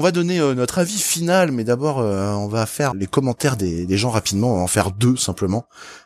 On 0.00 0.04
va 0.04 0.12
donner 0.12 0.38
euh, 0.38 0.54
notre 0.54 0.78
avis 0.78 1.00
final, 1.00 1.50
mais 1.50 1.64
d'abord 1.64 1.98
euh, 1.98 2.30
on 2.30 2.46
va 2.46 2.66
faire 2.66 2.94
les 2.94 3.08
commentaires 3.08 3.56
des, 3.56 3.84
des, 3.84 3.96
gens 3.96 4.10
rapidement. 4.10 4.52
On 4.52 4.58
va 4.58 4.62
en 4.62 4.68
faire 4.68 4.92
deux 4.92 5.16
simplement, 5.16 5.64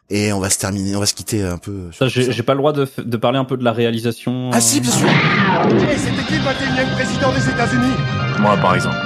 et 0.09 0.33
on 0.33 0.41
va 0.41 0.49
se 0.49 0.59
terminer, 0.59 0.97
on 0.97 1.01
va 1.01 1.05
se 1.05 1.13
quitter 1.13 1.43
un 1.43 1.59
peu. 1.59 1.91
Ça, 1.93 2.09
j'ai 2.09 2.43
pas 2.43 2.55
le 2.55 2.61
droit 2.61 2.73
de, 2.73 2.89
de, 2.97 3.17
parler 3.19 3.37
un 3.39 3.45
peu 3.45 3.59
de 3.59 3.65
la 3.65 3.73
réalisation. 3.73 4.49
Ah 4.51 4.63
si, 4.63 4.81
bien 4.81 4.91
sûr. 4.91 5.07
Et 5.07 5.99
c'était 5.99 6.25
qui 6.27 6.39
le 6.39 6.43
21 6.43 6.95
président 6.95 7.33
des 7.35 7.47
États-Unis 7.51 7.93
Moi, 8.41 8.57
par 8.57 8.77
exemple. 8.77 8.97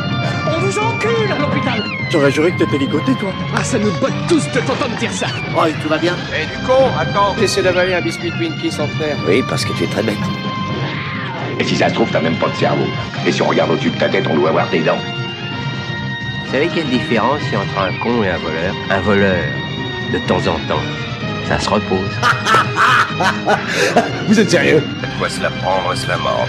On 0.55 0.61
vous 0.61 0.79
encule 0.79 1.33
à 1.33 1.39
l'hôpital 1.41 1.83
J'aurais 2.13 2.31
juré 2.31 2.53
que 2.53 2.59
t'étais 2.59 2.79
ligoté, 2.79 3.13
toi. 3.19 3.33
Ah, 3.57 3.65
ça 3.65 3.81
nous 3.81 3.91
botte 4.01 4.13
tous 4.29 4.45
de 4.55 4.65
t'entendre 4.65 4.97
dire 5.01 5.13
ça. 5.13 5.27
Oh, 5.59 5.65
tout 5.83 5.89
va 5.89 5.99
bien 5.99 6.15
Eh, 6.33 6.47
du 6.47 6.65
con, 6.65 6.87
attends 6.97 7.35
T'essaies 7.35 7.65
d'avaler 7.65 7.95
un 7.95 8.03
biscuit 8.03 8.31
Twinkie 8.31 8.71
centenaire. 8.71 9.19
Oui, 9.27 9.43
parce 9.49 9.65
que 9.65 9.73
tu 9.73 9.83
es 9.83 9.89
très 9.89 10.05
bête. 10.05 10.15
Et 11.59 11.65
si 11.65 11.77
ça 11.77 11.89
se 11.89 11.95
trouve, 11.95 12.11
t'as 12.11 12.21
même 12.21 12.37
pas 12.37 12.49
de 12.49 12.57
cerveau. 12.57 12.87
Et 13.27 13.33
si 13.33 13.43
on 13.43 13.47
regarde 13.47 13.71
au-dessus 13.71 13.91
de 13.91 13.99
ta 13.99 14.09
tête, 14.09 14.27
on 14.31 14.35
doit 14.35 14.51
avoir 14.51 14.69
tes 14.69 14.81
dents. 14.81 14.99
Vous 16.45 16.53
savez 16.53 16.69
quelle 16.69 16.89
différence 16.89 17.41
il 17.47 17.53
y 17.55 17.57
a 17.57 17.61
entre 17.61 17.79
un 17.79 17.93
con 17.99 18.23
et 18.23 18.31
un 18.31 18.39
voleur? 18.39 18.75
Un 18.91 19.01
voleur, 19.01 19.45
de 20.13 20.19
temps 20.19 20.39
en 20.39 20.59
temps, 20.69 20.83
ça 21.49 21.59
se 21.59 21.69
repose. 21.69 22.11
Vous 24.29 24.39
êtes 24.39 24.51
sérieux? 24.51 24.83
Faites-moi 25.01 25.29
se 25.29 25.41
la 25.43 25.51
prendre, 25.51 25.95
se 25.95 26.07
la 26.07 26.17
mordre. 26.19 26.49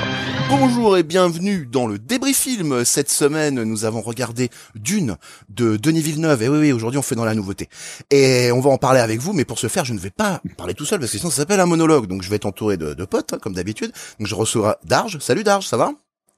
Bonjour 0.49 0.97
et 0.97 1.03
bienvenue 1.03 1.65
dans 1.65 1.87
le 1.87 1.99
débrief 1.99 2.37
film. 2.37 2.85
Cette 2.85 3.09
semaine, 3.09 3.63
nous 3.63 3.83
avons 3.83 4.01
regardé 4.01 4.49
Dune 4.75 5.17
de 5.49 5.75
Denis 5.75 6.01
Villeneuve. 6.01 6.41
Et 6.41 6.49
oui, 6.49 6.57
oui, 6.59 6.71
aujourd'hui, 6.71 6.97
on 6.97 7.01
fait 7.01 7.15
dans 7.15 7.25
la 7.25 7.35
nouveauté. 7.35 7.67
Et 8.11 8.51
on 8.53 8.61
va 8.61 8.69
en 8.69 8.77
parler 8.77 9.01
avec 9.01 9.19
vous, 9.19 9.33
mais 9.33 9.43
pour 9.43 9.59
ce 9.59 9.67
faire, 9.67 9.83
je 9.83 9.93
ne 9.93 9.99
vais 9.99 10.09
pas 10.09 10.41
parler 10.57 10.73
tout 10.73 10.85
seul 10.85 10.99
parce 10.99 11.11
que 11.11 11.17
sinon, 11.17 11.29
ça 11.29 11.37
s'appelle 11.37 11.59
un 11.59 11.65
monologue. 11.65 12.07
Donc, 12.07 12.21
je 12.21 12.29
vais 12.29 12.37
être 12.37 12.45
entouré 12.45 12.77
de, 12.77 12.93
de 12.93 13.05
potes, 13.05 13.33
hein, 13.33 13.39
comme 13.41 13.53
d'habitude. 13.53 13.91
Donc, 14.19 14.27
je 14.27 14.35
reçois 14.35 14.79
Darge. 14.85 15.19
Salut 15.19 15.43
Darge, 15.43 15.67
ça 15.67 15.75
va? 15.75 15.91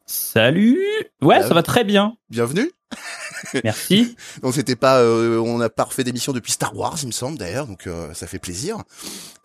Salut. 0.08 0.80
Ouais, 1.22 1.42
ça 1.44 1.54
va 1.54 1.62
très 1.62 1.84
bien. 1.84 2.18
Bienvenue. 2.32 2.72
Merci. 3.64 4.16
donc 4.42 4.56
c'était 4.56 4.76
pas, 4.76 5.00
euh, 5.00 5.38
on 5.38 5.60
n'a 5.60 5.70
pas 5.70 5.84
refait 5.84 6.04
d'émission 6.04 6.34
depuis 6.34 6.52
Star 6.52 6.76
Wars, 6.76 6.98
il 7.02 7.08
me 7.08 7.12
semble 7.12 7.38
d'ailleurs, 7.38 7.68
donc 7.68 7.88
euh, 7.88 8.14
ça 8.14 8.28
fait 8.28 8.40
plaisir. 8.40 8.78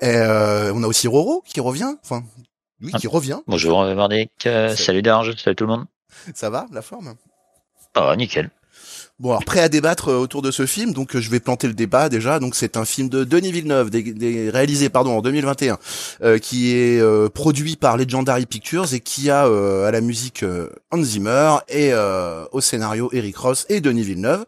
Et 0.00 0.08
euh, 0.08 0.72
on 0.75 0.83
a 0.83 0.86
aussi 0.86 1.06
Roro 1.06 1.42
qui 1.47 1.60
revient, 1.60 1.94
enfin, 2.03 2.25
oui, 2.83 2.92
qui 2.92 3.06
revient. 3.06 3.41
Bonjour 3.47 3.84
Marnik, 3.94 4.30
euh, 4.47 4.75
salut 4.75 5.03
Darge, 5.03 5.36
salut 5.36 5.56
tout 5.56 5.64
le 5.64 5.70
monde. 5.70 5.86
Ça 6.34 6.50
va, 6.50 6.67
la 6.72 6.83
forme? 6.83 7.14
Ah, 7.94 8.14
nickel. 8.16 8.50
Bon, 9.20 9.31
alors 9.31 9.44
prêt 9.44 9.61
à 9.61 9.69
débattre 9.69 10.08
autour 10.08 10.42
de 10.42 10.50
ce 10.50 10.66
film, 10.66 10.92
donc 10.92 11.16
je 11.16 11.31
vais 11.31 11.39
planter 11.39 11.69
le 11.69 11.75
débat 11.75 12.08
déjà. 12.08 12.41
Donc 12.41 12.56
c'est 12.56 12.77
un 12.77 12.84
film 12.84 13.08
de 13.08 13.22
Denis 13.22 13.53
Villeneuve, 13.53 13.89
des, 13.89 14.03
des, 14.03 14.50
réalisé 14.50 14.89
pardon 14.89 15.19
en 15.19 15.22
2021, 15.22 15.78
euh, 16.22 16.39
qui 16.39 16.75
est 16.75 17.00
euh, 17.00 17.28
produit 17.28 17.77
par 17.77 17.97
Legendary 17.97 18.44
Pictures 18.47 18.92
et 18.92 18.98
qui 18.98 19.31
a 19.31 19.47
euh, 19.47 19.86
à 19.86 19.92
la 19.92 20.00
musique 20.00 20.44
Hans 20.91 21.03
Zimmer 21.03 21.59
et 21.69 21.92
au 22.50 22.61
scénario 22.61 23.09
Eric 23.12 23.36
Ross 23.36 23.66
et 23.69 23.81
Denis 23.81 24.03
Villeneuve. 24.03 24.47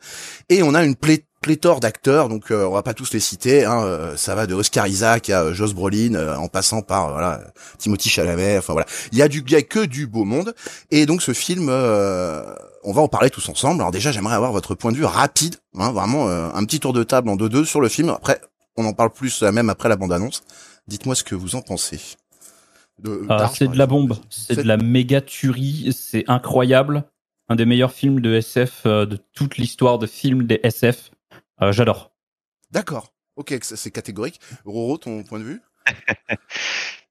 Et 0.48 0.64
on 0.64 0.74
a 0.74 0.84
une 0.84 0.96
plaie 0.96 1.22
pléthore 1.40 1.80
d'acteurs, 1.80 2.28
donc 2.28 2.46
on 2.50 2.70
va 2.70 2.82
pas 2.82 2.94
tous 2.94 3.12
les 3.12 3.20
citer. 3.20 3.64
Hein, 3.64 4.14
ça 4.16 4.34
va 4.34 4.46
de 4.46 4.54
Oscar 4.54 4.86
Isaac 4.86 5.30
à 5.30 5.52
Joss 5.52 5.74
Brolin, 5.74 6.36
en 6.36 6.48
passant 6.48 6.82
par 6.82 7.10
voilà 7.10 7.40
Timothy 7.78 8.08
Chalamet. 8.08 8.58
Enfin 8.58 8.72
voilà, 8.72 8.86
il 9.12 9.18
y 9.18 9.22
a 9.22 9.28
du, 9.28 9.44
il 9.46 9.52
y 9.52 9.56
a 9.56 9.62
que 9.62 9.84
du 9.84 10.06
beau 10.06 10.24
monde. 10.24 10.54
Et 10.90 11.06
donc 11.06 11.22
ce 11.22 11.32
film 11.32 11.70
on 12.86 12.92
va 12.92 13.02
en 13.02 13.08
parler 13.08 13.30
tous 13.30 13.48
ensemble. 13.48 13.80
Alors 13.80 13.90
déjà, 13.90 14.12
j'aimerais 14.12 14.36
avoir 14.36 14.52
votre 14.52 14.74
point 14.74 14.92
de 14.92 14.96
vue 14.96 15.04
rapide, 15.04 15.56
hein, 15.74 15.90
vraiment 15.90 16.28
euh, 16.28 16.48
un 16.54 16.64
petit 16.64 16.78
tour 16.78 16.92
de 16.92 17.02
table 17.02 17.28
en 17.28 17.36
2-2 17.36 17.64
sur 17.64 17.80
le 17.80 17.88
film. 17.88 18.10
Après, 18.10 18.40
on 18.76 18.86
en 18.86 18.92
parle 18.92 19.10
plus 19.10 19.42
euh, 19.42 19.50
même 19.50 19.68
après 19.68 19.88
la 19.88 19.96
bande-annonce. 19.96 20.44
Dites-moi 20.86 21.16
ce 21.16 21.24
que 21.24 21.34
vous 21.34 21.56
en 21.56 21.62
pensez. 21.62 21.98
Ah, 23.28 23.50
c'est 23.52 23.68
de 23.68 23.76
la 23.76 23.86
bombe, 23.86 24.16
c'est 24.30 24.56
de 24.56 24.62
la 24.62 24.78
méga 24.78 25.20
tuerie, 25.20 25.92
c'est 25.92 26.24
incroyable. 26.28 27.04
Un 27.48 27.56
des 27.56 27.66
meilleurs 27.66 27.92
films 27.92 28.20
de 28.20 28.34
SF 28.34 28.82
euh, 28.86 29.04
de 29.04 29.18
toute 29.34 29.58
l'histoire 29.58 29.98
de 29.98 30.06
films 30.06 30.46
des 30.46 30.60
SF. 30.62 31.10
J'adore. 31.60 32.12
D'accord. 32.70 33.12
Ok, 33.36 33.54
c'est 33.60 33.90
catégorique. 33.90 34.40
Roro, 34.64 34.96
ton 34.98 35.22
point 35.22 35.38
de 35.38 35.44
vue? 35.44 35.62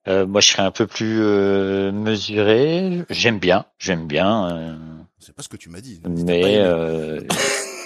Euh, 0.07 0.27
moi, 0.27 0.39
je 0.39 0.51
serais 0.51 0.61
un 0.61 0.69
peu 0.69 0.85
plus 0.85 1.19
euh, 1.19 1.91
mesuré. 1.91 3.03
J'aime 3.09 3.39
bien, 3.39 3.65
j'aime 3.79 4.05
bien. 4.05 4.51
Euh... 4.51 4.75
C'est 5.19 5.33
pas 5.33 5.41
ce 5.41 5.49
que 5.49 5.57
tu 5.57 5.69
m'as 5.69 5.81
dit. 5.81 5.99
Mais 6.07 6.57
euh, 6.57 7.21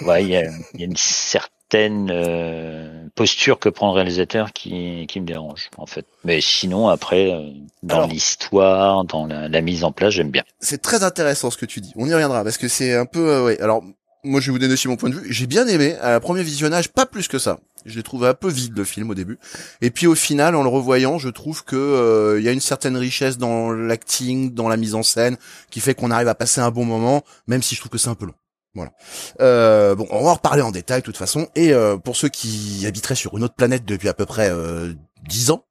ouais, 0.02 0.22
il 0.22 0.28
y 0.28 0.36
a, 0.36 0.42
y 0.74 0.82
a, 0.82 0.84
une 0.84 0.98
certaine 0.98 2.10
euh, 2.12 3.08
posture 3.14 3.58
que 3.58 3.70
prend 3.70 3.86
le 3.88 3.94
réalisateur 3.94 4.52
qui, 4.52 5.06
qui 5.08 5.18
me 5.20 5.26
dérange, 5.26 5.70
en 5.78 5.86
fait. 5.86 6.04
Mais 6.24 6.42
sinon, 6.42 6.88
après, 6.88 7.32
euh, 7.32 7.50
dans 7.82 8.06
l'histoire, 8.06 9.06
dans 9.06 9.26
la, 9.26 9.48
la, 9.48 9.60
mise 9.62 9.84
en 9.84 9.92
place, 9.92 10.12
j'aime 10.12 10.30
bien. 10.30 10.44
C'est 10.58 10.82
très 10.82 11.04
intéressant 11.04 11.50
ce 11.50 11.56
que 11.56 11.64
tu 11.64 11.80
dis. 11.80 11.94
On 11.96 12.06
y 12.06 12.12
reviendra 12.12 12.44
parce 12.44 12.58
que 12.58 12.68
c'est 12.68 12.94
un 12.94 13.06
peu, 13.06 13.42
ouais. 13.44 13.58
Alors, 13.60 13.82
moi, 14.22 14.40
je 14.40 14.46
vais 14.46 14.52
vous 14.52 14.58
donner 14.58 14.74
aussi 14.74 14.88
mon 14.88 14.96
point 14.96 15.08
de 15.08 15.14
vue. 15.14 15.32
J'ai 15.32 15.46
bien 15.46 15.66
aimé. 15.66 15.96
À 16.00 16.10
la 16.10 16.20
premier 16.20 16.42
visionnage, 16.42 16.88
pas 16.88 17.06
plus 17.06 17.28
que 17.28 17.38
ça. 17.38 17.58
Je 17.86 17.96
l'ai 17.96 18.02
trouvé 18.02 18.28
un 18.28 18.34
peu 18.34 18.48
vide 18.48 18.76
le 18.76 18.84
film 18.84 19.08
au 19.10 19.14
début. 19.14 19.38
Et 19.80 19.90
puis 19.90 20.06
au 20.06 20.14
final, 20.14 20.54
en 20.54 20.62
le 20.62 20.68
revoyant, 20.68 21.18
je 21.18 21.30
trouve 21.30 21.64
que 21.64 21.76
euh, 21.76 22.38
il 22.38 22.44
y 22.44 22.48
a 22.48 22.52
une 22.52 22.60
certaine 22.60 22.96
richesse 22.96 23.38
dans 23.38 23.70
l'acting, 23.70 24.52
dans 24.52 24.68
la 24.68 24.76
mise 24.76 24.94
en 24.94 25.02
scène, 25.02 25.38
qui 25.70 25.80
fait 25.80 25.94
qu'on 25.94 26.10
arrive 26.10 26.28
à 26.28 26.34
passer 26.34 26.60
un 26.60 26.70
bon 26.70 26.84
moment, 26.84 27.22
même 27.46 27.62
si 27.62 27.74
je 27.74 27.80
trouve 27.80 27.90
que 27.90 27.98
c'est 27.98 28.08
un 28.08 28.14
peu 28.14 28.26
long. 28.26 28.34
Voilà. 28.74 28.92
Euh, 29.40 29.94
bon, 29.96 30.06
on 30.10 30.22
va 30.22 30.30
en 30.30 30.34
reparler 30.34 30.62
en 30.62 30.70
détail 30.70 31.00
de 31.00 31.04
toute 31.04 31.16
façon. 31.16 31.48
Et 31.56 31.72
euh, 31.72 31.96
pour 31.96 32.16
ceux 32.16 32.28
qui 32.28 32.84
habiteraient 32.86 33.14
sur 33.14 33.36
une 33.36 33.44
autre 33.44 33.54
planète 33.54 33.84
depuis 33.84 34.08
à 34.08 34.14
peu 34.14 34.26
près 34.26 34.50
euh, 34.50 34.92
10 35.28 35.50
ans, 35.50 35.64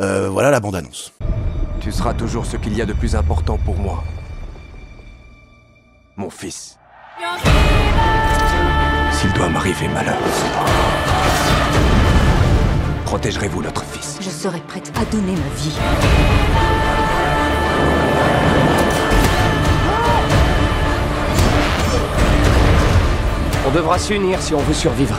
euh, 0.00 0.28
voilà 0.28 0.50
la 0.50 0.60
bande-annonce. 0.60 1.12
Tu 1.80 1.92
seras 1.92 2.14
toujours 2.14 2.46
ce 2.46 2.56
qu'il 2.56 2.76
y 2.76 2.82
a 2.82 2.86
de 2.86 2.92
plus 2.92 3.16
important 3.16 3.58
pour 3.58 3.76
moi. 3.76 4.02
Mon 6.16 6.30
fils. 6.30 6.77
S'il 9.10 9.32
doit 9.32 9.48
m'arriver 9.48 9.88
malheur, 9.88 10.16
protégerez-vous 13.04 13.60
notre 13.62 13.82
fils 13.84 14.18
Je 14.20 14.30
serai 14.30 14.60
prête 14.60 14.92
à 15.00 15.04
donner 15.06 15.32
ma 15.32 15.48
vie. 15.56 15.76
On 23.66 23.70
devra 23.72 23.98
s'unir 23.98 24.40
si 24.40 24.54
on 24.54 24.60
veut 24.60 24.72
survivre. 24.72 25.18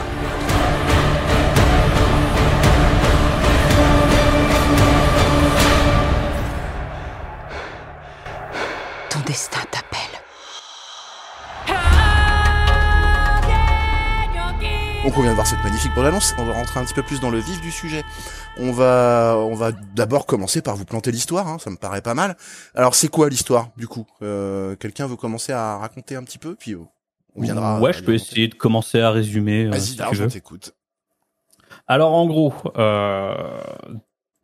Ton 9.10 9.20
destin 9.26 9.60
t'appelle. 9.70 9.89
Donc 15.02 15.16
on 15.16 15.22
vient 15.22 15.30
de 15.30 15.34
voir 15.34 15.46
cette 15.46 15.64
magnifique 15.64 15.94
bande-annonce. 15.94 16.34
On 16.36 16.44
va 16.44 16.52
rentrer 16.52 16.78
un 16.78 16.84
petit 16.84 16.92
peu 16.92 17.02
plus 17.02 17.20
dans 17.20 17.30
le 17.30 17.38
vif 17.38 17.60
du 17.62 17.70
sujet. 17.70 18.04
On 18.58 18.70
va, 18.70 19.34
on 19.38 19.54
va 19.54 19.72
d'abord 19.72 20.26
commencer 20.26 20.60
par 20.60 20.76
vous 20.76 20.84
planter 20.84 21.10
l'histoire. 21.10 21.48
Hein, 21.48 21.58
ça 21.58 21.70
me 21.70 21.76
paraît 21.76 22.02
pas 22.02 22.12
mal. 22.12 22.36
Alors 22.74 22.94
c'est 22.94 23.08
quoi 23.08 23.30
l'histoire 23.30 23.70
du 23.78 23.88
coup? 23.88 24.06
Euh, 24.20 24.76
Quelqu'un 24.76 25.06
veut 25.06 25.16
commencer 25.16 25.52
à 25.52 25.78
raconter 25.78 26.16
un 26.16 26.22
petit 26.22 26.36
peu, 26.36 26.54
puis 26.54 26.74
oh, 26.74 26.86
on 27.34 27.40
viendra. 27.40 27.80
Ouais, 27.80 27.94
je 27.94 28.02
peux 28.04 28.12
essayer 28.12 28.48
de 28.48 28.54
commencer 28.54 29.00
à 29.00 29.10
résumer. 29.10 29.68
Vas-y, 29.68 29.80
si 29.80 29.98
je 30.12 30.24
t'écoute. 30.24 30.74
Alors 31.86 32.12
en 32.12 32.26
gros, 32.26 32.52
euh, 32.76 33.58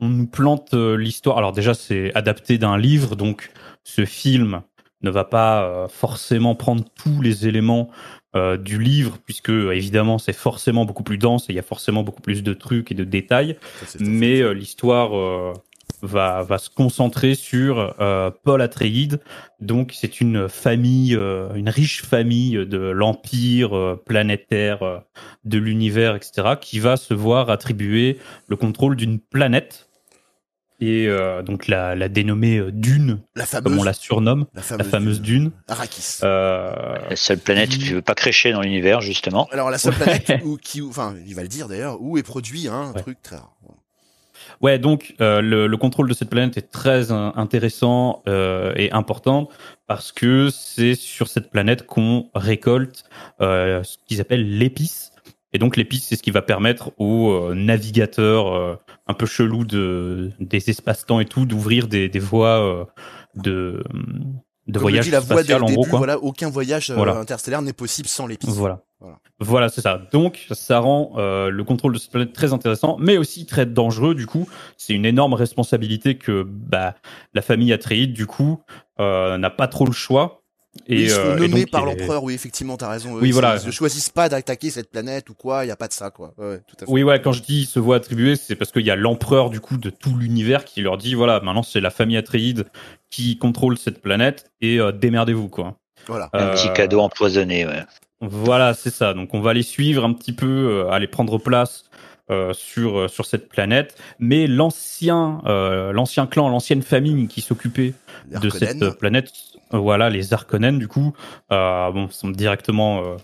on 0.01 0.09
nous 0.09 0.27
plante 0.27 0.73
l'histoire. 0.73 1.37
Alors 1.37 1.53
déjà, 1.53 1.75
c'est 1.75 2.15
adapté 2.15 2.57
d'un 2.57 2.79
livre, 2.79 3.15
donc 3.15 3.51
ce 3.85 4.07
film 4.07 4.63
ne 5.03 5.11
va 5.11 5.25
pas 5.25 5.65
euh, 5.65 5.89
forcément 5.89 6.55
prendre 6.55 6.83
tous 6.95 7.21
les 7.21 7.47
éléments 7.47 7.91
euh, 8.37 8.59
du 8.59 8.79
livre, 8.79 9.19
puisque 9.25 9.49
évidemment 9.49 10.19
c'est 10.19 10.35
forcément 10.35 10.85
beaucoup 10.85 11.03
plus 11.03 11.17
dense 11.17 11.49
et 11.49 11.53
il 11.53 11.57
y 11.57 11.59
a 11.59 11.63
forcément 11.63 12.03
beaucoup 12.03 12.21
plus 12.21 12.43
de 12.43 12.53
trucs 12.53 12.93
et 12.93 12.95
de 12.95 13.05
détails. 13.05 13.57
Ça, 13.87 13.99
mais 14.01 14.43
euh, 14.43 14.53
l'histoire 14.53 15.17
euh, 15.17 15.55
va, 16.03 16.43
va 16.43 16.59
se 16.59 16.69
concentrer 16.69 17.35
sur 17.35 17.95
Paul 18.45 18.61
Atreides. 18.61 19.21
Donc 19.61 19.93
c'est 19.95 20.21
une 20.21 20.49
famille, 20.51 21.15
une 21.15 21.69
riche 21.71 22.03
famille 22.03 22.67
de 22.67 22.79
l'empire 22.79 23.99
planétaire, 24.05 25.03
de 25.45 25.59
l'univers, 25.59 26.15
etc., 26.15 26.57
qui 26.61 26.79
va 26.79 26.99
se 26.99 27.15
voir 27.15 27.49
attribuer 27.49 28.19
le 28.49 28.57
contrôle 28.57 28.97
d'une 28.97 29.19
planète 29.19 29.89
et 30.81 31.07
euh, 31.09 31.43
donc 31.43 31.69
la, 31.69 31.95
la 31.95 32.09
dénommée 32.09 32.61
Dune, 32.73 33.21
la 33.35 33.47
fameuse, 33.47 33.73
comme 33.73 33.81
on 33.81 33.85
la 33.85 33.93
surnomme, 33.93 34.47
la 34.55 34.63
fameuse, 34.63 34.85
la 34.85 34.91
fameuse 34.91 35.21
Dune. 35.21 35.51
Arrakis. 35.69 36.19
Euh, 36.23 36.97
la 37.09 37.17
seule 37.17 37.39
planète 37.39 37.71
qui 37.71 37.91
ne 37.91 37.95
veut 37.97 38.03
pas 38.03 38.15
crécher 38.15 38.53
dans 38.53 38.61
l'univers, 38.61 39.01
justement. 39.01 39.49
Alors 39.53 39.71
la 39.71 39.79
seule 39.79 39.95
planète 39.95 40.41
où, 40.45 40.57
qui, 40.57 40.83
enfin, 40.83 41.15
il 41.27 41.35
va 41.35 41.43
le 41.43 41.49
dire 41.49 41.69
d'ailleurs, 41.69 42.01
où 42.01 42.19
est 42.19 42.23
produit 42.23 42.69
hein, 42.69 42.91
un 42.91 42.93
ouais. 42.93 43.03
truc 43.03 43.23
très 43.23 43.37
rare. 43.37 43.57
Ouais, 44.61 44.79
donc 44.79 45.15
euh, 45.21 45.41
le, 45.41 45.67
le, 45.67 45.77
contrôle 45.77 46.09
de 46.09 46.15
cette 46.15 46.31
planète 46.31 46.57
est 46.57 46.71
très 46.71 47.11
intéressant 47.11 48.23
euh, 48.27 48.73
et 48.77 48.91
important 48.93 49.49
parce 49.87 50.13
que 50.13 50.49
c'est 50.51 50.95
sur 50.95 51.29
cette 51.29 51.51
planète 51.51 51.87
qu'on 51.87 52.31
récolte 52.35 53.05
euh, 53.41 53.83
ce 53.83 53.97
qu'ils 54.07 54.21
appellent 54.21 54.59
l'épice. 54.59 55.13
Et 55.53 55.59
donc 55.59 55.77
l'épice, 55.77 56.07
c'est 56.09 56.17
ce 56.17 56.23
qui 56.23 56.31
va 56.31 56.43
permettre 56.43 56.93
aux 56.99 57.31
euh, 57.31 57.55
navigateurs 57.55 58.55
euh, 58.55 58.77
un 59.07 59.15
peu 59.15 59.27
chelous 59.27 59.65
de, 59.65 60.33
des 60.41 60.69
espaces-temps 60.71 61.21
et 61.21 61.25
tout 61.27 61.47
d'ouvrir 61.47 61.89
des, 61.89 62.09
des 62.09 62.19
voies 62.19 62.61
euh, 62.61 62.85
de 63.35 63.83
de 64.67 64.81
voyage 64.81 65.05
dit 65.05 65.13
la 65.13 65.21
spatial 65.21 65.63
en 65.63 65.67
début, 65.67 65.77
gros 65.77 65.85
quoi. 65.85 65.99
voilà, 65.99 66.19
aucun 66.19 66.51
voyage 66.51 66.91
euh, 66.91 66.97
Voilà. 66.97 67.17
interstellaire 67.19 67.63
n'est 67.63 67.73
possible 67.73 68.09
sans 68.09 68.27
les 68.27 68.37
pistes. 68.37 68.53
Voilà. 68.53 68.83
Voilà. 68.99 69.19
Voilà, 69.39 69.69
c'est 69.69 69.83
ça. 69.83 70.01
Donc, 70.13 70.47
ça 70.51 70.79
rend 70.81 71.13
euh, 71.19 71.51
le 71.51 71.63
contrôle 71.63 71.93
de 71.93 71.99
cette 71.99 72.11
planète 72.11 72.33
très 72.33 72.53
intéressant, 72.53 72.97
mais 72.99 73.19
aussi 73.19 73.47
très 73.47 73.67
dangereux. 73.67 74.15
Du 74.15 74.27
coup, 74.27 74.49
c'est 74.77 74.95
une 74.95 75.05
énorme 75.05 75.35
responsabilité 75.35 76.17
que 76.17 76.43
bah, 76.49 76.95
la 77.35 77.43
famille 77.43 77.73
Atreides, 77.73 78.13
du 78.15 78.27
coup, 78.27 78.61
euh, 78.99 79.37
n'a 79.39 79.51
pas 79.51 79.69
trop 79.69 79.85
le 79.85 79.93
choix. 79.93 80.43
Et, 80.87 80.97
Oui, 80.97 81.03
ils 81.05 81.11
sont 81.11 81.21
euh, 81.21 81.37
et 81.37 81.41
nommés 81.49 81.61
donc, 81.63 81.71
par 81.71 81.85
l'empereur, 81.85 82.23
oui, 82.25 82.35
effectivement, 82.35 82.77
t'as 82.77 82.89
raison. 82.91 83.17
Eux, 83.17 83.21
Oui, 83.21 83.29
ils- 83.29 83.33
voilà. 83.33 83.57
Ils 83.61 83.67
ne 83.67 83.71
choisissent 83.73 84.11
pas 84.11 84.29
d'attaquer 84.29 84.71
cette 84.71 84.91
planète 84.91 85.29
ou 85.31 85.35
quoi, 85.35 85.65
il 85.65 85.69
y 85.69 85.71
a 85.71 85.77
pas 85.77 85.89
de 85.89 85.93
ça, 85.93 86.11
quoi. 86.11 86.33
Ouais, 86.39 86.47
ouais, 86.49 86.61
tout 86.67 86.77
à 86.81 86.87
fait. 86.87 86.91
Oui, 86.93 87.03
ouais, 87.03 87.21
quand 87.21 87.33
je 87.33 87.43
dis 87.43 87.65
se 87.67 87.79
voit 87.79 87.97
attribuer, 87.97 88.37
c'est 88.37 88.55
parce 88.57 88.71
qu'il 88.73 88.85
y 88.87 88.91
a 88.91 88.97
l'empereur 88.97 89.51
du 89.51 89.61
coup 89.61 89.77
de 89.77 89.91
tout 89.91 90.17
l'univers 90.17 90.65
qui 90.65 90.83
leur 90.83 90.97
dit 90.99 91.15
voilà, 91.15 91.41
maintenant 91.41 91.63
c'est 91.63 91.81
la 91.81 91.91
famille 91.91 92.17
Atreides 92.17 92.67
qui 93.11 93.39
contrôle 93.39 93.79
cette 93.79 94.01
planète 94.03 94.51
et 94.61 94.79
euh, 94.79 94.93
démerdez-vous 94.93 95.49
quoi. 95.49 95.77
Voilà. 96.07 96.29
Un 96.33 96.49
Euh, 96.49 96.53
petit 96.55 96.73
cadeau 96.73 97.01
empoisonné, 97.01 97.67
ouais. 97.67 97.83
Voilà, 98.21 98.73
c'est 98.75 98.91
ça. 98.95 99.13
Donc 99.13 99.35
on 99.35 99.41
va 99.41 99.53
les 99.53 99.63
suivre 99.63 100.05
un 100.05 100.13
petit 100.13 100.33
peu, 100.33 100.47
euh, 100.87 100.91
aller 100.91 101.07
prendre 101.07 101.39
place 101.39 101.85
euh, 102.31 102.53
sur 102.53 102.99
euh, 102.99 103.09
sur 103.09 103.25
cette 103.25 103.49
planète. 103.49 103.97
Mais 104.19 104.47
l'ancien 104.47 105.43
euh, 105.47 105.93
l'ancien 105.93 106.27
clan, 106.27 106.49
l'ancienne 106.49 106.83
famille 106.83 107.29
qui 107.29 107.41
s'occupait 107.41 107.95
de 108.29 108.51
cette 108.51 108.99
planète, 108.99 109.31
euh, 109.75 109.79
voilà, 109.79 110.11
les 110.11 110.33
Harkonnen 110.33 110.79
du 110.79 110.89
coup, 110.89 111.13
euh, 111.53 111.91
bon, 111.91 112.09
sont 112.11 112.31
directement 112.31 113.05
euh, 113.05 113.17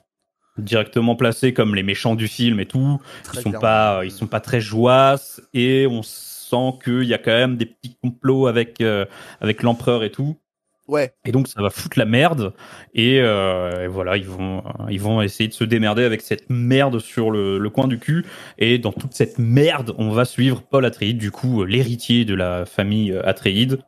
directement 0.58 1.16
placés 1.16 1.52
comme 1.54 1.74
les 1.74 1.82
méchants 1.82 2.14
du 2.14 2.28
film 2.28 2.60
et 2.60 2.66
tout. 2.66 3.00
Très 3.24 3.40
Ils 3.40 3.42
sont 3.42 3.52
pas 3.52 4.04
ils 4.04 4.10
sont 4.10 4.26
pas 4.26 4.40
très 4.40 4.60
joyeux 4.60 5.16
et 5.54 5.86
on 5.88 6.02
sent 6.02 6.78
qu'il 6.84 7.04
y 7.04 7.14
a 7.14 7.18
quand 7.18 7.32
même 7.32 7.56
des 7.56 7.66
petits 7.66 7.96
complots 8.02 8.46
avec 8.46 8.80
euh, 8.80 9.06
avec 9.40 9.62
l'empereur 9.62 10.04
et 10.04 10.10
tout. 10.10 10.36
Ouais. 10.88 11.14
Et 11.24 11.32
donc 11.32 11.48
ça 11.48 11.62
va 11.62 11.70
foutre 11.70 11.98
la 11.98 12.04
merde. 12.04 12.52
Et, 12.94 13.20
euh, 13.20 13.88
voilà 13.88 14.16
ils 14.16 14.26
vont 14.26 14.62
ils 14.90 15.00
vont 15.00 15.22
essayer 15.22 15.48
de 15.48 15.54
se 15.54 15.64
démerder 15.64 16.02
avec 16.04 16.20
cette 16.22 16.50
merde 16.50 16.98
sur 16.98 17.30
le, 17.30 17.58
le 17.58 17.70
coin 17.70 17.86
du 17.86 17.98
cul. 17.98 18.24
Et 18.58 18.78
dans 18.78 18.92
toute 18.92 19.14
cette 19.14 19.38
merde 19.38 19.94
on 19.98 20.10
va 20.10 20.24
suivre 20.24 20.62
Paul 20.62 20.84
Atreides 20.84 21.18
du 21.18 21.30
coup 21.30 21.64
l'héritier 21.64 22.24
de 22.24 22.34
la 22.34 22.66
famille 22.66 23.12
euh, 23.12 23.26
Atreides 23.26 23.78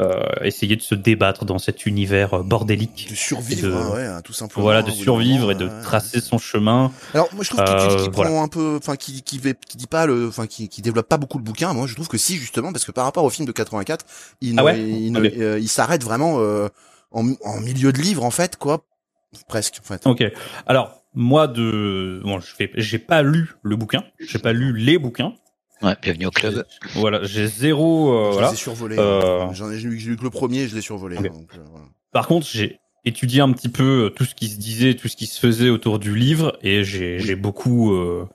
euh, 0.00 0.22
essayer 0.42 0.74
de 0.76 0.82
se 0.82 0.94
débattre 0.94 1.44
dans 1.44 1.58
cet 1.58 1.84
univers 1.84 2.34
euh, 2.34 2.42
bordélique 2.42 3.08
De 3.10 3.14
survivre, 3.14 3.68
de- 3.68 3.72
hein, 3.74 3.90
ouais, 3.92 4.06
hein, 4.06 4.20
tout 4.22 4.32
simplement. 4.32 4.62
voilà 4.62 4.82
de 4.82 4.90
survivre 4.90 5.40
moment, 5.40 5.50
et 5.50 5.54
de 5.54 5.66
ouais, 5.66 5.70
ouais. 5.70 5.82
tracer 5.82 6.20
son 6.22 6.38
chemin 6.38 6.90
Alors 7.12 7.28
moi 7.34 7.44
je 7.44 7.50
trouve 7.50 7.62
qu'il 7.64 7.76
qu'il- 7.76 7.88
qu'il 7.88 8.08
Euh, 8.08 8.10
prend 8.10 8.22
voilà. 8.24 8.40
un 8.40 8.48
peu, 8.48 8.76
enfin 8.78 8.96
qui 8.96 9.22
qui 9.22 9.38
dit 9.38 9.86
pas 9.86 10.06
le, 10.06 10.28
enfin 10.28 10.46
qui 10.46 10.68
qui 10.70 10.80
développe 10.80 11.08
pas 11.08 11.18
beaucoup 11.18 11.36
le 11.38 11.44
bouquin. 11.44 11.72
Moi 11.74 11.86
je 11.86 11.94
trouve 11.94 12.08
que 12.08 12.16
si 12.18 12.36
justement 12.36 12.72
parce 12.72 12.84
que 12.86 12.92
par 12.92 13.04
rapport 13.04 13.24
au 13.24 13.30
film 13.30 13.46
de 13.46 13.52
84, 13.52 14.06
il 14.40 14.58
Ah 14.58 14.72
il, 14.74 15.14
euh, 15.16 15.58
il 15.58 15.68
s'arrête 15.68 16.02
vraiment 16.02 16.40
euh, 16.40 16.68
en, 17.10 17.30
en 17.44 17.60
milieu 17.60 17.92
de 17.92 17.98
livre 18.00 18.24
en 18.24 18.30
fait 18.30 18.56
quoi, 18.56 18.84
presque 19.46 19.78
en 19.82 19.86
fait. 19.86 20.06
ok 20.06 20.24
alors 20.66 21.02
moi 21.14 21.46
de 21.48 22.22
bon 22.24 22.40
je 22.40 22.54
fais 22.54 22.70
j'ai 22.76 22.98
pas 22.98 23.20
lu 23.22 23.52
le 23.62 23.76
bouquin 23.76 24.02
j'ai 24.18 24.38
pas 24.38 24.54
lu 24.54 24.74
les 24.74 24.96
bouquins 24.96 25.34
Ouais, 25.82 25.96
bienvenue 26.00 26.26
au 26.26 26.30
club. 26.30 26.64
voilà 26.94 27.24
j'ai 27.24 27.46
zéro 27.48 28.12
euh, 28.14 28.26
je 28.28 28.32
voilà 28.34 28.48
les 28.48 28.54
ai 28.54 28.56
survolés. 28.56 28.96
Euh, 28.98 29.42
hein. 29.42 29.52
J'en 29.52 29.70
ai 29.70 29.78
j'ai 29.78 29.88
lu 29.88 30.16
que 30.16 30.22
le 30.24 30.30
premier, 30.30 30.68
je 30.68 30.74
l'ai 30.74 30.80
survolé. 30.80 31.16
Donc, 31.16 31.26
euh, 31.54 31.58
voilà. 31.70 31.86
Par 32.12 32.26
contre, 32.28 32.46
j'ai 32.46 32.78
étudié 33.04 33.40
un 33.40 33.50
petit 33.52 33.68
peu 33.68 34.04
euh, 34.06 34.10
tout 34.10 34.24
ce 34.24 34.34
qui 34.34 34.48
se 34.48 34.58
disait, 34.58 34.94
tout 34.94 35.08
ce 35.08 35.16
qui 35.16 35.26
se 35.26 35.40
faisait 35.40 35.70
autour 35.70 35.98
du 35.98 36.14
livre, 36.14 36.56
et 36.62 36.84
j'ai 36.84 37.18
j'ai 37.18 37.34
beaucoup, 37.34 37.92
euh, 37.94 38.28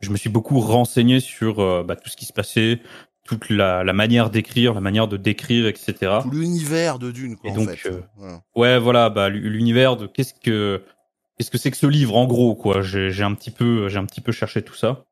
je 0.00 0.10
me 0.10 0.16
suis 0.16 0.30
beaucoup 0.30 0.58
renseigné 0.60 1.20
sur 1.20 1.60
euh, 1.60 1.84
bah, 1.84 1.94
tout 1.94 2.08
ce 2.08 2.16
qui 2.16 2.24
se 2.24 2.32
passait, 2.32 2.80
toute 3.24 3.48
la, 3.50 3.84
la 3.84 3.92
manière 3.92 4.30
d'écrire, 4.30 4.74
la 4.74 4.80
manière 4.80 5.06
de 5.06 5.16
décrire, 5.16 5.66
etc. 5.68 5.94
Tout 6.22 6.30
l'univers 6.30 6.98
de 6.98 7.12
Dune 7.12 7.36
quoi 7.36 7.48
Et 7.50 7.52
en 7.52 7.56
donc, 7.56 7.70
fait. 7.76 7.90
euh, 7.90 8.00
Voilà. 8.16 8.40
Ouais, 8.56 8.78
voilà, 8.80 9.08
bah 9.10 9.28
l'u- 9.28 9.48
l'univers 9.50 9.96
de 9.96 10.06
qu'est-ce 10.08 10.34
que 10.34 10.82
qu'est-ce 11.36 11.50
que 11.52 11.58
c'est 11.58 11.70
que 11.70 11.76
ce 11.76 11.86
livre 11.86 12.16
en 12.16 12.26
gros, 12.26 12.56
quoi. 12.56 12.82
J'ai 12.82 13.10
j'ai 13.12 13.22
un 13.22 13.34
petit 13.34 13.52
peu, 13.52 13.88
j'ai 13.88 13.98
un 13.98 14.06
petit 14.06 14.20
peu 14.22 14.32
cherché 14.32 14.62
tout 14.62 14.74
ça. 14.74 15.04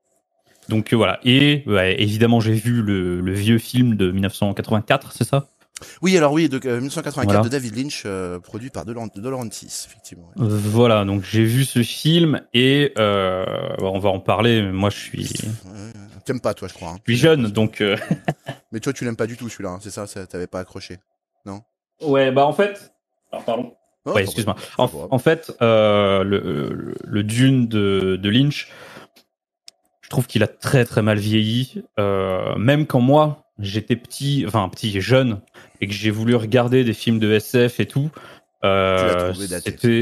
Donc 0.68 0.92
euh, 0.92 0.96
voilà. 0.96 1.20
Et 1.24 1.62
ouais, 1.66 2.00
évidemment, 2.00 2.40
j'ai 2.40 2.52
vu 2.54 2.82
le, 2.82 3.20
le 3.20 3.32
vieux 3.32 3.58
film 3.58 3.94
de 3.96 4.10
1984, 4.10 5.12
c'est 5.12 5.24
ça? 5.24 5.48
Oui 6.00 6.16
alors 6.16 6.32
oui 6.32 6.48
de 6.48 6.56
euh, 6.66 6.76
1984 6.76 7.24
Voilà. 7.26 7.40
de 7.42 7.48
David 7.50 7.76
Lynch 7.76 8.04
euh, 8.06 8.38
produit 8.40 8.70
par 8.70 8.86
De, 8.86 8.94
Laurentiis 8.94 9.84
effectivement. 9.86 10.30
ouais. 10.36 10.46
Euh, 10.46 10.48
Voilà, 10.48 11.04
donc 11.04 11.22
j'ai 11.22 11.44
vu 11.44 11.66
ce 11.66 11.82
film 11.82 12.40
et 12.54 12.92
euh, 12.96 13.44
bah, 13.78 13.84
on 13.92 13.98
va 13.98 14.08
en 14.08 14.18
parler. 14.20 14.62
mais 14.62 14.72
Moi, 14.72 14.88
je 14.88 14.96
suis, 14.96 15.26
je. 15.26 15.46
T'aimes 16.24 16.40
pas 16.40 16.54
toi 16.54 16.66
je 16.68 16.72
crois. 16.72 16.92
hein. 16.92 16.96
suis 17.06 17.16
jeune, 17.16 17.48
donc. 17.48 17.82
euh, 17.82 17.96
Mais 18.72 18.80
toi 18.80 18.92
tu 18.94 19.04
l'aimes 19.04 19.16
pas 19.16 19.26
du 19.26 19.36
tout 19.36 19.50
celui-là, 19.50 19.70
hein, 19.72 19.78
c'est 19.82 19.90
ça, 19.90 20.06
ça 20.06 20.26
t'avais 20.26 20.46
pas 20.46 20.60
accroché. 20.60 20.96
Ouais, 22.02 22.30
bah 22.30 22.44
en 22.46 22.52
fait. 22.52 22.92
Alors, 23.32 23.44
pardon. 23.44 23.72
Oh, 24.06 24.12
ouais, 24.12 24.22
excuse-moi. 24.22 24.54
En, 24.78 25.18
fait, 25.18 25.52
euh, 25.62 26.22
le, 26.24 26.38
le, 26.72 26.94
le 27.02 27.22
Dune 27.22 27.66
de, 27.68 28.16
de 28.20 28.28
Lynch, 28.30 28.68
je 30.06 30.10
trouve 30.10 30.28
qu'il 30.28 30.44
a 30.44 30.46
très 30.46 30.84
très 30.84 31.02
mal 31.02 31.18
vieilli. 31.18 31.82
Euh, 31.98 32.54
même 32.56 32.86
quand 32.86 33.00
moi, 33.00 33.44
j'étais 33.58 33.96
petit, 33.96 34.44
enfin 34.46 34.68
petit, 34.68 35.00
jeune, 35.00 35.40
et 35.80 35.88
que 35.88 35.92
j'ai 35.92 36.12
voulu 36.12 36.36
regarder 36.36 36.84
des 36.84 36.92
films 36.92 37.18
de 37.18 37.32
SF 37.32 37.80
et 37.80 37.86
tout, 37.86 38.12
euh, 38.64 39.34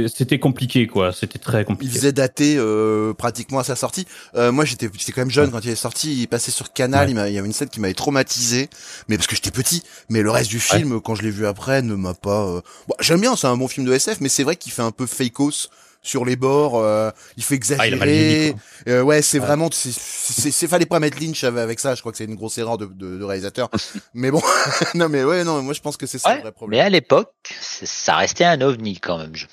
c'était 0.09 0.39
compliqué 0.39 0.87
quoi. 0.87 1.11
C'était 1.15 1.39
très 1.39 1.63
Il 1.63 1.65
compliqué. 1.65 1.95
faisait 1.95 2.13
dater 2.13 2.57
euh, 2.59 3.15
pratiquement 3.15 3.61
à 3.61 3.65
sa 3.65 3.77
sortie. 3.77 4.07
Euh, 4.35 4.53
moi, 4.53 4.67
j'étais, 4.67 4.91
j'étais 4.93 5.13
quand 5.13 5.23
même 5.23 5.31
jeune 5.31 5.51
quand 5.51 5.65
il 5.65 5.71
est 5.71 5.75
sorti. 5.75 6.21
Il 6.21 6.29
passait 6.29 6.51
sur 6.51 6.75
Canal. 6.75 7.09
Ouais. 7.09 7.13
Il, 7.13 7.31
il 7.31 7.35
y 7.35 7.39
avait 7.39 7.47
une 7.47 7.55
scène 7.55 7.71
qui 7.71 7.81
m'avait 7.81 7.95
traumatisé, 7.95 8.69
mais 9.09 9.17
parce 9.17 9.27
que 9.27 9.37
j'étais 9.37 9.51
petit. 9.51 9.83
Mais 10.11 10.21
le 10.21 10.31
reste 10.31 10.51
du 10.51 10.61
film, 10.61 11.01
quand 11.01 11.15
je 11.15 11.23
l'ai 11.23 11.31
vu 11.31 11.47
après, 11.47 11.81
ne 11.81 11.95
m'a 11.95 12.13
pas. 12.13 12.61
Bon, 12.89 12.95
j'aime 13.01 13.23
bien, 13.23 13.37
c'est 13.37 13.47
un 13.47 13.57
bon 13.57 13.69
film 13.69 13.87
de 13.87 13.93
SF, 13.95 14.21
mais 14.21 14.29
c'est 14.29 14.43
vrai 14.43 14.57
qu'il 14.57 14.71
fait 14.71 14.83
un 14.83 14.93
peu 14.93 15.07
fakeos 15.07 15.69
sur 16.05 16.25
les 16.25 16.37
bords. 16.37 16.79
euh, 16.79 17.11
il 17.37 17.43
fait 17.43 17.59
Ah, 17.79 17.89
il 17.89 17.95
a 17.95 17.97
mal 17.97 18.09
vieilli, 18.09 18.25
exagérer. 18.51 18.57
Euh, 18.89 19.03
ouais, 19.03 19.23
c'est 19.23 19.41
Ouais. 19.41 19.47
vraiment. 19.47 19.69
C'est, 19.73 19.91
c'est, 19.93 20.53
c'est- 20.53 20.69
fallait 20.69 20.87
pas 20.87 21.01
mettre 21.01 21.19
Lynch 21.21 21.43
avec, 21.43 21.81
ça. 21.81 21.97
Je 21.97 22.01
crois 22.01 22.13
que 22.13 22.19
c'est 22.19 22.25
une 22.27 22.37
grosse 22.37 22.57
erreur 22.59 22.79
de, 22.79 22.87
de, 22.87 23.19
de 23.19 23.25
réalisateur. 23.25 23.69
mais 24.15 24.31
bon, 24.31 24.41
non, 24.95 25.09
mais 25.09 25.25
ouais, 25.25 25.43
non, 25.43 25.61
moi 25.63 25.75
je 25.75 25.81
pense 25.81 25.97
que 25.97 26.07
c'est 26.07 26.19
ça 26.19 26.29
le 26.31 26.35
vrai 26.37 26.45
mais 26.45 26.53
problème. 26.53 26.87
à 26.87 26.89
l'époque, 26.91 27.33
ça 27.61 28.17
restait 28.17 28.45
un 28.45 28.61
ovni 28.61 29.01
quand 29.01 29.19
même. 29.19 29.35
je- 29.35 29.47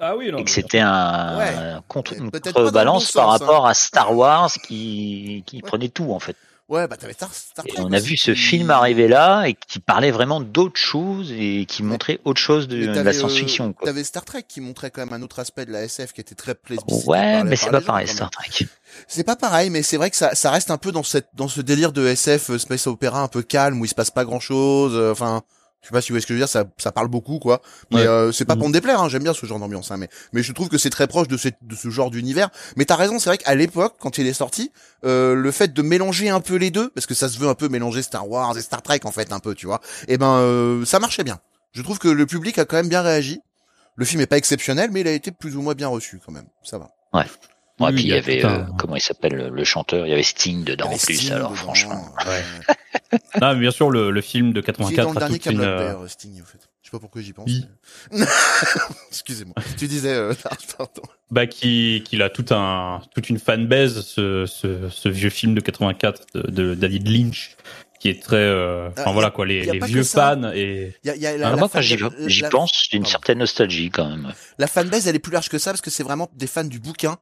Ah 0.00 0.16
oui, 0.16 0.30
non. 0.30 0.38
Et 0.38 0.44
que 0.44 0.50
mais- 0.50 0.54
c'était 0.54 0.80
un, 0.80 1.38
Ouais. 1.38 1.48
un 1.54 1.82
contre, 1.88 2.12
Mais 2.12 2.18
une 2.18 2.30
contrebalance 2.30 3.12
bon 3.14 3.20
par 3.20 3.28
hein. 3.30 3.32
rapport 3.38 3.66
à 3.66 3.74
Star 3.74 4.12
Wars 4.16 4.50
qui, 4.66 5.44
qui 5.46 5.62
prenait 5.62 5.88
tout 5.88 6.12
en 6.12 6.18
fait. 6.18 6.36
Ouais, 6.68 6.88
bah 6.88 6.96
t'avais 6.96 7.12
Star, 7.12 7.32
Star 7.34 7.66
Et 7.66 7.72
Trek 7.72 7.82
on 7.84 7.92
a 7.92 7.98
aussi 7.98 8.06
vu 8.06 8.16
ce 8.16 8.34
film 8.34 8.70
arriver 8.70 9.06
là 9.06 9.44
et 9.44 9.54
qui 9.54 9.80
parlait 9.80 10.10
vraiment 10.10 10.40
d'autre 10.40 10.78
chose 10.80 11.30
et 11.36 11.66
qui 11.66 11.82
montrait 11.82 12.20
autre 12.24 12.40
chose 12.40 12.68
de, 12.68 12.86
la 12.86 13.00
euh, 13.00 13.12
science-fiction. 13.12 13.74
quoi. 13.74 13.86
T'avais 13.86 14.02
Star 14.02 14.24
Trek 14.24 14.44
qui 14.48 14.62
montrait 14.62 14.90
quand 14.90 15.04
même 15.04 15.12
un 15.12 15.22
autre 15.22 15.40
aspect 15.40 15.66
de 15.66 15.72
la 15.72 15.82
SF 15.82 16.14
qui 16.14 16.22
était 16.22 16.34
très 16.34 16.54
plébiscité. 16.54 17.06
Ouais, 17.06 17.44
mais 17.44 17.56
c'est 17.56 17.70
pas 17.70 17.80
gens, 17.80 17.86
pareil. 17.86 18.08
Star 18.08 18.30
Trek. 18.30 18.66
C'est 19.08 19.24
pas 19.24 19.36
pareil, 19.36 19.68
mais 19.68 19.82
c'est 19.82 19.98
vrai 19.98 20.08
que 20.08 20.16
ça, 20.16 20.34
ça 20.34 20.50
reste 20.50 20.70
un 20.70 20.78
peu 20.78 20.90
dans 20.90 21.02
cette, 21.02 21.28
dans 21.34 21.48
ce 21.48 21.60
délire 21.60 21.92
de 21.92 22.06
SF 22.06 22.50
euh, 22.50 22.58
space 22.58 22.86
opéra 22.86 23.20
un 23.20 23.28
peu 23.28 23.42
calme 23.42 23.78
où 23.80 23.84
il 23.84 23.88
se 23.88 23.94
passe 23.94 24.10
pas 24.10 24.24
grand 24.24 24.40
chose. 24.40 24.96
Enfin, 25.10 25.42
je 25.84 25.88
sais 25.88 25.92
pas 25.92 26.00
si 26.00 26.08
vous 26.08 26.14
voyez 26.14 26.22
ce 26.22 26.26
que 26.26 26.32
je 26.34 26.38
veux 26.38 26.40
dire. 26.44 26.48
Ça, 26.48 26.64
ça 26.78 26.90
parle 26.90 27.08
beaucoup, 27.08 27.38
quoi. 27.38 27.60
Mais 27.92 27.98
Ouais. 28.00 28.06
euh, 28.06 28.32
c'est 28.32 28.44
pas 28.46 28.54
Mhm. 28.54 28.58
pour 28.60 28.68
me 28.68 28.72
déplaire. 28.72 29.00
Hein, 29.00 29.08
J'aime 29.10 29.22
bien 29.22 29.34
ce 29.34 29.44
genre 29.46 29.58
d'ambiance, 29.60 29.90
hein, 29.92 29.96
mais, 29.98 30.08
mais 30.32 30.42
je 30.42 30.52
trouve 30.52 30.68
que 30.68 30.78
c'est 30.78 30.90
très 30.90 31.06
proche 31.06 31.28
de, 31.28 31.36
cette, 31.36 31.58
de 31.62 31.76
ce 31.76 31.90
genre 31.90 32.10
d'univers. 32.10 32.48
Mais 32.76 32.84
t'as 32.86 32.96
raison, 32.96 33.18
c'est 33.18 33.28
vrai 33.30 33.38
qu'à 33.38 33.54
l'époque, 33.54 33.94
quand 34.00 34.18
il 34.18 34.26
est 34.26 34.32
sorti, 34.32 34.72
euh, 35.04 35.34
le 35.34 35.50
fait 35.52 35.72
de 35.74 35.82
mélanger 35.82 36.30
un 36.30 36.40
peu 36.40 36.56
les 36.56 36.70
deux, 36.70 36.88
parce 36.90 37.06
que 37.06 37.14
ça 37.14 37.28
se 37.28 37.38
veut 37.38 37.48
un 37.48 37.54
peu 37.54 37.68
mélanger 37.68 38.02
Star 38.02 38.28
Wars 38.28 38.56
et 38.56 38.62
Star 38.62 38.80
Trek 38.82 39.00
en 39.04 39.12
fait 39.12 39.30
un 39.32 39.38
peu, 39.40 39.54
tu 39.54 39.66
vois. 39.66 39.80
Et 40.08 40.16
ben, 40.18 40.36
euh, 40.38 40.84
ça 40.86 40.98
marchait 40.98 41.24
bien. 41.24 41.38
Je 41.72 41.82
trouve 41.82 41.98
que 41.98 42.08
le 42.08 42.24
public 42.26 42.58
a 42.58 42.64
quand 42.64 42.76
même 42.76 42.88
bien 42.88 43.02
réagi. 43.02 43.40
Le 43.96 44.04
film 44.04 44.20
est 44.22 44.26
pas 44.26 44.38
exceptionnel, 44.38 44.90
mais 44.90 45.02
il 45.02 45.08
a 45.08 45.12
été 45.12 45.30
plus 45.32 45.54
ou 45.56 45.62
moins 45.62 45.74
bien 45.74 45.88
reçu 45.88 46.20
quand 46.24 46.32
même. 46.32 46.46
Ça 46.64 46.78
va. 46.78 46.90
Ouais, 47.12 47.26
Oui, 47.80 47.92
puis 47.92 48.02
il 48.04 48.08
y 48.08 48.12
avait, 48.14 48.44
euh, 48.44 48.62
comment 48.78 48.96
il 48.96 49.00
s'appelle 49.00 49.34
le, 49.34 49.48
le 49.50 49.64
chanteur, 49.64 50.06
il 50.06 50.10
y 50.10 50.12
avait 50.12 50.22
Sting 50.22 50.64
dedans 50.64 50.86
en 50.86 50.96
plus. 50.98 51.14
Sting 51.16 51.32
alors 51.32 51.50
dedans, 51.50 51.60
franchement, 51.62 52.08
ouais. 52.26 52.44
Ah, 53.40 53.54
mais 53.54 53.60
bien 53.60 53.70
sûr, 53.70 53.90
le, 53.90 54.10
le 54.10 54.20
film 54.20 54.52
de 54.52 54.60
Qui 54.60 54.70
est 54.70 54.74
dans 54.78 54.88
84 54.88 55.12
le 55.12 55.16
a 55.16 55.20
dernier 55.20 55.38
toute 55.38 55.52
une. 55.52 55.58
Camelot 55.58 56.02
euh, 56.04 56.08
Sting, 56.08 56.40
au 56.42 56.44
fait. 56.44 56.58
Je 56.82 56.88
sais 56.88 56.90
pas 56.90 56.98
pourquoi 56.98 57.22
j'y 57.22 57.32
pense. 57.32 57.46
Oui. 57.46 57.64
mais- 58.12 58.26
Excusez-moi. 59.10 59.54
Tu 59.76 59.86
disais, 59.88 60.12
euh, 60.14 60.34
pardon. 60.78 61.02
bah, 61.30 61.46
qui, 61.46 62.02
qu'il 62.04 62.22
a 62.22 62.30
tout 62.30 62.44
un, 62.50 63.00
toute 63.14 63.28
une 63.30 63.38
fanbase, 63.38 64.02
ce, 64.02 64.46
ce, 64.46 64.88
ce 64.90 65.08
vieux 65.08 65.30
film 65.30 65.54
de 65.54 65.60
84 65.60 66.22
de, 66.34 66.42
de 66.50 66.74
David 66.74 67.08
Lynch, 67.08 67.56
qui 68.00 68.08
est 68.10 68.22
très, 68.22 68.36
euh, 68.36 68.90
enfin 68.90 69.04
Ah, 69.06 69.12
voilà 69.12 69.30
quoi, 69.30 69.46
les, 69.46 69.78
vieux 69.80 70.02
fans 70.04 70.52
et 70.52 70.94
Il 71.04 71.06
y 71.08 71.10
a, 71.10 71.16
il 71.16 71.22
y 71.22 71.26
a 71.26 71.36
la, 71.38 71.46
Alors 71.46 71.50
la 71.50 71.56
moi, 71.56 71.68
quand 71.72 71.80
fan- 71.82 72.10
j'y 72.28 72.40
la- 72.42 72.48
pense, 72.50 72.86
j'ai 72.90 72.98
une 72.98 73.06
certaine 73.06 73.38
nostalgie 73.38 73.90
quand 73.90 74.08
même. 74.08 74.32
La 74.58 74.66
fanbase, 74.66 75.08
elle 75.08 75.16
est 75.16 75.20
plus 75.20 75.32
large 75.32 75.48
que 75.48 75.58
ça 75.58 75.70
parce 75.70 75.80
que 75.80 75.90
c'est 75.90 76.02
vraiment 76.02 76.28
des 76.34 76.46
fans 76.46 76.64
du 76.64 76.80
bouquin 76.80 77.16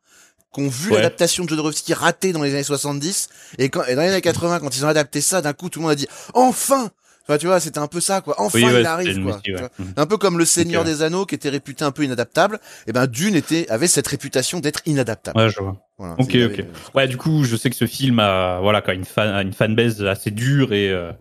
qui 0.52 0.60
ont 0.60 0.68
vu 0.68 0.90
Ouais. 0.90 0.96
l'adaptation 0.96 1.44
de 1.44 1.48
Jodorowsky 1.48 1.94
ratée 1.94 2.32
dans 2.32 2.42
les 2.42 2.52
années 2.54 2.62
70 2.62 3.28
et 3.58 3.68
quand 3.68 3.84
et 3.84 3.94
dans 3.94 4.02
les 4.02 4.08
années 4.08 4.20
80 4.20 4.60
quand 4.60 4.76
ils 4.76 4.84
ont 4.84 4.88
adapté 4.88 5.20
ça 5.20 5.40
d'un 5.42 5.52
coup 5.52 5.68
tout 5.68 5.78
le 5.78 5.82
monde 5.84 5.92
a 5.92 5.96
dit 5.96 6.06
enfin 6.34 6.90
Enfin, 7.24 7.38
tu 7.38 7.46
vois, 7.46 7.60
c'était 7.60 7.78
un 7.78 7.86
peu 7.86 8.00
ça, 8.00 8.20
quoi. 8.20 8.34
Enfin, 8.38 8.58
Oui, 8.58 8.64
ouais, 8.64 8.80
il 8.80 8.84
arrive, 8.86 9.22
quoi. 9.22 9.40
ouais. 9.46 9.68
Un 9.96 10.06
peu 10.06 10.16
comme 10.16 10.38
le 10.38 10.44
Seigneur 10.44 10.82
des 10.82 11.02
Anneaux, 11.02 11.24
qui 11.24 11.36
était 11.36 11.50
réputé 11.50 11.84
un 11.84 11.92
peu 11.92 12.02
inadaptable. 12.02 12.58
Et 12.88 12.92
ben, 12.92 13.06
Dune 13.06 13.36
était, 13.36 13.64
avait 13.70 13.86
cette 13.86 14.08
réputation 14.08 14.58
d'être 14.58 14.80
inadaptable. 14.86 15.38
ouais, 15.38 15.48
je 15.48 15.60
vois. 15.60 15.76
Voilà, 15.98 16.14
Ok, 16.14 16.30
ok. 16.30 16.34
avait- 16.34 16.68
Ouais, 16.96 17.06
du 17.06 17.16
coup, 17.18 17.44
je 17.44 17.54
sais 17.54 17.70
que 17.70 17.76
ce 17.76 17.86
film 17.86 18.18
a, 18.18 18.58
voilà, 18.60 18.82
quoi, 18.82 18.94
une 18.94 19.04
fan, 19.04 19.46
une 19.46 19.52
fanbase 19.52 20.02
assez 20.04 20.32
dure 20.32 20.72
et, 20.72 20.90
euh, 20.90 21.12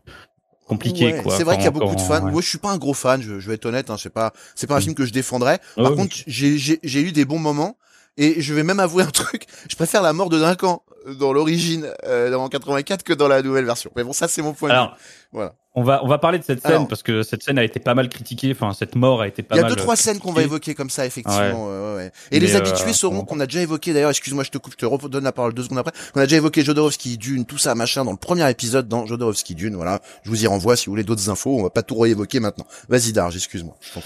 compliqué 0.67 1.13
Ouais, 1.13 1.21
quoi. 1.21 1.37
C'est 1.37 1.43
vrai 1.43 1.57
qu'il 1.57 1.65
y 1.65 1.67
a 1.67 1.71
beaucoup 1.71 1.93
de 1.95 2.01
fans. 2.01 2.21
Moi, 2.31 2.41
je 2.41 2.47
suis 2.49 2.57
pas 2.57 2.71
un 2.71 2.77
gros 2.79 2.95
fan. 2.95 3.21
Je, 3.21 3.39
je 3.39 3.47
vais 3.47 3.53
être 3.53 3.65
honnête. 3.67 3.91
Hein, 3.91 3.97
c'est 4.01 4.09
pas, 4.11 4.33
c'est 4.55 4.65
pas 4.65 4.75
un 4.75 4.79
Mm. 4.79 4.81
film 4.81 4.95
que 4.95 5.05
je 5.05 5.13
défendrais. 5.13 5.59
Par 5.75 5.93
contre, 5.93 6.15
j'ai 6.25 7.01
eu 7.01 7.11
des 7.11 7.25
bons 7.25 7.39
moments. 7.39 7.77
Et 8.17 8.41
je 8.41 8.53
vais 8.53 8.63
même 8.63 8.79
avouer 8.79 9.03
un 9.03 9.09
truc. 9.11 9.45
Je 9.69 9.75
préfère 9.75 10.01
la 10.01 10.13
mort 10.13 10.29
de 10.29 10.37
Duncan 10.39 10.83
dans 11.19 11.33
l'origine, 11.33 11.87
euh, 12.05 12.29
dans 12.29 12.47
84 12.49 13.03
que 13.03 13.13
dans 13.13 13.27
la 13.27 13.41
nouvelle 13.41 13.65
version. 13.65 13.89
Mais 13.95 14.03
bon, 14.03 14.13
ça, 14.13 14.27
c'est 14.27 14.41
mon 14.41 14.53
point 14.53 14.69
de 14.69 14.73
vue. 14.73 14.79
Alors, 14.79 14.97
Voilà. 15.31 15.55
on 15.73 15.81
va 15.81 16.03
on 16.03 16.07
va 16.07 16.19
parler 16.19 16.37
de 16.37 16.43
cette 16.43 16.61
scène 16.61 16.71
Alors- 16.73 16.87
parce 16.87 17.01
que 17.01 17.23
cette 17.23 17.41
scène 17.41 17.57
a 17.57 17.63
été 17.63 17.79
pas 17.79 17.95
mal 17.95 18.07
critiquée. 18.09 18.51
Enfin, 18.51 18.73
cette 18.77 18.95
mort 18.95 19.21
a 19.21 19.27
été 19.27 19.41
pas 19.41 19.55
Il 19.55 19.57
y 19.57 19.59
a 19.61 19.63
mal. 19.63 19.71
deux 19.71 19.77
trois 19.77 19.93
euh, 19.93 19.97
scènes 19.97 20.19
qu'on 20.19 20.33
va 20.33 20.43
évoquer 20.43 20.75
comme 20.75 20.89
ça 20.91 21.05
effectivement. 21.05 21.39
ouais, 21.67 21.79
ouais, 21.79 21.95
ouais. 21.95 22.11
Et 22.31 22.39
Mais, 22.39 22.45
les 22.45 22.55
habitués 22.55 22.89
euh, 22.89 22.93
sauront 22.93 23.19
on- 23.19 23.23
qu'on 23.25 23.39
a 23.39 23.47
déjà 23.47 23.61
évoqué 23.61 23.93
d'ailleurs. 23.93 24.09
Excuse-moi, 24.11 24.43
je 24.43 24.51
te 24.51 24.57
coupe, 24.59 24.73
je 24.73 24.77
te 24.77 24.85
redonne 24.85 25.23
la 25.23 25.31
parole 25.31 25.53
deux 25.53 25.63
secondes 25.63 25.79
après. 25.79 25.93
On 26.13 26.19
a 26.19 26.25
déjà 26.25 26.35
évoqué 26.37 26.63
Jodorowsky, 26.63 27.17
Dune, 27.17 27.45
tout 27.45 27.57
ça 27.57 27.73
machin 27.73 28.03
dans 28.03 28.11
le 28.11 28.17
premier 28.17 28.47
épisode 28.51 28.87
dans 28.89 29.05
Jodorowsky 29.07 29.55
Dune. 29.55 29.75
Voilà, 29.75 30.01
je 30.23 30.29
vous 30.29 30.43
y 30.43 30.47
renvoie 30.47 30.75
si 30.75 30.85
vous 30.87 30.91
voulez 30.91 31.03
d'autres 31.05 31.29
infos. 31.29 31.57
On 31.57 31.63
va 31.63 31.69
pas 31.71 31.81
tout 31.83 31.97
réévoquer 31.97 32.39
maintenant. 32.41 32.67
Vas-y 32.89 33.13
Darge, 33.13 33.37
excuse-moi. 33.37 33.75
Je. 33.79 33.99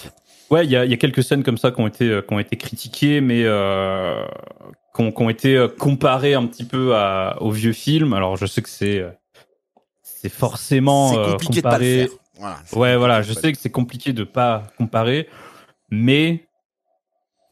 Ouais, 0.51 0.65
il 0.65 0.71
y 0.71 0.75
a, 0.75 0.85
il 0.85 0.91
y 0.91 0.93
a 0.93 0.97
quelques 0.97 1.23
scènes 1.23 1.43
comme 1.43 1.57
ça 1.57 1.71
qui 1.71 1.81
ont 1.81 1.87
été, 1.87 2.09
euh, 2.09 2.21
qui 2.21 2.33
ont 2.33 2.39
été 2.39 2.55
critiquées, 2.55 3.19
mais 3.19 3.43
euh, 3.45 4.23
qui, 4.95 5.01
ont, 5.01 5.11
qui 5.11 5.21
ont 5.23 5.29
été 5.29 5.57
euh, 5.57 5.67
comparées 5.67 6.35
un 6.35 6.45
petit 6.45 6.65
peu 6.65 6.95
à, 6.95 7.37
au 7.41 7.51
vieux 7.51 7.73
film. 7.73 8.13
Alors, 8.13 8.37
je 8.37 8.45
sais 8.45 8.61
que 8.61 8.69
c'est 8.69 8.99
euh, 8.99 9.09
c'est 10.03 10.29
forcément 10.29 11.13
compliqué 11.31 11.61
de 11.61 11.61
pas 11.61 11.77
le 11.77 11.85
comparé. 11.85 12.07
faire. 12.07 12.17
Voilà. 12.37 12.57
Ouais, 12.73 12.97
voilà, 12.97 13.21
je 13.21 13.33
sais 13.33 13.51
que 13.51 13.57
c'est 13.57 13.71
compliqué 13.71 14.13
de 14.13 14.23
pas 14.23 14.63
comparer, 14.77 15.29
mais 15.89 16.45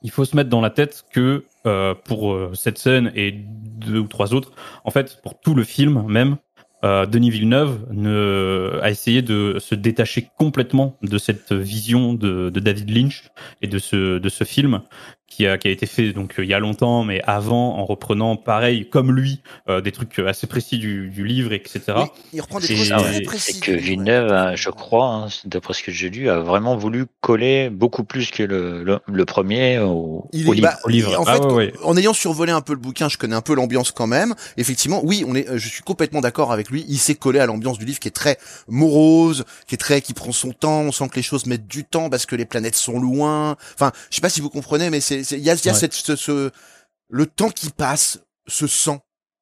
il 0.01 0.12
faut 0.12 0.25
se 0.25 0.35
mettre 0.35 0.50
dans 0.50 0.62
la 0.62 0.69
tête 0.69 1.05
que 1.12 1.45
euh, 1.65 1.95
pour 1.95 2.38
cette 2.53 2.77
scène 2.77 3.12
et 3.15 3.31
deux 3.31 4.00
ou 4.00 4.07
trois 4.07 4.33
autres, 4.33 4.51
en 4.83 4.91
fait, 4.91 5.21
pour 5.21 5.39
tout 5.39 5.55
le 5.55 5.63
film 5.63 6.03
même, 6.07 6.38
euh, 6.83 7.05
Denis 7.05 7.29
Villeneuve 7.29 7.87
ne, 7.91 8.79
a 8.81 8.89
essayé 8.89 9.21
de 9.21 9.57
se 9.59 9.75
détacher 9.75 10.29
complètement 10.37 10.97
de 11.01 11.17
cette 11.17 11.53
vision 11.53 12.13
de, 12.13 12.49
de 12.49 12.59
David 12.59 12.89
Lynch 12.89 13.23
et 13.61 13.67
de 13.67 13.77
ce, 13.79 14.19
de 14.19 14.29
ce 14.29 14.43
film 14.43 14.81
qui 15.35 15.47
a, 15.47 15.57
qui 15.57 15.67
a 15.67 15.71
été 15.71 15.85
fait 15.85 16.13
donc 16.13 16.35
il 16.37 16.45
y 16.45 16.53
a 16.53 16.59
longtemps, 16.59 17.03
mais 17.03 17.21
avant, 17.25 17.77
en 17.77 17.85
reprenant 17.85 18.35
pareil 18.35 18.89
comme 18.89 19.11
lui 19.11 19.41
euh, 19.69 19.81
des 19.81 19.91
trucs 19.91 20.19
assez 20.19 20.47
précis 20.47 20.77
du, 20.77 21.09
du 21.09 21.25
livre, 21.25 21.53
etc. 21.53 21.81
Oui, 21.97 22.03
il 22.33 22.41
reprend 22.41 22.59
des 22.59 22.67
choses 22.75 22.89
très 22.89 23.17
ouais, 23.17 23.21
précises. 23.21 23.55
C'est 23.55 23.61
que 23.65 23.71
Villeneuve, 23.71 24.31
hein, 24.31 24.55
je 24.55 24.69
crois, 24.69 25.07
hein, 25.07 25.27
d'après 25.45 25.73
ce 25.73 25.83
que 25.83 25.91
j'ai 25.91 26.09
lu, 26.09 26.29
a 26.29 26.39
vraiment 26.39 26.75
voulu 26.75 27.05
coller 27.21 27.69
beaucoup 27.69 28.03
plus 28.03 28.29
que 28.31 28.43
le, 28.43 28.83
le, 28.83 28.99
le 29.05 29.25
premier 29.25 29.79
au, 29.79 30.27
Il 30.33 30.47
au 30.47 30.53
est- 30.53 30.55
livre. 30.55 30.67
bah, 30.67 30.77
au 30.83 30.89
livre. 30.89 31.19
En 31.19 31.23
Ah 31.25 31.33
fait, 31.35 31.45
ouais, 31.45 31.53
ouais. 31.53 31.73
en 31.83 31.97
ayant 31.97 32.13
survolé 32.13 32.51
un 32.51 32.61
peu 32.61 32.73
le 32.73 32.79
bouquin, 32.79 33.09
je 33.09 33.17
connais 33.17 33.35
un 33.35 33.41
peu 33.41 33.53
l'ambiance 33.55 33.91
quand 33.91 34.07
même. 34.07 34.33
Effectivement, 34.57 35.01
oui, 35.03 35.23
on 35.27 35.35
est, 35.35 35.49
euh, 35.49 35.57
je 35.57 35.67
suis 35.67 35.83
complètement 35.83 36.21
d'accord 36.21 36.51
avec 36.51 36.69
lui. 36.69 36.85
Il 36.87 36.97
s'est 36.97 37.15
collé 37.15 37.39
à 37.39 37.45
l'ambiance 37.45 37.77
du 37.79 37.85
livre 37.85 37.99
qui 37.99 38.07
est 38.07 38.11
très 38.11 38.37
morose, 38.67 39.45
qui 39.67 39.75
est 39.75 39.77
très, 39.77 40.01
qui 40.01 40.13
prend 40.13 40.31
son 40.31 40.51
temps. 40.51 40.81
On 40.81 40.91
sent 40.91 41.07
que 41.09 41.15
les 41.15 41.21
choses 41.21 41.45
mettent 41.45 41.67
du 41.67 41.83
temps 41.85 42.09
parce 42.09 42.25
que 42.25 42.35
les 42.35 42.45
planètes 42.45 42.75
sont 42.75 42.99
loin. 42.99 43.55
Enfin, 43.75 43.91
je 44.09 44.15
sais 44.15 44.21
pas 44.21 44.29
si 44.29 44.41
vous 44.41 44.49
comprenez, 44.49 44.89
mais 44.89 44.99
c'est- 44.99 45.23
il 45.32 45.39
y 45.39 45.50
a, 45.50 45.53
il 45.56 45.65
y 45.65 45.70
a 45.70 45.72
Ouais. 45.74 45.77
cette, 45.80 45.94
ce, 45.94 46.15
ce- 46.15 46.51
le 47.10 47.25
temps 47.25 47.50
qui 47.50 47.70
passe 47.70 48.20
se 48.48 48.68
sent 48.68 49.00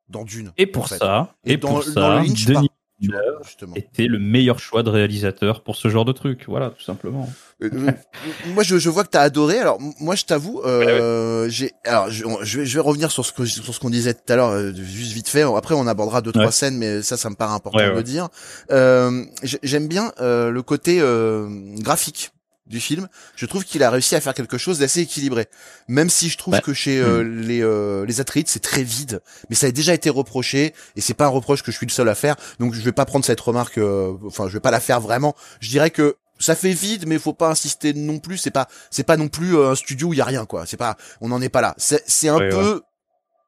dans 0.10 0.24
Dune. 0.24 0.52
Et 0.58 0.68
pour 0.68 0.84
en 0.84 0.88
fait. 0.88 0.98
ça, 0.98 1.34
Et 1.46 1.54
et, 1.54 1.58
dans- 1.58 1.70
pour 1.70 1.78
dans 1.86 1.92
ça, 1.94 2.10
le 2.20 2.28
Lynch, 2.28 2.46
Denis 2.46 2.70
Villeneuve 3.00 3.40
justement. 3.44 3.74
était 3.76 4.06
le 4.06 4.20
meilleur 4.20 4.60
choix 4.60 4.84
de 4.84 4.90
réalisateur 4.92 5.64
pour 5.64 5.76
ce 5.76 5.88
genre 5.88 6.06
de 6.06 6.12
truc. 6.12 6.44
Voilà, 6.48 6.70
tout 6.70 6.84
simplement. 6.84 7.28
Euh, 7.64 7.70
euh, 7.74 7.92
moi, 8.54 8.62
je, 8.64 8.78
je 8.78 8.90
vois 8.92 9.04
que 9.06 9.10
t'as 9.10 9.22
adoré. 9.22 9.58
Alors, 9.58 9.80
moi, 10.00 10.14
je 10.16 10.26
t'avoue, 10.26 10.62
euh, 10.66 11.50
j'ai. 11.50 11.72
Alors, 11.86 12.12
je, 12.12 12.26
je 12.44 12.60
vais, 12.60 12.66
je 12.66 12.74
vais 12.76 12.80
revenir 12.82 13.10
sur 13.10 13.26
ce 13.26 13.32
que 13.32 13.44
sur 13.46 13.74
ce 13.74 13.80
qu'on 13.80 13.90
disait 13.90 14.14
tout 14.14 14.22
à 14.32 14.36
l'heure, 14.36 14.50
euh, 14.50 14.72
juste 14.74 15.14
vite 15.14 15.30
fait. 15.30 15.42
Après, 15.42 15.74
on 15.74 15.88
abordera 15.88 16.22
deux 16.22 16.32
trois 16.32 16.52
scènes, 16.52 16.78
mais 16.78 17.02
ça, 17.02 17.18
ça 17.18 17.30
me 17.32 17.36
paraît 17.36 17.54
important 17.56 17.80
Ouais, 17.80 17.90
de 17.90 17.96
le 17.96 18.04
dire. 18.04 18.28
Euh, 18.70 19.26
j'ai- 19.42 19.60
J'aime 19.64 19.88
bien 19.88 20.12
euh, 20.20 20.52
le 20.52 20.62
côté 20.62 21.00
euh, 21.02 21.48
graphique 21.80 22.32
du 22.72 22.80
film. 22.80 23.08
Je 23.36 23.46
trouve 23.46 23.64
qu'il 23.64 23.84
a 23.84 23.90
réussi 23.92 24.16
à 24.16 24.22
faire 24.22 24.34
quelque 24.34 24.58
chose 24.58 24.80
d'assez 24.80 25.02
équilibré. 25.02 25.48
Même 25.88 26.10
si 26.10 26.30
je 26.30 26.38
trouve 26.38 26.56
Ouais. 26.56 26.62
que 26.62 26.74
chez 26.74 27.00
euh, 27.00 27.22
les 27.24 27.62
euh, 27.62 28.06
les 28.06 28.20
Atreides, 28.22 28.48
c'est 28.48 28.62
très 28.62 28.82
vide. 28.84 29.22
Mais 29.50 29.56
ça 29.56 29.68
a 29.68 29.72
déjà 29.72 29.94
été 29.94 30.10
reproché 30.10 30.74
et 30.96 31.02
c'est 31.02 31.14
pas 31.14 31.26
un 31.26 31.30
reproche 31.30 31.62
que 31.62 31.72
je 31.72 31.78
suis 31.78 31.86
le 31.86 31.92
seul 31.92 32.10
à 32.10 32.16
faire. 32.16 32.36
Donc, 32.60 32.74
je 32.74 32.82
vais 32.82 32.92
pas 32.92 33.06
prendre 33.06 33.24
cette 33.26 33.40
remarque. 33.42 33.78
euh, 33.78 34.14
Enfin, 34.26 34.48
je 34.48 34.54
vais 34.54 34.60
pas 34.60 34.72
la 34.72 34.80
faire 34.80 35.00
vraiment. 35.02 35.36
Je 35.60 35.70
dirais 35.70 35.92
que 35.92 36.16
ça 36.40 36.56
fait 36.56 36.72
vide, 36.74 37.06
mais 37.08 37.20
faut 37.20 37.34
pas 37.34 37.50
insister 37.50 37.94
non 37.94 38.18
plus. 38.20 38.38
C'est 38.38 38.50
pas, 38.52 38.68
c'est 38.90 39.04
pas 39.04 39.18
non 39.18 39.28
plus 39.28 39.56
euh, 39.56 39.70
un 39.72 39.76
studio 39.76 40.08
où 40.08 40.14
il 40.14 40.18
y 40.18 40.22
a 40.22 40.26
rien, 40.26 40.46
quoi. 40.48 40.66
C'est 40.66 40.78
pas, 40.78 40.98
on 41.22 41.28
n'en 41.28 41.40
est 41.42 41.50
pas 41.50 41.62
là. 41.62 41.76
C'est, 41.78 42.04
c'est 42.08 42.30
un 42.30 42.38
Ouais, 42.38 42.50
peu, 42.50 42.82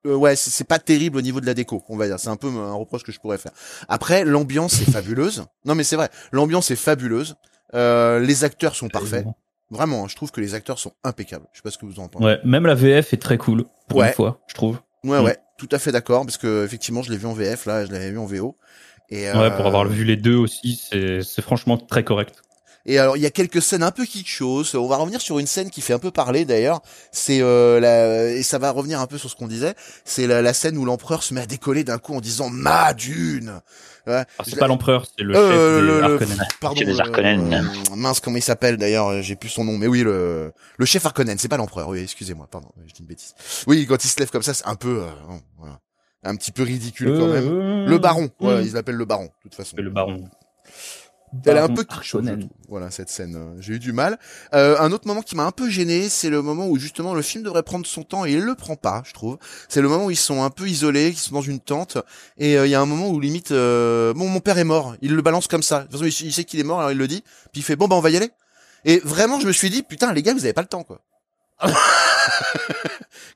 euh, 0.06 0.16
ouais, 0.16 0.36
c'est, 0.36 0.50
c'est 0.52 0.64
pas 0.64 0.78
terrible 0.80 1.18
au 1.18 1.22
niveau 1.22 1.40
de 1.42 1.46
la 1.48 1.54
déco, 1.56 1.84
on 1.90 1.98
va 1.98 2.06
dire. 2.08 2.20
C'est 2.20 2.30
un 2.30 2.36
peu 2.36 2.48
un 2.50 2.74
reproche 2.74 3.04
que 3.04 3.12
je 3.12 3.20
pourrais 3.20 3.38
faire. 3.40 3.54
Après, 3.88 4.26
l'ambiance 4.26 4.80
est 4.82 4.92
fabuleuse. 4.92 5.46
Non, 5.66 5.74
mais 5.76 5.84
c'est 5.84 5.96
vrai, 5.96 6.10
l'ambiance 6.32 6.70
est 6.72 6.76
fabuleuse. 6.76 7.36
Euh, 7.74 8.20
les 8.20 8.44
acteurs 8.44 8.76
sont 8.76 8.90
parfaits. 8.90 9.26
Vraiment, 9.70 10.04
hein, 10.04 10.08
je 10.08 10.16
trouve 10.16 10.32
que 10.32 10.40
les 10.42 10.54
acteurs 10.54 10.78
sont 10.78 10.94
impeccables. 11.04 11.46
Je 11.52 11.58
sais 11.58 11.64
pas 11.64 11.72
ce 11.72 11.78
que 11.78 11.86
vous 11.86 12.00
en 12.00 12.08
pensez. 12.08 12.24
Ouais, 12.26 12.40
même 12.44 12.66
la 12.68 12.76
VF 12.76 13.14
est 13.14 13.18
très 13.22 13.38
cool 13.38 13.66
pour 13.88 14.00
Ouais. 14.00 14.10
une 14.10 14.14
fois, 14.14 14.40
je 14.48 14.54
trouve. 14.54 14.80
Ouais, 15.04 15.20
Mm. 15.20 15.24
ouais, 15.26 15.38
tout 15.58 15.70
à 15.72 15.80
fait 15.80 15.92
d'accord, 15.92 16.26
parce 16.26 16.38
que 16.38 16.64
effectivement, 16.64 17.02
je 17.02 17.12
l'ai 17.12 17.18
vu 17.18 17.26
en 17.26 17.34
VF, 17.34 17.66
là, 17.66 17.86
je 17.86 17.92
l'avais 17.92 18.12
vu 18.12 18.18
en 18.20 18.26
VO. 18.26 18.56
Et, 19.10 19.26
Ouais, 19.32 19.32
pour 19.52 19.66
euh, 19.66 19.68
avoir 19.68 19.86
vu 19.88 20.04
les 20.06 20.16
deux 20.16 20.36
aussi, 20.36 20.80
c'est 20.92 21.42
franchement 21.42 21.78
très 21.78 22.04
correct. 22.04 22.42
Et 22.86 23.00
alors, 23.00 23.16
il 23.16 23.24
y 23.24 23.26
a 23.26 23.30
quelques 23.32 23.62
scènes 23.62 23.82
un 23.84 23.92
peu 23.92 24.04
kitschos. 24.06 24.76
On 24.76 24.88
va 24.88 24.98
revenir 24.98 25.22
sur 25.22 25.40
une 25.40 25.48
scène 25.48 25.70
qui 25.70 25.80
fait 25.80 25.94
un 25.94 26.00
peu 26.00 26.12
parler 26.12 26.44
d'ailleurs. 26.44 26.82
C'est 27.14 27.40
euh, 27.42 27.80
la... 27.80 28.30
et 28.32 28.44
ça 28.44 28.58
va 28.58 28.72
revenir 28.72 29.00
un 29.00 29.08
peu 29.08 29.18
sur 29.18 29.30
ce 29.30 29.36
qu'on 29.38 29.48
disait. 29.48 29.74
C'est 30.04 30.28
la, 30.28 30.42
la 30.42 30.54
scène 30.54 30.78
où 30.78 30.84
l'empereur 30.84 31.24
se 31.24 31.34
met 31.34 31.40
à 31.42 31.46
décoller 31.46 31.86
d'un 31.86 31.98
coup 31.98 32.14
en 32.14 32.20
disant 32.20 32.50
ma 32.50 32.94
dune. 32.94 33.62
Ouais. 34.06 34.14
Alors, 34.16 34.26
Je 34.46 34.50
c'est 34.52 34.60
pas 34.60 34.68
l'empereur, 34.68 35.06
c'est 35.06 35.24
le 35.24 35.34
Euh, 35.34 35.50
chef 35.80 35.82
le- 35.82 35.88
des 35.88 36.08
le- 36.08 36.14
Harkonnen. 36.14 36.48
Pardon. 36.60 36.76
C'est 36.80 36.84
les 36.86 37.00
Harkonnen. 37.00 37.54
euh, 37.54 37.96
mince, 37.96 38.20
comment 38.20 38.36
il 38.36 38.42
s'appelle 38.42 38.76
d'ailleurs 38.76 39.22
J'ai 39.22 39.38
plus 39.38 39.48
son 39.50 39.64
nom. 39.64 39.78
Mais 39.78 39.88
oui, 39.88 40.02
le 40.04 40.52
le 40.78 40.86
chef 40.86 41.06
Harkonnen. 41.06 41.38
C'est 41.38 41.48
pas 41.48 41.56
l'empereur. 41.58 41.88
Oui, 41.88 42.00
excusez-moi. 42.00 42.48
Pardon, 42.52 42.68
je 42.86 42.94
dis 42.94 43.00
une 43.00 43.06
bêtise. 43.08 43.34
Oui, 43.66 43.86
quand 43.88 44.04
il 44.04 44.10
se 44.10 44.20
lève 44.20 44.30
comme 44.30 44.44
ça, 44.44 44.54
c'est 44.54 44.68
un 44.68 44.76
peu, 44.76 45.04
euh, 45.04 45.38
voilà, 45.58 45.80
un 46.26 46.36
petit 46.36 46.52
peu 46.52 46.64
ridicule 46.64 47.18
quand 47.18 47.28
même. 47.28 47.48
Euh, 47.48 47.86
Le 47.88 47.98
baron. 47.98 48.30
Voilà, 48.42 48.60
mm. 48.62 48.66
ils 48.66 48.74
l'appellent 48.74 48.96
le 48.96 49.06
baron. 49.06 49.24
De 49.26 49.30
toute 49.44 49.56
façon. 49.56 49.78
Le 49.78 49.90
baron. 49.90 50.30
Elle 51.46 51.58
est 51.58 51.60
un 51.60 51.68
peu 51.68 51.84
Harkonnen. 51.90 52.40
trouve. 52.40 52.52
Voilà 52.70 52.92
cette 52.92 53.10
scène. 53.10 53.36
euh, 53.36 53.56
J'ai 53.62 53.74
eu 53.74 53.80
du 53.80 53.92
mal. 53.94 54.20
Euh, 54.54 54.78
un 54.80 54.92
autre 54.92 55.08
moment 55.08 55.22
qui 55.22 55.36
m'a 55.36 55.44
un 55.46 55.52
peu 55.52 55.70
gêné, 55.70 56.10
c'est 56.10 56.30
le 56.30 56.42
moment 56.42 56.68
où 56.68 56.78
justement 56.78 57.14
le 57.14 57.22
film 57.22 57.44
devrait 57.44 57.64
prendre 57.64 57.86
son 57.86 58.04
temps 58.04 58.26
et 58.26 58.34
il 58.34 58.40
le 58.40 58.56
prend 58.56 58.76
pas, 58.76 59.02
je 59.06 59.14
trouve. 59.14 59.38
C'est 59.70 59.82
le 59.82 59.90
moment 59.90 60.06
où 60.06 60.12
ils 60.12 60.16
sont 60.16 60.44
un 60.44 60.50
peu 60.50 60.68
isolés, 60.68 61.12
qu'ils 61.12 61.20
sont 61.20 61.36
dans 61.36 61.42
une 61.42 61.60
tente 61.60 61.98
et 62.38 62.58
euh, 62.58 62.68
il 62.68 62.70
y 62.70 62.76
a 62.76 62.82
un 62.82 62.86
moment 62.86 63.10
où 63.10 63.20
limite, 63.20 63.52
euh, 63.52 64.14
bon 64.14 64.28
mon 64.30 64.40
père 64.40 64.58
est 64.58 64.64
mort. 64.64 64.96
Il 65.02 65.16
le 65.16 65.22
balance 65.22 65.48
comme 65.48 65.64
ça. 65.64 65.80
De 65.80 65.84
toute 65.84 65.92
façon, 65.94 66.06
il, 66.06 66.28
il 66.28 66.34
sait 66.34 66.44
qu'il 66.44 66.60
est 66.60 66.64
mort, 66.64 66.80
alors 66.80 66.92
il 66.92 66.98
le 66.98 67.08
dit. 67.08 67.24
Puis 67.52 67.62
il 67.62 67.64
fait 67.64 67.76
bon 67.76 67.88
bah 67.88 67.96
on 67.96 68.02
va 68.02 68.10
y 68.10 68.18
aller. 68.18 68.30
Et 68.86 69.00
vraiment, 69.04 69.40
je 69.40 69.48
me 69.48 69.52
suis 69.54 69.70
dit 69.70 69.82
putain 69.84 70.14
les 70.14 70.22
gars, 70.24 70.34
vous 70.34 70.44
avez 70.44 70.54
pas 70.54 70.62
le 70.62 70.68
temps 70.68 70.84
quoi. 70.84 71.02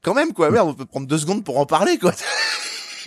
Quand 0.04 0.14
même 0.14 0.34
quoi, 0.34 0.50
merde, 0.52 0.68
on 0.70 0.74
peut 0.74 0.86
prendre 0.86 1.08
deux 1.08 1.18
secondes 1.18 1.44
pour 1.44 1.58
en 1.60 1.66
parler 1.66 1.98
quoi. 1.98 2.14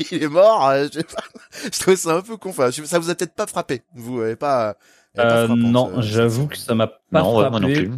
il 0.13 0.23
est 0.23 0.29
mort. 0.29 0.67
euh, 0.69 0.87
je 0.93 0.99
sais 0.99 1.05
pas. 1.05 1.23
Je 1.65 1.79
trouvais 1.81 1.97
ça 1.97 2.17
un 2.17 2.21
peu 2.23 2.37
con. 2.37 2.51
Enfin, 2.51 2.71
je- 2.71 2.83
ça 2.85 2.99
vous 2.99 3.11
a 3.11 3.15
peut-être 3.15 3.35
pas 3.35 3.47
frappé. 3.47 3.83
Vous 3.95 4.21
avez 4.21 4.37
pas. 4.37 4.77
elle 5.15 5.21
est 5.23 5.25
pas 5.25 5.35
Euh, 5.37 5.47
frappante, 5.47 5.59
non, 5.65 6.01
j'avoue 6.03 6.47
que 6.47 6.57
ça 6.57 6.75
m'a 6.75 6.87
pas 6.87 7.23
Non, 7.23 7.37
ouais, 7.39 7.51
moi 7.51 7.61
non 7.61 7.69
frappé 7.69 7.87
plus. 7.87 7.91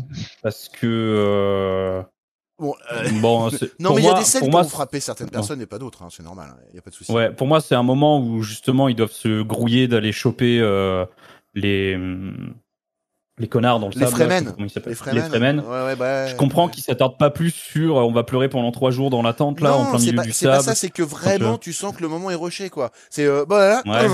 parce 0.43 0.69
que 0.69 0.87
euh, 0.87 2.03
Bon, 2.59 2.75
euh, 2.93 3.09
bon, 3.21 3.51
c'est- 3.51 3.79
non, 3.81 3.89
pour 3.89 3.97
mais 3.97 4.03
il 4.03 4.07
y 4.07 4.09
a 4.11 4.15
des 4.19 4.25
scènes 4.25 4.49
qui 4.49 4.55
ont 4.57 4.65
frappé 4.65 5.01
certaines 5.01 5.27
Non. 5.27 5.33
personnes 5.33 5.61
et 5.61 5.67
pas 5.67 5.79
d'autres. 5.79 6.03
hein, 6.03 6.09
c'est 6.11 6.23
normal. 6.23 6.55
Il 6.71 6.77
y 6.77 6.79
a 6.79 6.83
pas 6.83 6.91
de 6.91 6.95
souci. 6.95 7.11
Ouais, 7.13 7.33
pour 7.33 7.47
moi, 7.47 7.61
c'est 7.61 7.75
un 7.75 7.83
moment 7.83 8.21
où 8.21 8.43
justement 8.43 8.89
ils 8.89 8.95
doivent 8.97 9.11
se 9.13 9.43
grouiller 9.43 9.89
d'aller 9.89 10.13
choper 10.13 10.61
euh, 10.61 11.05
les 11.55 11.95
hum, 11.97 12.55
les 13.39 13.49
connards 13.49 13.81
dans 13.81 13.89
le 13.89 13.95
Les 13.95 14.07
sable. 14.07 14.19
là, 14.29 14.41
comment 14.43 14.57
ils. 14.59 14.83
Les 15.15 15.21
Fremen. 15.23 15.61
Ouais, 15.61 15.85
ouais, 15.85 15.97
bah, 15.97 16.27
Je 16.27 16.37
comprends 16.37 16.69
qu'ils 16.69 16.85
s'attardent 16.85 17.19
pas 17.19 17.31
plus 17.31 17.51
sur 17.51 17.97
euh, 17.99 18.03
on 18.03 18.13
va 18.13 18.25
pleurer 18.25 18.49
pendant 18.49 18.71
trois 18.73 18.91
jours 18.91 19.11
dans 19.11 19.23
la 19.23 19.33
tente 19.33 19.61
là 19.61 19.75
en 19.77 19.87
plein 19.87 19.99
c'est 19.99 20.05
milieu 20.07 20.17
pas, 20.17 20.23
du 20.23 20.33
c'est 20.33 20.47
pas 20.47 20.55
sable. 20.57 20.65
ça. 20.65 20.75
C'est 20.75 20.91
que 20.91 21.03
vraiment, 21.03 21.59
tu 21.59 21.71
tu 21.71 21.73
sens 21.73 21.95
que 21.97 22.03
le 22.03 22.09
moment 22.09 22.31
est 22.31 22.35
rushé, 22.35 22.69
quoi. 22.71 22.91
C'est 23.11 23.25
euh, 23.27 23.45
bon, 23.47 23.57
là, 23.57 23.83
Ouais. 23.87 24.09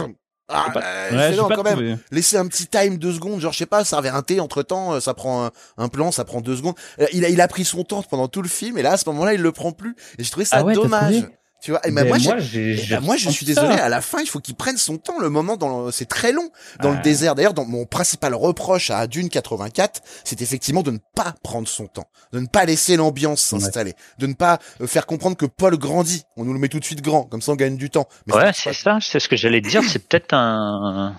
ah, 0.49 0.71
Pas- 0.73 0.81
euh, 0.83 1.11
ouais, 1.31 1.37
non, 1.37 1.49
quand 1.49 1.63
même. 1.65 1.73
trouvé. 1.75 1.97
Laisser 2.13 2.37
un 2.37 2.47
petit 2.47 2.67
time 2.69 2.97
deux 2.97 3.13
secondes, 3.13 3.41
genre 3.41 3.53
je 3.53 3.59
sais 3.59 3.67
pas, 3.67 3.85
servir 3.85 4.15
un 4.15 4.23
thé 4.23 4.39
entre 4.41 4.63
temps, 4.63 5.01
ça 5.01 5.13
prend 5.15 5.47
un, 5.47 5.51
un 5.77 5.89
plan, 5.89 6.13
ça 6.13 6.25
prend 6.25 6.41
deux 6.41 6.57
secondes. 6.57 6.77
Euh, 7.01 7.07
Il 7.13 7.25
a, 7.25 7.29
il 7.29 7.41
a 7.41 7.49
pris 7.49 7.65
son 7.65 7.83
temps 7.85 8.03
pendant 8.09 8.29
tout 8.29 8.41
le 8.43 8.49
film 8.49 8.79
et 8.79 8.83
là 8.83 8.93
à 8.93 8.97
ce 8.97 9.09
moment-là 9.11 9.35
il 9.35 9.43
le 9.43 9.53
prend 9.53 9.73
plus. 9.73 9.97
Et 10.19 10.25
j'ai 10.25 10.31
trouvé 10.31 10.47
ça 10.47 10.59
Ah 10.61 10.65
ouais, 10.65 10.75
dommage. 10.75 11.25
Tu 11.61 11.73
vois, 11.73 11.81
et 11.87 11.91
ben 11.91 12.05
Ben, 12.05 12.09
moi, 12.09 12.19
moi, 12.19 12.39
je 12.39 13.01
ressenti 13.25 13.33
suis 13.33 13.47
désolé. 13.47 13.77
ça. 13.77 13.85
À 13.85 13.89
la 13.89 14.01
fin, 14.01 14.21
il 14.21 14.27
faut 14.29 14.39
qu'il 14.39 14.55
prenne 14.55 14.77
son 14.77 14.97
temps. 14.97 15.19
Le 15.19 15.29
moment, 15.29 15.57
dans 15.57 15.87
le- 15.87 15.91
c'est 15.91 16.05
très 16.07 16.31
long 16.31 16.49
dans 16.81 16.93
le 16.93 17.03
désert. 17.03 17.35
D'ailleurs, 17.35 17.53
dans 17.55 17.65
mon 17.65 17.85
principal 17.85 18.33
reproche 18.35 18.91
à 18.91 19.09
Dune 19.09 19.29
84, 19.29 20.01
c'est 20.23 20.41
effectivement 20.41 20.83
de 20.83 20.93
ne 20.93 20.99
pas 21.17 21.35
prendre 21.43 21.67
son 21.67 21.89
temps, 21.89 22.09
de 22.33 22.39
ne 22.39 22.47
pas 22.47 22.65
laisser 22.65 22.97
l'ambiance 22.97 23.41
s'installer, 23.43 23.95
de 24.19 24.27
ne 24.29 24.35
pas 24.35 24.61
euh, 24.81 24.87
faire 24.87 25.05
comprendre 25.07 25.37
que 25.37 25.47
Paul 25.47 25.77
grandit. 25.77 26.23
On 26.37 26.45
nous 26.45 26.53
le 26.53 26.61
met 26.61 26.69
tout 26.69 26.79
de 26.79 26.85
suite 26.85 27.03
grand, 27.03 27.25
comme 27.25 27.43
ça 27.43 27.51
on 27.53 27.57
gagne 27.57 27.77
du 27.77 27.91
temps. 27.91 28.07
Mais 28.27 28.35
Ouais, 28.35 28.53
c'est 28.55 28.73
ça, 28.73 28.99
c'est 29.01 29.19
ce 29.19 29.29
que 29.29 29.35
j'allais 29.37 29.61
te 29.61 29.69
dire. 29.69 29.83
C'est 29.83 30.07
peut-être 30.07 30.35
un, 30.35 31.17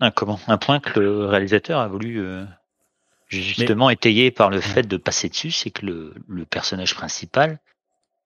un 0.00 0.10
comment, 0.12 0.38
un 0.46 0.56
point 0.56 0.78
que 0.78 1.00
le 1.00 1.26
réalisateur 1.26 1.80
a 1.80 1.88
voulu 1.88 2.20
euh, 2.20 2.44
justement 3.28 3.90
étayer 3.90 4.30
par 4.30 4.50
le 4.50 4.60
fait 4.60 4.82
de 4.84 4.96
passer 4.96 5.28
dessus, 5.28 5.50
c'est 5.50 5.70
que 5.70 5.84
le, 5.84 6.14
le 6.28 6.44
personnage 6.44 6.94
principal 6.94 7.58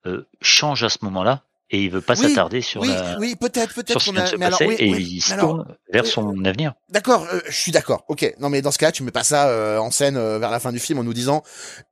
euh, 0.05 0.27
change 0.41 0.83
à 0.83 0.89
ce 0.89 0.99
moment-là 1.01 1.43
et 1.71 1.83
il 1.83 1.91
veut 1.91 2.01
pas 2.01 2.13
Oui, 2.17 2.29
s'attarder 2.29 2.61
sur 2.61 2.81
oui, 2.81 2.87
la 2.87 3.19
oui, 3.19 3.35
peut-être, 3.35 3.73
peut-être 3.75 3.91
sur 3.91 4.01
ce 4.01 4.09
qu'on 4.09 4.17
a. 4.17 4.25
se 4.25 4.35
mais 4.35 4.45
alors, 4.45 4.59
oui, 4.61 4.75
et 4.79 4.91
oui, 4.91 5.07
il 5.17 5.21
se 5.21 5.33
alors, 5.33 5.49
tourne 5.49 5.75
vers 5.93 6.03
euh, 6.03 6.07
son 6.07 6.45
avenir. 6.45 6.73
D'accord, 6.89 7.27
euh, 7.31 7.39
je 7.47 7.55
suis 7.55 7.71
d'accord. 7.71 8.05
Ok, 8.07 8.33
non 8.39 8.49
mais 8.49 8.61
dans 8.61 8.71
ce 8.71 8.79
cas, 8.79 8.91
tu 8.91 9.03
mets 9.03 9.11
pas 9.11 9.23
ça 9.23 9.49
euh, 9.49 9.77
en 9.77 9.91
scène 9.91 10.17
euh, 10.17 10.39
vers 10.39 10.49
la 10.49 10.59
fin 10.59 10.71
du 10.71 10.79
film 10.79 10.97
en 10.99 11.03
nous 11.03 11.13
disant 11.13 11.43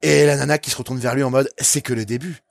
et 0.02 0.26
la 0.26 0.36
nana 0.36 0.58
qui 0.58 0.72
se 0.72 0.78
retourne 0.78 0.98
vers 0.98 1.14
lui 1.14 1.24
en 1.24 1.30
mode 1.30 1.50
c'est 1.60 1.82
que 1.82 1.94
le 1.94 2.06
début. 2.06 2.42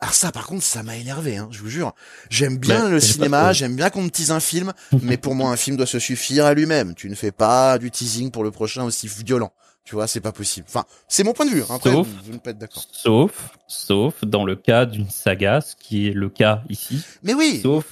Alors 0.00 0.14
ça, 0.14 0.32
par 0.32 0.46
contre, 0.46 0.62
ça 0.64 0.82
m'a 0.82 0.96
énervé, 0.96 1.36
hein, 1.36 1.48
je 1.50 1.60
vous 1.60 1.68
jure. 1.68 1.94
J'aime 2.28 2.58
bien 2.58 2.84
Mais 2.84 2.90
le 2.90 3.00
cinéma, 3.00 3.52
j'aime 3.52 3.76
bien 3.76 3.90
qu'on 3.90 4.02
me 4.02 4.10
tease 4.10 4.32
un 4.32 4.40
film, 4.40 4.72
mais 5.02 5.16
pour 5.16 5.34
moi, 5.34 5.50
un 5.50 5.56
film 5.56 5.76
doit 5.76 5.86
se 5.86 5.98
suffire 5.98 6.44
à 6.46 6.52
lui-même. 6.52 6.94
Tu 6.94 7.08
ne 7.08 7.14
fais 7.14 7.30
pas 7.32 7.78
du 7.78 7.90
teasing 7.90 8.30
pour 8.30 8.42
le 8.44 8.50
prochain 8.50 8.84
aussi 8.84 9.08
violent. 9.08 9.52
Tu 9.84 9.94
vois, 9.94 10.06
c'est 10.06 10.20
pas 10.20 10.32
possible. 10.32 10.66
Enfin, 10.68 10.84
c'est 11.08 11.24
mon 11.24 11.32
point 11.34 11.44
de 11.46 11.50
vue. 11.50 11.62
hein. 11.62 11.66
Après, 11.74 11.90
Sauf- 11.90 12.06
vous, 12.06 12.14
vous 12.24 12.32
ne 12.32 12.38
pas 12.38 12.50
être 12.50 12.58
d'accord. 12.58 12.84
Sauf, 12.90 13.50
sauf 13.68 14.24
dans 14.24 14.44
le 14.44 14.56
cas 14.56 14.86
d'une 14.86 15.10
saga, 15.10 15.60
ce 15.60 15.74
qui 15.76 16.08
est 16.08 16.12
le 16.12 16.30
cas 16.30 16.62
ici. 16.70 17.02
Mais 17.22 17.34
oui. 17.34 17.60
Sauf, 17.62 17.84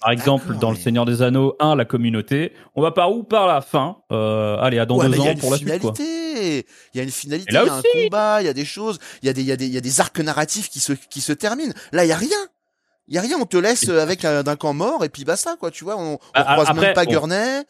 par 0.00 0.10
exemple, 0.10 0.56
dans 0.56 0.70
Le 0.70 0.76
Seigneur 0.76 1.04
des 1.04 1.20
Anneaux 1.22 1.54
1, 1.60 1.76
la 1.76 1.84
communauté, 1.84 2.52
on 2.74 2.82
va 2.82 2.92
par 2.92 3.12
où? 3.12 3.24
Par 3.24 3.46
la 3.46 3.60
fin. 3.60 3.98
Euh, 4.10 4.56
allez, 4.58 4.78
à 4.78 4.86
dans 4.86 4.96
Ouais, 4.98 5.06
deux 5.08 5.16
il 5.16 5.18
y 5.22 5.26
a 5.26 5.30
ans 5.30 5.32
une 5.32 5.38
pour 5.38 5.50
la 5.50 5.56
suite, 5.58 5.68
quoi. 5.80 5.94
finalité. 5.94 6.66
Il 6.94 6.98
y 6.98 7.00
a 7.00 7.02
une 7.04 7.10
finalité, 7.10 7.46
il 7.50 7.54
y 7.54 7.56
a 7.58 7.74
un 7.74 7.82
combat, 7.92 8.42
il 8.42 8.46
y 8.46 8.48
a 8.48 8.52
des 8.54 8.64
choses, 8.64 8.98
il 9.22 9.26
y 9.26 9.28
a 9.28 9.32
des, 9.34 9.42
il 9.42 9.46
y 9.46 9.52
a 9.52 9.56
des, 9.56 9.66
il 9.66 9.72
y 9.72 9.78
a 9.78 9.80
des 9.82 10.00
arcs 10.00 10.18
narratifs 10.20 10.70
qui 10.70 10.80
se, 10.80 10.92
qui 10.94 11.20
se 11.20 11.32
terminent. 11.34 11.72
Là, 11.92 12.04
il 12.04 12.08
y 12.08 12.12
a 12.12 12.16
rien. 12.16 12.36
Il 13.08 13.14
y 13.14 13.18
a 13.18 13.20
rien. 13.20 13.36
On 13.38 13.44
te 13.44 13.58
laisse 13.58 13.88
avec 13.90 14.24
un, 14.24 14.42
d'un 14.42 14.56
camp 14.56 14.72
mort 14.72 15.04
et 15.04 15.10
puis 15.10 15.24
basta, 15.24 15.56
quoi. 15.60 15.70
Tu 15.70 15.84
vois, 15.84 15.96
on, 15.98 16.14
on 16.14 16.18
Ah, 16.32 16.54
croise 16.54 16.68
après, 16.70 16.86
même 16.86 16.94
pas 16.94 17.02
on- 17.06 17.10
Gurney, 17.10 17.62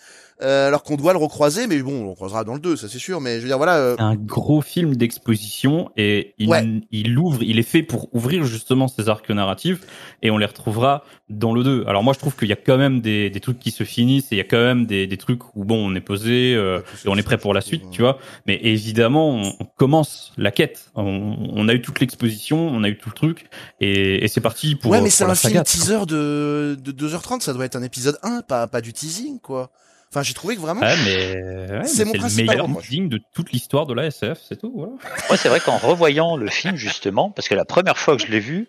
euh, 0.43 0.69
alors 0.69 0.83
qu'on 0.83 0.97
doit 0.97 1.13
le 1.13 1.19
recroiser, 1.19 1.67
mais 1.67 1.81
bon, 1.83 2.05
on 2.05 2.09
le 2.09 2.15
croisera 2.15 2.45
dans 2.45 2.55
le 2.55 2.61
2, 2.61 2.77
ça 2.77 2.89
c'est 2.89 2.99
sûr. 2.99 3.21
Mais 3.21 3.37
je 3.37 3.43
veux 3.43 3.49
dire, 3.49 3.57
voilà. 3.57 3.77
euh, 3.77 3.97
un 3.99 4.15
gros 4.17 4.61
film 4.63 4.97
d'exposition 4.97 5.91
et 5.97 6.35
il, 6.39 6.49
Ouais. 6.49 6.65
il 6.91 7.17
ouvre, 7.19 7.43
il 7.43 7.59
est 7.59 7.63
fait 7.63 7.83
pour 7.83 8.13
ouvrir 8.15 8.45
justement 8.45 8.89
ces 8.89 9.09
arcs 9.09 9.31
narratifs 9.31 9.81
et 10.23 10.31
on 10.31 10.39
les 10.39 10.47
retrouvera 10.47 11.05
dans 11.31 11.55
le 11.55 11.63
2. 11.63 11.85
Alors 11.87 12.03
moi 12.03 12.13
je 12.13 12.19
trouve 12.19 12.37
qu'il 12.37 12.49
y 12.49 12.53
a 12.53 12.57
quand 12.57 12.77
même 12.77 13.01
des, 13.01 13.31
des 13.31 13.41
trucs 13.41 13.59
qui 13.59 13.71
se 13.71 13.85
finissent 13.85 14.33
et 14.33 14.37
il 14.37 14.39
y 14.39 14.43
a 14.43 14.45
quand 14.45 14.63
même 14.63 14.87
des, 14.87 15.07
des 15.07 15.17
trucs 15.17 15.55
où 15.57 15.65
bon 15.65 15.91
on 15.91 15.95
est 15.95 16.01
posé 16.01 16.55
euh, 16.55 16.81
et 17.05 17.09
on 17.09 17.17
est 17.17 17.23
prêt 17.23 17.39
pour 17.39 17.55
la 17.55 17.61
suite, 17.61 17.85
tu 17.91 18.03
vois. 18.03 18.19
Mais 18.47 18.59
évidemment 18.63 19.31
on, 19.31 19.53
on 19.61 19.65
commence 19.65 20.33
la 20.37 20.51
quête. 20.51 20.91
On, 20.97 21.37
on 21.53 21.69
a 21.69 21.75
eu 21.75 21.81
toute 21.81 22.01
l'exposition, 22.01 22.69
on 22.69 22.83
a 22.85 22.89
eu 22.89 22.99
tout 22.99 23.09
le 23.09 23.15
truc 23.15 23.47
et, 23.81 24.25
et 24.25 24.29
c'est 24.29 24.41
parti 24.41 24.75
pour. 24.75 24.91
ouais, 24.91 25.01
mais 25.01 25.11
c'est 25.11 25.25
un 25.25 25.35
film 25.35 25.53
saga, 25.53 25.65
teaser 25.65 26.07
de, 26.07 26.77
de 26.81 26.93
2h30, 27.09 27.41
ça 27.41 27.53
doit 27.55 27.65
être 27.65 27.77
un 27.77 27.83
épisode 27.83 28.19
1, 28.23 28.43
pas, 28.43 28.67
pas 28.67 28.81
du 28.81 28.93
teasing, 28.93 29.39
quoi. 29.41 29.71
Enfin, 30.15 30.23
j'ai 30.23 30.33
trouvé 30.35 30.55
que 30.55 30.61
vraiment. 30.61 30.81
Ouais, 30.81 30.95
mais 31.05 31.79
ouais, 31.79 31.85
C'est 31.87 32.05
le 32.05 32.13
meilleur 32.47 32.67
teasing 32.81 33.09
de 33.09 33.21
toute 33.35 33.51
l'histoire 33.51 33.85
de 33.87 33.95
la 33.95 34.07
SF, 34.07 34.39
c'est 34.49 34.57
tout. 34.61 34.73
Voilà. 34.77 34.93
Moi, 35.29 35.37
c'est 35.37 35.49
vrai 35.49 35.59
qu'en 35.59 35.77
revoyant 35.77 36.37
le 36.37 36.49
film, 36.49 36.77
justement, 36.77 37.31
parce 37.31 37.49
que 37.49 37.55
la 37.57 37.65
première 37.65 37.99
fois 37.99 38.17
que 38.17 38.23
je 38.23 38.29
l'ai 38.31 38.39
vu, 38.39 38.69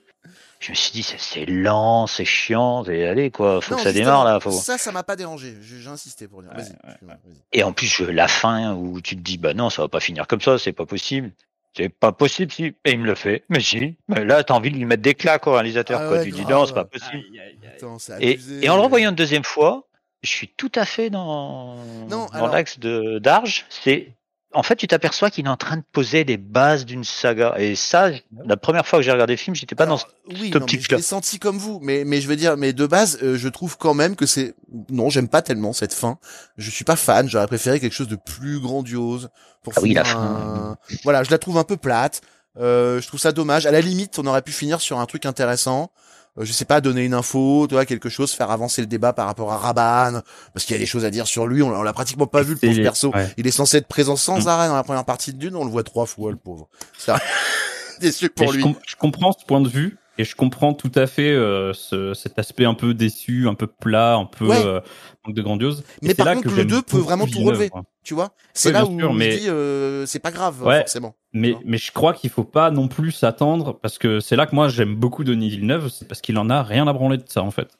je 0.59 0.71
me 0.71 0.75
suis 0.75 0.91
dit, 0.91 1.03
c'est- 1.03 1.45
lent, 1.45 2.07
c'est 2.07 2.25
chiant, 2.25 2.83
et 2.85 3.05
allez, 3.05 3.29
quoi, 3.29 3.61
faut 3.61 3.73
Non, 3.73 3.77
que 3.77 3.83
ça 3.83 3.93
démarre, 3.93 4.25
là. 4.25 4.39
Faut... 4.39 4.49
Ça, 4.49 4.79
ça 4.79 4.91
m'a 4.91 5.03
pas 5.03 5.15
dérangé. 5.15 5.55
J'ai 5.61 5.87
insisté 5.87 6.27
pour 6.27 6.41
dire. 6.41 6.49
Vas-y. 6.51 6.71
excuse-moi, 6.83 7.15
vas-y. 7.23 7.35
Et 7.53 7.61
en 7.63 7.73
plus, 7.73 7.85
je- 7.85 8.05
la 8.05 8.27
fin 8.27 8.73
où 8.73 8.99
tu 9.01 9.15
te 9.15 9.21
dis, 9.21 9.37
bah 9.37 9.53
non, 9.53 9.69
ça 9.69 9.83
va 9.83 9.87
pas 9.87 9.99
finir 9.99 10.25
comme 10.25 10.41
ça, 10.41 10.57
c'est 10.57 10.73
pas 10.73 10.87
possible. 10.87 11.31
C'est 11.77 11.89
pas 11.89 12.11
possible, 12.13 12.51
si. 12.51 12.63
Et 12.85 12.91
il 12.93 12.99
me 12.99 13.05
le 13.05 13.13
fait. 13.15 13.43
Mais 13.49 13.59
si. 13.59 13.97
Mais 14.07 14.23
là, 14.25 14.43
t'as 14.43 14.53
envie 14.55 14.71
de 14.71 14.77
lui 14.77 14.85
mettre 14.85 15.03
des 15.03 15.13
claques 15.13 15.45
au 15.45 15.51
réalisateur, 15.51 15.99
Ah 16.01 16.07
quoi. 16.07 16.17
ouais, 16.17 16.23
tu 16.23 16.31
dis, 16.31 16.45
non, 16.45 16.65
c'est 16.65 16.73
pas 16.73 16.85
possible. 16.85 17.21
Attends, 17.75 17.99
c'est 17.99 18.13
Et, 18.21 18.33
abusé. 18.35 18.65
et 18.65 18.69
en 18.69 18.77
le 18.77 18.81
revoyant 18.81 19.09
une 19.09 19.15
deuxième 19.15 19.43
fois, 19.43 19.85
je 20.25 20.31
suis 20.31 20.47
tout 20.57 20.71
à 20.75 20.85
fait 20.85 21.09
dans, 21.09 21.75
Non, 22.09 22.25
dans 22.25 22.27
alors- 22.29 22.47
l'axe 22.49 22.79
de 22.79 23.19
d'Arge. 23.19 23.65
C'est 23.69 24.13
en 24.53 24.63
fait, 24.63 24.77
tu 24.77 24.87
t'aperçois 24.87 25.29
qu'il 25.29 25.47
est 25.47 25.49
en 25.49 25.57
train 25.57 25.75
de 25.75 25.83
poser 25.91 26.23
les 26.23 26.37
bases 26.37 26.85
d'une 26.85 27.03
saga. 27.03 27.55
Et 27.57 27.75
ça, 27.75 28.09
la 28.45 28.55
première 28.55 28.87
fois 28.87 28.99
que 28.99 29.03
j'ai 29.03 29.11
regardé 29.11 29.33
le 29.33 29.37
film, 29.37 29.53
j'étais 29.53 29.75
pas 29.75 29.83
Alors, 29.83 30.07
dans 30.29 30.33
oui, 30.39 30.49
cette 30.53 30.61
mais 30.73 30.79
je 30.81 30.95
l'ai 30.95 31.01
senti 31.01 31.39
comme 31.39 31.57
vous, 31.57 31.79
mais 31.81 32.05
mais 32.05 32.21
je 32.21 32.27
veux 32.29 32.37
dire, 32.37 32.55
mais 32.55 32.71
de 32.71 32.85
base, 32.85 33.19
euh, 33.21 33.37
je 33.37 33.49
trouve 33.49 33.77
quand 33.77 33.93
même 33.93 34.15
que 34.15 34.25
c'est 34.25 34.55
non, 34.89 35.09
j'aime 35.09 35.27
pas 35.27 35.41
tellement 35.41 35.73
cette 35.73 35.93
fin. 35.93 36.19
Je 36.57 36.69
suis 36.71 36.85
pas 36.85 36.95
fan. 36.95 37.27
J'aurais 37.27 37.47
préféré 37.47 37.81
quelque 37.81 37.91
chose 37.91 38.07
de 38.07 38.15
plus 38.15 38.61
grandiose 38.61 39.29
pour 39.61 39.73
Ah 39.75 39.81
oui, 39.81 39.93
la 39.93 40.05
fin. 40.05 40.77
Voilà, 41.03 41.23
je 41.23 41.31
la 41.31 41.37
trouve 41.37 41.57
un 41.57 41.65
peu 41.65 41.75
plate. 41.75 42.21
Euh, 42.57 43.01
je 43.01 43.07
trouve 43.09 43.19
ça 43.19 43.33
dommage. 43.33 43.65
À 43.65 43.71
la 43.71 43.81
limite, 43.81 44.17
on 44.19 44.25
aurait 44.25 44.41
pu 44.41 44.53
finir 44.53 44.79
sur 44.79 44.99
un 45.01 45.05
truc 45.05 45.25
intéressant. 45.25 45.91
Euh, 46.37 46.43
je 46.45 46.51
sais 46.51 46.65
pas, 46.65 46.81
donner 46.81 47.05
une 47.05 47.13
info, 47.13 47.65
tu 47.67 47.75
vois, 47.75 47.85
quelque 47.85 48.09
chose, 48.09 48.31
faire 48.33 48.51
avancer 48.51 48.81
le 48.81 48.87
débat 48.87 49.13
par 49.13 49.25
rapport 49.27 49.53
à 49.53 49.57
Raban, 49.57 50.19
parce 50.53 50.65
qu'il 50.65 50.73
y 50.75 50.77
a 50.77 50.79
des 50.79 50.85
choses 50.85 51.05
à 51.05 51.09
dire 51.09 51.27
sur 51.27 51.47
lui. 51.47 51.61
On, 51.63 51.67
on 51.69 51.81
l'a 51.83 51.93
pratiquement 51.93 52.27
pas 52.27 52.41
vu 52.41 52.53
le 52.53 52.59
pauvre 52.59 52.81
perso. 52.81 53.11
ouais. 53.13 53.33
Il 53.37 53.47
est 53.47 53.51
censé 53.51 53.77
être 53.77 53.87
présent 53.87 54.15
sans 54.15 54.43
Mm. 54.45 54.47
arrêt 54.47 54.67
dans 54.67 54.75
la 54.75 54.83
première 54.83 55.05
partie 55.05 55.31
de 55.33 55.37
Dune. 55.37 55.55
On 55.55 55.63
le 55.65 55.71
voit 55.71 55.83
trois 55.83 56.05
fois, 56.05 56.31
le 56.31 56.37
pauvre. 56.37 56.67
Ça... 56.97 57.17
Déçu 58.01 58.29
pour 58.29 58.47
Mais 58.47 58.51
je, 58.51 58.57
lui. 58.57 58.63
com- 58.63 58.75
je 58.85 58.95
comprends 58.97 59.31
ce 59.31 59.45
point 59.45 59.61
de 59.61 59.69
vue 59.69 59.97
et 60.17 60.23
je 60.23 60.35
comprends 60.35 60.73
tout 60.73 60.91
à 60.95 61.07
fait 61.07 61.31
euh, 61.31 61.73
ce, 61.73 62.13
cet 62.13 62.39
aspect 62.39 62.65
un 62.65 62.73
peu 62.73 62.93
déçu, 62.93 63.47
un 63.47 63.53
peu 63.55 63.67
plat, 63.67 64.15
un 64.15 64.25
peu 64.25 64.47
Ouais. 64.47 64.65
euh, 64.65 64.79
manque 65.25 65.35
de 65.35 65.41
grandiose. 65.41 65.79
Et 65.79 65.83
Mais 66.03 66.07
c'est 66.09 66.15
par 66.15 66.25
là 66.27 66.33
contre, 66.35 66.45
que 66.45 66.49
le 66.51 66.55
j'aime 66.57 66.67
2 66.67 66.81
peut 66.83 66.97
vraiment 66.97 67.25
tout 67.27 67.39
relever. 67.43 67.69
Tu 68.03 68.13
vois 68.13 68.29
C'est 68.53 68.69
Oui, 68.69 68.73
là 68.73 68.85
où 68.85 68.99
sûr, 68.99 69.11
je 69.13 69.17
mais- 69.17 69.37
dis 69.37 69.49
euh, 69.49 70.05
c'est 70.05 70.19
pas 70.19 70.29
grave 70.31 70.61
Ouais. 70.63 70.79
forcément. 70.81 71.15
Mais, 71.33 71.55
mais 71.65 71.77
je 71.77 71.91
crois 71.91 72.13
qu'il 72.13 72.29
faut 72.29 72.43
pas 72.45 72.71
non 72.71 72.87
plus 72.87 73.11
s'attendre 73.11 73.77
parce 73.81 73.97
que 73.97 74.19
c'est 74.21 74.37
là 74.37 74.45
que 74.45 74.55
moi 74.55 74.69
j'aime 74.69 74.95
beaucoup 74.95 75.23
Denis 75.25 75.49
Villeneuve, 75.49 75.89
c'est 75.89 76.07
parce 76.07 76.21
qu'il 76.21 76.37
en 76.37 76.49
a 76.49 76.63
rien 76.63 76.87
à 76.87 76.93
branler 76.93 77.17
de 77.17 77.23
ça 77.27 77.41
en 77.41 77.51
fait. 77.51 77.71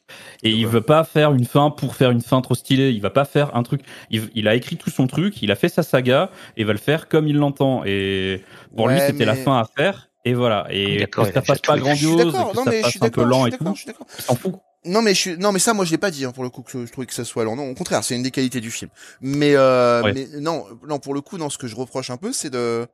Et 0.43 0.49
il 0.49 0.67
veut 0.67 0.81
pas 0.81 1.03
faire 1.05 1.31
une 1.31 1.45
fin 1.45 1.69
pour 1.69 1.95
faire 1.95 2.11
une 2.11 2.19
fin 2.21 2.41
trop 2.41 2.55
stylée. 2.55 2.89
Il 2.89 3.01
va 3.01 3.11
pas 3.11 3.23
faire 3.23 3.55
un 3.55 3.63
truc. 3.63 3.81
Il, 4.09 4.23
il 4.35 4.47
a 4.49 4.55
écrit 4.55 4.75
tout 4.75 4.89
son 4.89 5.07
truc, 5.07 5.41
il 5.41 5.51
a 5.51 5.55
fait 5.55 5.69
sa 5.69 5.83
saga 5.83 6.31
et 6.57 6.63
va 6.65 6.73
le 6.73 6.79
faire 6.79 7.07
comme 7.07 7.27
il 7.29 7.37
l'entend. 7.37 7.83
Et 7.85 8.41
pour 8.75 8.89
lui 8.89 8.95
Ouais, 8.95 9.07
c'était 9.07 9.25
la 9.25 9.35
fin 9.35 9.57
à 9.59 9.63
faire. 9.77 10.09
Et 10.25 10.33
voilà. 10.33 10.65
Et 10.71 10.97
D'accord, 10.97 11.25
que 11.25 11.29
il 11.29 11.33
ça 11.33 11.41
fasse 11.43 11.59
pas 11.59 11.77
grandiose, 11.77 12.31
que 12.33 12.55
Non 12.55 12.81
ça 12.81 12.89
suis 12.89 12.99
un 13.01 13.09
peu 13.09 13.23
lent 13.23 13.45
et 13.45 13.51
tout. 13.51 13.73
il 14.17 14.23
s'en 14.23 14.35
fout. 14.35 14.55
Non 14.87 15.01
mais 15.01 15.13
je 15.15 15.19
suis 15.19 15.37
non 15.37 15.51
mais 15.51 15.57
ça 15.59 15.73
moi 15.73 15.83
je 15.85 15.89
l'ai 15.91 15.97
pas 15.97 16.11
dit 16.11 16.25
hein, 16.25 16.31
pour 16.31 16.43
le 16.43 16.49
coup 16.51 16.61
que 16.61 16.85
je 16.85 16.91
trouvais 16.91 17.07
que 17.07 17.13
ça 17.13 17.23
soit 17.25 17.43
lent. 17.43 17.55
Non 17.55 17.69
au 17.69 17.73
contraire 17.73 18.03
c'est 18.03 18.15
une 18.15 18.21
des 18.23 18.29
qualités 18.31 18.61
du 18.61 18.69
film. 18.69 18.91
Mais 19.21 19.55
euh, 19.55 20.03
Ouais. 20.03 20.13
mais 20.13 20.27
non 20.41 20.65
non 20.87 20.99
pour 20.99 21.13
le 21.15 21.21
coup 21.21 21.37
non 21.39 21.49
ce 21.49 21.57
que 21.57 21.65
je 21.67 21.75
reproche 21.75 22.09
un 22.11 22.17
peu 22.17 22.31
c'est 22.33 22.49
de 22.51 22.85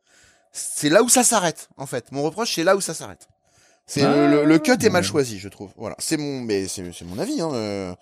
c'est 0.53 0.87
là 0.89 1.03
où 1.03 1.09
ça 1.09 1.23
s'arrête 1.23 1.67
en 1.77 1.85
fait. 1.85 2.11
Mon 2.11 2.23
reproche 2.23 2.53
c'est 2.55 2.63
là 2.63 2.75
où 2.77 2.81
ça 2.81 2.93
s'arrête. 2.93 3.27
C'est 3.85 4.03
Ah, 4.03 4.27
le, 4.27 4.45
le 4.45 4.59
cut 4.59 4.71
est 4.71 4.89
mal 4.89 5.01
ouais. 5.01 5.07
choisi 5.07 5.37
je 5.39 5.49
trouve. 5.49 5.71
Voilà 5.75 5.95
c'est 5.99 6.15
mon 6.15 6.39
mais 6.41 6.67
c'est 6.69 6.83
mon 7.03 7.19
avis 7.19 7.41
hein. 7.41 7.51
euh, 7.53 7.93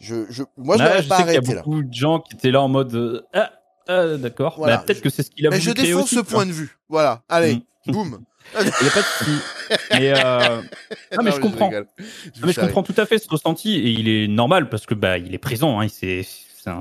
Je 0.00 0.26
je 0.28 0.42
moi 0.56 0.76
je 0.76 0.82
l'aurais 0.82 1.02
je 1.04 1.08
pas 1.08 1.18
sais 1.18 1.22
qu'il 1.24 1.32
y 1.32 1.36
arrêté 1.36 1.52
a 1.52 1.54
là. 1.56 1.62
beaucoup 1.62 1.82
de 1.84 1.94
gens 1.94 2.18
qui 2.20 2.34
étaient 2.34 2.50
là 2.50 2.62
en 2.62 2.68
mode 2.68 2.94
euh, 2.96 3.22
ah, 3.32 3.52
ah, 3.86 4.06
d'accord. 4.16 4.54
Voilà. 4.58 4.78
Bah, 4.78 4.82
peut-être 4.86 5.02
que 5.02 5.10
c'est 5.10 5.22
ce 5.22 5.30
qu'il 5.30 5.46
a 5.46 5.50
Mais 5.50 5.58
voulu 5.60 5.68
je 5.70 5.74
défends 5.74 6.04
ce 6.06 6.18
point 6.18 6.46
de 6.46 6.52
vue. 6.52 6.76
Voilà 6.88 7.22
allez 7.28 7.62
Mm. 7.88 7.92
boum. 7.92 8.18
Il 8.60 8.66
y 8.66 8.88
a 8.88 8.90
pas 8.90 9.00
de 9.00 9.06
souci. 9.06 9.38
Mais, 9.90 10.12
euh... 10.24 10.62
non, 11.16 11.22
mais 11.22 11.32
je 11.32 11.40
comprends. 11.40 11.70
Je 11.70 11.78
Non, 11.78 12.46
mais 12.46 12.52
je 12.52 12.60
comprends 12.60 12.82
tout 12.82 12.94
à 12.96 13.06
fait 13.06 13.18
ce 13.18 13.28
ressenti 13.28 13.74
et 13.76 13.88
il 13.90 14.08
est 14.08 14.28
normal 14.28 14.68
parce 14.68 14.86
que 14.86 14.94
bah 14.94 15.18
il 15.18 15.34
est 15.34 15.38
présent. 15.38 15.80
Hein, 15.80 15.88
c'est 15.88 16.24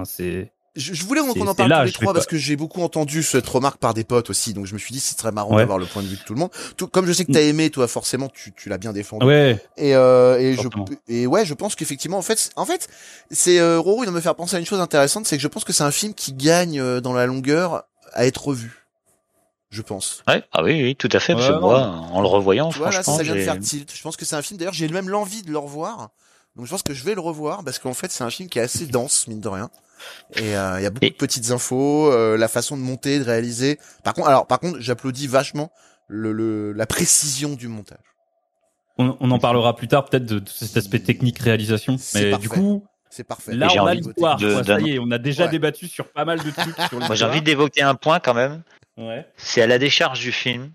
c'est 0.05 0.51
Je, 0.75 1.05
voulais 1.05 1.21
qu'on 1.21 1.47
en 1.47 1.55
parle 1.55 1.69
là, 1.69 1.79
tous 1.81 1.85
les 1.85 1.91
trois 1.91 2.13
parce 2.13 2.25
que 2.25 2.37
j'ai 2.37 2.55
beaucoup 2.55 2.81
entendu 2.81 3.23
cette 3.23 3.47
remarque 3.47 3.77
par 3.77 3.93
des 3.93 4.03
potes 4.03 4.29
aussi, 4.29 4.53
donc 4.53 4.65
je 4.65 4.73
me 4.73 4.79
suis 4.79 4.93
dit 4.93 4.99
c'est 4.99 5.15
très 5.15 5.31
marrant 5.31 5.51
Ouais. 5.55 5.61
d'avoir 5.61 5.77
le 5.77 5.85
point 5.85 6.01
de 6.01 6.07
vue 6.07 6.17
de 6.17 6.21
tout 6.21 6.33
le 6.33 6.39
monde. 6.39 6.49
Tout, 6.75 6.87
comme 6.87 7.05
je 7.05 7.13
sais 7.13 7.23
que 7.25 7.31
t'as 7.31 7.41
aimé, 7.41 7.69
toi 7.69 7.87
forcément 7.87 8.29
tu, 8.29 8.51
tu 8.53 8.69
l'as 8.69 8.77
bien 8.77 8.93
défendu. 8.93 9.25
ouais. 9.25 9.59
Et, 9.77 9.95
euh, 9.95 10.39
et 10.39 10.53
je 10.55 10.67
et 11.07 11.27
ouais, 11.27 11.45
je 11.45 11.53
pense 11.53 11.75
qu'effectivement 11.75 12.17
en 12.17 12.21
fait 12.23 12.49
en 12.55 12.65
fait 12.65 12.87
c'est 13.31 13.59
euh, 13.59 13.79
Roro 13.79 14.03
il 14.03 14.07
va 14.07 14.11
me 14.11 14.21
faire 14.21 14.35
penser 14.35 14.55
à 14.55 14.59
une 14.59 14.65
chose 14.65 14.79
intéressante, 14.81 15.25
c'est 15.27 15.37
que 15.37 15.43
je 15.43 15.47
pense 15.47 15.63
que 15.63 15.73
c'est 15.73 15.83
un 15.83 15.91
film 15.91 16.13
qui 16.13 16.33
gagne 16.33 16.79
euh, 16.79 16.99
dans 16.99 17.13
la 17.13 17.25
longueur 17.25 17.83
à 18.13 18.25
être 18.25 18.45
revu. 18.47 18.84
Je 19.75 19.81
pense. 19.81 20.23
Ouais. 20.27 20.41
Ah 20.53 20.63
oui, 20.63 20.81
oui, 20.83 20.95
tout 20.95 21.09
à 21.11 21.19
fait. 21.19 21.33
Parce 21.33 21.49
que 21.49 21.59
moi, 21.59 21.81
en 21.81 22.21
le 22.21 22.27
revoyant, 22.27 22.69
Tu 22.69 22.77
vois 22.77 22.87
là 22.91 23.03
franchement, 23.03 23.17
ça 23.17 23.23
vient 23.23 23.35
de 23.35 23.41
faire 23.41 23.59
tilt. 23.59 23.91
Je 23.93 24.01
pense 24.01 24.15
que 24.15 24.23
c'est 24.23 24.37
un 24.37 24.41
film 24.41 24.57
d'ailleurs 24.57 24.73
j'ai 24.73 24.87
même 24.87 25.09
l'envie 25.09 25.41
de 25.43 25.51
le 25.51 25.57
revoir. 25.57 26.09
Donc 26.55 26.65
je 26.65 26.71
pense 26.71 26.83
que 26.83 26.93
je 26.93 27.03
vais 27.03 27.13
le 27.13 27.19
revoir 27.19 27.61
parce 27.65 27.79
qu'en 27.79 27.93
fait 27.93 28.09
c'est 28.09 28.23
un 28.23 28.29
film 28.29 28.47
qui 28.47 28.59
est 28.59 28.61
assez 28.61 28.85
dense 28.85 29.27
mine 29.27 29.41
de 29.41 29.49
rien. 29.49 29.69
Et 30.35 30.55
euh, 30.55 30.79
il 30.79 30.83
y 30.83 30.85
a 30.85 30.89
beaucoup 30.91 31.05
Et- 31.05 31.09
de 31.09 31.15
petites 31.15 31.51
infos, 31.51 32.09
euh, 32.11 32.37
la 32.37 32.47
façon 32.47 32.77
de 32.77 32.81
monter, 32.81 33.19
de 33.19 33.25
réaliser. 33.25 33.77
Par 34.05 34.13
contre, 34.13 34.29
alors 34.29 34.47
par 34.47 34.59
contre, 34.61 34.79
j'applaudis 34.79 35.27
vachement 35.27 35.69
le, 36.07 36.31
le 36.31 36.71
la 36.71 36.85
précision 36.85 37.55
du 37.55 37.67
montage. 37.67 37.97
On, 38.97 39.17
on 39.19 39.31
en 39.31 39.39
parlera 39.39 39.75
plus 39.75 39.89
tard 39.89 40.05
peut-être 40.05 40.25
de, 40.25 40.39
de 40.39 40.49
cet 40.49 40.77
aspect 40.77 40.99
technique 40.99 41.39
réalisation. 41.39 41.97
Mais 42.13 42.29
parfait. 42.31 42.41
du 42.41 42.47
coup 42.49 42.85
C'est 43.09 43.25
parfait. 43.25 43.53
là 43.53 43.67
on 43.77 43.85
a 43.85 43.93
l'histoire. 43.93 44.39
Ça 44.65 44.79
y 44.79 44.91
est, 44.93 44.99
on 44.99 45.11
a 45.11 45.17
déjà 45.17 45.45
Ouais. 45.45 45.49
débattu 45.49 45.87
sur 45.89 46.07
pas 46.13 46.23
mal 46.23 46.39
de 46.41 46.49
trucs. 46.51 46.75
Sur 46.87 46.99
Moi, 46.99 47.15
j'ai 47.15 47.25
envie 47.25 47.41
d'évoquer 47.41 47.81
un 47.81 47.95
point 47.95 48.19
quand 48.21 48.33
même. 48.33 48.63
Ouais. 48.97 49.25
C'est 49.37 49.61
à 49.61 49.67
la 49.67 49.77
décharge 49.77 50.19
du 50.19 50.31
film. 50.31 50.71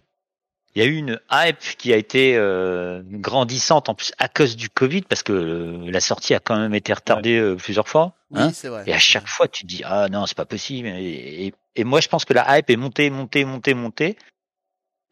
Il 0.74 0.83
y 0.83 0.85
a 0.85 0.88
eu 0.88 0.94
une 0.94 1.18
hype 1.33 1.59
qui 1.78 1.92
a 1.92 1.96
été 1.96 2.37
euh, 2.37 3.02
grandissante 3.04 3.88
en 3.88 3.94
plus 3.96 4.12
à 4.18 4.28
cause 4.28 4.56
du 4.56 4.68
Covid 4.70 5.02
parce 5.02 5.24
que 5.24 5.33
euh, 5.33 5.90
la 5.90 6.00
sortie 6.00 6.33
a 6.33 6.38
quand 6.38 6.56
même 6.56 6.74
été 6.74 6.92
retardée 6.92 7.38
euh, 7.38 7.56
plusieurs 7.56 7.88
fois. 7.88 8.14
Oui, 8.30 8.40
hein. 8.42 8.52
c'est 8.54 8.68
vrai. 8.68 8.85
et 8.87 8.94
à 8.94 8.98
chaque 8.98 9.26
fois, 9.26 9.48
tu 9.48 9.62
te 9.62 9.66
dis 9.66 9.83
ah 9.85 10.09
non, 10.09 10.26
c'est 10.26 10.37
pas 10.37 10.44
possible. 10.44 10.87
Et, 10.88 11.46
et- 11.46 11.54
et 11.76 11.85
moi, 11.85 12.00
je 12.00 12.09
pense 12.09 12.24
que 12.24 12.33
la 12.35 12.59
hype 12.59 12.68
est 12.70 12.76
montée, 12.76 13.11
montée, 13.11 13.44
montée, 13.44 13.74
montée. 13.74 14.16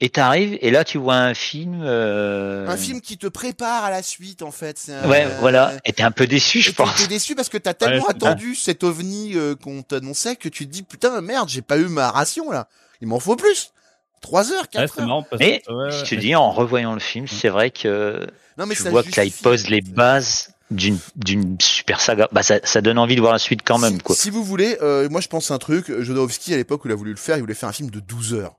Et 0.00 0.10
t'arrives 0.10 0.56
et 0.60 0.70
là, 0.70 0.84
tu 0.84 0.96
vois 0.98 1.16
un 1.16 1.34
film. 1.34 1.80
euh, 1.82 2.68
Un 2.68 2.76
film 2.76 3.00
qui 3.00 3.18
te 3.18 3.26
prépare 3.26 3.82
à 3.84 3.90
la 3.90 4.02
suite 4.04 4.42
en 4.42 4.52
fait. 4.52 4.80
Un- 4.88 5.08
Ouais, 5.08 5.26
voilà. 5.40 5.72
Et 5.84 5.92
t'es 5.92 6.04
un 6.04 6.12
peu 6.12 6.28
déçu, 6.28 6.60
je 6.60 6.70
Et 6.70 6.72
pense. 6.72 6.94
T'es 6.96 7.08
déçu 7.08 7.34
parce 7.34 7.48
que 7.48 7.58
t'as 7.58 7.74
tellement 7.74 8.04
Ouais, 8.04 8.10
attendu 8.10 8.54
cet 8.54 8.84
ovni 8.84 9.32
euh, 9.34 9.56
qu'on 9.56 9.82
t'annonçait 9.82 10.36
que 10.36 10.48
tu 10.48 10.66
te 10.66 10.70
dis 10.72 10.84
putain 10.84 11.20
merde 11.20 11.48
j'ai 11.48 11.62
pas 11.62 11.78
eu 11.78 11.88
ma 11.88 12.12
ration 12.12 12.52
là. 12.52 12.68
Il 13.00 13.08
m'en 13.08 13.20
faut 13.20 13.36
plus. 13.36 13.72
3 14.20 14.52
heures, 14.52 14.68
4 14.68 14.82
Ouais, 14.82 14.88
c'est 14.94 15.00
heures. 15.00 15.06
marrant 15.06 15.22
parce 15.22 15.38
Mais 15.40 15.62
que 15.66 15.72
ouais, 15.72 15.90
je 15.92 16.04
te 16.04 16.14
dis, 16.16 16.34
en 16.34 16.50
revoyant 16.50 16.92
le 16.94 16.98
film, 17.00 17.26
c'est 17.28 17.48
vrai 17.48 17.70
que 17.70 18.26
Non, 18.58 18.66
mais 18.66 18.74
tu 18.74 18.82
ça 18.82 18.90
vois 18.90 19.02
que 19.04 19.08
là, 19.16 19.24
il 19.24 19.28
justifie- 19.30 19.42
pose 19.44 19.68
les 19.68 19.80
bases 19.80 20.52
d'une 20.72 20.98
d'une 21.16 21.56
super 21.60 22.00
saga. 22.00 22.28
Bah, 22.32 22.42
ça, 22.42 22.58
ça 22.64 22.80
donne 22.80 22.98
envie 22.98 23.14
de 23.14 23.20
voir 23.20 23.32
la 23.32 23.38
suite 23.38 23.60
quand 23.64 23.78
même, 23.78 23.94
si, 23.94 23.98
quoi. 24.00 24.16
si 24.16 24.28
vous 24.30 24.42
voulez, 24.44 24.76
euh, 24.82 25.08
moi 25.08 25.20
je 25.20 25.28
pense 25.28 25.50
un 25.52 25.58
truc, 25.58 25.86
Jodorowsky 26.00 26.52
à 26.52 26.56
l'époque 26.56 26.84
où 26.84 26.88
il 26.88 26.92
a 26.92 26.96
voulu 26.96 27.12
le 27.12 27.16
faire, 27.16 27.36
il 27.36 27.40
voulait 27.40 27.54
faire 27.54 27.68
un 27.68 27.72
film 27.72 27.90
de 27.90 28.00
12 28.00 28.34
heures. 28.34 28.57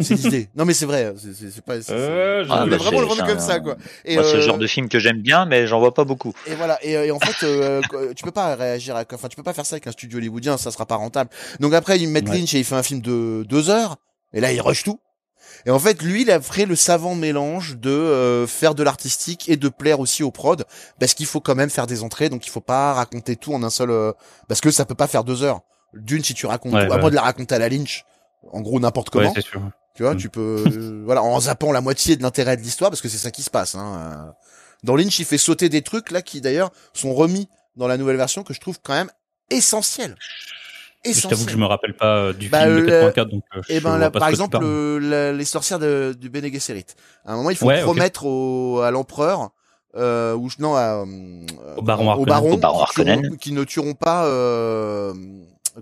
C'est 0.00 0.14
l'idée. 0.14 0.48
non 0.56 0.64
mais 0.64 0.74
c'est 0.74 0.86
vrai, 0.86 1.12
c'est- 1.16 1.34
c'est 1.34 1.50
c'est 1.50 1.64
pas... 1.64 1.80
c'est- 1.82 1.92
Euh, 1.92 2.44
Ah, 2.50 2.66
bah, 2.66 2.76
vraiment 2.76 3.00
le 3.00 3.08
c'est 3.10 3.16
comme 3.18 3.30
un- 3.36 3.40
ça, 3.40 3.60
quoi. 3.60 3.76
Et, 4.04 4.14
Moi, 4.14 4.24
c'est 4.24 4.34
le 4.34 4.38
euh, 4.42 4.46
genre 4.46 4.58
de 4.58 4.66
film 4.66 4.88
que 4.88 4.98
j'aime 4.98 5.20
bien, 5.22 5.44
mais 5.46 5.66
j'en 5.66 5.78
vois 5.80 5.94
pas 5.94 6.04
beaucoup. 6.04 6.32
Et 6.46 6.54
voilà. 6.54 6.78
Et, 6.84 6.96
euh, 6.96 7.06
et 7.06 7.10
en 7.10 7.18
fait, 7.18 7.44
euh, 7.46 7.80
quoi, 7.90 8.00
tu 8.14 8.22
peux 8.24 8.30
pas 8.30 8.54
réagir, 8.54 8.96
à, 8.96 9.04
enfin, 9.12 9.28
tu 9.28 9.36
peux 9.36 9.42
pas 9.42 9.52
faire 9.54 9.66
ça 9.66 9.74
avec 9.74 9.86
un 9.86 9.92
studio 9.92 10.18
hollywoodien, 10.18 10.56
ça 10.56 10.70
sera 10.70 10.86
pas 10.86 10.96
rentable. 10.96 11.30
Donc 11.60 11.74
après, 11.74 11.98
ils 11.98 12.08
mettent 12.08 12.28
Ouais. 12.28 12.38
Lynch 12.38 12.54
et 12.54 12.58
il 12.58 12.64
fait 12.64 12.74
un 12.76 12.82
film 12.82 13.00
de 13.00 13.44
deux 13.48 13.70
heures, 13.70 13.96
et 14.32 14.40
là, 14.40 14.52
il 14.52 14.60
rush 14.60 14.84
tout. 14.84 15.00
Et 15.66 15.70
en 15.70 15.78
fait, 15.78 16.00
lui, 16.02 16.22
il 16.22 16.30
a 16.30 16.40
fait 16.40 16.66
le 16.66 16.76
savant 16.76 17.14
mélange 17.16 17.78
de 17.78 17.90
euh, 17.90 18.46
faire 18.46 18.74
de 18.76 18.82
l'artistique 18.84 19.48
et 19.48 19.56
de 19.56 19.68
plaire 19.68 19.98
aussi 19.98 20.22
au 20.22 20.30
prod, 20.30 20.64
parce 21.00 21.14
qu'il 21.14 21.26
faut 21.26 21.40
quand 21.40 21.54
même 21.56 21.70
faire 21.70 21.86
des 21.88 22.02
entrées, 22.04 22.28
donc 22.28 22.46
il 22.46 22.50
faut 22.50 22.60
pas 22.60 22.92
raconter 22.92 23.34
tout 23.34 23.52
en 23.54 23.62
un 23.64 23.70
seul, 23.70 23.90
euh, 23.90 24.12
parce 24.46 24.60
que 24.60 24.70
ça 24.70 24.84
peut 24.84 24.94
pas 24.94 25.06
faire 25.08 25.24
deux 25.24 25.42
heures. 25.42 25.60
D'une, 25.94 26.22
si 26.22 26.34
tu 26.34 26.46
racontes, 26.46 26.74
Ouais, 26.74 26.86
tout, 26.86 26.92
à 26.92 26.96
ouais. 26.96 27.00
moins 27.00 27.10
de 27.10 27.14
la 27.16 27.22
raconter 27.22 27.54
à 27.54 27.58
la 27.58 27.68
Lynch, 27.70 28.04
en 28.52 28.60
gros 28.60 28.78
n'importe 28.78 29.08
comment. 29.10 29.32
Ouais, 29.32 29.40
sûr. 29.40 29.60
Tu 29.98 30.04
vois, 30.04 30.14
Mm. 30.14 30.18
tu 30.18 30.28
peux, 30.28 30.62
euh, 30.64 31.02
voilà, 31.04 31.24
en 31.24 31.40
zappant 31.40 31.72
la 31.72 31.80
moitié 31.80 32.14
de 32.14 32.22
l'intérêt 32.22 32.56
de 32.56 32.62
l'histoire, 32.62 32.88
parce 32.88 33.00
que 33.00 33.08
c'est 33.08 33.18
ça 33.18 33.32
qui 33.32 33.42
se 33.42 33.50
passe. 33.50 33.74
Hein. 33.74 34.28
euh. 34.28 34.30
Dans 34.84 34.94
Lynch, 34.94 35.18
il 35.18 35.24
fait 35.24 35.38
sauter 35.38 35.68
des 35.68 35.82
trucs 35.82 36.12
là 36.12 36.22
qui 36.22 36.40
d'ailleurs 36.40 36.70
sont 36.94 37.12
remis 37.12 37.48
dans 37.74 37.88
la 37.88 37.96
nouvelle 37.96 38.16
version 38.16 38.44
que 38.44 38.54
je 38.54 38.60
trouve 38.60 38.78
quand 38.80 38.92
même 38.94 39.10
essentiels. 39.50 40.14
Je 41.04 41.26
t'avoue 41.26 41.46
que 41.46 41.50
je 41.50 41.56
me 41.56 41.66
rappelle 41.66 41.94
pas 41.96 42.16
euh, 42.18 42.32
du 42.32 42.48
Bah, 42.48 42.60
film 42.62 42.76
de 42.76 42.80
le- 42.82 42.86
84, 42.90 43.28
donc 43.28 43.42
euh, 43.56 43.60
je 43.68 43.72
Et 43.72 43.80
ben 43.80 43.98
vois 43.98 44.10
pas 44.12 44.20
par 44.20 44.28
exemple, 44.28 44.56
les 44.60 45.44
sorcières 45.44 45.80
de, 45.80 46.14
du 46.16 46.30
Bene 46.30 46.46
Gesserit. 46.52 46.86
À 47.24 47.32
un 47.32 47.36
moment, 47.36 47.50
il 47.50 47.56
faut 47.56 47.66
Ouais, 47.66 47.82
promettre 47.82 48.24
au, 48.24 48.78
à 48.82 48.92
l'empereur, 48.92 49.50
euh, 49.96 50.34
ou 50.34 50.48
non, 50.60 50.76
à, 50.76 51.04
euh, 51.04 51.74
Au 51.76 51.82
baron 51.82 52.12
au 52.14 52.24
baron, 52.24 52.52
Au 52.52 52.56
baron 52.56 52.84
qui, 52.86 52.92
tueront- 53.00 53.08
Harkonnen. 53.10 53.36
qui 53.38 53.50
ne 53.50 53.64
tueront 53.64 53.94
pas, 53.94 54.26
euh, 54.26 55.12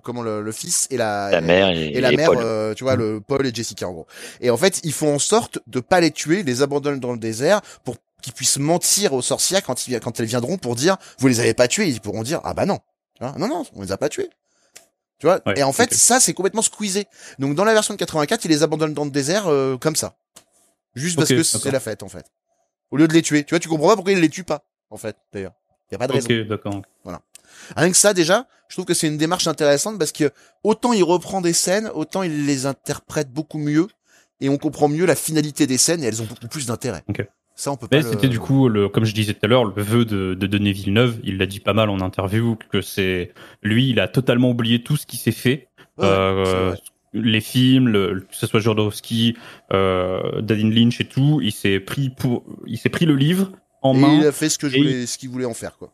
comment 0.03 0.23
le, 0.23 0.43
le 0.43 0.53
fils 0.53 0.87
et 0.91 0.97
la, 0.97 1.31
La 1.31 1.41
mère 1.41 1.69
et, 1.71 1.89
et 1.89 2.01
la 2.01 2.13
et 2.13 2.17
mère, 2.17 2.31
Paul. 2.31 2.39
euh, 2.41 2.75
tu 2.75 2.85
vois, 2.85 2.97
le 2.97 3.21
Paul 3.21 3.47
et 3.47 3.55
Jessica 3.55 3.89
en 3.89 3.93
gros. 3.93 4.07
Et 4.41 4.51
en 4.51 4.57
fait, 4.57 4.81
ils 4.85 4.93
font 4.93 5.15
en 5.15 5.19
sorte 5.19 5.59
de 5.67 5.81
pas 5.81 6.01
les 6.01 6.11
tuer, 6.11 6.43
les 6.43 6.63
abandonnent 6.63 7.01
dans 7.01 7.13
le 7.13 7.19
désert 7.19 7.61
pour 7.85 7.97
qu'ils 8.23 8.33
puissent 8.33 8.59
mentir 8.59 9.13
aux 9.13 9.23
sorcières 9.23 9.63
quand 9.63 9.87
ils 9.89 10.01
quand 10.01 10.19
elles 10.21 10.27
viendront 10.27 10.59
pour 10.59 10.75
dire 10.77 10.97
vous 11.19 11.29
les 11.29 11.41
avez 11.41 11.55
pas 11.55 11.69
tués, 11.69 11.89
ils 11.89 12.01
pourront 12.01 12.23
dire 12.23 12.41
ah 12.45 12.55
bah 12.55 12.67
non, 12.67 12.79
Tu 13.15 13.23
vois, 13.25 13.35
non 13.39 13.49
non, 13.49 13.65
on 13.75 13.83
les 13.83 13.93
a 13.93 13.97
pas 13.97 14.09
tués. 14.09 14.31
Tu 15.19 15.27
vois 15.27 15.41
Ouais, 15.47 15.55
Et 15.59 15.63
en 15.63 15.73
fait, 15.73 15.95
ça 15.95 16.21
c'est 16.21 16.35
complètement 16.35 16.63
squeezé. 16.63 17.07
Donc 17.39 17.55
dans 17.55 17.65
la 17.65 17.73
version 17.73 17.95
de 17.95 17.99
84, 17.99 18.45
ils 18.45 18.49
les 18.49 18.63
abandonnent 18.63 18.95
dans 18.95 19.05
le 19.05 19.11
désert 19.11 19.47
euh, 19.47 19.77
comme 19.79 19.97
ça, 19.97 20.17
juste 20.95 21.17
parce 21.17 21.29
que 21.29 21.43
c'est 21.43 21.71
la 21.71 21.81
fête 21.81 22.03
en 22.03 22.09
fait. 22.09 22.27
Au 22.91 22.97
lieu 22.97 23.09
de 23.09 23.13
les 23.15 23.23
tuer, 23.23 23.45
tu 23.45 23.51
vois, 23.55 23.59
tu 23.61 23.69
comprends 23.69 23.89
pas 23.89 23.95
pourquoi 23.97 24.13
ils 24.13 24.21
les 24.21 24.29
tuent 24.29 24.45
pas 24.45 24.65
en 24.91 24.97
fait 24.97 25.17
d'ailleurs. 25.33 25.53
Y 25.93 25.95
a 25.95 25.99
pas 25.99 26.07
de 26.09 26.13
raison. 26.15 26.29
Ok, 26.29 26.49
d'accord. 26.49 26.83
Rien 27.77 27.91
que 27.91 27.97
ça, 27.97 28.15
déjà, 28.15 28.47
je 28.69 28.75
trouve 28.77 28.85
que 28.85 28.95
c'est 28.95 29.07
une 29.07 29.17
démarche 29.19 29.47
intéressante 29.47 29.99
parce 29.99 30.13
que 30.13 30.31
autant 30.65 30.93
il 30.93 31.03
reprend 31.05 31.41
des 31.41 31.53
scènes, 31.53 31.91
autant 31.95 32.23
il 32.23 32.47
les 32.47 32.67
interprète 32.67 33.31
beaucoup 33.33 33.59
mieux 33.59 33.87
et 34.41 34.49
on 34.49 34.59
comprend 34.59 34.89
mieux 34.89 35.07
la 35.07 35.15
finalité 35.15 35.67
des 35.67 35.79
scènes 35.79 36.03
et 36.03 36.07
elles 36.07 36.21
ont 36.23 36.27
beaucoup 36.27 36.49
plus 36.49 36.67
d'intérêt. 36.67 37.03
Ça, 37.59 37.73
on 37.73 37.77
peut. 37.79 37.89
Mais 37.91 38.03
le- 38.03 38.11
c'était 38.11 38.29
du 38.29 38.39
coup, 38.39 38.69
le, 38.69 38.91
comme 38.91 39.05
je 39.07 39.15
disais 39.15 39.33
tout 39.33 39.41
à 39.45 39.47
l'heure, 39.47 39.65
le 39.65 39.83
vœu 39.83 40.05
de, 40.05 40.35
de 40.35 40.47
Denis 40.47 40.73
Villeneuve. 40.75 41.19
Il 41.25 41.39
l'a 41.39 41.47
dit 41.47 41.61
pas 41.61 41.73
mal 41.73 41.89
en 41.89 42.01
interview 42.01 42.59
que 42.71 42.83
c'est 42.83 43.33
lui, 43.63 43.89
il 43.89 43.99
a 44.01 44.09
totalement 44.09 44.51
oublié 44.51 44.83
tout 44.83 44.97
ce 44.99 45.07
qui 45.07 45.17
s'est 45.17 45.33
fait. 45.33 45.69
Ouais, 45.97 46.05
Euh, 46.07 46.75
les 47.15 47.41
films, 47.41 47.89
le- 47.89 48.21
que 48.21 48.37
ce 48.37 48.47
soit 48.47 48.61
Jodorowsky, 48.61 49.37
euh, 49.73 50.43
David 50.43 50.71
Lynch 50.77 51.01
et 51.01 51.07
tout, 51.07 51.41
il 51.43 51.53
s'est 51.53 51.81
pris 51.81 52.11
pour, 52.11 52.45
il 52.67 52.77
s'est 52.77 52.91
pris 52.91 53.07
le 53.07 53.17
livre 53.17 53.53
en 53.81 53.95
Et 53.95 54.01
main. 54.01 54.19
il 54.21 54.27
a 54.27 54.33
fait 54.33 54.51
ce 54.51 54.59
que 54.59 54.69
je 54.69 54.77
voulais, 54.77 55.07
ce 55.07 55.17
qu'il 55.17 55.31
voulait 55.31 55.47
en 55.47 55.55
faire, 55.55 55.79
quoi. 55.79 55.93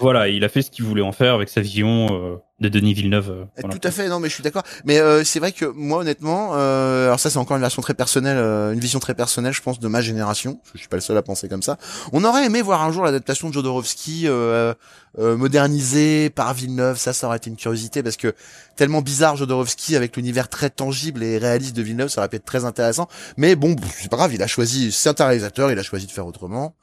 Voilà, 0.00 0.26
il 0.28 0.42
a 0.42 0.48
fait 0.48 0.62
ce 0.62 0.72
qu'il 0.72 0.84
voulait 0.84 1.02
en 1.02 1.12
faire 1.12 1.34
avec 1.34 1.48
sa 1.48 1.60
vision 1.60 2.08
euh, 2.10 2.36
de 2.58 2.68
Denis 2.68 2.94
Villeneuve. 2.94 3.30
euh, 3.30 3.44
Eh, 3.56 3.60
voilà. 3.60 3.76
Tout 3.78 3.86
à 3.86 3.92
fait, 3.92 4.08
non, 4.08 4.18
mais 4.18 4.28
je 4.28 4.34
suis 4.34 4.42
d'accord. 4.42 4.64
Mais 4.84 4.98
euh, 4.98 5.22
c'est 5.22 5.38
vrai 5.38 5.52
que 5.52 5.66
moi, 5.66 5.98
honnêtement, 5.98 6.50
euh, 6.54 7.06
alors 7.06 7.20
ça, 7.20 7.30
c'est 7.30 7.38
encore 7.38 7.56
une 7.56 7.60
version 7.62 7.80
très 7.80 7.94
personnelle, 7.94 8.36
euh, 8.36 8.72
une 8.72 8.80
vision 8.80 8.98
très 8.98 9.14
personnelle, 9.14 9.52
je 9.52 9.62
pense, 9.62 9.78
de 9.78 9.86
ma 9.86 10.00
génération. 10.00 10.60
Je 10.74 10.80
suis 10.80 10.88
pas 10.88 10.96
le 10.96 11.00
seul 11.00 11.16
à 11.16 11.22
penser 11.22 11.48
comme 11.48 11.62
ça. 11.62 11.78
On 12.12 12.24
aurait 12.24 12.44
aimé 12.44 12.60
voir 12.60 12.82
un 12.82 12.90
jour 12.90 13.04
l'adaptation 13.04 13.48
de 13.50 13.54
Jodorowsky 13.54 14.22
euh, 14.26 14.74
euh, 15.20 15.36
modernisée 15.36 16.28
par 16.28 16.54
Villeneuve. 16.54 16.98
Ça, 16.98 17.12
ça 17.12 17.28
aurait 17.28 17.36
été 17.36 17.48
une 17.48 17.56
curiosité 17.56 18.02
parce 18.02 18.16
que 18.16 18.34
tellement 18.74 19.00
bizarre 19.00 19.36
Jodorowsky 19.36 19.94
avec 19.94 20.16
l'univers 20.16 20.48
très 20.48 20.70
tangible 20.70 21.22
et 21.22 21.38
réaliste 21.38 21.76
de 21.76 21.82
Villeneuve, 21.82 22.08
ça 22.08 22.20
aurait 22.20 22.28
pu 22.28 22.36
être 22.36 22.44
très 22.44 22.64
intéressant. 22.64 23.06
Mais 23.36 23.54
bon, 23.54 23.76
c'est 23.96 24.10
pas 24.10 24.16
grave. 24.16 24.34
Il 24.34 24.42
a 24.42 24.48
choisi, 24.48 24.90
c'est 24.90 25.20
un 25.20 25.26
réalisateur, 25.26 25.70
il 25.70 25.78
a 25.78 25.84
choisi 25.84 26.06
de 26.06 26.10
faire 26.12 26.26
autrement. 26.26 26.74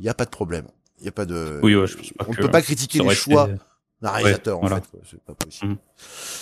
Il 0.00 0.04
y 0.04 0.08
a 0.08 0.14
pas 0.14 0.24
de 0.24 0.30
problème. 0.30 0.66
Il 1.00 1.04
y 1.04 1.08
a 1.08 1.12
pas 1.12 1.24
de. 1.26 1.60
Oui, 1.62 1.74
ouais, 1.76 1.86
je 1.86 1.96
pense 1.96 2.10
pas 2.12 2.24
on 2.28 2.32
ne 2.32 2.36
peut 2.36 2.50
pas 2.50 2.62
critiquer 2.62 3.00
les 3.00 3.14
choix 3.14 3.48
été- 3.48 3.58
d'un 4.02 4.10
réalisateur 4.10 4.60
voilà. 4.60 4.76
en 4.76 4.80
fait 4.80 4.90
quoi. 4.90 5.00
c'est 5.10 5.20
pas 5.22 5.34
possible 5.34 5.72
Mhm. 5.72 5.76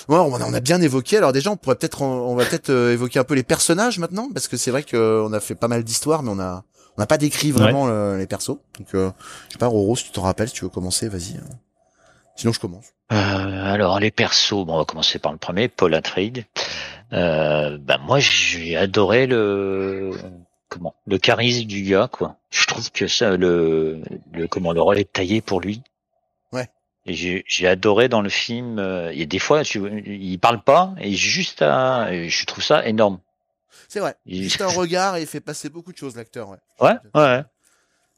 Ouais, 0.09 0.17
on, 0.19 0.35
a, 0.35 0.45
on 0.45 0.55
a 0.55 0.61
bien 0.61 0.81
évoqué 0.81 1.17
alors 1.19 1.33
déjà 1.33 1.51
on 1.51 1.57
pourrait 1.57 1.77
peut-être 1.77 2.03
on 2.03 2.35
va 2.35 2.45
peut-être 2.45 2.71
euh, 2.71 2.93
évoquer 2.93 3.19
un 3.21 3.25
peu 3.25 3.35
les 3.35 3.43
personnages 3.45 3.99
maintenant 3.99 4.29
parce 4.33 4.49
que 4.49 4.57
c'est 4.57 4.71
vrai 4.73 4.83
que 4.83 4.97
euh, 4.97 5.33
a 5.33 5.40
fait 5.40 5.55
pas 5.55 5.69
mal 5.69 5.85
d'histoires 5.85 6.23
mais 6.25 6.31
on 6.33 6.40
a 6.40 6.64
on 6.97 7.01
n'a 7.01 7.07
pas 7.07 7.17
décrit 7.19 7.53
vraiment 7.53 7.87
euh, 7.88 8.17
les 8.19 8.27
persos 8.27 8.59
donc 8.79 8.88
euh, 8.95 9.11
je 9.49 9.53
sais 9.53 9.59
pas 9.59 9.67
Roro 9.69 9.95
si 9.97 10.05
tu 10.05 10.11
t'en 10.11 10.23
rappelles 10.23 10.49
si 10.49 10.55
tu 10.55 10.64
veux 10.64 10.69
commencer 10.69 11.09
vas-y 11.09 11.37
sinon 12.37 12.53
je 12.53 12.59
commence 12.61 12.87
Euh, 13.12 13.17
alors 13.17 14.01
les 14.01 14.11
persos, 14.11 14.64
bon, 14.67 14.75
on 14.75 14.79
va 14.79 14.85
commencer 14.85 15.19
par 15.21 15.31
le 15.31 15.38
premier, 15.38 15.69
Paul 15.69 15.95
Atreides. 15.95 16.47
Euh, 17.12 17.77
bah 17.79 17.99
moi 18.03 18.19
j'ai 18.19 18.77
adoré 18.77 19.27
le 19.27 20.11
comment 20.75 20.95
le 21.07 21.19
charisme 21.19 21.65
du 21.67 21.83
gars 21.83 22.09
quoi. 22.11 22.37
Je 22.51 22.67
trouve 22.67 22.91
que 22.91 23.07
ça 23.07 23.37
le 23.37 24.03
le 24.33 24.47
comment 24.49 24.73
le 24.73 24.81
rôle 24.83 24.99
est 24.99 25.13
taillé 25.13 25.41
pour 25.41 25.61
lui. 25.61 25.83
Ouais. 26.53 26.69
J'ai 27.07 27.45
adoré 27.67 28.09
dans 28.09 28.23
le 28.23 28.29
film. 28.29 28.79
euh, 28.79 29.13
Il 29.13 29.19
y 29.19 29.23
a 29.23 29.27
des 29.27 29.39
fois 29.39 29.63
tu 29.65 29.79
il 30.07 30.39
parle 30.39 30.63
pas 30.63 30.95
et 31.01 31.13
juste 31.13 31.63
à 31.63 32.09
je 32.29 32.45
trouve 32.47 32.63
ça 32.65 32.87
énorme. 32.87 33.19
c'est 33.89 34.01
vrai 34.01 34.15
Il- 34.27 34.43
juste 34.43 34.61
un 34.63 34.69
regard 34.69 35.17
et 35.17 35.23
il 35.23 35.27
fait 35.27 35.41
passer 35.41 35.69
beaucoup 35.69 35.93
de 35.93 35.99
choses 35.99 36.17
l'acteur 36.17 36.49
ouais 36.51 36.59
Ouais 36.81 36.95
ouais. 37.15 37.43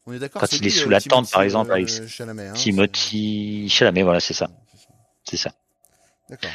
on 0.07 0.13
est 0.13 0.19
d'accord 0.19 0.41
Quand 0.43 0.53
il 0.53 0.67
est 0.67 0.71
sous 0.71 0.89
euh, 0.89 0.93
la 0.93 1.01
tente, 1.01 1.31
par 1.31 1.43
exemple, 1.43 1.71
euh, 1.71 1.75
avec 1.75 1.89
Chalamet, 2.09 2.49
hein, 2.49 2.53
Timothy 2.55 3.69
Chalamet 3.69 4.03
voilà 4.03 4.21
c'est 4.21 4.35
ça 4.35 4.49
c'est 5.25 5.37
ça. 5.37 5.51
d'accord 6.31 6.51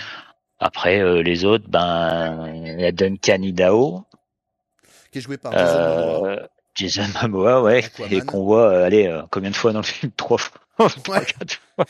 Après 0.59 0.99
euh, 1.01 1.21
les 1.23 1.43
autres 1.45 1.67
ben 1.67 2.47
il 2.55 2.79
y 2.81 2.85
a 2.85 2.91
Duncan 2.91 3.41
Idaho. 3.41 4.05
Qui 5.11 5.17
est 5.19 5.21
joué 5.21 5.37
par 5.37 5.51
Jason 5.53 5.79
Momoa. 5.79 6.29
Euh, 6.29 6.47
Jason 6.75 7.03
Momoa, 7.21 7.61
ouais, 7.61 7.83
Aquaman. 7.83 8.13
et 8.13 8.21
qu'on 8.21 8.43
voit, 8.43 8.69
euh, 8.69 8.85
allez, 8.85 9.07
euh, 9.07 9.21
combien 9.29 9.49
de 9.51 9.55
fois 9.55 9.73
dans 9.73 9.79
le 9.79 9.85
film? 9.85 10.11
Trois 10.17 10.37
fois. 10.37 10.57
Ouais. 11.09 11.85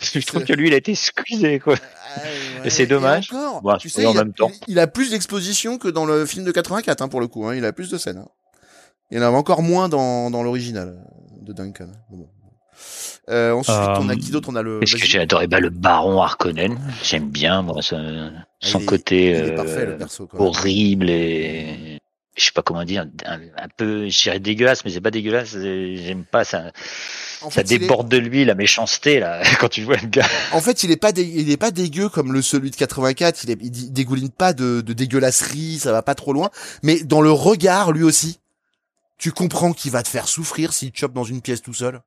Je 0.00 0.20
trouve 0.26 0.44
que 0.44 0.54
lui, 0.54 0.68
il 0.68 0.72
a 0.74 0.78
été 0.78 0.94
squeezé, 0.94 1.58
quoi. 1.58 1.74
Ah, 1.76 2.20
ouais. 2.60 2.66
Et 2.66 2.70
c'est 2.70 2.86
dommage. 2.86 3.30
encore, 3.30 3.60
Bon, 3.60 3.76
tu 3.76 3.90
sais, 3.90 4.06
en 4.06 4.12
il, 4.12 4.18
a, 4.18 4.24
même 4.24 4.32
temps. 4.32 4.50
il- 4.68 4.78
a 4.78 4.86
plus 4.86 5.10
d'exposition 5.10 5.76
que 5.76 5.88
dans 5.88 6.06
le 6.06 6.24
film 6.24 6.44
de 6.44 6.50
84 6.52 7.02
hein, 7.02 7.08
pour 7.08 7.20
le 7.20 7.26
coup. 7.28 7.44
Hein, 7.46 7.54
il 7.56 7.64
a 7.66 7.72
plus 7.74 7.90
de 7.90 7.98
scènes. 7.98 8.18
Hein. 8.18 8.28
Il 9.10 9.18
en 9.18 9.34
a 9.34 9.36
encore 9.36 9.60
moins 9.62 9.90
dans, 9.90 10.30
dans 10.30 10.42
l'original 10.42 10.96
de 11.42 11.52
Duncan. 11.52 11.88
Bon. 12.10 12.26
Euh, 13.28 13.52
ensuite, 13.52 13.76
Euh, 13.76 13.96
on 14.00 14.08
a 14.08 14.16
qui 14.16 14.30
d'autre? 14.30 14.48
On 14.50 14.56
a 14.56 14.62
le. 14.62 14.80
Qu'est-ce 14.80 14.96
que 14.96 15.06
j'ai 15.06 15.20
adoré? 15.20 15.46
Bah, 15.46 15.60
Le 15.60 15.68
baron 15.70 16.20
Harkonnen, 16.22 16.78
j'aime 17.02 17.28
bien, 17.28 17.60
moi, 17.62 17.82
son, 17.82 18.00
est- 18.62 18.84
côté 18.86 19.36
euh, 19.36 19.54
parfait 19.56 19.84
le 19.86 19.96
perso. 19.98 20.26
Horrible 20.32 21.10
et 21.10 21.91
je 22.36 22.44
sais 22.44 22.52
pas 22.52 22.62
comment 22.62 22.84
dire, 22.84 23.06
un, 23.26 23.40
un 23.56 23.68
peu, 23.76 24.08
je 24.08 24.22
dirais 24.22 24.40
dégueulasse, 24.40 24.84
mais 24.84 24.90
c'est 24.90 25.00
pas 25.02 25.10
dégueulasse, 25.10 25.50
j'aime 25.52 26.24
pas 26.24 26.44
ça. 26.44 26.72
En 27.42 27.50
ça 27.50 27.60
fait, 27.62 27.62
il 27.70 27.72
est- 27.74 27.78
déborde 27.80 28.08
de 28.08 28.16
lui 28.16 28.44
la 28.44 28.54
méchanceté 28.54 29.20
là 29.20 29.42
quand 29.60 29.68
tu 29.68 29.82
vois 29.82 29.96
le 29.96 30.06
gars. 30.08 30.26
En 30.52 30.60
fait, 30.60 30.82
il 30.82 30.90
est 30.90 30.96
pas 30.96 31.12
dé- 31.12 31.24
il 31.34 31.50
est 31.50 31.56
pas 31.56 31.70
dégueu 31.70 32.08
comme 32.08 32.32
le 32.32 32.40
celui 32.40 32.70
de 32.70 32.76
84. 32.76 33.44
Il, 33.44 33.50
est, 33.50 33.58
il 33.60 33.92
dégouline 33.92 34.30
pas 34.30 34.52
de, 34.52 34.80
de 34.80 34.92
dégueulasserie, 34.92 35.78
ça 35.78 35.92
va 35.92 36.02
pas 36.02 36.14
trop 36.14 36.32
loin. 36.32 36.50
Mais 36.82 37.02
dans 37.04 37.20
le 37.20 37.30
regard, 37.32 37.92
lui 37.92 38.02
aussi, 38.04 38.38
tu 39.18 39.30
comprends 39.32 39.72
qu'il 39.72 39.90
va 39.92 40.02
te 40.02 40.08
faire 40.08 40.26
souffrir 40.28 40.72
s'il 40.72 40.90
te 40.92 40.98
chope 40.98 41.12
dans 41.12 41.24
une 41.24 41.42
pièce 41.42 41.62
tout 41.62 41.74
seul. 41.74 42.00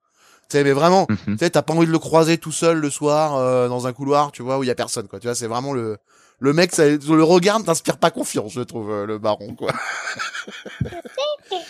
Tu 0.49 0.57
sais, 0.57 0.63
mais 0.63 0.71
vraiment, 0.73 1.07
Mhm. 1.09 1.17
tu 1.33 1.37
sais, 1.37 1.49
t'as 1.49 1.61
pas 1.61 1.73
envie 1.73 1.87
de 1.87 1.91
le 1.91 1.99
croiser 1.99 2.37
tout 2.37 2.51
seul 2.51 2.77
le 2.79 2.89
soir 2.89 3.35
euh, 3.35 3.67
dans 3.67 3.87
un 3.87 3.93
couloir, 3.93 4.31
tu 4.31 4.41
vois, 4.43 4.57
où 4.59 4.63
il 4.63 4.67
y 4.67 4.71
a 4.71 4.75
personne, 4.75 5.07
quoi. 5.07 5.19
Tu 5.19 5.27
vois, 5.27 5.35
c'est 5.35 5.47
vraiment 5.47 5.73
le 5.73 5.97
le 6.39 6.53
mec, 6.53 6.71
ça, 6.73 6.87
le 6.87 7.23
regard 7.23 7.59
ne 7.59 7.65
t'inspire 7.65 7.97
pas 7.97 8.11
confiance, 8.11 8.53
je 8.53 8.61
trouve, 8.61 8.91
euh, 8.91 9.05
le 9.05 9.17
baron, 9.17 9.55
quoi. 9.55 9.71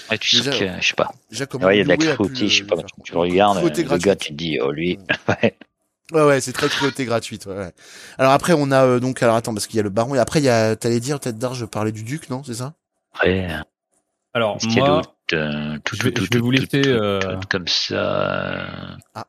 Ouais, 0.10 0.18
tu 0.18 0.38
Déjà, 0.38 0.52
que, 0.52 0.82
je 0.82 0.88
sais 0.88 0.94
pas. 0.96 1.12
Déjà, 1.30 1.46
comment 1.46 1.66
Ouais, 1.68 1.76
il 1.76 1.88
y 1.88 1.92
a 1.92 1.98
de 1.98 2.06
la 2.06 2.14
cruauté, 2.14 2.48
je 2.48 2.58
sais 2.64 2.64
pas. 2.68 2.76
Tu 3.04 3.12
le 3.14 3.20
regardes, 3.20 3.58
Cruauté 3.58 3.82
le 3.84 3.88
gratuite. 3.88 4.06
gars, 4.06 4.16
tu 4.16 4.30
te 4.30 4.34
dis, 4.34 4.60
oh 4.62 4.72
lui. 4.72 5.00
Ouais. 5.28 5.56
Ouais, 6.12 6.22
ouais, 6.24 6.40
c'est 6.40 6.54
très 6.54 6.70
cruauté 6.70 7.04
gratuite. 7.04 7.48
Ouais, 7.48 7.58
ouais. 7.58 7.72
Alors 8.20 8.32
après, 8.34 8.54
on 8.56 8.70
a 8.70 8.86
euh, 8.86 9.00
donc, 9.00 9.24
alors 9.24 9.36
attends, 9.38 9.56
parce 9.56 9.66
qu'il 9.66 9.78
y 9.78 9.80
a 9.80 9.84
le 9.84 9.90
baron 9.90 10.14
et 10.14 10.20
après 10.20 10.40
il 10.40 10.44
y 10.46 10.50
a, 10.50 10.76
t'allais 10.76 11.00
dire 11.00 11.20
peut-être 11.20 11.40
d'Arge, 11.40 11.58
je 11.58 11.66
parlais 11.66 11.92
du 11.92 12.04
duc, 12.04 12.30
non, 12.30 12.44
c'est 12.44 12.54
ça? 12.54 12.76
Après, 13.16 13.50
euh, 13.52 13.58
Alors 14.36 14.60
moi, 14.64 14.88
d'autres 14.88 15.15
euh, 15.34 15.78
tout, 15.84 15.96
Je 15.96 16.04
vais- 16.04 16.12
tout, 16.12 16.24
je 16.26 16.30
vais 16.30 16.38
tout, 16.40 16.46
vous 16.46 16.52
tout, 16.54 16.60
laisser, 16.62 16.82
tout, 16.82 16.90
euh, 16.90 17.20
tout 17.20 17.48
comme 17.50 17.68
ça. 17.68 18.68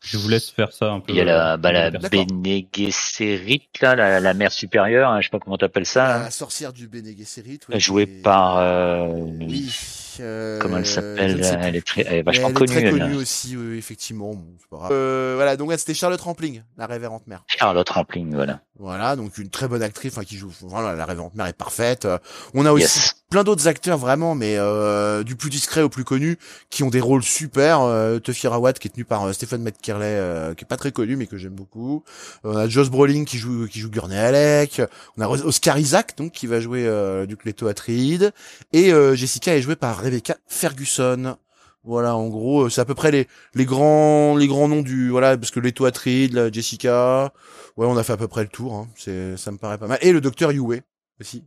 Je 0.03 0.19
vous 0.19 0.29
laisse 0.29 0.51
faire 0.51 0.73
ça 0.73 0.91
un 0.93 1.01
peu. 1.01 1.13
Il 1.13 1.17
y 1.17 1.21
a 1.21 1.25
la, 1.25 1.57
bah, 1.57 1.73
la 1.73 1.91
D'accord. 1.91 2.27
Bene 2.27 2.63
Gesserit, 2.75 3.69
là, 3.81 3.95
la, 3.95 4.21
la 4.21 4.35
mère 4.35 4.53
supérieure, 4.53 5.11
hein, 5.11 5.21
je 5.21 5.27
sais 5.27 5.31
pas 5.31 5.39
comment 5.39 5.57
t'appelles 5.59 5.87
ça. 5.87 6.09
La 6.09 6.19
là. 6.25 6.31
sorcière 6.31 6.73
du 6.73 6.89
Bene 6.89 7.17
Gesserit. 7.17 7.61
Jouée 7.75 8.07
par, 8.07 8.59
euh, 8.59 9.07
Oui. 9.09 9.71
Euh, 10.21 10.59
comment 10.59 10.79
elle 10.79 10.87
s'appelle? 10.87 11.41
Elle 11.63 11.77
est 11.77 11.87
très, 11.87 12.03
elle 12.07 12.15
est 12.19 12.23
vachement 12.23 12.49
elle 12.49 12.55
connue. 12.55 12.73
est 12.73 12.75
très 12.81 12.85
elle. 12.87 12.99
connue 12.99 13.17
aussi, 13.17 13.57
oui, 13.57 13.77
effectivement. 13.79 14.35
Bon, 14.35 14.45
c'est 14.61 14.69
pas 14.69 14.77
grave. 14.77 14.91
Euh, 14.93 15.33
voilà, 15.37 15.57
donc 15.57 15.73
c'était 15.77 15.95
Charlotte 15.95 16.21
Rampling, 16.21 16.63
la 16.77 16.87
révérente 16.87 17.27
mère. 17.27 17.45
Charlotte 17.47 17.89
Rampling, 17.89 18.35
voilà. 18.35 18.61
Voilà, 18.79 19.17
donc 19.17 19.39
une 19.39 19.49
très 19.49 19.69
bonne 19.69 19.83
actrice, 19.83 20.13
enfin 20.13 20.25
qui 20.25 20.37
joue. 20.37 20.53
Voilà, 20.61 20.95
la 20.95 21.07
révérente 21.07 21.35
mère 21.35 21.47
est 21.47 21.55
parfaite. 21.55 22.05
Euh, 22.05 22.19
On 22.53 22.67
a 22.67 22.73
aussi 22.73 22.83
Yes. 22.85 23.15
plein 23.31 23.43
d'autres 23.43 23.69
acteurs 23.69 23.97
vraiment, 23.97 24.35
mais 24.35 24.57
euh, 24.59 25.23
du 25.23 25.35
plus 25.35 25.49
discret 25.49 25.81
au 25.81 25.89
plus 25.89 26.05
connu, 26.05 26.37
qui 26.69 26.83
ont 26.83 26.91
des 26.91 27.01
rôles 27.01 27.23
super. 27.23 27.81
Euh, 27.81 28.19
Tuffy 28.19 28.47
Rawat 28.49 28.75
qui 28.75 28.89
est 28.89 28.91
tenu 28.91 29.07
par 29.07 29.25
euh, 29.27 29.33
Stephen 29.33 29.63
McKerley, 29.63 30.05
euh, 30.05 30.53
qui 30.55 30.65
est 30.65 30.69
pas 30.69 30.77
très 30.77 30.93
connu 30.93 31.17
mais 31.17 31.27
que 31.27 31.39
j'aime 31.39 31.55
beaucoup. 31.55 32.05
On 32.45 32.55
a 32.55 32.69
Josh 32.69 32.91
Brolin 32.91 33.25
qui 33.25 33.39
joue 33.39 33.67
qui 33.67 33.81
joue 33.81 33.89
Gurney 33.91 34.19
Alec. 34.19 34.83
On 35.17 35.23
a 35.23 35.29
Oscar 35.29 35.79
Isaac 35.79 36.15
donc 36.19 36.33
qui 36.33 36.47
va 36.47 36.61
jouer 36.61 36.87
euh, 36.87 37.25
Duke 37.25 37.47
Leto 37.47 37.69
Atreides 37.69 38.33
et 38.75 38.93
euh, 38.93 39.15
Jessica 39.17 39.57
est 39.57 39.63
jouée 39.63 39.77
par 39.77 40.03
Rebecca 40.07 40.37
Ferguson. 40.47 41.37
Voilà, 41.85 42.17
en 42.17 42.27
gros, 42.29 42.63
euh, 42.65 42.69
c'est 42.71 42.81
à 42.81 42.85
peu 42.85 42.95
près 42.97 43.11
les 43.13 43.29
les 43.55 43.65
grands 43.65 44.37
les 44.37 44.49
grands 44.49 44.67
noms 44.69 44.83
du 44.83 45.09
voilà 45.11 45.37
parce 45.37 45.51
que 45.53 45.61
Leto 45.61 45.85
Atreides, 45.85 46.33
la 46.33 46.51
Jessica, 46.51 47.33
ouais, 47.77 47.87
on 47.87 47.97
a 47.97 48.03
fait 48.03 48.13
à 48.15 48.17
peu 48.17 48.27
près 48.29 48.43
le 48.43 48.49
tour. 48.49 48.75
Hein. 48.75 48.89
C'est 48.97 49.37
ça 49.37 49.53
me 49.53 49.59
paraît 49.59 49.79
pas 49.79 49.87
mal. 49.87 49.99
Et 50.03 50.13
le 50.13 50.21
docteur 50.21 50.51
Yue 50.51 50.83
aussi. 51.21 51.45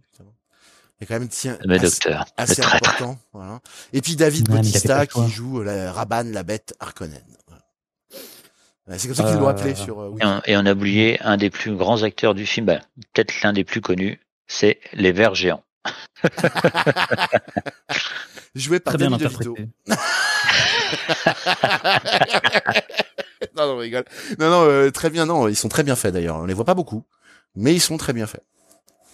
Il 1.01 1.03
y 1.03 1.03
a 1.03 1.07
quand 1.07 1.19
même 1.19 1.29
tiens 1.29 1.57
Le 1.63 1.75
assez- 1.75 1.85
docteur, 1.85 2.25
le 2.37 2.43
assez 2.43 2.61
traître. 2.61 2.89
important. 2.89 3.17
Voilà. 3.33 3.59
Et 3.93 4.01
puis 4.01 4.15
David 4.17 4.49
Ouais, 4.49 4.57
Bautista 4.57 4.99
le 5.01 5.05
qui 5.07 5.29
joue 5.29 5.61
la 5.61 5.91
Raban, 5.93 6.23
la 6.25 6.43
bête 6.43 6.73
Harkonnen. 6.79 7.23
C'est 8.97 9.07
comme 9.07 9.15
ça 9.15 9.23
qu'ils 9.23 9.35
l'ont 9.35 9.45
Euh, 9.47 9.51
appelé 9.51 9.75
sur. 9.75 10.01
euh, 10.01 10.15
Et 10.19 10.25
on, 10.25 10.41
et 10.45 10.57
on 10.57 10.65
a 10.65 10.71
oublié 10.73 11.21
un 11.21 11.37
des 11.37 11.49
plus 11.51 11.75
grands 11.75 12.01
acteurs 12.03 12.33
du 12.33 12.45
film, 12.47 12.65
bah, 12.65 12.79
peut-être 13.13 13.41
l'un 13.43 13.53
des 13.53 13.63
plus 13.63 13.81
connus, 13.81 14.19
c'est 14.47 14.79
Les 14.93 15.11
Vers 15.11 15.35
Géants. 15.35 15.63
Joué 18.55 18.79
par 18.79 18.93
Très 18.95 19.07
bien 19.07 19.17
Danny 19.17 19.23
DeVito. 19.23 19.55
interprété. 19.55 19.69
non, 23.57 23.67
non, 23.67 23.73
on 23.73 23.77
rigole. 23.77 24.05
Non, 24.39 24.49
non, 24.49 24.63
euh, 24.65 24.91
très 24.91 25.09
bien. 25.09 25.25
Non, 25.25 25.47
ils 25.47 25.55
sont 25.55 25.69
très 25.69 25.83
bien 25.83 25.95
faits 25.95 26.13
d'ailleurs. 26.13 26.37
On 26.37 26.45
les 26.45 26.53
voit 26.53 26.65
pas 26.65 26.73
beaucoup, 26.73 27.03
mais 27.55 27.73
ils 27.73 27.79
sont 27.79 27.97
très 27.97 28.13
bien 28.13 28.27
faits. 28.27 28.43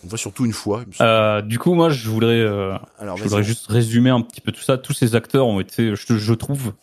On 0.04 0.08
voit 0.08 0.18
surtout 0.18 0.46
une 0.46 0.54
fois. 0.54 0.84
Euh, 1.02 1.42
du 1.42 1.60
coup, 1.60 1.74
moi, 1.74 1.90
je 1.90 2.10
voudrais, 2.10 2.40
euh, 2.40 2.76
Alors, 3.00 3.18
je 3.18 3.24
voudrais 3.24 3.44
juste 3.44 3.68
résumer 3.68 4.10
un 4.10 4.22
petit 4.22 4.42
peu 4.42 4.52
tout 4.52 4.62
ça. 4.62 4.78
Tous 4.78 4.94
ces 4.94 5.16
acteurs 5.16 5.48
ont 5.48 5.60
été, 5.60 5.96
je, 5.96 6.18
je 6.18 6.34
trouve, 6.34 6.74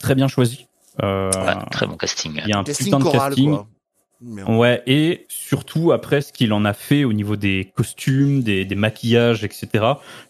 très 0.00 0.14
bien 0.14 0.28
choisis. 0.28 0.60
Euh, 1.02 1.30
Ouais, 1.32 1.54
très 1.70 1.86
bon 1.86 1.96
casting. 1.96 2.40
Il 2.44 2.50
y 2.50 2.52
a 2.52 2.58
un 2.58 2.64
casting 2.64 2.86
putain 2.86 2.98
de 2.98 3.04
choral, 3.04 3.30
casting. 3.30 3.50
quoi. 3.50 3.66
Mais 4.24 4.42
on- 4.46 4.58
Ouais, 4.58 4.82
et 4.86 5.26
surtout 5.28 5.92
après 5.92 6.20
ce 6.20 6.32
qu'il 6.32 6.52
en 6.52 6.64
a 6.64 6.72
fait 6.72 7.04
au 7.04 7.12
niveau 7.12 7.36
des 7.36 7.72
costumes, 7.76 8.42
des, 8.42 8.64
des 8.64 8.74
maquillages, 8.74 9.42
etc. 9.44 9.68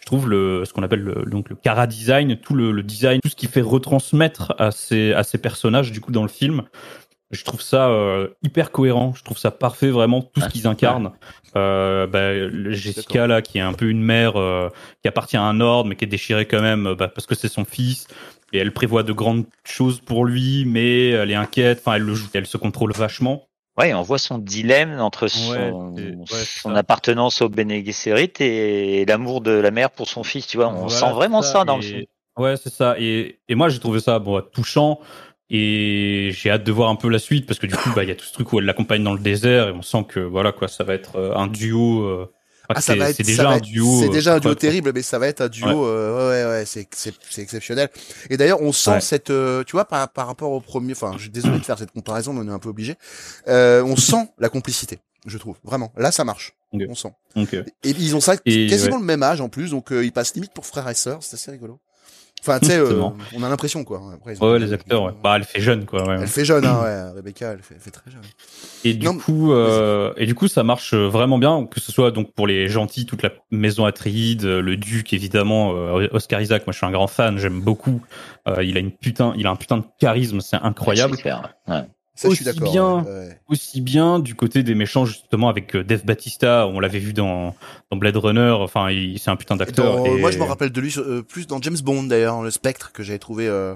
Je 0.01 0.07
trouve 0.07 0.29
le 0.31 0.65
ce 0.65 0.73
qu'on 0.73 0.83
appelle 0.83 1.01
le, 1.03 1.25
donc 1.31 1.51
le 1.51 1.57
cara 1.57 1.87
design, 1.87 2.37
tout 2.37 2.55
le, 2.55 2.73
le 2.73 2.83
design, 2.83 3.21
tout 3.23 3.29
ce 3.29 3.37
qui 3.37 3.47
fait 3.47 3.61
retransmettre 3.61 4.55
à 4.59 4.71
ces 4.71 5.13
à 5.13 5.23
ces 5.25 5.39
personnages 5.39 5.93
du 5.93 6.01
coup 6.01 6.13
dans 6.13 6.23
le 6.23 6.29
film. 6.29 6.63
Je 7.31 7.45
trouve 7.45 7.63
ça 7.63 7.89
euh, 7.89 8.29
hyper 8.43 8.71
cohérent. 8.73 9.15
Je 9.17 9.25
trouve 9.25 9.39
ça 9.39 9.51
parfait 9.51 9.89
vraiment 9.91 10.21
tout 10.21 10.41
ce 10.41 10.45
Ouais. 10.47 10.51
qu'ils 10.51 10.67
incarnent. 10.67 11.13
Euh, 11.57 12.07
bah, 12.07 12.73
Jessica 12.73 13.27
là 13.27 13.43
qui 13.43 13.59
est 13.59 13.63
un 13.63 13.73
peu 13.75 13.89
une 13.91 14.03
mère 14.03 14.37
euh, 14.39 14.69
qui 15.03 15.09
appartient 15.09 15.37
à 15.37 15.43
un 15.43 15.61
ordre 15.61 15.89
mais 15.89 15.97
qui 15.97 16.05
est 16.05 16.09
déchirée 16.09 16.47
quand 16.47 16.63
même 16.63 16.95
bah, 16.99 17.09
parce 17.09 17.27
que 17.27 17.35
c'est 17.35 17.49
son 17.49 17.65
fils 17.67 18.07
et 18.55 18.59
elle 18.59 18.73
prévoit 18.73 19.03
de 19.03 19.13
grandes 19.13 19.45
choses 19.65 20.01
pour 20.01 20.25
lui 20.27 20.65
mais 20.67 21.09
elle 21.11 21.31
est 21.31 21.35
inquiète. 21.35 21.81
Enfin 21.85 21.97
elle 21.97 22.03
le 22.03 22.15
joue, 22.15 22.29
elle 22.35 22.47
se 22.47 22.57
contrôle 22.59 22.93
vachement. 22.93 23.49
Ouais, 23.79 23.95
on 23.95 24.03
voit 24.03 24.19
son 24.19 24.39
dilemme 24.39 25.01
entre 25.01 25.29
son, 25.29 25.95
ouais, 25.95 26.77
appartenance 26.77 27.41
au 27.41 27.49
Bene 27.49 27.85
Gesserit 27.85 28.33
et 28.41 29.05
l'amour 29.07 29.41
de 29.41 29.53
la 29.53 29.71
mère 29.71 29.91
pour 29.91 30.09
son 30.09 30.23
fils. 30.23 30.47
Tu 30.47 30.59
vois, 30.59 30.69
on 30.69 30.87
Voilà, 30.87 30.89
sent 30.91 31.13
vraiment 31.13 31.43
ça, 31.43 31.65
dans 31.65 31.77
le 31.77 31.83
film. 31.83 32.05
Ouais, 32.37 32.57
c'est 32.57 32.73
ça. 32.73 32.97
Et, 32.99 33.41
et 33.49 33.55
moi, 33.55 33.69
j'ai 33.69 33.79
trouvé 33.79 34.01
ça 34.01 34.19
bon, 34.19 34.43
touchant. 34.53 35.01
Et 35.55 36.31
j'ai 36.33 36.51
hâte 36.51 36.65
de 36.65 36.73
voir 36.73 36.89
un 36.89 36.97
peu 36.97 37.09
la 37.11 37.19
suite 37.19 37.47
parce 37.47 37.59
que 37.59 37.67
du 37.67 37.75
coup, 37.77 37.91
bah, 37.95 38.05
il 38.05 38.09
y 38.09 38.13
a 38.13 38.15
tout 38.15 38.25
ce 38.25 38.33
truc 38.33 38.53
où 38.53 38.59
elle 38.59 38.65
l'accompagne 38.65 39.05
dans 39.05 39.13
le 39.13 39.21
désert 39.21 39.69
et 39.69 39.73
on 39.73 39.83
sent 39.83 40.05
que 40.09 40.21
voilà 40.21 40.51
quoi, 40.53 40.67
ça 40.67 40.83
va 40.83 40.95
être 40.95 41.17
euh, 41.17 41.35
un 41.35 41.47
duo. 41.47 42.05
euh, 42.05 42.33
Ah, 42.69 42.81
ça 42.81 42.93
c'est- 42.93 42.99
va 42.99 43.11
être, 43.11 43.17
ça 43.17 43.23
déjà 43.25 43.51
un 43.51 43.59
duo. 43.61 44.01
C'est 44.01 44.09
euh, 44.09 44.13
déjà 44.13 44.35
un 44.35 44.39
duo 44.39 44.51
terrible, 44.55 44.93
mais 44.95 45.03
ça 45.03 45.19
va 45.19 45.27
être 45.29 45.41
un 45.43 45.49
duo. 45.49 45.67
Ouais. 45.67 45.75
euh, 45.75 46.17
ouais, 46.31 46.45
ouais, 46.45 46.51
ouais, 46.61 46.65
c'est, 46.67 46.87
c'est, 46.95 47.15
c'est 47.31 47.43
exceptionnel. 47.43 47.89
Et 48.31 48.37
d'ailleurs, 48.37 48.63
on 48.63 48.73
sent 48.73 48.91
cette, 49.01 49.31
euh, 49.31 49.65
tu 49.65 49.73
vois, 49.73 49.85
par, 49.85 50.09
par 50.11 50.27
rapport 50.27 50.53
au 50.53 50.61
premier. 50.61 50.93
Enfin, 50.93 51.13
je 51.17 51.23
suis 51.23 51.31
désolé 51.31 51.59
de 51.59 51.65
faire 51.65 51.79
cette 51.79 51.91
comparaison, 51.93 52.33
mais 52.33 52.41
on 52.41 52.49
est 52.49 52.55
un 52.55 52.59
peu 52.59 52.69
obligé. 52.69 52.95
Euh, 53.49 53.83
on 53.85 53.97
sent 53.97 54.29
la 54.39 54.49
complicité, 54.49 55.01
je 55.27 55.37
trouve. 55.39 55.57
Vraiment, 55.65 55.93
là, 55.97 56.13
ça 56.13 56.25
marche. 56.25 56.55
On 56.89 56.95
sent. 56.95 57.13
Euh, 57.59 57.65
Et 57.85 57.91
ils 57.91 58.17
ont 58.17 58.21
ça 58.21 58.37
quasiment 58.69 58.97
le 58.99 59.05
même 59.05 59.23
âge 59.23 59.41
en 59.43 59.49
plus, 59.51 59.73
donc 59.73 59.93
euh, 59.93 60.05
ils 60.05 60.13
passent 60.13 60.35
limite 60.35 60.53
pour 60.55 60.65
frères 60.65 60.89
et 60.89 60.95
sœurs. 60.95 61.19
C'est 61.23 61.35
assez 61.35 61.51
rigolo. 61.51 61.79
Enfin, 62.45 62.59
tu 62.59 62.67
sais, 62.67 62.79
euh, 62.79 63.01
on 63.37 63.43
a 63.45 63.49
l'impression 63.49 63.85
quoi. 63.85 64.01
Après, 64.15 64.37
ouais, 64.37 64.59
les 64.59 64.73
acteurs. 64.73 65.05
Ouais. 65.05 65.13
Bah, 65.23 65.35
elle 65.37 65.45
fait 65.45 65.61
jeune 65.61 65.85
quoi. 65.85 66.07
ouais. 66.09 66.17
Elle 66.21 66.27
fait 66.27 66.45
jeune, 66.45 66.65
hein, 66.65 66.81
ouais. 66.83 67.11
Rebecca, 67.17 67.53
elle 67.53 67.63
fait, 67.63 67.75
elle 67.77 67.81
fait 67.81 67.91
très 67.93 68.11
jeune. 68.11 68.23
Et 68.85 68.95
du 68.95 69.07
Non, 69.07 69.17
coup, 69.17 69.53
euh, 69.53 70.13
et 70.17 70.27
du 70.27 70.35
coup, 70.35 70.49
ça 70.49 70.65
marche 70.65 70.93
vraiment 70.95 71.39
bien, 71.39 71.67
que 71.67 71.79
ce 71.79 71.93
soit 71.93 72.11
donc 72.11 72.33
pour 72.35 72.49
les 72.49 72.69
gentils, 72.69 73.07
toute 73.07 73.23
la 73.23 73.31
maison 73.53 73.85
Atreides, 73.85 74.45
euh, 74.45 74.61
le 74.61 74.77
duc 74.77 75.13
évidemment, 75.13 75.73
euh, 75.77 76.09
Oscar 76.11 76.41
Isaac. 76.41 76.67
Moi, 76.67 76.73
je 76.73 76.79
suis 76.79 76.87
un 76.87 76.91
grand 76.91 77.07
fan, 77.07 77.39
j'aime 77.39 77.61
beaucoup. 77.61 78.03
Euh, 78.49 78.65
il 78.65 78.77
a 78.77 78.81
une 78.81 78.91
putain, 78.91 79.35
il 79.37 79.47
a 79.47 79.51
un 79.51 79.57
putain 79.57 79.77
de 79.79 79.85
charisme, 80.01 80.41
c'est 80.41 80.57
incroyable. 80.57 81.17
Clair, 81.17 81.55
ouais. 81.69 81.83
Ça, 82.15 82.29
je 82.29 82.35
suis 82.35 82.47
Aussi 82.49 82.61
bien. 82.61 83.03
ouais, 83.05 83.41
aussi 83.49 83.81
bien 83.81 84.19
du 84.19 84.35
côté 84.35 84.63
des 84.63 84.75
méchants 84.75 85.07
justement 85.07 85.49
avec 85.49 85.75
euh, 85.75 85.83
Dave 85.83 86.05
Batista 86.05 86.67
on 86.67 86.79
l'avait 86.79 86.99
vu 86.99 87.15
dans, 87.15 87.55
dans 87.91 87.97
Blade 87.97 88.17
Runner 88.19 88.51
enfin 88.51 88.91
il- 88.91 89.19
c'est 89.19 89.31
un 89.31 89.37
putain 89.37 89.57
d'acteur 89.57 90.07
et- 90.07 90.21
Moi, 90.21 90.31
je 90.31 90.39
me 90.39 90.45
rappelle 90.45 90.71
de 90.71 90.81
lui 90.81 90.95
euh, 90.99 91.23
plus 91.23 91.47
dans 91.47 91.61
James 91.63 91.79
Bond 91.83 92.03
d'ailleurs, 92.05 92.43
le 92.43 92.51
Spectre 92.51 92.93
que 92.93 93.03
j'avais 93.03 93.19
trouvé 93.19 93.49
euh, 93.49 93.75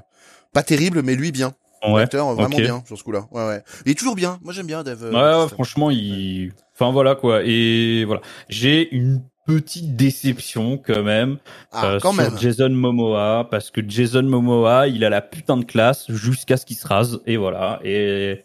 pas 0.52 0.62
terrible, 0.62 1.00
mais 1.02 1.14
lui 1.14 1.32
bien. 1.32 1.54
ouais, 1.86 2.00
L'acteur 2.00 2.32
vraiment 2.34 2.56
ok. 2.56 2.62
bien 2.62 2.82
sur 2.86 2.98
ce 2.98 3.02
coup-là. 3.04 3.26
Ouais, 3.30 3.46
ouais. 3.46 3.62
Il 3.86 3.92
est 3.92 3.94
toujours 3.94 4.14
bien. 4.16 4.38
Moi, 4.42 4.52
j'aime 4.52 4.66
bien 4.66 4.82
Dave. 4.82 5.02
euh, 5.04 5.42
ouais, 5.44 5.48
franchement 5.48 5.90
il 5.90 6.52
enfin 6.74 6.92
voilà 6.92 7.14
quoi 7.14 7.40
et 7.42 8.04
voilà 8.04 8.20
j'ai 8.50 8.94
une 8.94 9.22
petite 9.46 9.94
déception 9.96 10.76
quand 10.76 11.02
même 11.02 11.38
Ah, 11.72 11.86
euh, 11.86 12.00
quand 12.00 12.12
sur 12.12 12.22
même. 12.22 12.38
Jason 12.38 12.70
Momoa 12.70 13.46
parce 13.50 13.70
que 13.70 13.80
Jason 13.86 14.22
Momoa 14.24 14.88
il 14.88 15.04
a 15.04 15.08
la 15.10 15.20
putain 15.22 15.56
de 15.56 15.64
classe 15.64 16.10
jusqu'à 16.10 16.56
ce 16.56 16.66
qu'il 16.66 16.76
se 16.76 16.86
rase 16.86 17.20
et 17.26 17.36
voilà 17.36 17.78
et 17.84 18.44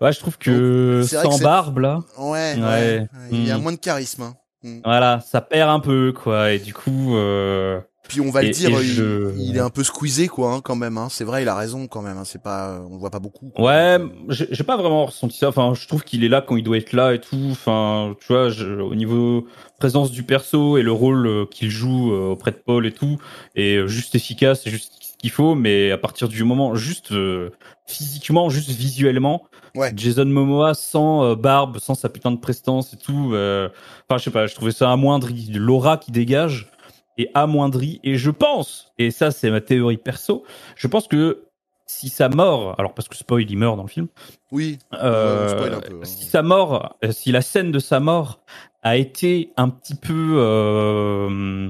ouais 0.00 0.12
je 0.12 0.18
trouve 0.20 0.38
que 0.38 1.02
sans 1.06 1.38
barbe 1.40 1.78
là 1.78 2.00
Ouais, 2.18 2.54
ouais. 2.56 2.62
Ouais. 2.62 3.08
Il 3.32 3.46
y 3.46 3.50
a 3.50 3.58
Mm. 3.58 3.62
moins 3.62 3.72
de 3.72 3.76
charisme. 3.78 4.22
hein. 4.22 4.34
Mm. 4.62 4.80
voilà 4.84 5.20
ça 5.20 5.40
perd 5.40 5.68
un 5.70 5.80
peu 5.80 6.12
quoi 6.12 6.52
et 6.52 6.58
du 6.60 6.72
coup 6.72 7.16
euh, 7.16 7.80
Puis 8.08 8.20
on 8.20 8.30
va 8.30 8.42
le 8.42 8.50
dire, 8.50 8.68
il, 8.70 8.82
je- 8.82 9.32
il 9.38 9.56
est 9.56 9.60
un 9.60 9.70
peu 9.70 9.82
squeezé 9.84 10.28
quoi, 10.28 10.52
hein, 10.52 10.60
quand 10.62 10.76
même. 10.76 10.98
Hein. 10.98 11.08
C'est 11.10 11.24
vrai, 11.24 11.42
il 11.42 11.48
a 11.48 11.54
raison 11.56 11.86
quand 11.86 12.02
même. 12.02 12.18
Hein. 12.18 12.24
C'est 12.24 12.42
pas, 12.42 12.80
on 12.86 12.94
le 12.94 12.98
voit 12.98 13.10
pas 13.10 13.20
beaucoup. 13.20 13.50
quoi. 13.54 13.64
Ouais, 13.64 13.98
j'ai 14.28 14.64
pas 14.64 14.76
vraiment 14.76 15.06
ressenti 15.06 15.38
ça. 15.38 15.48
Enfin, 15.48 15.72
je 15.74 15.86
trouve 15.86 16.02
qu'il 16.04 16.22
est 16.24 16.28
là 16.28 16.40
quand 16.46 16.56
il 16.56 16.62
doit 16.64 16.76
être 16.76 16.92
là 16.92 17.14
et 17.14 17.20
tout. 17.20 17.48
Enfin, 17.50 18.14
tu 18.20 18.26
vois, 18.32 18.50
je- 18.50 18.80
au 18.80 18.94
niveau 18.94 19.46
présence 19.78 20.10
du 20.10 20.24
perso 20.24 20.76
et 20.76 20.82
le 20.82 20.92
rôle 20.92 21.26
euh, 21.26 21.46
qu'il 21.50 21.70
joue 21.70 22.12
euh, 22.12 22.30
auprès 22.32 22.50
de 22.50 22.56
Paul 22.56 22.86
et 22.86 22.92
tout, 22.92 23.18
est 23.54 23.76
euh, 23.76 23.86
juste 23.86 24.14
efficace, 24.14 24.62
c'est 24.64 24.70
juste 24.70 24.92
ce 25.00 25.16
qu'il 25.18 25.30
faut. 25.30 25.54
Mais 25.54 25.90
à 25.92 25.98
partir 25.98 26.28
du 26.28 26.44
moment, 26.44 26.74
juste 26.74 27.12
euh, 27.12 27.50
physiquement, 27.86 28.50
juste 28.50 28.70
visuellement, 28.70 29.44
Ouais. 29.74 29.90
Jason 29.96 30.26
Momoa 30.26 30.74
sans 30.74 31.24
euh, 31.24 31.34
barbe, 31.34 31.78
sans 31.78 31.94
sa 31.94 32.10
putain 32.10 32.30
de 32.30 32.36
prestance 32.36 32.92
et 32.92 32.98
tout. 32.98 33.30
euh, 33.32 33.70
Enfin, 34.06 34.18
je 34.18 34.24
sais 34.24 34.30
pas, 34.30 34.46
je 34.46 34.54
trouvais 34.54 34.70
ça 34.72 34.92
amoindri. 34.92 35.48
L'aura 35.54 35.96
qui 35.96 36.10
dégage 36.12 36.68
est 37.18 37.30
amoindri. 37.34 38.00
Et 38.04 38.16
je 38.16 38.30
pense, 38.30 38.92
et 38.98 39.10
ça 39.10 39.30
c'est 39.30 39.50
ma 39.50 39.60
théorie 39.60 39.96
perso, 39.98 40.44
je 40.76 40.86
pense 40.88 41.08
que 41.08 41.44
si 41.86 42.08
sa 42.08 42.28
mort, 42.28 42.74
alors 42.78 42.94
parce 42.94 43.08
que 43.08 43.16
spoil, 43.16 43.44
il 43.50 43.56
meurt 43.58 43.76
dans 43.76 43.82
le 43.82 43.88
film, 43.88 44.06
Oui. 44.50 44.78
euh, 44.94 45.46
Ouais, 45.46 45.52
on 45.54 45.56
spoil 45.58 45.74
un 45.74 45.80
peu, 45.80 45.94
hein. 46.00 46.04
si 46.04 46.24
sa 46.24 46.42
mort, 46.42 46.96
euh, 47.04 47.12
si 47.12 47.32
la 47.32 47.42
scène 47.42 47.70
de 47.70 47.78
sa 47.78 48.00
mort 48.00 48.40
a 48.82 48.96
été 48.96 49.52
un 49.56 49.68
petit 49.68 49.94
peu, 49.94 50.36
euh, 50.38 51.68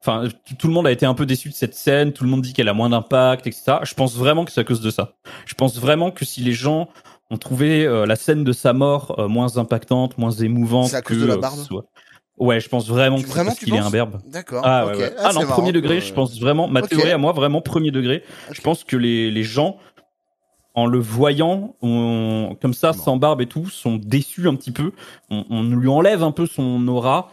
enfin, 0.00 0.28
tout 0.58 0.68
le 0.68 0.72
monde 0.72 0.86
a 0.86 0.92
été 0.92 1.06
un 1.06 1.14
peu 1.14 1.26
déçu 1.26 1.48
de 1.48 1.54
cette 1.54 1.74
scène, 1.74 2.12
tout 2.12 2.24
le 2.24 2.30
monde 2.30 2.42
dit 2.42 2.52
qu'elle 2.52 2.68
a 2.68 2.74
moins 2.74 2.90
d'impact, 2.90 3.46
etc. 3.46 3.78
Je 3.82 3.94
pense 3.94 4.14
vraiment 4.16 4.44
que 4.44 4.52
c'est 4.52 4.60
à 4.60 4.64
cause 4.64 4.80
de 4.80 4.90
ça. 4.90 5.14
Je 5.46 5.54
pense 5.54 5.78
vraiment 5.78 6.10
que 6.10 6.24
si 6.24 6.40
les 6.42 6.52
gens 6.52 6.88
ont 7.30 7.38
trouvé 7.38 7.84
euh, 7.86 8.06
la 8.06 8.16
scène 8.16 8.44
de 8.44 8.52
sa 8.52 8.72
mort 8.72 9.28
moins 9.28 9.56
impactante, 9.56 10.18
moins 10.18 10.30
émouvante, 10.30 10.88
C'est 10.90 10.96
à 10.96 11.02
cause 11.02 11.16
que, 11.16 11.22
de 11.22 11.26
la 11.26 11.36
barbe 11.38 11.58
soit- 11.58 11.86
Ouais, 12.36 12.58
je 12.60 12.68
pense 12.68 12.88
vraiment 12.88 13.16
Tu- 13.16 13.22
que 13.22 13.28
c'est 13.28 13.34
vraiment, 13.34 13.50
parce 13.50 13.58
qu'il 13.60 13.74
est 13.74 13.78
imberbe. 13.78 14.20
D'accord. 14.26 14.62
Ah, 14.64 14.86
ok. 14.86 14.92
ouais, 14.92 14.98
ouais. 14.98 15.12
Ah, 15.18 15.28
ah 15.30 15.32
non, 15.32 15.46
premier 15.46 15.72
degré, 15.72 16.00
je 16.00 16.12
pense 16.12 16.38
vraiment, 16.40 16.66
ma 16.68 16.82
théorie 16.82 17.10
à 17.12 17.18
moi, 17.18 17.32
vraiment 17.32 17.60
premier 17.60 17.90
degré. 17.92 18.24
Je 18.50 18.60
pense 18.60 18.82
que 18.84 18.96
les, 18.96 19.30
les 19.30 19.42
gens, 19.44 19.76
en 20.74 20.86
le 20.86 20.98
voyant, 20.98 21.76
comme 21.80 22.74
ça, 22.74 22.90
Bon. 22.92 22.98
sans 22.98 23.16
barbe 23.16 23.40
et 23.40 23.46
tout, 23.46 23.68
sont 23.68 23.96
déçus 23.96 24.48
un 24.48 24.56
petit 24.56 24.72
peu. 24.72 24.90
On, 25.30 25.44
on 25.48 25.62
lui 25.62 25.88
enlève 25.88 26.22
un 26.24 26.32
peu 26.32 26.46
son 26.46 26.86
aura. 26.88 27.30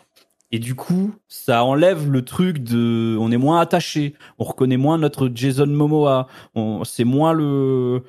Et 0.53 0.59
du 0.59 0.75
coup, 0.75 1.15
ça 1.29 1.63
enlève 1.63 2.11
le 2.11 2.23
truc 2.25 2.59
de, 2.59 3.17
on 3.19 3.31
est 3.31 3.37
moins 3.37 3.61
attaché, 3.61 4.15
on 4.37 4.43
reconnaît 4.43 4.75
moins 4.75 4.97
notre 4.97 5.31
Jason 5.33 5.65
Momoa, 5.65 6.27
on, 6.55 6.83
c'est 6.83 7.05
moins 7.05 7.31
le, 7.31 8.03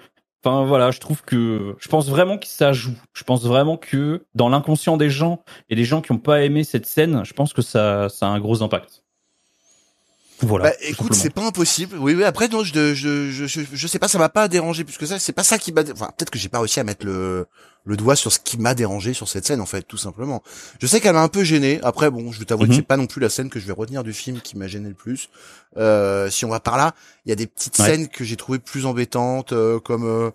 enfin 0.44 0.64
voilà, 0.64 0.90
je 0.90 1.00
trouve 1.00 1.22
que, 1.22 1.76
je 1.78 1.88
pense 1.88 2.08
vraiment 2.08 2.38
que 2.38 2.46
ça 2.46 2.72
joue. 2.72 2.96
Je 3.14 3.24
pense 3.24 3.44
vraiment 3.44 3.76
que 3.76 4.26
dans 4.34 4.48
l'inconscient 4.48 4.96
des 4.96 5.10
gens 5.10 5.44
et 5.70 5.76
des 5.76 5.84
gens 5.84 6.00
qui 6.00 6.12
n'ont 6.12 6.18
pas 6.18 6.42
aimé 6.42 6.64
cette 6.64 6.86
scène, 6.86 7.24
je 7.24 7.32
pense 7.32 7.52
que 7.52 7.62
ça, 7.62 8.08
ça 8.08 8.26
a 8.26 8.30
un 8.30 8.40
gros 8.40 8.62
impact. 8.62 9.01
Voilà. 10.42 10.70
Bah, 10.70 10.76
écoute, 10.82 11.14
c'est 11.14 11.30
pas 11.30 11.44
impossible. 11.46 11.96
Oui, 11.98 12.14
oui. 12.14 12.24
Après, 12.24 12.48
non, 12.48 12.64
je, 12.64 12.94
je, 12.94 13.30
je, 13.30 13.60
je, 13.72 13.86
sais 13.86 13.98
pas, 13.98 14.08
ça 14.08 14.18
m'a 14.18 14.28
pas 14.28 14.48
dérangé 14.48 14.84
plus 14.84 14.96
que 14.98 15.06
ça. 15.06 15.18
C'est 15.18 15.32
pas 15.32 15.44
ça 15.44 15.58
qui 15.58 15.72
m'a. 15.72 15.82
Enfin, 15.92 16.10
peut-être 16.16 16.30
que 16.30 16.38
j'ai 16.38 16.48
pas 16.48 16.58
réussi 16.58 16.80
à 16.80 16.84
mettre 16.84 17.06
le 17.06 17.46
le 17.84 17.96
doigt 17.96 18.14
sur 18.14 18.30
ce 18.32 18.38
qui 18.38 18.58
m'a 18.58 18.74
dérangé 18.74 19.12
sur 19.12 19.28
cette 19.28 19.44
scène, 19.44 19.60
en 19.60 19.66
fait, 19.66 19.82
tout 19.82 19.96
simplement. 19.96 20.40
Je 20.80 20.86
sais 20.86 21.00
qu'elle 21.00 21.14
m'a 21.14 21.22
un 21.22 21.26
peu 21.28 21.42
gêné. 21.42 21.80
Après, 21.82 22.10
bon, 22.10 22.30
je 22.30 22.38
vais 22.38 22.44
t'avouer 22.44 22.66
que 22.66 22.70
Mhm. 22.72 22.76
c'est 22.76 22.86
pas 22.86 22.96
non 22.96 23.06
plus 23.06 23.20
la 23.20 23.28
scène 23.28 23.50
que 23.50 23.58
je 23.58 23.66
vais 23.66 23.72
retenir 23.72 24.04
du 24.04 24.12
film 24.12 24.40
qui 24.40 24.56
m'a 24.56 24.68
gêné 24.68 24.88
le 24.88 24.94
plus. 24.94 25.30
Euh, 25.78 26.30
si 26.30 26.44
on 26.44 26.48
va 26.48 26.60
par 26.60 26.76
là, 26.76 26.94
il 27.26 27.30
y 27.30 27.32
a 27.32 27.34
des 27.34 27.48
petites 27.48 27.76
Ouais. 27.80 27.86
scènes 27.86 28.08
que 28.08 28.22
j'ai 28.22 28.36
trouvées 28.36 28.60
plus 28.60 28.86
embêtantes, 28.86 29.52
euh, 29.52 29.80
comme, 29.80 30.04
euh, 30.04 30.30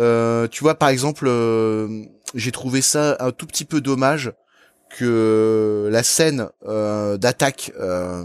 euh, 0.00 0.48
tu 0.48 0.64
vois, 0.64 0.74
par 0.74 0.88
exemple, 0.88 1.26
euh, 1.28 2.02
j'ai 2.34 2.50
trouvé 2.50 2.82
ça 2.82 3.16
un 3.20 3.30
tout 3.30 3.46
petit 3.46 3.64
peu 3.64 3.80
dommage 3.80 4.32
que 4.98 5.88
la 5.90 6.02
scène 6.02 6.48
euh, 6.66 7.16
d'attaque 7.16 7.72
euh, 7.80 8.24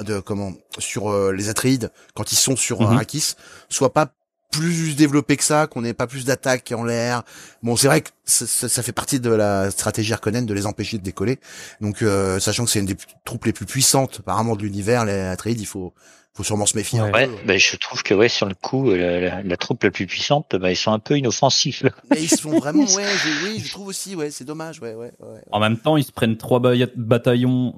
de 0.00 0.20
comment 0.20 0.52
sur 0.78 1.10
euh, 1.10 1.32
les 1.32 1.48
Atreides 1.48 1.90
quand 2.14 2.32
ils 2.32 2.36
sont 2.36 2.56
sur. 2.56 2.82
Arrakis 2.82 3.34
soit 3.68 3.92
pas 3.92 4.12
plus 4.50 4.94
développée 4.94 5.36
que 5.36 5.42
ça, 5.42 5.66
qu'on 5.66 5.82
n'ait 5.82 5.94
pas 5.94 6.06
plus 6.06 6.24
d'attaques 6.24 6.72
en 6.76 6.84
l'air. 6.84 7.24
Bon, 7.64 7.74
c'est 7.76 7.88
vrai 7.88 8.02
que 8.02 8.10
ça, 8.24 8.46
ça- 8.46 8.68
ça 8.68 8.82
fait 8.84 8.92
partie 8.92 9.18
de 9.18 9.30
la 9.30 9.70
stratégie 9.72 10.12
Harkonnen 10.12 10.46
de 10.46 10.54
les 10.54 10.66
empêcher 10.66 10.96
de 10.98 11.02
décoller. 11.02 11.40
Donc, 11.80 12.02
euh, 12.02 12.38
sachant 12.38 12.64
que 12.64 12.70
c'est 12.70 12.78
une 12.78 12.86
des 12.86 12.96
troupes 13.24 13.44
les 13.46 13.52
plus 13.52 13.66
puissantes 13.66 14.18
apparemment 14.20 14.54
de 14.54 14.62
l'univers, 14.62 15.04
les 15.04 15.12
Atreides, 15.20 15.60
il 15.60 15.66
faut 15.66 15.92
faut 16.36 16.42
sûrement 16.42 16.66
se 16.66 16.76
méfier. 16.76 17.00
Ouais, 17.00 17.30
bah, 17.46 17.56
je 17.56 17.76
trouve 17.76 18.02
que 18.02 18.12
ouais, 18.12 18.28
sur 18.28 18.46
le 18.48 18.56
coup, 18.56 18.90
la, 18.90 19.20
la- 19.20 19.42
la 19.44 19.56
troupe 19.56 19.84
la 19.84 19.92
plus 19.92 20.06
puissante, 20.08 20.56
bah, 20.56 20.70
ils 20.72 20.76
sont 20.76 20.90
un 20.92 20.98
peu 20.98 21.16
inoffensifs. 21.16 21.84
Mais 22.10 22.20
ils 22.22 22.28
sont 22.28 22.50
vraiment, 22.58 22.84
ouais, 22.84 23.04
je, 23.06 23.44
oui, 23.48 23.62
je 23.64 23.70
trouve 23.70 23.86
aussi, 23.86 24.16
ouais, 24.16 24.32
c'est 24.32 24.44
dommage, 24.44 24.80
ouais, 24.80 24.94
ouais, 24.94 25.12
ouais. 25.20 25.40
En 25.52 25.60
même 25.60 25.78
temps, 25.78 25.96
ils 25.96 26.02
se 26.02 26.10
prennent 26.10 26.36
trois 26.36 26.58
ba- 26.58 26.74
bataillons 26.96 27.74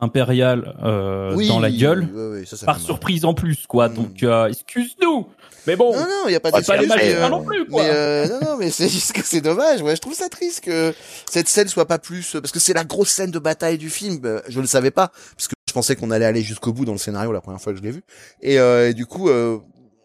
impérial 0.00 0.74
euh, 0.82 1.34
Oui, 1.34 1.48
dans 1.48 1.60
la 1.60 1.70
gueule 1.70 2.08
ouais, 2.14 2.28
ouais, 2.40 2.44
ça, 2.46 2.56
ça 2.56 2.66
par 2.66 2.78
surprise 2.80 3.24
en 3.24 3.34
plus 3.34 3.66
quoi 3.66 3.88
donc 3.88 4.22
euh, 4.22 4.46
excuse-nous 4.48 5.26
mais 5.66 5.76
bon 5.76 5.92
Non, 5.92 6.00
non, 6.00 6.22
il 6.26 6.32
y 6.32 6.36
a 6.36 6.40
pas 6.40 6.48
on 6.48 6.52
va 6.52 6.60
de 6.62 6.66
pas 6.66 6.76
les 6.78 6.84
excuse, 6.84 6.96
magiciens 6.96 7.18
mais, 7.18 7.24
euh, 7.26 7.28
non 7.28 7.44
plus 7.44 7.66
quoi 7.66 7.82
Mais 7.82 7.90
euh, 7.92 8.28
non, 8.28 8.40
non, 8.52 8.56
mais 8.56 8.70
c'est 8.70 8.88
juste 8.88 9.12
que 9.12 9.20
c'est 9.22 9.42
dommage. 9.42 9.82
Ouais, 9.82 9.94
je 9.94 10.00
trouve 10.00 10.14
ça 10.14 10.30
triste 10.30 10.62
que 10.64 10.94
cette 11.30 11.48
scène 11.48 11.68
soit 11.68 11.84
pas 11.84 11.98
plus 11.98 12.32
parce 12.40 12.50
que 12.50 12.58
c'est 12.58 12.72
la 12.72 12.82
grosse 12.84 13.10
scène 13.10 13.30
de 13.30 13.38
bataille 13.38 13.76
du 13.76 13.90
film. 13.90 14.20
Euh, 14.24 14.40
Je 14.48 14.56
ne 14.56 14.62
le 14.62 14.66
savais 14.66 14.90
pas 14.90 15.08
parce 15.36 15.48
que 15.48 15.54
je 15.68 15.74
pensais 15.74 15.96
qu'on 15.96 16.10
allait 16.10 16.24
aller 16.24 16.40
jusqu'au 16.40 16.72
bout 16.72 16.86
dans 16.86 16.92
le 16.92 16.98
scénario 16.98 17.30
la 17.30 17.42
première 17.42 17.60
fois 17.60 17.74
que 17.74 17.78
je 17.78 17.82
l'ai 17.84 17.90
vu. 17.90 18.02
Et, 18.40 18.58
euh, 18.58 18.88
et 18.88 18.94
du 18.94 19.04
coup, 19.04 19.28
euh, 19.28 19.58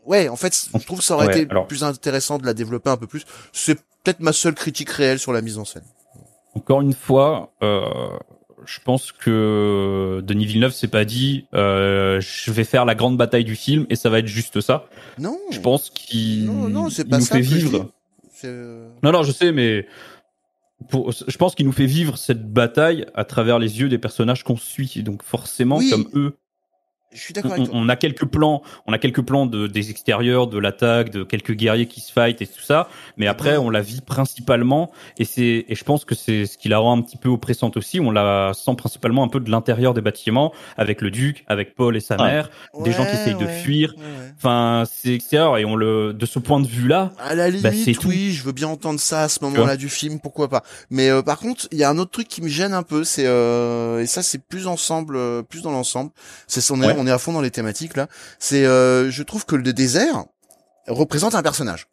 ouais, 0.05 0.27
en 0.27 0.36
fait, 0.36 0.67
je 0.77 0.86
trouve 0.86 0.99
que 0.99 1.05
ça 1.05 1.15
aurait 1.15 1.27
Ouais, 1.27 1.39
été 1.43 1.49
alors- 1.49 1.67
plus 1.67 1.86
intéressant 1.86 2.38
de 2.38 2.45
la 2.45 2.53
développer 2.53 2.89
un 2.89 2.97
peu 2.97 3.08
plus. 3.08 3.23
C'est 3.53 3.75
peut-être 4.03 4.19
ma 4.19 4.34
seule 4.34 4.55
critique 4.55 4.89
réelle 4.89 5.19
sur 5.19 5.31
la 5.31 5.41
mise 5.41 5.58
en 5.58 5.63
scène. 5.63 5.84
encore 6.53 6.81
une 6.81 6.93
fois 6.93 7.53
euh, 7.63 7.86
je 8.65 8.80
pense 8.84 9.12
que 9.12 10.21
Denis 10.23 10.45
Villeneuve 10.45 10.73
s'est 10.73 10.88
pas 10.88 11.06
dit 11.06 11.45
euh, 11.54 12.19
je 12.21 12.51
vais 12.51 12.63
faire 12.63 12.86
la 12.86 12.95
grande 12.95 13.17
bataille 13.17 13.43
du 13.45 13.56
film 13.56 13.86
et 13.89 13.95
ça 13.95 14.10
va 14.10 14.19
être 14.19 14.28
juste 14.28 14.62
ça 14.62 14.88
Non. 15.17 15.38
je 15.51 15.60
pense 15.60 15.89
qu'il 15.89 16.45
Non, 16.45 16.69
non, 16.69 16.89
c'est 16.89 17.04
il 17.04 17.10
pas 17.10 17.17
nous 17.19 17.25
ça 17.25 17.36
fait 17.36 17.41
vivre 17.41 17.89
euh, 18.43 18.89
Non, 19.04 19.12
non, 19.12 19.23
je 19.23 19.32
sais, 19.32 19.51
mais 19.51 19.88
pour, 20.89 21.12
je 21.12 21.38
pense 21.38 21.56
qu'il 21.56 21.65
nous 21.65 21.71
fait 21.71 21.86
vivre 21.86 22.17
cette 22.17 22.51
bataille 22.51 23.06
à 23.15 23.23
travers 23.23 23.60
les 23.60 23.80
yeux 23.80 23.89
des 23.89 23.97
personnages 23.97 24.43
qu'on 24.43 24.58
suit. 24.58 25.01
Donc 25.04 25.23
forcément, 25.23 25.78
Oui. 25.78 25.89
comme 25.89 26.08
eux, 26.13 26.38
Je 27.15 27.21
suis 27.21 27.34
d'accord 27.34 27.51
on, 27.51 27.56
avec 27.56 27.65
toi. 27.69 27.75
on 27.80 27.89
a 27.89 27.95
quelques 27.95 28.25
plans, 28.25 28.62
on 28.86 28.93
a 28.93 28.97
quelques 28.99 29.21
plans 29.21 29.45
de, 29.45 29.67
des 29.67 29.89
extérieurs, 29.89 30.47
de 30.47 30.60
l'attaque, 30.60 31.10
de 31.10 31.23
quelques 31.23 31.54
guerriers 31.54 31.88
qui 31.88 32.01
se 32.01 32.12
fight 32.12 32.41
et 32.41 32.47
tout 32.47 32.62
ça. 32.62 32.88
Mais 33.17 33.25
après, 33.28 33.58
on 33.58 33.69
la 33.69 33.82
vit 33.82 34.01
principalement, 34.01 34.91
et 35.17 35.25
c'est, 35.25 35.65
et 35.67 35.75
je 35.75 35.84
pense 35.84 36.04
que 36.06 36.13
c'est 36.15 36.45
ce 36.45 36.58
qui 36.58 36.67
la 36.69 36.78
rend 36.80 36.97
un 36.97 37.01
petit 37.01 37.17
peu 37.17 37.30
oppressante 37.30 37.78
aussi. 37.78 37.99
On 37.99 38.12
la 38.12 38.51
sent 38.54 38.75
principalement 38.78 39.23
un 39.23 39.28
peu 39.28 39.39
de 39.39 39.49
l'intérieur 39.49 39.93
des 39.93 40.01
bâtiments, 40.01 40.51
avec 40.78 41.01
le 41.01 41.10
duc, 41.12 41.43
avec 41.47 41.73
Paul 41.75 41.95
et 41.95 41.99
sa 42.01 42.15
Ah. 42.19 42.23
mère, 42.25 42.49
des 42.84 42.91
gens 42.91 43.06
qui 43.06 43.12
Ouais, 43.15 43.21
essayent 43.21 43.36
de 43.38 43.47
fuir. 43.47 43.93
ouais, 43.97 44.04
ouais. 44.04 44.34
Enfin, 44.38 44.84
c'est 44.91 45.13
extérieur, 45.13 45.58
et 45.58 45.65
on 45.65 45.75
le, 45.75 46.13
de 46.13 46.25
ce 46.25 46.39
point 46.39 46.60
de 46.60 46.67
vue-là, 46.67 47.12
À 47.19 47.34
la 47.36 47.49
Bah, 47.51 47.58
c'est 47.71 47.71
limite, 47.71 47.99
tout. 47.99 48.08
oui, 48.10 48.32
je 48.34 48.43
veux 48.43 48.51
bien 48.51 48.67
entendre 48.67 48.99
ça 48.99 49.23
à 49.23 49.30
ce 49.30 49.43
moment-là 49.43 49.78
du 49.78 49.89
film, 49.89 50.19
pourquoi 50.19 50.49
pas. 50.49 50.63
Mais 50.89 51.10
euh, 51.10 51.21
par 51.21 51.39
contre, 51.39 51.67
il 51.71 51.78
y 51.78 51.84
a 51.84 51.89
un 51.89 51.97
autre 51.97 52.12
truc 52.12 52.28
qui 52.28 52.41
me 52.41 52.47
gêne 52.47 52.73
un 52.73 52.84
peu, 52.84 53.04
c'est 53.04 53.25
euh, 53.25 54.01
et 54.01 54.06
ça 54.08 54.21
c'est 54.23 54.39
plus 54.43 54.67
ensemble, 54.67 55.15
euh, 55.15 55.41
plus 55.43 55.62
dans 55.62 55.71
l'ensemble. 55.71 56.12
C'est 56.47 56.65
on 56.71 56.82
est 56.82 56.88
Ouais. 56.88 56.93
On 57.05 57.07
est 57.07 57.11
à 57.11 57.19
fond 57.19 57.33
dans 57.33 57.41
les 57.41 57.51
thématiques 57.51 57.95
là. 57.95 58.07
C'est 58.39 58.65
euh, 58.65 59.11
je 59.11 59.23
trouve 59.23 59.45
que 59.45 59.55
le 59.55 59.73
désert 59.73 60.25
représente 60.87 61.35
un 61.35 61.43
personnage. 61.43 61.87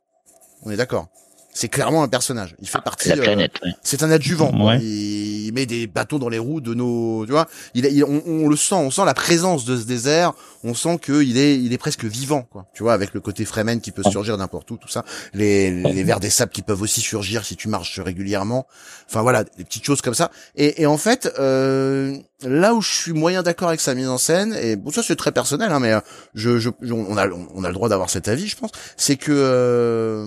On 0.65 0.71
est 0.71 0.77
d'accord. 0.77 1.09
C'est 1.53 1.69
clairement 1.69 2.03
un 2.03 2.09
personnage. 2.09 2.57
Il 2.61 2.69
fait 2.69 2.81
partie. 2.81 3.11
La 3.11 3.17
euh, 3.17 3.23
planète, 3.23 3.53
ouais. 3.63 3.73
c'est 3.83 4.03
un 4.03 4.11
adjuvant. 4.11 4.51
Ouais. 4.67 4.79
Il, 4.81 5.32
il 5.53 5.55
met 5.55 5.67
des 5.67 5.87
bâtons 5.87 6.19
dans 6.19 6.31
les 6.31 6.39
roues 6.39 6.61
de 6.63 6.73
nos, 6.73 7.27
tu 7.27 7.33
vois. 7.33 7.47
Il, 7.75 7.85
il- 7.85 8.05
on, 8.05 8.23
on 8.27 8.49
le 8.49 8.57
sent, 8.57 8.75
on 8.75 8.91
sent 8.91 9.05
la 9.05 9.13
présence 9.15 9.65
de 9.67 9.77
ce 9.77 9.85
désert. 9.85 10.33
On 10.65 10.75
sent 10.75 10.99
que 10.99 11.23
il 11.23 11.37
est, 11.37 11.59
il 11.59 11.73
est 11.73 11.79
presque 11.79 12.05
vivant, 12.05 12.43
quoi. 12.43 12.67
Tu 12.75 12.83
vois, 12.83 12.95
avec 12.95 13.13
le 13.15 13.21
côté 13.21 13.45
Fremen 13.45 13.81
qui 13.81 13.91
peut 13.91 14.03
surgir 14.05 14.39
n'importe 14.39 14.71
où, 14.71 14.77
tout 14.79 14.89
ça. 14.89 15.05
Les, 15.35 15.71
les 15.71 16.05
vers 16.05 16.21
des 16.21 16.31
sables 16.31 16.53
qui 16.53 16.63
peuvent 16.63 16.81
aussi 16.81 17.01
surgir 17.01 17.45
si 17.45 17.57
tu 17.57 17.69
marches 17.69 18.01
régulièrement. 18.01 18.67
Enfin 19.09 19.21
voilà, 19.23 19.45
des 19.45 19.65
petites 19.65 19.85
choses 19.85 20.01
comme 20.01 20.15
ça. 20.15 20.31
Et, 20.57 20.83
et 20.83 20.87
en 20.87 20.97
fait, 20.97 21.31
euh, 21.39 22.17
là 22.43 22.75
où 22.75 22.81
je 22.81 22.93
suis 22.93 23.13
moyen 23.13 23.43
d'accord 23.43 23.69
avec 23.69 23.81
sa 23.81 23.95
mise 23.95 24.09
en 24.09 24.19
scène, 24.19 24.55
et 24.55 24.77
bon 24.77 24.91
ça 24.91 25.03
c'est 25.03 25.17
très 25.17 25.33
personnel, 25.33 25.71
hein, 25.73 25.81
mais 25.81 25.93
euh, 25.93 26.01
je, 26.35 26.59
je, 26.59 26.71
je- 26.81 26.93
on 26.95 27.17
a, 27.17 27.29
on 27.29 27.65
a 27.65 27.69
le 27.69 27.75
droit 27.75 27.89
d'avoir 27.89 28.09
cet 28.09 28.29
avis, 28.29 28.47
je 28.49 28.57
pense. 28.57 28.71
C'est 28.97 29.17
que 29.17 29.33
euh, 29.35 30.25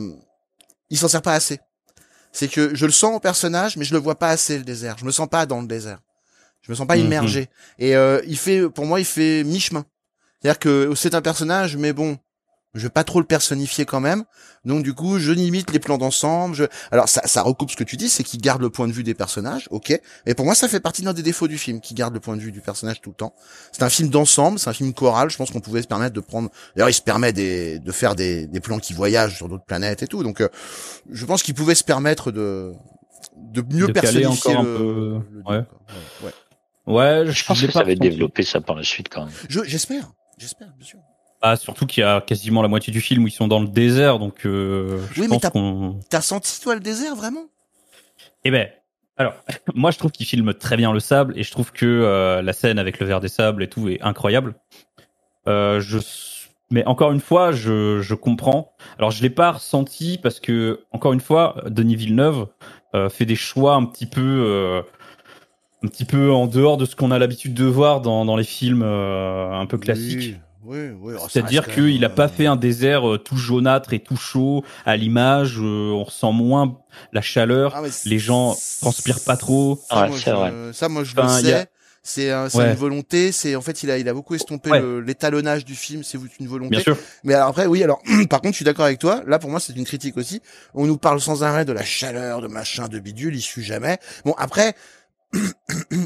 il 0.89 0.97
s'en 0.97 1.07
sert 1.07 1.21
pas 1.21 1.33
assez 1.33 1.59
c'est 2.35 2.47
que 2.49 2.75
je 2.75 2.85
le 2.85 2.91
sens 2.91 3.15
au 3.15 3.19
personnage, 3.19 3.77
mais 3.77 3.85
je 3.85 3.93
le 3.93 3.99
vois 3.99 4.15
pas 4.19 4.29
assez 4.29 4.57
le 4.57 4.63
désert. 4.63 4.97
Je 4.99 5.05
me 5.05 5.11
sens 5.11 5.27
pas 5.29 5.45
dans 5.45 5.61
le 5.61 5.67
désert. 5.67 5.99
Je 6.61 6.71
me 6.71 6.75
sens 6.75 6.85
pas 6.87 6.97
Mhm. 6.97 7.05
immergé. 7.05 7.47
Et 7.79 7.95
euh, 7.95 8.21
il 8.27 8.37
fait, 8.37 8.67
pour 8.69 8.85
moi, 8.85 8.99
il 8.99 9.05
fait 9.05 9.43
mi-chemin. 9.43 9.85
C'est-à-dire 10.41 10.59
que 10.59 10.93
c'est 10.95 11.15
un 11.15 11.21
personnage, 11.21 11.77
mais 11.77 11.93
bon, 11.93 12.17
je 12.75 12.81
vais 12.83 12.89
pas 12.89 13.03
trop 13.03 13.19
le 13.19 13.25
personnifier 13.25 13.85
quand 13.85 13.99
même. 14.01 14.23
Donc 14.65 14.83
du 14.83 14.93
coup, 14.93 15.17
je 15.17 15.31
limite 15.31 15.71
les 15.71 15.79
plans 15.79 15.97
d'ensemble. 15.97 16.53
Je... 16.55 16.65
Alors 16.91 17.07
ça, 17.09 17.21
ça 17.25 17.41
recoupe 17.41 17.71
ce 17.71 17.75
que 17.75 17.83
tu 17.83 17.95
dis, 17.97 18.09
c'est 18.09 18.23
qu'il 18.23 18.41
garde 18.41 18.61
le 18.61 18.69
point 18.69 18.88
de 18.88 18.91
vue 18.93 19.03
des 19.03 19.13
personnages, 19.13 19.67
ok. 19.71 19.99
Mais 20.25 20.33
pour 20.35 20.45
moi, 20.45 20.53
ça 20.55 20.67
fait 20.67 20.79
partie 20.79 21.01
d'un 21.01 21.13
des 21.13 21.23
défauts 21.23 21.47
du 21.47 21.57
film, 21.57 21.81
qui 21.81 21.93
garde 21.93 22.13
le 22.13 22.19
point 22.19 22.35
de 22.35 22.41
vue 22.41 22.51
du 22.51 22.61
personnage 22.61 23.01
tout 23.01 23.09
le 23.11 23.15
temps. 23.15 23.33
C'est 23.71 23.83
un 23.83 23.89
film 23.89 24.09
d'ensemble, 24.09 24.59
c'est 24.59 24.69
un 24.69 24.73
film 24.73 24.93
choral. 24.93 25.29
Je 25.29 25.38
pense 25.38 25.51
qu'on 25.51 25.61
pouvait 25.61 25.81
se 25.81 25.88
permettre 25.88 26.13
de 26.13 26.19
prendre. 26.19 26.49
D'ailleurs, 26.75 26.89
il 26.89 26.93
se 26.93 27.01
permet 27.01 27.33
des, 27.33 27.79
de 27.79 27.91
faire 27.91 28.15
des, 28.15 28.45
des 28.47 28.59
plans 28.59 28.79
qui 28.79 28.93
voyagent 28.93 29.35
sur 29.38 29.47
d'autres 29.49 29.65
planètes 29.65 30.03
et 30.03 30.07
tout. 30.07 30.21
Donc, 30.23 30.41
euh, 30.41 30.49
je 31.11 31.25
pense 31.25 31.43
qu'il 31.43 31.53
pouvait 31.55 31.75
se 31.75 31.83
permettre 31.83 32.31
de 32.31 32.73
de 33.38 33.61
mieux 33.61 33.88
De 33.88 33.91
caler 33.91 34.21
personnifier 34.21 34.55
encore 34.55 34.59
un 34.61 34.63
le, 34.63 34.77
peu, 34.77 35.21
le 35.31 35.41
ouais. 35.45 35.63
Ouais, 36.23 36.31
ouais. 36.88 37.23
ouais, 37.25 37.31
Je 37.31 37.45
pense 37.45 37.61
que 37.61 37.71
ça 37.71 37.83
va 37.83 37.95
développé 37.95 38.43
ça 38.43 38.61
par 38.61 38.75
la 38.75 38.83
suite 38.83 39.09
quand 39.09 39.25
même. 39.25 39.33
Je- 39.49 39.63
J'espère, 39.65 40.11
j'espère, 40.38 40.69
bien 40.77 40.85
sûr. 40.85 40.99
Ah, 41.47 41.55
surtout 41.58 41.86
qu'il 41.86 42.01
y 42.01 42.03
a 42.03 42.21
quasiment 42.21 42.63
la 42.63 42.67
moitié 42.67 42.91
du 42.91 43.01
film 43.01 43.23
où 43.23 43.27
ils 43.27 43.31
sont 43.31 43.47
dans 43.47 43.60
le 43.60 43.67
désert, 43.67 44.17
donc 44.17 44.45
euh, 44.47 44.99
je 45.13 45.21
Oui, 45.21 45.27
mais 45.27 45.36
pense 45.36 45.41
t'as- 45.43 45.49
qu'on. 45.51 45.99
T'as 46.10 46.21
senti 46.21 46.60
toi 46.60 46.73
le 46.73 46.79
désert 46.81 47.15
vraiment? 47.15 47.45
Eh 48.43 48.49
ben, 48.49 48.67
alors, 49.17 49.34
moi 49.75 49.91
je 49.91 49.99
trouve 49.99 50.12
qu'il 50.12 50.25
filme 50.25 50.55
très 50.55 50.75
bien 50.75 50.91
le 50.91 50.99
sable 50.99 51.34
et 51.38 51.43
je 51.43 51.51
trouve 51.51 51.71
que 51.71 51.86
euh, 51.86 52.41
la 52.41 52.51
scène 52.53 52.79
avec 52.79 52.99
le 52.99 53.05
verre 53.05 53.19
des 53.19 53.27
sables 53.27 53.62
et 53.62 53.69
tout 53.69 53.88
est 53.89 54.01
incroyable. 54.01 54.55
Euh, 55.47 55.79
je, 55.81 55.99
mais 56.71 56.84
encore 56.88 57.12
une 57.12 57.19
fois, 57.19 57.51
je, 57.51 58.01
je 58.01 58.15
comprends. 58.15 58.73
Alors 58.97 59.12
je 59.12 59.21
l'ai 59.21 59.29
pas 59.29 59.51
ressenti 59.51 60.17
parce 60.17 60.39
que 60.39 60.79
encore 60.91 61.13
une 61.13 61.19
fois, 61.21 61.62
Denis 61.67 61.95
Villeneuve 61.95 62.47
euh, 62.95 63.08
fait 63.10 63.25
des 63.25 63.36
choix 63.36 63.75
un 63.75 63.86
petit 63.86 64.08
peu. 64.08 64.21
euh, 64.47 64.81
un 65.84 65.88
petit 65.88 66.05
peu 66.05 66.31
en 66.31 66.47
dehors 66.47 66.77
de 66.77 66.86
ce 66.86 66.95
qu'on 66.95 67.12
a 67.12 67.19
l'habitude 67.19 67.53
de 67.53 67.65
voir 67.65 68.01
dans, 68.01 68.25
dans 68.25 68.36
les 68.38 68.43
films 68.43 68.81
euh, 68.84 69.51
un 69.51 69.67
peu 69.67 69.77
classiques. 69.77 70.17
Oui, 70.17 70.36
oui, 70.65 70.78
oui. 71.01 71.13
oh, 71.19 71.28
C'est-à-dire 71.30 71.67
qu'il 71.67 72.04
a 72.04 72.08
euh, 72.10 72.12
pas 72.13 72.28
fait 72.28 72.45
un 72.47 72.56
désert 72.56 73.08
euh, 73.08 73.17
tout 73.17 73.38
jaunâtre 73.38 73.93
et 73.93 73.99
tout 73.99 74.17
chaud 74.17 74.63
à 74.86 74.97
l'image. 74.97 75.58
euh, 75.60 75.91
on 75.91 76.04
ressent 76.04 76.32
moins 76.32 76.78
la 77.13 77.21
chaleur. 77.21 77.73
Ah, 77.75 77.82
les 78.06 78.19
gens 78.19 78.56
transpirent 78.82 79.23
pas 79.23 79.38
trop. 79.38 79.80
Ça, 79.89 80.01
Ouais, 80.04 80.08
moi, 80.10 80.17
c'est 80.17 80.32
je, 80.32 80.36
vrai. 80.36 80.54
ça, 80.73 80.89
moi, 80.89 81.04
je 81.04 81.12
Enfin, 81.17 81.41
le 81.41 81.54
a- 81.54 81.60
sais. 81.60 81.67
C'est 82.08 82.30
un- 82.32 82.47
Ouais. 82.49 82.69
une 82.69 82.75
volonté. 82.75 83.32
C'est 83.32 83.56
en 83.56 83.62
fait, 83.62 83.82
il 83.82 83.89
a, 83.89 83.97
il 83.97 84.08
a 84.08 84.13
beaucoup 84.13 84.36
estompé 84.36 84.69
Ouais. 84.69 85.01
l'étalonnage 85.04 85.65
du 85.65 85.73
film. 85.73 86.04
C'est 86.04 86.19
une 86.39 86.47
volonté. 86.47 86.69
Bien 86.69 86.80
sûr. 86.82 86.97
Mais 87.23 87.34
alors 87.34 87.47
après, 87.49 87.65
oui. 87.65 87.82
Alors, 87.84 87.99
par 88.30 88.41
contre, 88.41 88.51
je 88.54 88.58
suis 88.58 88.65
d'accord 88.65 88.86
avec 88.86 88.99
toi. 88.99 89.23
Là, 89.25 89.39
pour 89.39 89.49
moi, 89.49 89.60
c'est 89.60 89.73
une 89.75 89.86
critique 89.86 90.15
aussi. 90.17 90.39
On 90.75 90.86
nous 90.86 90.97
parle 90.97 91.19
sans 91.19 91.41
arrêt 91.41 91.65
de 91.65 91.73
la 91.73 91.84
chaleur, 91.84 92.41
de 92.41 92.47
machin, 92.47 92.88
de 92.89 92.99
bidule. 92.99 93.36
Il 93.36 93.41
suit 93.41 93.63
jamais. 93.63 93.97
Bon, 94.23 94.36
après, 94.38 94.76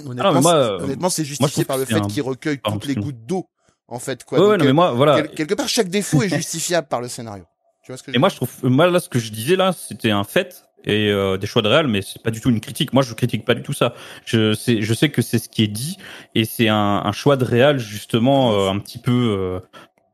honnêtement, 0.06 0.42
Ah 0.50 0.56
euh, 0.56 0.80
honnêtement, 0.80 1.10
c'est 1.10 1.26
justifié 1.26 1.66
par 1.66 1.78
le 1.78 1.86
fait 1.86 1.96
un- 1.96 2.08
qu'il 2.08 2.24
recueille 2.24 2.60
toutes 2.64 2.86
les 2.86 2.96
gouttes 2.96 3.26
d'eau, 3.26 3.48
en 3.90 4.00
fait, 4.00 4.24
quoi. 4.24 4.40
Ouais, 4.40 4.46
Donc, 4.52 4.60
non, 4.60 4.64
mais 4.66 4.70
euh, 4.72 4.74
moi, 4.74 4.92
voilà. 4.92 5.22
quel- 5.22 5.32
quelque 5.32 5.54
part, 5.56 5.68
chaque 5.68 5.90
défaut 5.90 6.22
est 6.24 6.30
justifiable 6.30 6.88
par 6.88 7.02
le 7.02 7.08
scénario. 7.08 7.44
Tu 7.84 7.92
vois 7.92 7.98
ce 7.98 8.04
que 8.04 8.12
je 8.12 8.16
Et 8.16 8.20
moi, 8.20 8.30
je 8.30 8.36
trouve, 8.36 8.50
moi, 8.64 8.88
là, 8.88 9.00
ce 9.00 9.10
que 9.10 9.20
je 9.20 9.32
disais 9.32 9.56
là, 9.56 9.74
c'était 9.74 10.12
un 10.12 10.24
fait. 10.24 10.64
et 10.86 11.10
euh, 11.12 11.38
des 11.38 11.46
choix 11.46 11.62
de 11.62 11.68
réal, 11.68 11.88
mais 11.88 12.02
c'est 12.02 12.24
pas 12.24 12.32
du 12.32 12.40
tout 12.40 12.50
une 12.50 12.62
critique. 12.62 12.94
Moi, 12.94 13.04
je 13.04 13.14
critique 13.14 13.44
pas 13.44 13.54
du 13.54 13.64
tout 13.64 13.74
ça. 13.74 13.94
Je 14.26 14.54
sais, 14.54 14.82
je 14.82 14.94
sais 14.94 15.10
que 15.10 15.22
c'est 15.22 15.38
ce 15.38 15.50
qui 15.50 15.62
est 15.64 15.68
dit 15.68 15.98
et 16.36 16.46
c'est 16.46 16.70
un, 16.70 17.02
un 17.04 17.12
choix 17.12 17.36
de 17.36 17.44
réal 17.44 17.80
justement 17.80 18.54
euh, 18.54 18.70
un 18.70 18.80
petit 18.80 18.98
peu, 18.98 19.12
euh, 19.12 19.60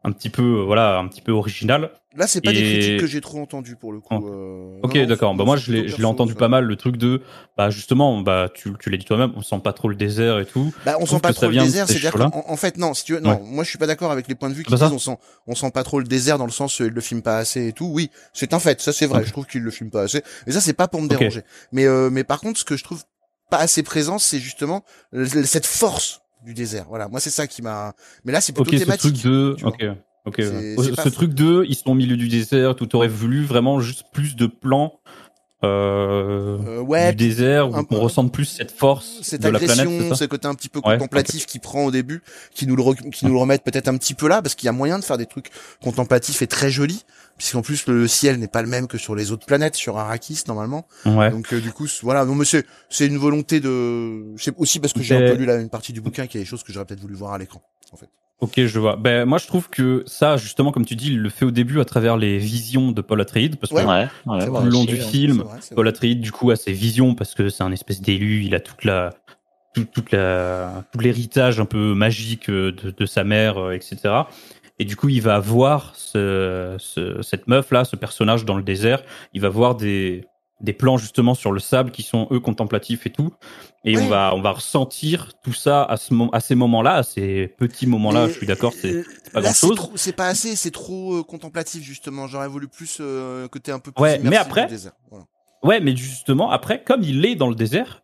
un 0.08 0.12
petit 0.12 0.30
peu, 0.30 0.42
euh, 0.60 0.64
voilà, 0.64 0.98
un 1.00 1.08
petit 1.08 1.22
peu 1.22 1.32
original. 1.32 1.90
Là, 2.18 2.28
c'est 2.28 2.40
pas 2.40 2.54
des 2.54 2.62
critiques 2.64 3.00
que 3.02 3.08
j'ai 3.08 3.20
trop 3.20 3.42
entendues 3.42 3.76
pour 3.76 3.92
le 3.92 4.00
coup. 4.00 4.14
Oh. 4.16 4.26
euh, 4.26 4.80
Ok, 4.84 4.98
d'accord. 5.06 5.34
c'est- 5.34 5.38
Bah 5.38 5.44
moi, 5.44 5.58
c'est 5.58 5.64
je 5.64 5.72
l'ai, 5.74 5.88
je 5.90 5.98
l'ai 5.98 6.06
entendu 6.06 6.32
ça. 6.32 6.38
pas 6.40 6.48
mal 6.48 6.64
le 6.64 6.76
truc 6.78 6.96
de, 6.96 7.22
bah 7.58 7.70
justement, 7.70 8.22
bah 8.22 8.48
tu, 8.54 8.72
tu 8.80 8.90
l'as 8.90 8.96
dit 8.98 9.04
toi-même, 9.04 9.34
on 9.36 9.42
sent 9.42 9.60
pas 9.62 9.74
trop 9.74 9.90
le 9.90 9.96
désert 9.96 10.40
et 10.40 10.46
tout. 10.46 10.74
Bah, 10.86 10.96
on 11.02 11.06
sent 11.06 11.20
pas 11.20 11.34
trop 11.34 11.48
le 11.48 11.54
désert, 11.58 11.88
ces 11.88 11.94
c'est-à-dire 11.94 12.12
shows-là. 12.14 12.30
qu'en 12.30 12.46
en 12.48 12.56
fait, 12.56 12.78
non, 12.78 12.94
si 12.94 13.04
tu 13.04 13.14
veux, 13.16 13.20
non, 13.20 13.32
Ouais. 13.32 13.42
moi 13.44 13.64
je 13.66 13.70
suis 13.70 13.78
pas 13.78 13.88
d'accord 13.88 14.12
avec 14.12 14.30
les 14.30 14.36
points 14.36 14.50
de 14.50 14.54
vue 14.54 14.64
qui 14.64 14.72
Bah, 14.72 14.78
disent 14.78 14.94
on 14.94 15.00
sent, 15.00 15.18
on 15.48 15.56
sent 15.56 15.72
pas 15.72 15.84
trop 15.84 16.00
le 16.00 16.06
désert 16.06 16.38
dans 16.38 16.46
le 16.46 16.52
sens 16.52 16.80
où 16.80 16.86
il 16.86 16.92
le 16.94 17.02
filme 17.02 17.22
pas 17.22 17.38
assez 17.38 17.68
et 17.68 17.74
tout. 17.74 17.88
Oui, 17.92 18.10
c'est 18.32 18.54
un 18.54 18.60
fait, 18.60 18.80
ça 18.80 18.94
c'est 18.94 19.08
vrai, 19.08 19.26
je 19.26 19.32
trouve 19.34 19.46
qu'il 19.46 19.62
le 19.64 19.72
filme 19.72 19.90
pas 19.90 20.04
assez. 20.04 20.22
Mais 20.48 20.54
ça 20.54 20.62
c'est 20.62 20.74
pas 20.74 20.88
pour 20.88 21.02
me 21.02 21.10
déranger. 21.10 21.42
Mais, 21.74 21.86
euh, 21.86 22.10
mais 22.10 22.24
par 22.24 22.40
contre, 22.40 22.58
ce 22.60 22.64
que 22.64 22.78
je 22.78 22.84
trouve 22.86 23.04
pas 23.50 23.58
assez 23.58 23.84
présent, 23.84 24.20
c'est 24.20 24.40
justement 24.40 24.86
cette 25.44 25.66
force 25.66 26.22
du 26.46 26.54
désert. 26.54 26.86
Voilà, 26.88 27.08
moi 27.10 27.20
c'est 27.20 27.30
ça 27.30 27.48
qui 27.48 27.62
m'a. 27.62 27.94
Mais 28.24 28.32
là 28.32 28.40
c'est 28.42 28.54
plutôt 28.54 28.70
Ok, 28.70 28.76
ce 28.78 28.84
thématique. 28.84 29.14
truc 29.22 29.24
de, 29.26 29.56
ok. 29.64 29.86
C'est- 30.38 30.76
c'est 30.82 30.96
pas 30.96 31.04
Ce 31.04 31.10
fou. 31.10 31.16
truc 31.16 31.34
de, 31.34 31.66
ils 31.68 31.76
sont 31.76 31.92
au 31.92 31.94
milieu 31.94 32.18
du 32.18 32.28
désert, 32.30 32.76
tout 32.76 32.96
aurait 32.96 33.08
voulu 33.08 33.44
vraiment 33.46 33.80
juste 33.80 34.06
plus 34.14 34.36
de 34.36 34.48
plans. 34.48 35.00
Euh, 35.64 36.58
Euh, 36.68 36.80
ouais, 36.82 37.12
du 37.14 37.28
désert 37.28 37.70
où 37.70 37.76
on 37.90 38.00
ressente 38.00 38.32
plus 38.32 38.46
cette 38.46 38.72
force 38.72 39.20
cette 39.24 39.42
de 39.42 39.48
la 39.50 39.58
planète, 39.58 39.80
agression, 39.80 40.10
c'est 40.10 40.24
ce 40.26 40.26
côté 40.26 40.48
un 40.48 40.54
petit 40.54 40.70
peu 40.70 40.80
Ouais, 40.86 40.98
contemplatif 40.98 41.46
qui 41.46 41.60
prend 41.60 41.86
au 41.86 41.92
début, 41.92 42.22
qui 42.54 42.68
nous 42.68 42.76
le 42.76 42.84
re- 42.84 43.10
qui 43.10 43.26
nous 43.26 43.34
le 43.34 43.40
remettent 43.40 43.64
peut-être 43.64 43.88
un 43.88 43.98
petit 43.98 44.14
peu 44.14 44.28
là, 44.28 44.42
parce 44.42 44.54
qu'il 44.54 44.66
y 44.68 44.70
a 44.70 44.74
moyen 44.74 45.00
de 45.00 45.04
faire 45.04 45.18
des 45.18 45.26
trucs 45.26 45.50
contemplatifs 45.84 46.42
et 46.42 46.48
très 46.48 46.70
jolis, 46.70 47.06
puisqu'en 47.38 47.62
plus 47.62 47.88
le 47.88 48.08
ciel 48.08 48.40
n'est 48.40 48.48
pas 48.48 48.62
le 48.62 48.68
même 48.68 48.88
que 48.88 48.98
sur 48.98 49.16
les 49.16 49.32
autres 49.32 49.46
planètes, 49.46 49.76
sur 49.76 49.98
Arrakis 49.98 50.44
normalement. 50.48 50.88
Ouais. 51.06 51.32
Donc 51.32 51.54
euh, 51.54 51.60
du 51.60 51.72
coup 51.72 51.88
voilà, 52.04 52.26
non 52.26 52.36
mais 52.36 52.46
c'est 52.46 52.66
c'est 52.90 53.08
une 53.08 53.18
volonté 53.18 53.60
de, 53.60 54.24
c'est 54.38 54.54
aussi 54.58 54.80
parce 54.80 54.94
que 54.94 55.02
j'ai 55.02 55.16
un 55.16 55.32
peu 55.32 55.38
lu 55.38 55.46
là 55.46 55.56
une 55.56 55.70
partie 55.70 55.94
du 55.94 56.02
bouquin 56.02 56.28
qu'il 56.28 56.40
y 56.40 56.42
a 56.42 56.44
des 56.44 56.50
choses 56.50 56.64
que 56.64 56.72
j'aurais 56.72 56.86
peut-être 56.86 57.02
voulu 57.02 57.16
voir 57.16 57.34
à 57.34 57.38
l'écran. 57.38 57.62
En 57.92 57.98
fait. 57.98 58.10
Ok, 58.42 58.66
je 58.66 58.80
vois. 58.80 58.98
Ben 58.98 59.24
moi, 59.24 59.38
je 59.38 59.48
trouve 59.48 59.70
que 59.70 60.04
ça, 60.08 60.36
justement, 60.36 60.74
comme 60.74 60.86
tu 60.86 60.98
dis, 60.98 61.08
il 61.08 61.20
le 61.20 61.30
fait 61.30 61.46
au 61.46 61.52
début 61.52 61.80
à 61.80 61.86
travers 61.86 62.18
les 62.18 62.38
visions 62.38 62.92
de 62.92 63.02
Paul 63.02 63.22
Atreides, 63.22 63.56
parce 63.56 63.72
que 63.72 63.78
Ouais. 63.78 63.86
Ouais, 63.86 64.08
ouais, 64.26 64.42
C'est 64.42 64.50
moi 64.50 64.60
vrai, 64.60 64.66
le 64.66 64.72
long 64.72 64.84
du 64.84 64.98
film, 64.98 65.38
vrai, 65.42 65.60
Paul. 65.74 65.88
Atreides, 65.88 66.20
du 66.20 66.34
coup, 66.34 66.52
a 66.52 66.58
ses 66.58 66.74
visions 66.74 67.16
parce 67.16 67.34
que 67.34 67.48
c'est 67.48 67.64
un 67.64 67.72
espèce 67.72 68.02
d'élu. 68.02 68.44
Il 68.44 68.54
a 68.54 68.60
toute 68.60 68.84
la, 68.84 69.14
tout, 69.74 69.86
toute 69.86 70.12
la, 70.12 70.84
tout 70.92 71.00
l'héritage 71.00 71.62
un 71.62 71.66
peu 71.66 71.94
magique 71.94 72.50
euh, 72.50 72.74
de, 72.74 72.92
de 72.92 73.06
sa 73.06 73.24
mère, 73.24 73.58
euh, 73.58 73.72
etc. 73.72 73.98
Et 74.80 74.86
du 74.86 74.96
coup, 74.96 75.10
il 75.10 75.22
va 75.22 75.40
voir 75.40 75.94
ce, 75.96 76.76
ce- 76.80 77.22
cette 77.22 77.48
meuf 77.48 77.72
là, 77.72 77.86
ce 77.86 77.96
personnage 77.96 78.46
dans 78.46 78.56
le 78.58 78.64
désert. 78.64 79.02
Il 79.34 79.42
va 79.42 79.50
voir 79.50 79.76
des, 79.76 80.26
des 80.62 80.74
plans 80.74 80.98
justement 80.98 81.34
sur 81.34 81.52
le 81.54 81.60
sable 81.60 81.92
qui 81.92 82.04
sont 82.04 82.28
eux 82.32 82.40
contemplatifs 82.42 83.06
et 83.08 83.10
tout. 83.12 83.32
Et 83.86 83.96
Ouais. 83.96 84.04
on 84.04 84.08
va, 84.08 84.34
on 84.36 84.42
va 84.42 84.52
ressentir 84.52 85.32
tout 85.44 85.54
ça 85.54 85.84
à 85.84 85.96
ce 85.98 86.14
à 86.34 86.40
ces 86.40 86.56
moments-là, 86.56 86.96
à 86.96 87.04
ces 87.04 87.48
petits 87.58 87.88
moments-là. 87.88 88.28
Je 88.28 88.34
suis 88.34 88.48
d'accord, 88.48 88.74
c'est 88.74 88.94
euh, 88.96 89.04
pas 89.32 89.40
là, 89.40 89.46
grand-chose. 89.52 89.76
trop- 89.78 89.92
C'est 89.96 90.16
pas 90.16 90.28
assez, 90.28 90.56
c'est 90.56 90.72
trop 90.72 91.20
euh, 91.20 91.24
contemplatif 91.24 91.82
justement. 91.84 92.28
J'aurais 92.28 92.48
voulu 92.50 92.68
plus 92.68 92.98
euh, 93.00 93.48
côté 93.48 93.72
un 93.72 93.80
peu 93.80 93.92
plus 93.92 94.02
Ouais, 94.02 94.20
mais 94.24 94.36
après- 94.38 94.66
du 94.66 94.72
désert. 94.74 94.94
Voilà. 95.10 95.26
Ouais, 95.64 95.80
mais 95.80 95.96
justement, 95.96 96.52
après, 96.52 96.84
comme 96.84 97.02
il 97.04 97.26
est 97.26 97.36
dans 97.36 97.48
le 97.50 97.56
désert, 97.56 98.02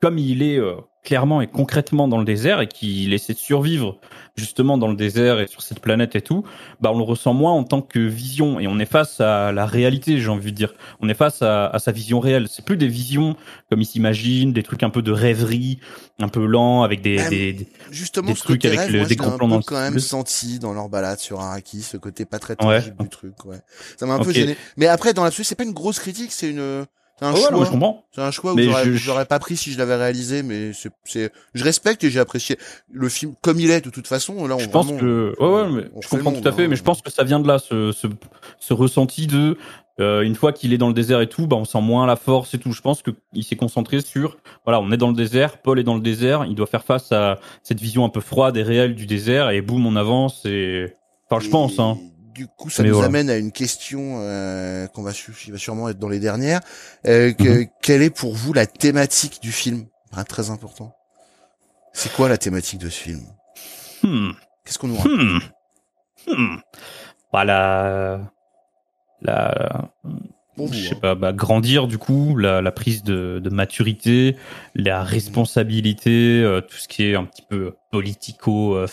comme 0.00 0.18
il 0.18 0.42
est 0.42 0.58
euh, 0.58 0.76
clairement 1.04 1.40
et 1.42 1.48
concrètement 1.48 2.06
dans 2.06 2.18
le 2.18 2.24
désert 2.24 2.60
et 2.60 2.68
qu'il 2.68 3.12
essaie 3.12 3.32
de 3.32 3.38
survivre 3.38 3.98
justement 4.36 4.78
dans 4.78 4.86
le 4.88 4.94
désert 4.94 5.40
et 5.40 5.48
sur 5.48 5.60
cette 5.60 5.80
planète 5.80 6.14
et 6.14 6.20
tout, 6.22 6.44
bah 6.80 6.90
on 6.94 6.96
le 6.98 7.02
ressent 7.04 7.34
moins 7.34 7.52
en 7.52 7.64
tant 7.64 7.82
que 7.82 7.98
vision 7.98 8.60
et 8.60 8.68
on 8.68 8.78
est 8.78 8.86
face 8.86 9.20
à 9.20 9.50
la 9.52 9.66
réalité, 9.66 10.18
j'ai 10.20 10.28
envie 10.28 10.52
de 10.52 10.56
dire. 10.56 10.74
On 11.00 11.08
est 11.08 11.14
face 11.14 11.42
à, 11.42 11.66
à 11.66 11.78
sa 11.80 11.90
vision 11.90 12.20
réelle. 12.20 12.46
C'est 12.48 12.64
plus 12.64 12.76
des 12.76 12.86
visions 12.86 13.36
comme 13.68 13.80
il 13.80 13.84
s'imagine, 13.84 14.52
des 14.52 14.62
trucs 14.62 14.84
un 14.84 14.90
peu 14.90 15.02
de 15.02 15.10
rêverie, 15.10 15.80
un 16.20 16.28
peu 16.28 16.46
lent 16.46 16.82
avec 16.84 17.02
des, 17.02 17.16
Même 17.16 17.30
des, 17.30 17.52
des- 17.52 17.68
Justement, 17.90 18.28
des 18.28 18.34
ce 18.36 18.44
trucs 18.44 18.64
avec 18.64 18.78
rêve, 18.78 18.92
le- 18.92 18.98
moi, 19.00 19.08
des 19.08 19.16
gros 19.16 19.32
plans 19.32 19.48
dans 19.48 19.60
quand 19.60 19.80
même 19.80 19.98
senti 19.98 20.58
dans 20.60 20.72
leur 20.72 20.88
balade 20.88 21.18
sur 21.18 21.40
Arrakis, 21.40 21.82
ce 21.82 21.96
côté 21.96 22.24
pas 22.24 22.38
très 22.38 22.52
Ouais. 22.64 22.78
tangible 22.80 22.96
du 23.00 23.08
truc, 23.08 23.44
ouais. 23.44 23.58
Ça 23.96 24.06
m'a 24.06 24.14
un 24.14 24.20
peu 24.20 24.32
gêné. 24.32 24.56
Mais 24.76 24.86
après, 24.86 25.14
dans 25.14 25.24
l'absolu, 25.24 25.44
c'est 25.44 25.56
pas 25.56 25.64
une 25.64 25.72
grosse 25.72 25.98
critique, 25.98 26.30
c'est 26.32 26.48
une, 26.50 26.86
c'est 27.22 27.28
un 27.28 27.32
Oh, 27.32 27.34
ouais, 27.52 27.56
choix. 27.56 27.64
je 27.66 27.70
comprends. 27.70 28.04
C'est 28.14 28.20
un 28.20 28.30
choix 28.30 28.52
où 28.52 28.56
Mais 28.56 28.64
j'aurais, 28.64 28.84
je- 28.84 28.92
j'aurais 28.92 29.24
pas 29.26 29.38
pris 29.38 29.56
si 29.56 29.72
je 29.72 29.78
l'avais 29.78 29.96
réalisé, 29.96 30.42
mais 30.42 30.72
c'est, 30.72 30.90
c'est, 31.04 31.32
je 31.54 31.64
respecte 31.64 32.02
et 32.04 32.10
j'ai 32.10 32.20
apprécié 32.20 32.56
le 32.90 33.08
film 33.08 33.34
comme 33.42 33.58
il 33.60 33.70
est 33.70 33.80
de 33.84 33.90
toute 33.90 34.06
façon. 34.06 34.46
Là, 34.46 34.56
on 34.56 34.58
Je 34.58 34.68
pense 34.68 34.86
vraiment, 34.86 35.00
que, 35.00 35.34
ouais, 35.38 35.46
ouais, 35.62 35.68
mais 35.70 36.00
je 36.02 36.08
comprends 36.08 36.32
tout 36.32 36.46
à 36.46 36.52
fait, 36.52 36.64
hein. 36.64 36.68
mais 36.68 36.76
je 36.76 36.82
pense 36.82 37.00
que 37.02 37.10
ça 37.10 37.24
vient 37.24 37.40
de 37.40 37.48
là, 37.48 37.58
ce, 37.58 37.92
ce, 37.92 38.06
ce 38.60 38.74
ressenti 38.74 39.26
de, 39.26 39.56
euh, 40.00 40.22
une 40.22 40.34
fois 40.34 40.52
qu'il 40.52 40.72
est 40.72 40.78
dans 40.78 40.88
le 40.88 40.94
désert 40.94 41.20
et 41.20 41.28
tout, 41.28 41.46
bah, 41.46 41.56
on 41.56 41.64
sent 41.64 41.80
moins 41.82 42.06
la 42.06 42.16
force 42.16 42.54
et 42.54 42.58
tout. 42.58 42.72
Je 42.72 42.80
pense 42.80 43.02
qu'il 43.02 43.44
s'est 43.44 43.56
concentré 43.56 44.00
sur, 44.00 44.38
voilà, 44.64 44.80
on 44.80 44.90
est 44.90 44.96
dans 44.96 45.08
le 45.08 45.14
désert, 45.14 45.58
Paul 45.58 45.78
est 45.78 45.84
dans 45.84 45.94
le 45.94 46.00
désert, 46.00 46.46
il 46.48 46.54
doit 46.54 46.66
faire 46.66 46.82
face 46.84 47.12
à 47.12 47.38
cette 47.62 47.80
vision 47.80 48.04
un 48.04 48.08
peu 48.08 48.20
froide 48.20 48.56
et 48.56 48.62
réelle 48.62 48.94
du 48.94 49.06
désert, 49.06 49.50
et 49.50 49.60
boum, 49.60 49.86
on 49.86 49.96
avance, 49.96 50.44
et, 50.46 50.94
enfin, 51.30 51.44
je 51.44 51.50
pense, 51.50 51.78
hein. 51.78 51.98
Du 52.34 52.46
coup, 52.48 52.70
ça 52.70 52.82
Mais 52.82 52.88
nous 52.88 52.94
voilà. 52.94 53.08
amène 53.08 53.28
à 53.30 53.36
une 53.36 53.52
question 53.52 54.16
euh, 54.20 54.86
qu'on 54.88 55.02
va, 55.02 55.12
qui 55.12 55.50
va 55.50 55.58
sûrement 55.58 55.88
être 55.88 55.98
dans 55.98 56.08
les 56.08 56.18
dernières. 56.20 56.60
Euh, 57.06 57.32
que- 57.32 57.60
Mhm. 57.62 57.66
Quelle 57.82 58.02
est 58.02 58.10
pour 58.10 58.34
vous 58.34 58.52
la 58.52 58.66
thématique 58.66 59.40
du 59.42 59.52
film? 59.52 59.86
Enfin, 60.10 60.24
Très 60.24 60.50
important. 60.50 60.94
C'est 61.92 62.12
quoi 62.12 62.28
la 62.28 62.38
thématique 62.38 62.80
de 62.80 62.88
ce 62.88 62.98
film? 63.00 63.20
Hmm. 64.02 64.30
Qu'est-ce 64.64 64.78
qu'on 64.78 64.88
nous 64.88 64.96
raconte? 64.96 65.12
Hmm. 65.12 65.38
Hmm. 66.28 66.56
Voilà. 67.32 68.20
La, 69.20 69.90
Pour 70.56 70.66
vous, 70.66 70.74
je 70.74 70.88
sais 70.88 70.94
hein. 70.94 70.98
pas, 71.00 71.14
bah, 71.14 71.32
grandir 71.32 71.86
du 71.86 71.96
coup, 71.96 72.36
la, 72.36 72.60
la 72.60 72.72
prise 72.72 73.02
de, 73.02 73.40
de 73.42 73.50
maturité, 73.50 74.36
la 74.74 75.02
responsabilité, 75.02 76.42
euh, 76.42 76.60
tout 76.60 76.76
ce 76.76 76.88
qui 76.88 77.04
est 77.04 77.14
un 77.14 77.24
petit 77.24 77.42
peu 77.48 77.72
politico, 77.90 78.76
euh, 78.76 78.86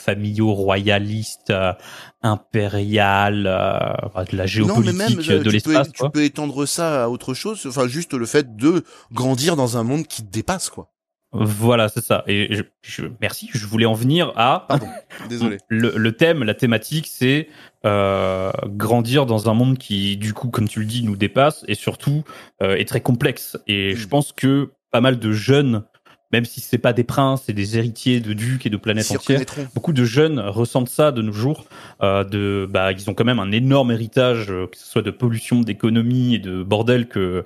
euh, 1.50 1.74
impérial, 2.22 3.48
euh, 3.48 4.24
de 4.32 4.38
la 4.38 4.44
Non, 4.44 4.48
géopolitique 4.48 4.96
mais 4.98 5.10
même 5.10 5.20
euh, 5.30 5.44
de 5.44 5.50
l'espace. 5.50 5.92
tu 5.92 6.10
peux 6.10 6.24
étendre 6.24 6.66
ça 6.66 7.04
à 7.04 7.10
autre 7.10 7.34
chose. 7.34 7.66
Enfin, 7.66 7.88
juste 7.88 8.14
le 8.14 8.26
fait 8.26 8.56
de 8.56 8.84
grandir 9.12 9.56
dans 9.56 9.78
un 9.78 9.84
monde 9.84 10.08
qui 10.08 10.24
te 10.24 10.32
dépasse, 10.32 10.70
quoi. 10.70 10.92
Voilà, 11.32 11.90
c'est 11.90 12.04
ça. 12.04 12.24
Et 12.28 12.56
je, 12.56 12.64
je- 12.82 13.06
merci, 13.22 13.50
je 13.54 13.66
voulais 13.68 13.86
en 13.86 13.94
venir 13.94 14.34
à 14.36 14.66
Pardon, 14.68 14.88
désolé. 15.30 15.58
le, 15.68 15.94
le 15.96 16.12
thème, 16.14 16.44
la 16.44 16.56
thématique, 16.56 17.08
c'est 17.08 17.48
euh, 17.86 18.52
grandir 18.66 19.26
dans 19.28 19.50
un 19.50 19.54
monde 19.54 19.78
qui, 19.78 20.18
du 20.18 20.34
coup, 20.34 20.50
comme 20.50 20.68
tu 20.68 20.80
le 20.80 20.86
dis, 20.86 21.04
nous 21.04 21.16
dépasse 21.16 21.64
et 21.68 21.76
surtout 21.76 22.24
euh, 22.64 22.76
est 22.76 22.86
très 22.88 23.02
complexe. 23.02 23.58
Et 23.68 23.96
je 23.96 24.08
pense 24.08 24.32
que 24.32 24.72
pas 24.92 25.02
mal 25.02 25.20
de 25.20 25.32
jeunes, 25.32 25.84
même 26.32 26.46
si 26.46 26.62
c'est 26.62 26.78
pas 26.80 26.94
des 26.94 27.04
princes 27.04 27.48
et 27.50 27.54
des 27.54 27.78
héritiers 27.78 28.20
de 28.20 28.34
ducs 28.34 28.66
et 28.66 28.70
de 28.72 28.78
planètes 28.78 29.06
entières, 29.12 29.40
beaucoup 29.76 29.94
de 29.94 30.04
jeunes 30.06 30.40
ressentent 30.40 30.90
ça 30.90 31.12
de 31.12 31.22
nos 31.22 31.32
jours. 31.32 31.66
Euh, 32.02 32.24
de, 32.24 32.68
bah, 32.70 32.92
ils 32.92 33.08
ont 33.10 33.14
quand 33.14 33.24
même 33.26 33.40
un 33.40 33.52
énorme 33.52 33.92
héritage, 33.92 34.48
euh, 34.52 34.66
que 34.68 34.78
ce 34.78 34.86
soit 34.86 35.02
de 35.04 35.12
pollution, 35.12 35.62
d'économie 35.62 36.36
et 36.36 36.40
de 36.40 36.62
bordel 36.64 37.08
que 37.08 37.46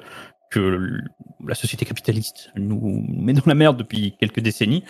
que 0.53 1.01
la 1.45 1.55
société 1.55 1.85
capitaliste 1.85 2.51
nous 2.55 3.03
met 3.09 3.33
dans 3.33 3.43
la 3.45 3.55
merde 3.55 3.77
depuis 3.77 4.15
quelques 4.19 4.39
décennies. 4.39 4.83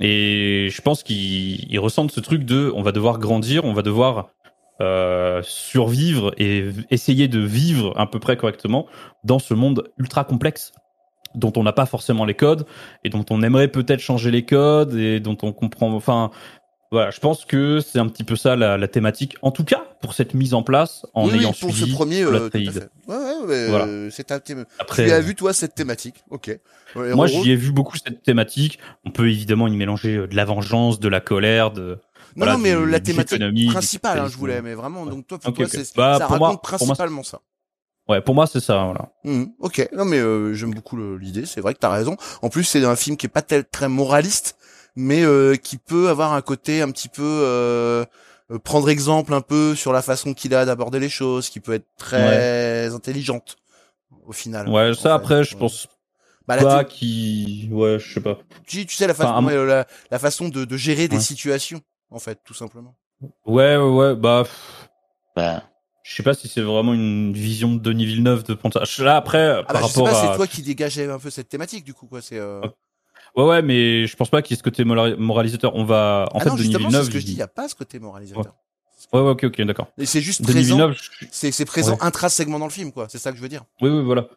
Et 0.00 0.68
je 0.70 0.82
pense 0.82 1.02
qu'ils 1.02 1.70
ils 1.70 1.78
ressentent 1.78 2.10
ce 2.10 2.20
truc 2.20 2.44
de, 2.44 2.72
on 2.74 2.82
va 2.82 2.92
devoir 2.92 3.18
grandir, 3.18 3.64
on 3.64 3.74
va 3.74 3.82
devoir 3.82 4.30
euh, 4.80 5.42
survivre 5.44 6.32
et 6.38 6.70
essayer 6.90 7.28
de 7.28 7.40
vivre 7.40 7.92
à 7.98 8.10
peu 8.10 8.18
près 8.18 8.36
correctement 8.36 8.86
dans 9.24 9.38
ce 9.38 9.52
monde 9.52 9.90
ultra 9.98 10.24
complexe 10.24 10.72
dont 11.34 11.52
on 11.56 11.62
n'a 11.62 11.72
pas 11.72 11.86
forcément 11.86 12.24
les 12.24 12.34
codes 12.34 12.66
et 13.04 13.08
dont 13.08 13.24
on 13.30 13.42
aimerait 13.42 13.68
peut-être 13.68 14.00
changer 14.00 14.30
les 14.30 14.44
codes 14.44 14.94
et 14.94 15.20
dont 15.20 15.36
on 15.42 15.52
comprend. 15.52 15.92
Enfin, 15.92 16.30
voilà, 16.90 17.10
je 17.10 17.20
pense 17.20 17.44
que 17.44 17.80
c'est 17.80 17.98
un 17.98 18.08
petit 18.08 18.24
peu 18.24 18.34
ça 18.36 18.56
la, 18.56 18.76
la 18.76 18.88
thématique. 18.88 19.36
En 19.42 19.50
tout 19.52 19.64
cas, 19.64 19.84
pour 20.00 20.12
cette 20.14 20.34
mise 20.34 20.54
en 20.54 20.62
place, 20.62 21.06
en 21.14 21.26
oui, 21.26 21.32
oui, 21.34 21.38
ayant 21.40 21.52
pour 21.52 21.70
suivi 21.74 21.90
ce 21.90 21.94
premier, 21.96 22.22
euh, 22.22 22.30
tout 22.30 22.34
à 22.34 22.46
Atreides. 22.46 22.72
fait. 22.72 22.90
Ouais, 23.12 23.16
ouais, 23.16 23.46
ouais, 23.46 23.68
Voilà. 23.68 23.84
euh, 23.86 24.10
c'est 24.10 24.24
ta 24.24 24.40
thème. 24.40 24.64
Après, 24.78 25.04
tu 25.06 25.12
as 25.12 25.16
euh, 25.16 25.20
vu 25.20 25.34
toi 25.34 25.52
cette 25.52 25.74
thématique 25.74 26.24
Ok. 26.30 26.58
Ouais, 26.96 27.14
Moi, 27.14 27.26
j'y 27.28 27.52
ai 27.52 27.56
vu 27.56 27.70
beaucoup 27.70 27.96
cette 27.96 28.22
thématique. 28.22 28.78
On 29.04 29.10
peut 29.12 29.28
évidemment 29.28 29.68
y 29.68 29.76
mélanger 29.76 30.16
euh, 30.16 30.26
de 30.26 30.34
la 30.34 30.44
vengeance, 30.44 30.98
de 30.98 31.08
la 31.08 31.20
colère, 31.20 31.70
de. 31.70 31.98
Non, 32.36 32.44
voilà, 32.44 32.52
non, 32.54 32.58
mais 32.58 32.70
du- 32.70 32.76
euh, 32.76 32.86
la 32.86 33.00
thématique 33.00 33.42
principale, 33.68 34.18
hein, 34.20 34.28
je 34.28 34.36
voulais, 34.36 34.60
mais 34.62 34.74
vraiment, 34.74 35.06
donc 35.06 35.26
toi, 35.26 35.38
pour 35.38 35.50
Ok, 35.50 35.56
toi, 35.56 35.64
ok. 35.66 35.70
c'est, 35.72 35.96
Bah, 35.96 36.16
ça 36.18 36.26
pour 36.26 36.32
raconte 36.34 36.40
moi- 36.48 36.60
principalement 36.62 37.22
ça. 37.22 37.40
Ouais, 38.08 38.20
pour 38.20 38.34
moi, 38.34 38.46
c'est 38.48 38.60
ça. 38.60 38.82
Voilà. 38.84 39.12
Mhm, 39.24 39.52
ok, 39.60 39.88
non 39.96 40.04
mais 40.04 40.18
euh, 40.18 40.52
j'aime 40.54 40.74
beaucoup 40.74 40.96
l'idée, 41.16 41.46
c'est 41.46 41.60
vrai 41.60 41.74
que 41.74 41.78
t'as 41.78 41.90
raison. 41.90 42.16
En 42.42 42.48
plus, 42.48 42.64
c'est 42.64 42.84
un 42.84 42.96
film 42.96 43.16
qui 43.16 43.26
est 43.26 43.28
pas 43.30 43.42
tel, 43.42 43.64
très 43.64 43.88
moraliste, 43.88 44.56
mais 44.96 45.22
euh, 45.22 45.56
qui 45.56 45.78
peut 45.78 46.08
avoir 46.08 46.32
un 46.32 46.42
côté 46.42 46.82
un 46.82 46.90
petit 46.90 47.08
peu 47.08 47.22
euh, 47.22 48.04
euh, 48.50 48.58
prendre 48.58 48.88
exemple 48.90 49.32
un 49.34 49.40
peu 49.40 49.74
sur 49.74 49.92
la 49.92 50.02
façon 50.02 50.34
qu'il 50.34 50.54
a 50.54 50.64
d'aborder 50.64 50.98
les 50.98 51.08
choses, 51.08 51.48
qui 51.50 51.60
peut 51.60 51.72
être 51.74 51.86
très 51.96 52.92
intelligente 52.94 53.56
au 54.26 54.32
final. 54.32 54.68
Ouais, 54.68 54.94
ça 54.94 55.02
fait. 55.02 55.08
après, 55.10 55.44
je 55.44 55.54
Ouais. 55.54 55.60
pense 55.60 55.88
Bah, 56.46 56.56
la 56.56 56.62
pas 56.62 56.84
qui. 56.84 57.68
Ouais, 57.70 57.98
je 57.98 58.14
sais 58.14 58.20
pas. 58.20 58.38
tu, 58.66 58.84
tu 58.86 58.94
sais 58.96 59.06
la 59.06 59.14
façon, 59.14 59.32
Enfin, 59.34 59.64
la, 59.64 59.86
la 60.10 60.18
façon 60.18 60.48
de, 60.48 60.64
de 60.64 60.76
gérer 60.76 61.06
des 61.08 61.20
situations, 61.20 61.80
en 62.10 62.18
fait, 62.18 62.40
tout 62.44 62.54
simplement. 62.54 62.96
Ouais, 63.46 63.76
ouais, 63.76 63.88
ouais. 63.88 64.14
Bah, 64.16 64.44
Bah, 65.36 65.62
je 66.02 66.16
sais 66.16 66.22
pas 66.22 66.34
si 66.34 66.48
c'est 66.48 66.62
vraiment 66.62 66.92
une 66.94 67.32
vision 67.32 67.74
de 67.74 67.78
Denis 67.78 68.06
Villeneuve 68.06 68.42
de 68.44 68.54
prendre 68.54 68.84
ça. 68.84 69.04
Là 69.04 69.16
après, 69.16 69.62
Ah 69.68 69.72
par 69.72 69.82
bah, 69.82 69.86
je 69.86 69.92
sais 69.92 70.02
pas, 70.02 70.10
à 70.10 70.30
c'est 70.32 70.36
toi 70.36 70.46
qui 70.46 70.62
dégageais 70.62 71.08
un 71.08 71.18
peu 71.18 71.30
cette 71.30 71.48
thématique 71.48 71.84
du 71.84 71.94
coup 71.94 72.06
quoi. 72.06 72.20
C'est. 72.20 72.38
euh, 72.38 72.60
Ouais, 73.36 73.44
ouais, 73.44 73.62
mais 73.62 74.06
je 74.06 74.16
pense 74.16 74.28
pas 74.30 74.42
qu'il 74.42 74.54
y 74.54 74.54
ait 74.54 74.58
ce 74.58 74.62
côté 74.62 74.84
mora- 74.84 75.16
moralisateur. 75.16 75.74
On 75.76 75.84
va, 75.84 76.28
en 76.32 76.38
ah 76.38 76.42
fait, 76.44 76.48
non, 76.50 76.56
justement, 76.56 76.88
Villeneuve. 76.88 77.06
ce 77.06 77.10
que 77.10 77.18
je 77.20 77.24
dis. 77.26 77.32
il- 77.32 77.36
Il 77.36 77.38
y 77.38 77.42
a 77.42 77.48
pas 77.48 77.68
ce 77.68 77.74
côté 77.74 77.98
moralisateur. 77.98 78.54
Ouais, 79.12 79.20
ouais, 79.22 79.30
ok, 79.30 79.44
ok, 79.44 79.62
d'accord. 79.62 79.88
C'est 80.04 80.20
juste 80.20 80.42
Denis 80.42 80.68
présent. 80.68 80.92
C'est 81.32 81.64
présent 81.64 81.92
Ouais. 81.94 81.98
intrinsèquement 82.02 82.60
dans 82.60 82.66
le 82.66 82.70
film 82.70 82.92
quoi. 82.92 83.06
C'est 83.08 83.18
ça 83.18 83.32
que 83.32 83.36
je 83.38 83.42
veux 83.42 83.48
dire. 83.48 83.64
Oui, 83.80 83.88
oui, 83.90 84.04
voilà. 84.04 84.28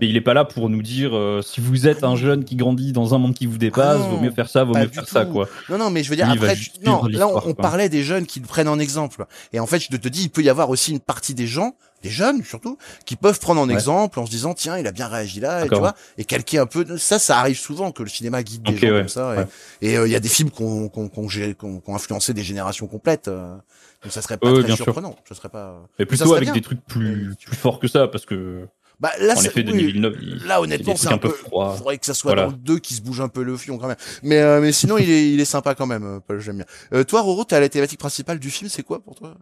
Mais 0.00 0.08
il 0.08 0.16
est 0.16 0.20
pas 0.20 0.34
là 0.34 0.44
pour 0.44 0.68
nous 0.68 0.82
dire 0.82 1.16
euh, 1.16 1.40
si 1.42 1.60
vous 1.62 1.86
êtes 1.86 2.04
un 2.04 2.16
jeune 2.16 2.44
qui 2.44 2.56
grandit 2.56 2.92
dans 2.92 3.14
un 3.14 3.18
monde 3.18 3.34
qui 3.34 3.46
vous 3.46 3.56
dépasse, 3.56 3.96
Ah 3.96 3.98
non, 3.98 4.16
vaut 4.16 4.20
mieux 4.20 4.30
faire 4.32 4.50
ça, 4.50 4.64
vaut 4.64 4.74
mieux 4.74 4.88
faire 4.88 5.08
ça, 5.08 5.24
quoi. 5.24 5.48
Non, 5.70 5.78
non, 5.78 5.88
mais 5.90 6.02
je 6.02 6.10
veux 6.10 6.16
dire, 6.16 6.26
Lui, 6.26 6.34
après, 6.34 6.54
non, 6.84 7.04
là, 7.06 7.28
on, 7.28 7.40
on 7.50 7.54
parlait 7.54 7.88
des 7.88 8.02
jeunes 8.02 8.26
qui 8.26 8.40
le 8.40 8.46
prennent 8.46 8.68
en 8.68 8.78
exemple. 8.78 9.24
Et 9.54 9.60
en 9.60 9.66
fait, 9.66 9.78
je 9.78 9.88
te 9.96 10.08
dis, 10.08 10.24
il 10.24 10.30
peut 10.30 10.42
y 10.42 10.50
avoir 10.50 10.68
aussi 10.68 10.90
une 10.92 11.00
partie 11.00 11.32
des 11.32 11.46
gens, 11.46 11.74
des 12.02 12.10
jeunes 12.10 12.42
surtout, 12.44 12.78
qui 13.04 13.16
peuvent 13.16 13.38
prendre 13.40 13.60
en 13.60 13.68
Ouais. 13.68 13.74
exemple 13.74 14.18
en 14.20 14.26
se 14.26 14.30
disant, 14.30 14.54
tiens, 14.54 14.78
il 14.78 14.86
a 14.86 14.92
bien 14.92 15.06
réagi 15.08 15.40
là, 15.40 15.64
et 15.64 15.68
tu 15.68 15.74
vois, 15.76 15.94
et 16.18 16.24
calquer 16.24 16.58
un 16.58 16.66
peu. 16.66 16.96
Ça, 16.98 17.18
ça 17.18 17.38
arrive 17.38 17.58
souvent 17.58 17.92
que 17.92 18.02
le 18.02 18.08
cinéma 18.08 18.42
guide 18.42 18.62
des 18.62 18.76
gens 18.76 18.88
ouais, 18.88 18.98
comme 19.00 19.08
ça. 19.08 19.30
ouais. 19.30 19.46
Et 19.82 19.96
euh, 19.98 20.06
il 20.06 20.10
y 20.10 20.16
a 20.16 20.20
des 20.20 20.28
films 20.28 20.50
qui 20.50 20.62
ont, 20.62 20.88
qui 20.88 20.98
ont- 20.98 21.08
qui 21.08 21.56
ont 21.90 21.94
influencé 21.94 22.32
des 22.34 22.42
générations 22.42 22.86
complètes. 22.86 23.28
euh, 23.28 23.54
donc 24.02 24.12
ça 24.12 24.22
serait 24.22 24.38
pas 24.38 24.50
très 24.50 24.62
bien 24.62 24.76
sûr. 24.76 24.84
surprenant. 24.86 25.14
Ça 25.28 25.34
serait 25.34 25.50
pas. 25.50 25.86
Mais 25.98 26.06
plutôt 26.06 26.32
avec 26.32 26.44
bien. 26.44 26.52
des 26.54 26.62
trucs 26.62 26.82
plus, 26.86 27.34
plus 27.44 27.56
forts 27.56 27.78
que 27.78 27.86
ça, 27.88 28.08
parce 28.08 28.24
que, 28.24 28.66
Bah, 28.98 29.10
là, 29.20 29.34
en 29.36 29.42
effet, 29.42 29.62
oui, 29.66 29.92
il, 29.94 30.00
Là, 30.46 30.56
il 30.58 30.62
honnêtement, 30.64 30.92
est 30.94 30.96
c'est 30.96 31.08
un 31.12 31.18
peu 31.18 31.28
peu. 31.28 31.34
froid. 31.34 31.74
Faudrait 31.76 31.98
que 31.98 32.06
ça 32.06 32.14
soit 32.14 32.32
Voilà. 32.32 32.46
dans 32.46 32.52
le 32.52 32.56
2 32.58 32.78
qui 32.78 32.94
se 32.94 33.02
bouge 33.02 33.20
un 33.20 33.28
peu 33.28 33.42
le 33.42 33.56
fion 33.58 33.76
quand 33.78 33.88
même. 33.88 33.96
Mais, 34.22 34.38
euh, 34.40 34.60
mais 34.62 34.72
sinon, 34.72 34.96
il 34.98 35.10
est, 35.10 35.32
il 35.32 35.40
est 35.40 35.44
sympa 35.46 35.74
quand 35.74 35.86
même. 35.86 36.04
euh, 36.04 36.20
Paul, 36.20 36.40
j'aime 36.40 36.56
bien. 36.56 36.66
Euh, 36.94 37.04
toi, 37.04 37.20
Roro, 37.22 37.44
t'as 37.44 37.60
la 37.60 37.68
thématique 37.68 37.98
principale 38.00 38.38
du 38.38 38.50
film, 38.50 38.68
c'est 38.70 38.82
quoi 38.82 39.00
pour 39.02 39.14
toi? 39.14 39.36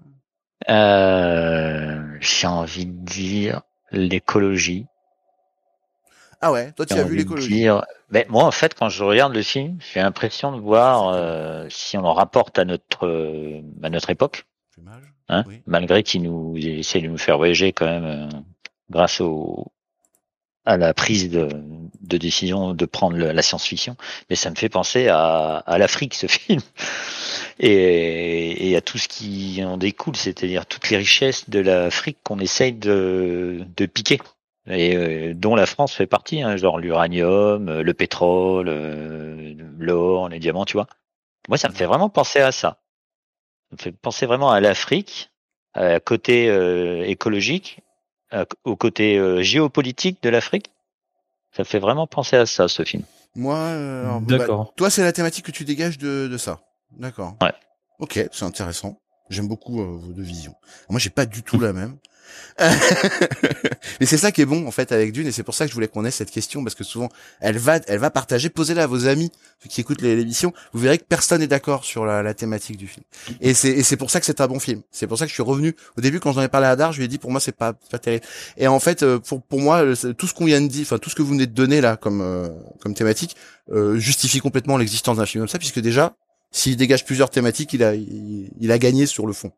J'ai 0.66 2.46
envie 2.46 2.86
de 2.86 3.04
dire 3.04 3.62
l'écologie. 3.90 4.86
Ah 6.40 6.52
ouais, 6.52 6.70
toi, 6.72 6.86
tu 6.86 6.94
as 6.94 7.02
vu 7.02 7.16
l'écologie. 7.16 7.48
dire- 7.48 7.84
Ben, 8.10 8.24
moi, 8.28 8.44
en 8.44 8.50
fait, 8.52 8.74
quand 8.74 8.88
je 8.88 9.02
regarde 9.02 9.34
le 9.34 9.42
film, 9.42 9.78
j'ai 9.92 10.00
l'impression 10.00 10.52
de 10.52 10.60
voir, 10.60 11.08
euh, 11.08 11.66
si 11.68 11.98
on 11.98 12.02
le 12.02 12.08
rapporte 12.10 12.58
à 12.58 12.64
notre, 12.64 13.06
euh, 13.06 13.60
à 13.82 13.90
notre 13.90 14.10
époque, 14.10 14.46
hein, 15.28 15.44
Oui. 15.48 15.62
malgré 15.66 16.02
qu'il 16.04 16.22
nous 16.22 16.54
essaie 16.56 17.00
de 17.00 17.08
nous 17.08 17.18
faire 17.18 17.38
voyager 17.38 17.72
quand 17.72 17.86
même, 17.86 18.04
euh, 18.04 18.28
grâce 18.88 19.20
au, 19.20 19.66
à 20.68 20.76
la 20.76 20.94
prise 20.94 21.30
de, 21.30 21.48
de 22.02 22.18
décision 22.18 22.74
de 22.74 22.86
prendre 22.86 23.16
la 23.18 23.42
science-fiction, 23.42 23.96
mais 24.30 24.36
ça 24.36 24.50
me 24.50 24.56
fait 24.56 24.68
penser 24.68 25.08
à, 25.08 25.58
à 25.66 25.78
l'Afrique, 25.78 26.14
ce 26.14 26.26
film, 26.28 26.60
et, 27.58 28.70
et 28.70 28.76
à 28.76 28.80
tout 28.80 28.98
ce 28.98 29.08
qui 29.08 29.62
en 29.64 29.76
découle, 29.76 30.16
c'est-à-dire 30.16 30.66
toutes 30.66 30.90
les 30.90 30.96
richesses 30.96 31.48
de 31.50 31.60
l'Afrique 31.60 32.18
qu'on 32.22 32.38
essaye 32.38 32.72
de, 32.72 33.64
de 33.76 33.86
piquer 33.86 34.18
et 34.70 34.96
euh, 34.96 35.34
dont 35.34 35.54
la 35.54 35.66
France 35.66 35.94
fait 35.94 36.06
partie, 36.06 36.42
hein, 36.42 36.56
genre 36.56 36.78
l'uranium, 36.78 37.68
euh, 37.68 37.82
le 37.82 37.94
pétrole, 37.94 38.68
euh, 38.68 39.54
l'or, 39.78 40.28
les 40.28 40.38
diamants, 40.38 40.66
tu 40.66 40.74
vois. 40.74 40.86
Moi, 41.48 41.58
ça 41.58 41.68
me 41.68 41.74
fait 41.74 41.86
vraiment 41.86 42.10
penser 42.10 42.40
à 42.40 42.52
ça. 42.52 42.80
Ça 43.70 43.76
me 43.76 43.82
fait 43.82 43.92
penser 43.92 44.26
vraiment 44.26 44.50
à 44.50 44.60
l'Afrique, 44.60 45.30
à 45.74 46.00
côté 46.00 46.48
euh, 46.50 47.04
écologique, 47.06 47.80
à- 47.80 47.87
au 48.64 48.76
côté 48.76 49.18
euh, 49.18 49.42
géopolitique 49.42 50.22
de 50.22 50.28
l'Afrique. 50.28 50.70
Ça 51.52 51.62
me 51.62 51.64
fait 51.64 51.78
vraiment 51.78 52.06
penser 52.06 52.36
à 52.36 52.46
ça, 52.46 52.68
ce 52.68 52.84
film. 52.84 53.04
Moi, 53.34 53.56
euh, 53.56 54.04
alors, 54.04 54.20
bah, 54.20 54.38
D'accord. 54.38 54.74
toi, 54.76 54.90
c'est 54.90 55.02
la 55.02 55.12
thématique 55.12 55.46
que 55.46 55.50
tu 55.50 55.64
dégages 55.64 55.98
de, 55.98 56.28
de 56.30 56.36
ça. 56.36 56.60
D'accord. 56.98 57.36
Ouais. 57.42 57.52
Ok, 57.98 58.20
c'est 58.32 58.44
intéressant. 58.44 59.00
J'aime 59.30 59.48
beaucoup 59.48 59.80
euh, 59.80 59.96
vos 59.96 60.12
deux 60.12 60.22
visions. 60.22 60.54
Moi, 60.88 61.00
j'ai 61.00 61.10
pas 61.10 61.26
du 61.26 61.42
tout 61.42 61.58
la 61.60 61.72
même. 61.72 61.96
Mais 64.00 64.06
c'est 64.06 64.16
ça 64.16 64.32
qui 64.32 64.42
est 64.42 64.46
bon 64.46 64.66
en 64.66 64.70
fait 64.70 64.92
avec 64.92 65.12
Dune 65.12 65.26
et 65.26 65.32
c'est 65.32 65.42
pour 65.42 65.54
ça 65.54 65.64
que 65.64 65.70
je 65.70 65.74
voulais 65.74 65.88
qu'on 65.88 66.04
ait 66.04 66.10
cette 66.10 66.30
question 66.30 66.62
parce 66.62 66.74
que 66.74 66.84
souvent 66.84 67.08
elle 67.40 67.58
va 67.58 67.80
elle 67.86 67.98
va 67.98 68.10
partager. 68.10 68.48
Posez-la 68.48 68.84
à 68.84 68.86
vos 68.86 69.06
amis 69.06 69.30
ceux 69.62 69.68
qui 69.68 69.80
écoutent 69.80 70.02
l'émission. 70.02 70.52
Vous 70.72 70.80
verrez 70.80 70.98
que 70.98 71.04
personne 71.04 71.40
n'est 71.40 71.46
d'accord 71.46 71.84
sur 71.84 72.04
la, 72.04 72.34
thématique 72.34 72.76
du 72.76 72.86
film. 72.86 73.04
Et 73.40 73.54
c'est 73.54 73.70
et 73.70 73.82
c'est 73.82 73.96
pour 73.96 74.10
ça 74.10 74.20
que 74.20 74.26
c'est 74.26 74.40
un 74.40 74.46
bon 74.46 74.60
film. 74.60 74.82
C'est 74.90 75.06
pour 75.06 75.18
ça 75.18 75.24
que 75.24 75.30
je 75.30 75.34
suis 75.34 75.42
revenu. 75.42 75.74
Au 75.96 76.00
début 76.00 76.20
quand 76.20 76.32
j'en 76.32 76.42
ai 76.42 76.48
parlé 76.48 76.66
à 76.66 76.76
Dar 76.76 76.92
je 76.92 76.98
lui 76.98 77.04
ai 77.04 77.08
dit 77.08 77.18
pour 77.18 77.30
moi 77.30 77.40
c'est 77.40 77.52
pas 77.52 77.72
pas 77.72 77.98
terrible. 77.98 78.24
Et 78.56 78.68
en 78.68 78.80
fait 78.80 79.02
euh, 79.02 79.18
pour 79.18 79.42
pour 79.42 79.60
moi 79.60 79.82
euh, 79.82 80.12
tout 80.12 80.26
ce 80.26 80.34
qu'on 80.34 80.44
vient 80.44 80.60
de 80.60 80.66
dire 80.68 80.82
enfin 80.82 80.98
tout 80.98 81.10
ce 81.10 81.14
que 81.14 81.22
vous 81.22 81.30
venez 81.30 81.46
de 81.46 81.52
donner 81.52 81.80
là 81.80 81.96
comme 81.96 82.20
euh, 82.20 82.48
comme 82.80 82.94
thématique 82.94 83.36
euh, 83.70 83.98
justifie 83.98 84.40
complètement 84.40 84.76
l'existence 84.76 85.16
d'un 85.18 85.26
film 85.26 85.42
comme 85.42 85.48
ça 85.48 85.58
puisque 85.58 85.80
déjà 85.80 86.14
s'il 86.50 86.76
dégage 86.76 87.04
plusieurs 87.04 87.30
thématiques 87.30 87.72
il 87.72 87.82
a 87.82 87.94
il 87.94 88.72
a 88.72 88.78
gagné 88.78 89.06
sur 89.06 89.26
le 89.26 89.32
fond 89.32 89.52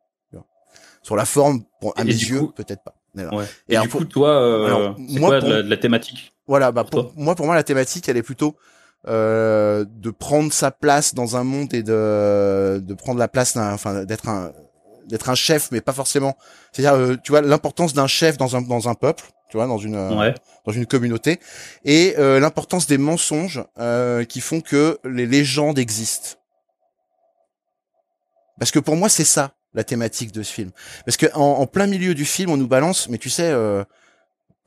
sur 1.02 1.16
la 1.16 1.24
forme 1.24 1.62
bon, 1.80 1.90
à 1.96 2.02
Et 2.02 2.04
mes 2.04 2.12
yeux 2.12 2.48
peut-être 2.54 2.82
pas. 2.84 2.94
Ouais. 3.16 3.44
Et 3.68 3.72
Et, 3.72 3.76
alors, 3.76 3.84
du 3.84 3.88
pour- 3.90 4.00
coup, 4.00 4.06
toi, 4.06 4.30
euh, 4.30 4.66
alors, 4.66 4.94
moi, 4.98 5.28
quoi 5.30 5.40
pour- 5.40 5.48
la, 5.48 5.76
thématique 5.76 6.32
Voilà, 6.46 6.70
bah 6.72 6.84
Pour 6.84 7.12
pour, 7.12 7.12
moi 7.20 7.34
pour 7.34 7.46
moi 7.46 7.54
la 7.54 7.64
thématique 7.64 8.08
elle 8.08 8.16
est 8.16 8.22
plutôt 8.22 8.54
euh, 9.08 9.84
de 9.88 10.10
prendre 10.10 10.52
sa 10.52 10.70
place 10.70 11.14
dans 11.14 11.36
un 11.36 11.42
monde 11.44 11.72
et 11.74 11.82
de 11.82 12.80
de 12.84 12.94
prendre 12.94 13.18
la 13.18 13.28
place 13.28 13.54
d'un 13.54 13.72
enfin 13.72 14.04
d'être 14.04 14.28
un 14.28 14.52
d'être 15.08 15.28
un 15.30 15.34
chef 15.34 15.70
mais 15.72 15.80
pas 15.80 15.92
forcément. 15.92 16.36
C'est-à-dire 16.70 16.94
euh, 17.00 17.16
tu 17.24 17.32
vois 17.32 17.40
l'importance 17.40 17.94
d'un 17.94 18.06
chef 18.06 18.36
dans 18.36 18.54
un 18.56 18.62
dans 18.62 18.88
un 18.88 18.94
peuple 18.94 19.24
tu 19.48 19.56
vois 19.56 19.66
dans 19.66 19.78
une 19.78 19.96
euh, 19.96 20.14
Ouais. 20.16 20.34
dans 20.66 20.72
une 20.72 20.86
communauté 20.86 21.40
et 21.84 22.14
euh, 22.18 22.38
l'importance 22.38 22.86
des 22.86 22.98
mensonges 22.98 23.64
euh, 23.78 24.22
qui 24.24 24.40
font 24.40 24.60
que 24.60 24.98
les 25.04 25.26
légendes 25.26 25.78
existent. 25.80 26.36
Parce 28.58 28.70
que 28.70 28.78
pour 28.78 28.96
moi 28.96 29.08
c'est 29.08 29.24
ça 29.24 29.52
la 29.74 29.84
thématique 29.84 30.32
de 30.32 30.42
ce 30.42 30.52
film 30.52 30.70
parce 31.04 31.16
que 31.16 31.26
en, 31.34 31.40
en 31.60 31.66
plein 31.66 31.86
milieu 31.86 32.14
du 32.14 32.24
film 32.24 32.50
on 32.50 32.56
nous 32.56 32.66
balance 32.68 33.08
mais 33.08 33.18
tu 33.18 33.30
sais 33.30 33.50
euh, 33.50 33.84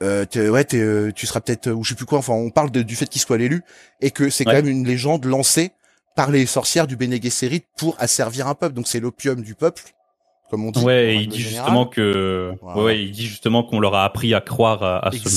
euh, 0.01 0.26
ouais, 0.49 0.66
euh, 0.74 1.12
tu 1.12 1.26
seras 1.28 1.39
peut-être, 1.39 1.68
euh, 1.68 1.74
ou 1.74 1.84
je 1.84 1.89
sais 1.89 1.95
plus 1.95 2.06
quoi. 2.06 2.20
Enfin, 2.20 2.34
on 2.34 2.49
parle 2.49 2.72
de- 2.72 2.82
du 2.82 2.95
fait 2.95 3.06
qu'il 3.06 3.22
soit 3.22 3.38
l'élu 3.38 3.64
et 4.01 4.12
que 4.12 4.30
c'est 4.30 4.43
quand 4.43 4.51
même 4.58 4.68
une 4.68 4.86
légende 4.86 5.24
lancée 5.24 5.72
par 6.16 6.30
les 6.30 6.45
sorcières 6.45 6.88
du 6.88 6.97
Bene 6.97 7.22
Gesserit 7.22 7.64
pour 7.78 7.95
asservir 7.99 8.47
un 8.47 8.56
peuple. 8.56 8.76
Donc 8.76 8.88
c'est 8.88 8.99
l'opium 8.99 9.41
du 9.41 9.56
peuple, 9.56 9.84
comme 10.49 10.65
on 10.65 10.71
dit. 10.71 10.83
Ouais, 10.83 11.15
il 11.15 11.27
dit 11.29 11.39
justement 11.41 11.85
que, 11.85 12.53
Voilà. 12.61 12.81
ouais, 12.81 13.03
il 13.03 13.11
dit 13.11 13.25
justement 13.27 13.63
qu'on 13.63 13.79
leur 13.79 13.95
a 13.95 14.05
appris 14.05 14.33
à 14.33 14.41
croire 14.41 14.83
à, 14.83 15.07
à 15.07 15.11
ce, 15.11 15.27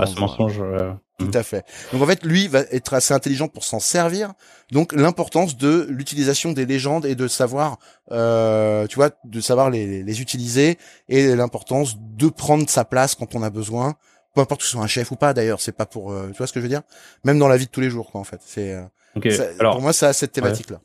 à 0.00 0.06
ce 0.06 0.18
mensonge. 0.20 0.60
euh. 0.60 0.92
Tout 1.18 1.30
à 1.34 1.42
fait. 1.44 1.64
Donc 1.92 2.02
en 2.02 2.06
fait, 2.06 2.24
lui 2.24 2.48
va 2.48 2.60
être 2.72 2.94
assez 2.94 3.14
intelligent 3.14 3.46
pour 3.46 3.62
s'en 3.64 3.78
servir. 3.78 4.32
Donc 4.72 4.92
l'importance 4.92 5.56
de 5.56 5.86
l'utilisation 5.88 6.50
des 6.52 6.66
légendes 6.66 7.06
et 7.06 7.14
de 7.14 7.28
savoir, 7.28 7.78
euh, 8.10 8.86
tu 8.88 8.96
vois, 8.96 9.10
de 9.24 9.40
savoir 9.40 9.70
les, 9.70 10.02
les 10.02 10.20
utiliser 10.20 10.78
et 11.08 11.36
l'importance 11.36 11.96
de 11.98 12.28
prendre 12.28 12.68
sa 12.68 12.84
place 12.84 13.14
quand 13.14 13.36
on 13.36 13.42
a 13.44 13.50
besoin. 13.50 13.94
Peu 14.34 14.40
importe 14.40 14.62
que 14.62 14.66
ce 14.66 14.72
soit 14.72 14.82
un 14.82 14.86
chef 14.88 15.12
ou 15.12 15.16
pas 15.16 15.32
d'ailleurs, 15.34 15.60
c'est 15.60 15.76
pas 15.76 15.86
pour, 15.86 16.10
euh, 16.10 16.28
tu 16.32 16.38
vois 16.38 16.46
ce 16.48 16.52
que 16.52 16.58
je 16.58 16.62
veux 16.64 16.68
dire? 16.70 16.82
Même 17.22 17.38
dans 17.38 17.48
la 17.48 17.56
vie 17.58 17.66
de 17.66 17.70
tous 17.70 17.82
les 17.82 17.90
jours, 17.90 18.10
quoi, 18.10 18.20
en 18.20 18.24
fait. 18.24 18.40
C'est, 18.44 18.72
euh, 18.72 18.82
Ok. 19.14 19.30
ça- 19.30 19.44
Alors, 19.60 19.74
pour 19.74 19.82
moi, 19.82 19.92
ça 19.92 20.08
a 20.08 20.12
cette 20.14 20.32
thématique-là. 20.32 20.80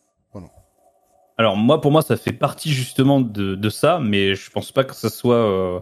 Alors 1.38 1.56
moi, 1.58 1.82
pour 1.82 1.92
moi, 1.92 2.02
ça 2.02 2.18
fait 2.18 2.34
partie 2.34 2.72
justement 2.74 3.22
de, 3.22 3.56
de 3.56 3.70
ça, 3.70 4.00
mais 4.02 4.36
je 4.36 4.50
pense 4.50 4.72
pas 4.72 4.84
que 4.84 4.96
ce 4.96 5.10
soit 5.10 5.36
euh, 5.36 5.80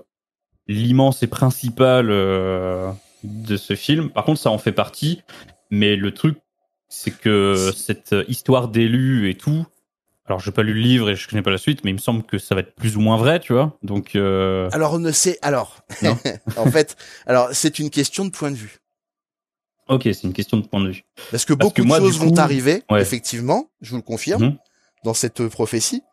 l'immense 0.68 1.24
et 1.24 1.28
principal 1.28 2.10
euh, 2.10 2.92
de 3.24 3.56
ce 3.58 3.76
film. 3.76 4.10
Par 4.10 4.26
contre, 4.26 4.40
ça 4.42 4.50
en 4.52 4.58
fait 4.58 4.72
partie, 4.72 5.22
mais 5.72 5.96
le 5.96 6.14
truc, 6.14 6.38
c'est 6.90 7.12
que 7.12 7.72
cette 7.76 8.16
histoire 8.28 8.68
d'élu 8.68 9.30
et 9.30 9.36
tout. 9.36 9.66
Alors, 10.28 10.40
j'ai 10.40 10.52
pas 10.52 10.64
lu 10.64 10.74
le 10.74 10.80
livre 10.80 11.10
et 11.12 11.16
je 11.16 11.28
connais 11.28 11.44
pas 11.44 11.52
la 11.52 11.58
suite, 11.60 11.84
mais 11.84 11.92
il 11.92 11.96
me 11.96 12.00
semble 12.00 12.24
que 12.24 12.40
ça 12.40 12.56
va 12.56 12.62
être 12.62 12.74
plus 12.74 12.98
ou 12.98 13.00
moins 13.00 13.16
vrai, 13.18 13.40
tu 13.40 13.54
vois. 13.54 13.78
Donc, 13.84 14.16
euh, 14.16 14.70
Alors 14.74 14.94
on 14.94 15.00
ne 15.00 15.12
sait. 15.12 15.38
Alors, 15.44 15.82
Non. 16.02 16.18
en 16.58 16.66
fait, 16.72 16.98
alors 17.28 17.50
c'est 17.54 17.78
une 17.80 17.92
question 17.92 18.26
de 18.26 18.32
point 18.32 18.50
de 18.50 18.56
vue. 18.56 18.78
ok, 19.88 20.02
c'est 20.06 20.24
une 20.24 20.34
question 20.34 20.58
de 20.58 20.66
point 20.66 20.82
de 20.84 20.90
vue. 20.90 21.04
Parce 21.30 21.46
que 21.46 21.54
Parce 21.54 21.70
beaucoup 21.70 21.82
que 21.84 21.88
moi, 21.88 22.00
de 22.00 22.06
choses 22.06 22.18
coup- 22.18 22.26
vont 22.30 22.38
arriver, 22.40 22.82
Ouais. 22.90 23.02
effectivement, 23.02 23.70
je 23.82 23.92
vous 23.92 23.98
le 23.98 24.02
confirme, 24.02 24.44
Mhm. 24.44 24.58
Dans 25.06 25.14
cette 25.14 25.48
prophétie. 25.48 26.04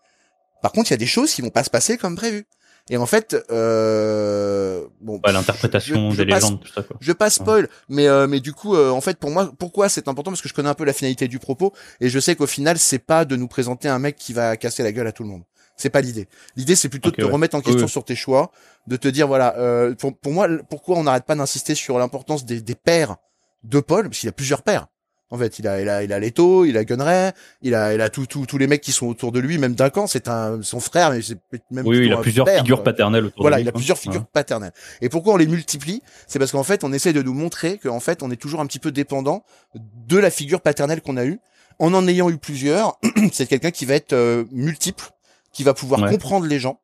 Par 0.62 0.70
contre, 0.70 0.90
il 0.90 0.92
y 0.92 0.94
a 0.94 0.98
des 0.98 1.06
choses 1.06 1.32
qui 1.34 1.42
vont 1.42 1.50
pas 1.50 1.64
se 1.64 1.70
passer 1.70 1.98
comme 1.98 2.14
prévu. 2.14 2.46
Et 2.90 2.96
en 2.96 3.06
fait, 3.06 3.36
euh, 3.50 4.86
bon, 5.00 5.20
Ouais, 5.24 5.32
l'interprétation 5.32 6.10
des 6.10 6.26
passe- 6.26 6.42
légendes, 6.42 6.60
tout 6.60 6.72
ça, 6.72 6.82
quoi. 6.82 6.96
Je 7.00 7.06
vais 7.06 7.14
pas 7.14 7.30
spoil, 7.30 7.68
mais 7.88 8.08
euh, 8.08 8.26
mais 8.26 8.40
du 8.40 8.52
coup, 8.52 8.74
euh, 8.74 8.90
en 8.90 9.00
fait, 9.00 9.18
pour 9.18 9.30
moi, 9.30 9.52
pourquoi 9.58 9.88
c'est 9.88 10.08
important? 10.08 10.30
Parce 10.32 10.42
que 10.42 10.48
je 10.48 10.54
connais 10.54 10.68
un 10.68 10.74
peu 10.74 10.84
la 10.84 10.92
finalité 10.92 11.28
du 11.28 11.38
propos 11.38 11.72
et 12.00 12.08
je 12.08 12.18
sais 12.18 12.34
qu'au 12.34 12.46
final, 12.48 12.78
c'est 12.78 12.98
pas 12.98 13.24
de 13.24 13.36
nous 13.36 13.46
présenter 13.48 13.88
un 13.88 13.98
mec 14.00 14.16
qui 14.16 14.32
va 14.32 14.56
casser 14.56 14.82
la 14.82 14.90
gueule 14.92 15.06
à 15.06 15.12
tout 15.12 15.22
le 15.22 15.28
monde. 15.28 15.42
C'est 15.76 15.90
pas 15.90 16.00
l'idée. 16.00 16.28
L'idée, 16.56 16.74
c'est 16.76 16.88
plutôt 16.88 17.10
de 17.10 17.16
te 17.16 17.22
ouais. 17.24 17.30
remettre 17.30 17.54
en 17.56 17.60
question 17.60 17.84
Oui. 17.86 17.88
sur 17.90 18.04
tes 18.04 18.16
choix, 18.16 18.50
de 18.88 18.96
te 18.96 19.08
dire 19.08 19.26
voilà, 19.28 19.56
euh, 19.58 19.94
pour, 19.94 20.16
pour 20.16 20.32
moi, 20.32 20.48
pourquoi 20.68 20.96
on 20.98 21.04
n'arrête 21.04 21.24
pas 21.24 21.34
d'insister 21.36 21.74
sur 21.74 21.98
l'importance 21.98 22.44
des, 22.44 22.60
des 22.60 22.74
pères 22.74 23.16
de 23.64 23.78
Paul, 23.80 24.08
parce 24.08 24.18
qu'il 24.18 24.28
a 24.28 24.32
plusieurs 24.32 24.62
pères. 24.62 24.88
En 25.34 25.38
fait, 25.38 25.58
il 25.58 25.66
a, 25.66 25.80
il 25.80 25.88
a, 25.88 26.02
il 26.04 26.12
a 26.12 26.18
Leto, 26.18 26.66
il 26.66 26.76
a 26.76 26.84
Gunray, 26.84 27.32
il 27.62 27.74
a, 27.74 27.94
il 27.94 28.02
a 28.02 28.10
tous, 28.10 28.26
tous, 28.26 28.44
tous 28.44 28.58
les 28.58 28.66
mecs 28.66 28.82
qui 28.82 28.92
sont 28.92 29.06
autour 29.06 29.32
de 29.32 29.40
lui, 29.40 29.56
même 29.56 29.74
Duncan, 29.74 30.06
c'est 30.06 30.28
un, 30.28 30.60
son 30.60 30.78
frère, 30.78 31.10
mais 31.10 31.22
c'est 31.22 31.38
même 31.70 31.86
Oui, 31.86 31.98
oui, 32.00 32.06
il 32.06 32.12
a 32.12 32.18
plusieurs 32.18 32.44
père, 32.44 32.58
figures 32.58 32.82
paternelles 32.82 33.24
autour 33.24 33.40
Voilà, 33.42 33.56
de 33.56 33.62
lui. 33.62 33.66
il 33.66 33.68
a 33.70 33.72
plusieurs 33.72 33.96
figures 33.96 34.20
Ouais. 34.20 34.26
paternelles. 34.30 34.72
Et 35.00 35.08
pourquoi 35.08 35.32
on 35.32 35.36
les 35.38 35.46
multiplie? 35.46 36.02
C'est 36.26 36.38
parce 36.38 36.52
qu'en 36.52 36.64
fait, 36.64 36.84
on 36.84 36.92
essaie 36.92 37.14
de 37.14 37.22
nous 37.22 37.32
montrer 37.32 37.78
qu'en 37.78 37.98
fait, 37.98 38.22
on 38.22 38.30
est 38.30 38.36
toujours 38.36 38.60
un 38.60 38.66
petit 38.66 38.78
peu 38.78 38.92
dépendant 38.92 39.42
de 39.74 40.18
la 40.18 40.30
figure 40.30 40.60
paternelle 40.60 41.00
qu'on 41.00 41.16
a 41.16 41.24
eue. 41.24 41.40
En 41.78 41.94
en 41.94 42.06
ayant 42.06 42.28
eu 42.28 42.36
plusieurs, 42.36 42.98
c'est 43.32 43.46
quelqu'un 43.46 43.70
qui 43.70 43.86
va 43.86 43.94
être 43.94 44.12
euh, 44.12 44.44
multiple, 44.52 45.10
qui 45.50 45.64
va 45.64 45.72
pouvoir 45.72 46.02
Ouais. 46.02 46.10
comprendre 46.10 46.44
les 46.44 46.58
gens 46.60 46.78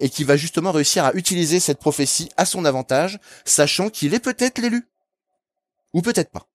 et 0.00 0.08
qui 0.08 0.24
va 0.24 0.38
justement 0.38 0.72
réussir 0.72 1.04
à 1.04 1.12
utiliser 1.14 1.60
cette 1.60 1.78
prophétie 1.78 2.30
à 2.38 2.46
son 2.46 2.64
avantage, 2.64 3.18
sachant 3.44 3.90
qu'il 3.90 4.14
est 4.14 4.20
peut-être 4.20 4.58
l'élu. 4.58 4.88
Ou 5.92 6.00
peut-être 6.00 6.30
pas. 6.30 6.46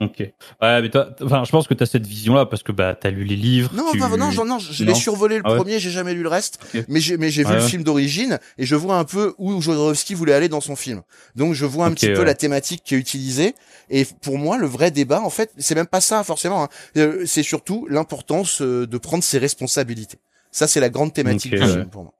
Ok. 0.00 0.18
Ouais, 0.18 0.82
mais 0.82 0.90
toi, 0.90 1.10
enfin, 1.22 1.44
je 1.44 1.50
pense 1.52 1.68
que 1.68 1.74
tu 1.74 1.82
as 1.82 1.86
cette 1.86 2.06
vision-là 2.06 2.46
parce 2.46 2.62
que 2.64 2.72
bah, 2.72 2.96
tu 3.00 3.06
as 3.06 3.10
lu 3.10 3.22
les 3.22 3.36
livres. 3.36 3.70
Non, 3.72 3.92
tu... 3.92 3.98
non, 3.98 4.08
non, 4.08 4.44
non, 4.44 4.58
je 4.58 4.84
l'ai 4.84 4.94
survolé 4.94 5.36
le 5.36 5.42
Ah 5.44 5.50
ouais. 5.50 5.56
premier, 5.56 5.78
j'ai 5.78 5.90
jamais 5.90 6.12
lu 6.12 6.22
le 6.22 6.28
reste, 6.28 6.58
mais 6.88 6.98
j'ai, 6.98 7.16
mais 7.16 7.30
j'ai 7.30 7.44
vu 7.44 7.50
Ouais, 7.50 7.56
le 7.56 7.62
film 7.62 7.84
d'origine 7.84 8.38
et 8.58 8.66
je 8.66 8.74
vois 8.74 8.96
un 8.96 9.04
peu 9.04 9.34
où 9.38 9.60
Jodorowsky 9.60 10.14
voulait 10.14 10.32
aller 10.32 10.48
dans 10.48 10.60
son 10.60 10.74
film. 10.74 11.02
Donc 11.36 11.54
je 11.54 11.64
vois 11.66 11.86
un 11.86 11.92
petit 11.92 12.08
peu 12.12 12.24
la 12.24 12.34
thématique 12.34 12.82
qui 12.84 12.94
est 12.94 12.98
utilisée 12.98 13.54
et 13.90 14.04
pour 14.22 14.38
moi 14.38 14.58
le 14.58 14.66
vrai 14.66 14.90
débat 14.90 15.20
en 15.20 15.30
fait, 15.30 15.52
c'est 15.58 15.74
même 15.74 15.86
pas 15.86 16.00
ça 16.00 16.24
forcément, 16.24 16.64
hein. 16.64 16.68
Euh, 16.96 17.22
c'est 17.26 17.42
surtout 17.44 17.86
l'importance 17.88 18.60
euh, 18.60 18.86
de 18.86 18.98
prendre 18.98 19.22
ses 19.22 19.38
responsabilités. 19.38 20.18
Ça 20.50 20.66
c'est 20.66 20.80
la 20.80 20.88
grande 20.88 21.12
thématique 21.12 21.52
du 21.54 21.60
ouais. 21.60 21.66
film 21.66 21.86
pour 21.90 22.02
moi. 22.02 22.14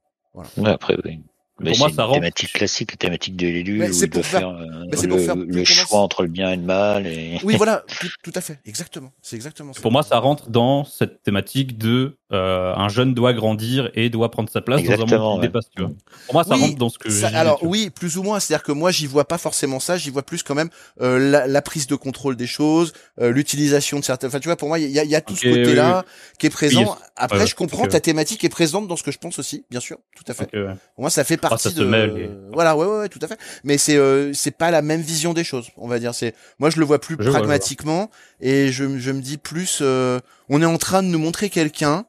Ouais, 0.57 0.71
après, 0.71 0.97
oui. 1.05 1.21
Mais 1.63 1.71
Pour 1.71 1.79
moi, 1.81 1.89
c'est 1.91 1.95
ça 1.97 2.03
une 2.03 2.09
rentre- 2.09 2.21
thématique 2.21 2.53
classique, 2.53 2.91
la 2.93 2.97
thématique 2.97 3.37
de 3.37 3.47
l'élu, 3.47 3.89
où 3.89 3.93
c'est 3.93 4.09
pour 4.09 4.25
faire- 4.27 4.41
faire, 4.41 4.49
euh, 4.51 4.85
le, 4.91 5.09
pour 5.09 5.19
faire 5.21 5.37
le 5.37 5.65
choix 5.65 6.01
entre 6.01 6.23
le 6.23 6.29
bien 6.29 6.51
et 6.53 6.57
le 6.57 6.63
mal. 6.63 7.07
Et... 7.07 7.39
Oui 7.45 7.57
voilà, 7.57 7.85
tout, 8.01 8.09
tout 8.23 8.33
à 8.35 8.41
fait, 8.41 8.59
exactement, 8.65 9.13
c'est 9.23 9.37
exactement 9.37 9.73
ça. 9.73 9.81
Pour 9.81 9.93
moi, 9.93 10.03
ça 10.03 10.19
rentre 10.19 10.51
dans 10.51 10.85
cette 10.85 11.23
thématique 11.23 11.79
de 11.79 12.17
euh, 12.33 12.75
un 12.75 12.89
jeune 12.89 13.15
doit 13.15 13.33
grandir 13.35 13.91
et 13.95 14.09
doit 14.11 14.31
prendre 14.31 14.49
sa 14.49 14.61
place 14.61 14.83
dans 14.83 14.93
un 14.93 14.97
monde 14.97 15.09
qui 15.09 15.15
ouais. 15.15 15.41
dépasse. 15.47 15.67
Tu 15.77 15.83
vois. 15.83 15.93
Pour 16.27 16.35
moi, 16.35 16.45
ça 16.45 16.55
Oui, 16.55 16.61
rentre 16.63 16.77
dans 16.77 16.89
ce 16.89 16.99
que 16.99 17.11
Ça- 17.11 17.29
j'ai. 17.29 17.37
alors 17.37 17.59
oui, 17.63 17.91
plus 17.91 18.17
ou 18.17 18.23
moins. 18.23 18.41
C'est-à-dire 18.41 18.65
que 18.65 18.73
moi, 18.73 18.91
j'y 18.91 19.07
vois 19.07 19.27
pas 19.27 19.39
forcément 19.39 19.81
ça. 19.81 19.97
J'y 19.99 20.11
vois 20.11 20.23
plus 20.23 20.43
quand 20.43 20.55
même 20.55 20.71
euh, 21.01 21.19
la, 21.31 21.47
la 21.47 21.63
prise 21.63 21.87
de 21.87 21.95
contrôle 21.95 22.37
des 22.37 22.47
choses, 22.47 22.93
euh, 23.21 23.31
l'utilisation 23.31 23.99
de 23.99 24.05
certaines. 24.05 24.29
Enfin, 24.29 24.41
tu 24.41 24.49
vois, 24.49 24.57
pour 24.57 24.69
moi, 24.69 24.79
il 24.79 24.91
y 24.91 24.99
a, 24.99 25.05
il 25.05 25.11
y 25.11 25.15
a 25.15 25.21
tout 25.21 25.37
ce 25.37 25.47
côté-là 25.47 26.05
qui 26.39 26.47
est 26.47 26.51
présent. 26.51 26.83
Oui, 26.83 26.89
Après, 27.17 27.41
ouais, 27.41 27.47
je 27.47 27.55
comprends 27.55 27.85
ok, 27.85 27.91
ta 27.91 28.01
thématique 28.01 28.43
est 28.45 28.49
présente 28.49 28.89
dans 28.89 28.97
ce 28.97 29.03
que 29.03 29.11
je 29.13 29.19
pense 29.19 29.39
aussi, 29.39 29.65
bien 29.71 29.81
sûr, 29.81 29.99
tout 30.17 30.25
à 30.29 30.35
fait. 30.35 30.47
Pour 30.51 31.03
moi, 31.03 31.11
ça 31.11 31.25
fait 31.25 31.37
partie 31.37 31.69
Ah, 31.69 31.71
ça 31.71 31.77
se 31.77 31.81
de. 31.81 31.85
mêle, 31.85 32.17
et- 32.19 32.31
Voilà, 32.53 32.77
ouais, 32.77 32.87
ouais, 32.87 32.99
ouais, 33.01 33.09
tout 33.09 33.21
à 33.23 33.29
fait. 33.29 33.39
Mais 33.65 33.79
c'est 33.79 33.97
euh, 33.97 34.33
c'est 34.33 34.57
pas 34.57 34.71
la 34.71 34.81
même 34.83 35.01
vision 35.03 35.33
des 35.35 35.45
choses, 35.45 35.69
on 35.77 35.89
va 35.89 35.99
dire. 35.99 36.15
C'est 36.15 36.35
moi, 36.59 36.71
je 36.71 36.79
le 36.79 36.85
vois 36.87 36.99
plus 37.01 37.15
Je 37.15 37.17
vois, 37.17 37.25
je 37.25 37.31
vois. 37.31 37.39
pragmatiquement 37.41 38.11
et 38.41 38.73
je, 38.73 38.99
je 38.99 39.11
me 39.11 39.21
dis 39.21 39.37
plus. 39.37 39.79
euh, 39.83 40.19
on 40.49 40.61
est 40.63 40.67
en 40.67 40.79
train 40.79 41.03
de 41.03 41.09
nous 41.09 41.19
montrer 41.19 41.49
quelqu'un. 41.51 42.05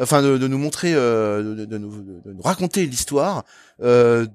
Enfin, 0.00 0.22
de, 0.22 0.38
de 0.38 0.46
nous 0.48 0.58
montrer, 0.58 0.92
euh, 0.94 1.54
de, 1.54 1.64
de 1.64 1.78
nous, 1.78 2.02
de 2.02 2.32
nous 2.32 2.42
raconter 2.42 2.86
l'histoire 2.86 3.44
euh, 3.82 4.26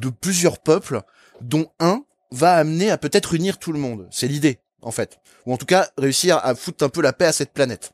de 0.00 0.08
plusieurs 0.10 0.58
peuples, 0.58 1.00
dont 1.40 1.66
un 1.80 2.04
va 2.30 2.54
amener 2.54 2.90
à 2.90 2.98
peut-être 2.98 3.34
unir 3.34 3.58
tout 3.58 3.72
le 3.72 3.78
monde. 3.78 4.08
C'est 4.10 4.26
l'idée, 4.28 4.58
en 4.80 4.90
fait. 4.90 5.18
Ou 5.46 5.52
en 5.52 5.56
tout 5.56 5.66
cas, 5.66 5.88
réussir 5.98 6.38
à 6.42 6.54
foutre 6.54 6.84
un 6.84 6.88
peu 6.88 7.02
la 7.02 7.12
paix 7.12 7.26
à 7.26 7.32
cette 7.32 7.52
planète. 7.52 7.92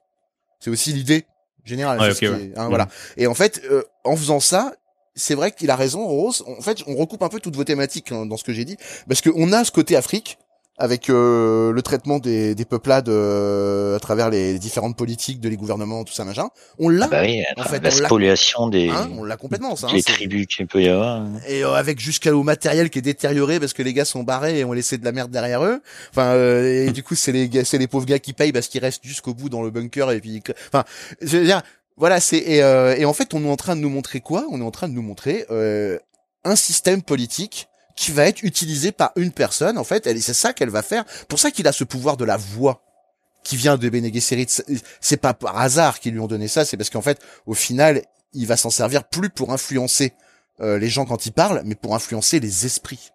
C'est 0.61 0.71
aussi 0.71 0.93
l'idée 0.93 1.27
générale. 1.65 2.01
Ouais, 2.01 2.15
c'est 2.15 2.27
ce 2.27 2.31
ok, 2.33 2.39
qui 2.39 2.45
ouais. 2.47 2.51
est- 2.55 2.59
hein. 2.59 2.69
Voilà. 2.69 2.89
Et 3.17 3.27
en 3.27 3.35
fait, 3.35 3.63
euh, 3.71 3.83
en 4.05 4.17
faisant 4.17 4.41
ça, 4.41 4.73
c'est 5.15 5.35
vrai 5.35 5.51
qu'il 5.51 5.71
a 5.71 5.77
raison, 5.77 6.07
Rose. 6.07 6.45
En 6.47 6.61
fait, 6.63 6.79
on 6.87 6.95
recoupe 6.95 7.23
un 7.23 7.29
peu 7.29 7.41
toutes 7.41 7.57
vos 7.57 7.65
thématiques 7.65 8.13
hein, 8.13 8.25
dans 8.27 8.37
ce 8.37 8.45
que 8.45 8.53
j'ai 8.53 8.65
dit, 8.65 8.77
parce 9.09 9.21
qu'on 9.21 9.53
a 9.53 9.65
ce 9.65 9.71
côté 9.73 9.97
Afrique 9.97 10.39
avec 10.81 11.11
euh, 11.11 11.73
le 11.73 11.83
traitement 11.83 12.19
des, 12.21 12.55
des 12.55 12.65
peuplades 12.65 13.09
euh, 13.09 13.97
à 13.97 14.01
travers 14.01 14.31
les 14.31 14.59
différentes 14.59 14.97
politiques 14.97 15.41
de 15.41 15.49
les 15.49 15.57
gouvernements, 15.57 16.05
tout 16.05 16.13
ça 16.13 16.25
machin. 16.25 16.49
On 16.79 16.89
l'a. 16.89 17.07
Ah 17.07 17.09
bah 17.09 17.23
oui, 17.23 17.43
en 17.57 17.65
fait, 17.65 17.83
la 17.83 17.91
on 17.91 17.99
l'a- 17.99 18.07
spoliation 18.07 18.69
des 18.69 18.89
hein, 18.89 19.11
on 19.19 19.25
l'a 19.25 19.37
complètement 19.37 19.75
ça. 19.77 19.89
hein, 19.89 19.99
tribus 20.07 20.47
qu'il 20.47 20.67
peut 20.69 20.83
y 20.83 20.89
avoir. 20.89 21.25
et 21.49 21.65
euh, 21.65 21.73
avec 21.75 21.99
jusqu'au 21.99 22.43
matériel 22.43 22.91
qui 22.91 23.01
est 23.01 23.03
détérioré 23.03 23.59
parce 23.59 23.73
que 23.73 23.83
les 23.83 23.93
gars 23.93 24.05
sont 24.05 24.23
barrés 24.23 24.61
et 24.61 24.65
ont 24.65 24.73
laissé 24.73 24.99
de 24.99 25.05
la 25.05 25.13
merde 25.13 25.31
derrière 25.31 25.65
eux. 25.65 25.81
Enfin, 26.11 26.35
euh, 26.35 26.87
et 26.87 26.93
du 26.93 27.03
coup, 27.03 27.15
c'est 27.17 27.33
les 27.33 27.49
gars, 27.49 27.65
c'est 27.65 27.79
les 27.79 27.89
pauvres 27.89 28.07
gars 28.07 28.21
qui 28.21 28.33
payent 28.33 28.53
parce 28.53 28.69
qu'ils 28.69 28.81
restent 28.81 29.05
jusqu'au 29.05 29.35
bout 29.35 29.49
dans 29.49 29.63
le 29.63 29.71
bunker 29.71 30.13
et 30.13 30.21
puis, 30.21 30.43
enfin, 30.69 30.85
je 31.21 31.39
veux 31.39 31.45
dire, 31.45 31.63
voilà, 31.97 32.21
c'est 32.21 32.39
et, 32.39 32.63
euh, 32.63 32.95
et 32.97 33.05
en 33.05 33.13
fait, 33.13 33.35
on 33.35 33.45
est 33.45 33.51
en 33.51 33.57
train 33.57 33.75
de 33.75 33.81
nous 33.81 33.91
montrer 33.91 34.21
quoi? 34.21 34.47
On 34.53 34.61
est 34.61 34.65
en 34.65 34.71
train 34.71 34.89
de 34.89 34.93
nous 34.95 35.03
montrer 35.03 35.45
euh, 35.51 35.99
un 36.45 36.55
système 36.55 37.03
politique 37.03 37.67
qui 37.99 38.13
va 38.13 38.27
être 38.27 38.45
utilisé 38.45 38.93
par 38.93 39.11
une 39.17 39.33
personne. 39.33 39.77
En 39.77 39.83
fait, 39.83 40.07
elle, 40.07 40.23
c'est 40.23 40.33
ça 40.33 40.53
qu'elle 40.53 40.71
va 40.71 40.83
faire. 40.83 41.05
Pour 41.29 41.41
ça 41.41 41.51
qu'il 41.51 41.67
a 41.67 41.73
ce 41.73 41.83
pouvoir 41.83 42.17
de 42.17 42.25
la 42.25 42.37
voix 42.37 42.81
qui 43.43 43.57
vient 43.57 43.77
de 43.77 43.89
Bene 43.89 44.13
Gesserit. 44.15 44.47
C'est 45.01 45.17
pas 45.17 45.35
par 45.35 45.59
hasard 45.59 45.99
qu'ils 45.99 46.13
lui 46.13 46.21
ont 46.21 46.29
donné 46.29 46.47
ça. 46.47 46.65
C'est 46.65 46.77
parce 46.77 46.91
qu'en 46.91 47.03
fait, 47.03 47.21
au 47.47 47.55
final, 47.55 48.03
il 48.35 48.47
va 48.47 48.57
s'en 48.57 48.71
servir 48.71 49.03
plus 49.03 49.31
pour 49.31 49.53
influencer 49.53 50.13
euh, 50.61 50.79
les 50.79 50.89
gens 50.89 51.07
quand 51.07 51.27
ils 51.27 51.33
parlent, 51.33 51.63
mais 51.65 51.75
pour 51.75 51.97
influencer 51.97 52.39
les 52.39 52.67
esprits. 52.67 53.11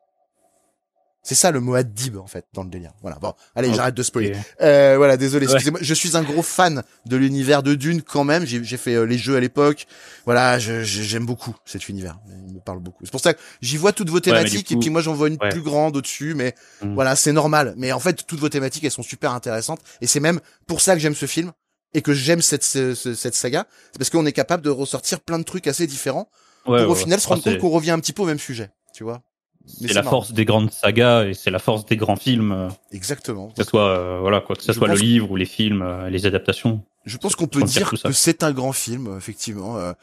C'est 1.26 1.36
ça 1.36 1.52
le 1.52 1.62
mot 1.62 1.74
adib 1.76 2.18
en 2.18 2.28
fait 2.28 2.46
dans 2.54 2.64
le 2.64 2.70
délire. 2.70 2.92
Voilà. 3.02 3.18
Bon, 3.18 3.34
allez, 3.56 3.70
Ok. 3.70 3.76
j'arrête 3.76 3.96
de 3.96 4.04
spoiler. 4.04 4.34
Euh, 4.62 4.96
voilà, 4.98 5.16
désolé. 5.16 5.46
Ouais. 5.48 5.54
Excusez-moi. 5.54 5.80
Je 5.82 5.94
suis 5.94 6.18
un 6.18 6.22
gros 6.22 6.42
fan 6.44 6.84
de 7.06 7.16
l'univers 7.16 7.64
de 7.64 7.76
Dune 7.76 8.02
quand 8.02 8.26
même. 8.26 8.46
J'ai 8.46 8.78
fait 8.78 8.94
euh, 8.96 9.04
les 9.06 9.18
jeux 9.18 9.38
à 9.38 9.40
l'époque. 9.40 9.88
Voilà, 10.26 10.60
j'aime 10.60 11.26
beaucoup 11.26 11.56
cet 11.66 11.88
univers. 11.88 12.20
Il 12.50 12.56
me 12.56 12.60
parle 12.60 12.80
beaucoup. 12.80 13.06
C'est 13.06 13.12
pour 13.12 13.22
ça 13.22 13.34
que 13.34 13.40
j'y 13.62 13.78
vois 13.78 13.94
toutes 13.94 14.10
vos 14.10 14.20
thématiques 14.20 14.72
et 14.74 14.76
puis 14.76 14.90
moi 14.90 15.02
j'en 15.02 15.14
vois 15.14 15.30
une 15.30 15.38
Ouais. 15.42 15.50
plus 15.50 15.62
grande 15.62 15.96
au-dessus, 15.96 16.34
mais 16.36 16.54
Mhm. 16.82 16.94
voilà, 16.94 17.16
c'est 17.16 17.32
normal. 17.32 17.74
Mais 17.78 17.94
en 17.94 18.00
fait, 18.02 18.26
toutes 18.28 18.40
vos 18.40 18.50
thématiques 18.50 18.84
elles 18.84 18.92
sont 18.92 19.02
super 19.04 19.32
intéressantes 19.32 19.80
et 20.02 20.08
c'est 20.08 20.20
même 20.20 20.42
pour 20.68 20.82
ça 20.82 20.94
que 20.94 21.00
j'aime 21.00 21.16
ce 21.16 21.26
film 21.26 21.54
et 21.94 22.02
que 22.02 22.14
j'aime 22.14 22.42
cette 22.42 22.64
ce- 22.66 22.96
ce- 22.96 23.14
cette 23.14 23.36
saga. 23.36 23.66
C'est 23.94 23.98
parce 23.98 24.10
qu'on 24.10 24.26
est 24.26 24.34
capable 24.34 24.62
de 24.64 24.70
ressortir 24.70 25.22
plein 25.22 25.40
de 25.40 25.44
trucs 25.46 25.68
assez 25.68 25.88
différents 25.88 26.28
pour 26.66 26.74
au 26.76 26.96
final 26.96 27.22
se 27.22 27.28
rendre 27.28 27.42
Ah, 27.46 27.50
c'est- 27.50 27.52
compte 27.58 27.62
qu'on 27.62 27.70
revient 27.70 27.92
un 27.92 28.00
petit 28.00 28.12
peu 28.14 28.24
au 28.24 28.26
même 28.26 28.40
sujet. 28.40 28.72
Tu 28.94 29.04
vois. 29.06 29.22
C'est 29.66 29.94
la 29.94 30.02
marrant. 30.02 30.10
force 30.18 30.34
des 30.34 30.46
grandes 30.46 30.72
sagas 30.72 31.26
et 31.26 31.34
c'est 31.34 31.50
la 31.52 31.60
force 31.60 31.86
des 31.86 31.96
grands 31.96 32.16
films, 32.18 32.70
Exactement. 32.92 33.48
que 33.50 33.64
ce 33.64 33.70
soit 33.70 33.88
euh, 33.88 34.18
voilà 34.20 34.42
quoi, 34.42 34.56
que 34.56 34.62
ce 34.64 34.74
soit 34.74 34.88
le 34.90 34.96
livre 34.96 35.32
ou 35.32 35.36
les 35.38 35.46
films, 35.46 35.82
euh, 35.82 36.10
les 36.10 36.26
adaptations. 36.26 36.82
Je 37.06 37.18
pense 37.18 37.36
qu'on 37.36 37.48
peut 37.48 37.64
dire 37.64 37.90
que 37.92 38.12
c'est 38.12 38.44
un 38.44 38.52
grand 38.52 38.74
film, 38.74 39.08
euh, 39.08 39.18
effectivement. 39.18 39.78
euh. 39.78 39.94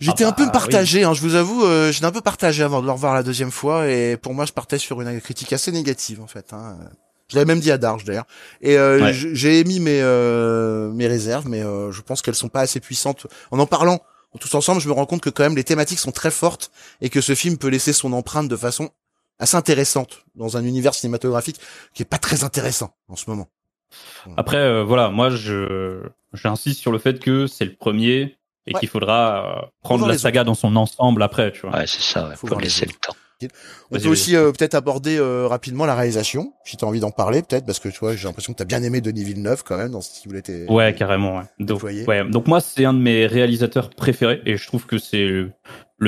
J'étais 0.00 0.24
Ah 0.24 0.28
un 0.28 0.32
peu 0.32 0.46
bah, 0.46 0.50
partagé, 0.52 1.04
hein, 1.04 1.14
je 1.14 1.20
vous 1.20 1.34
avoue, 1.36 1.64
euh, 1.64 1.92
j'étais 1.92 2.06
un 2.06 2.10
peu 2.12 2.20
partagé 2.20 2.62
avant 2.64 2.80
de 2.80 2.86
le 2.86 2.92
revoir 2.92 3.14
la 3.14 3.22
deuxième 3.22 3.52
fois, 3.52 3.88
et 3.88 4.16
pour 4.16 4.34
moi, 4.34 4.46
je 4.46 4.52
partais 4.52 4.78
sur 4.78 5.00
une 5.00 5.20
critique 5.20 5.52
assez 5.52 5.70
négative, 5.70 6.20
en 6.20 6.26
fait. 6.26 6.52
Hein. 6.52 6.76
Je 7.28 7.36
l'avais 7.36 7.46
même 7.46 7.60
dit 7.60 7.70
à 7.70 7.78
Darge, 7.78 8.04
d'ailleurs. 8.04 8.26
Et 8.60 8.76
euh, 8.78 9.00
Ouais. 9.00 9.12
j'ai 9.12 9.60
émis 9.60 9.78
mes, 9.80 10.00
euh, 10.02 10.90
mes 10.90 11.06
réserves, 11.06 11.48
mais 11.48 11.62
euh, 11.62 11.92
je 11.92 12.00
pense 12.02 12.20
qu'elles 12.20 12.34
sont 12.34 12.48
pas 12.48 12.60
assez 12.60 12.80
puissantes. 12.80 13.26
En 13.52 13.58
en 13.60 13.66
parlant 13.66 14.00
tous 14.38 14.54
ensemble, 14.54 14.80
je 14.80 14.88
me 14.88 14.92
rends 14.94 15.06
compte 15.06 15.20
que 15.20 15.30
quand 15.30 15.42
même 15.42 15.56
les 15.56 15.64
thématiques 15.64 15.98
sont 15.98 16.12
très 16.12 16.30
fortes, 16.30 16.70
et 17.00 17.10
que 17.10 17.20
ce 17.20 17.34
film 17.34 17.58
peut 17.58 17.68
laisser 17.68 17.92
son 17.92 18.12
empreinte 18.12 18.48
de 18.48 18.56
façon 18.56 18.90
assez 19.38 19.56
intéressante 19.56 20.24
dans 20.34 20.56
un 20.56 20.64
univers 20.64 20.94
cinématographique 20.94 21.58
qui 21.94 22.02
est 22.02 22.06
pas 22.06 22.18
très 22.18 22.44
intéressant 22.44 22.94
en 23.08 23.16
ce 23.16 23.28
moment. 23.28 23.48
Après 24.36 24.56
euh, 24.58 24.84
voilà, 24.84 25.10
moi 25.10 25.30
je 25.30 26.02
j'insiste 26.32 26.80
sur 26.80 26.92
le 26.92 26.98
fait 26.98 27.18
que 27.20 27.46
c'est 27.46 27.64
le 27.66 27.74
premier 27.74 28.38
et 28.66 28.72
Ouais. 28.74 28.80
qu'il 28.80 28.88
faudra 28.88 29.62
euh, 29.64 29.66
prendre 29.82 30.06
la 30.06 30.16
saga 30.16 30.44
dans 30.44 30.54
son 30.54 30.76
ensemble 30.76 31.22
après, 31.22 31.50
tu 31.50 31.62
vois. 31.62 31.76
Ouais, 31.76 31.86
c'est 31.86 32.00
ça, 32.00 32.28
ouais, 32.28 32.36
Faut 32.36 32.58
laisser 32.60 32.86
le 32.86 32.92
temps. 32.92 33.14
On 33.90 33.98
peut 33.98 34.08
aussi 34.08 34.36
euh, 34.36 34.52
peut-être 34.52 34.74
aborder 34.74 35.18
euh, 35.18 35.46
rapidement 35.46 35.84
la 35.84 35.94
réalisation, 35.94 36.52
si 36.64 36.76
tu 36.76 36.84
as 36.84 36.88
envie 36.88 37.00
d'en 37.00 37.10
parler 37.10 37.42
peut-être, 37.42 37.66
parce 37.66 37.78
que 37.78 37.88
tu 37.88 37.98
vois, 37.98 38.14
j'ai 38.14 38.26
l'impression 38.26 38.52
que 38.52 38.58
tu 38.58 38.62
as 38.62 38.66
bien 38.66 38.82
aimé 38.82 39.00
Denis 39.00 39.24
Villeneuve 39.24 39.62
quand 39.64 39.76
même 39.76 39.90
dans 39.90 40.00
ce 40.00 40.20
qui 40.20 40.28
voulait 40.28 40.42
tes... 40.42 40.66
Ouais, 40.68 40.94
carrément. 40.94 41.38
Ouais. 41.38 41.44
Donc, 41.58 41.78
déployé. 41.78 42.06
ouais. 42.06 42.24
Donc 42.28 42.46
moi, 42.46 42.60
c'est 42.60 42.84
un 42.84 42.94
de 42.94 42.98
mes 42.98 43.26
réalisateurs 43.26 43.90
préférés 43.90 44.40
et 44.46 44.56
je 44.56 44.66
trouve 44.66 44.86
que 44.86 44.98
c'est 44.98 45.26
le, 45.26 45.52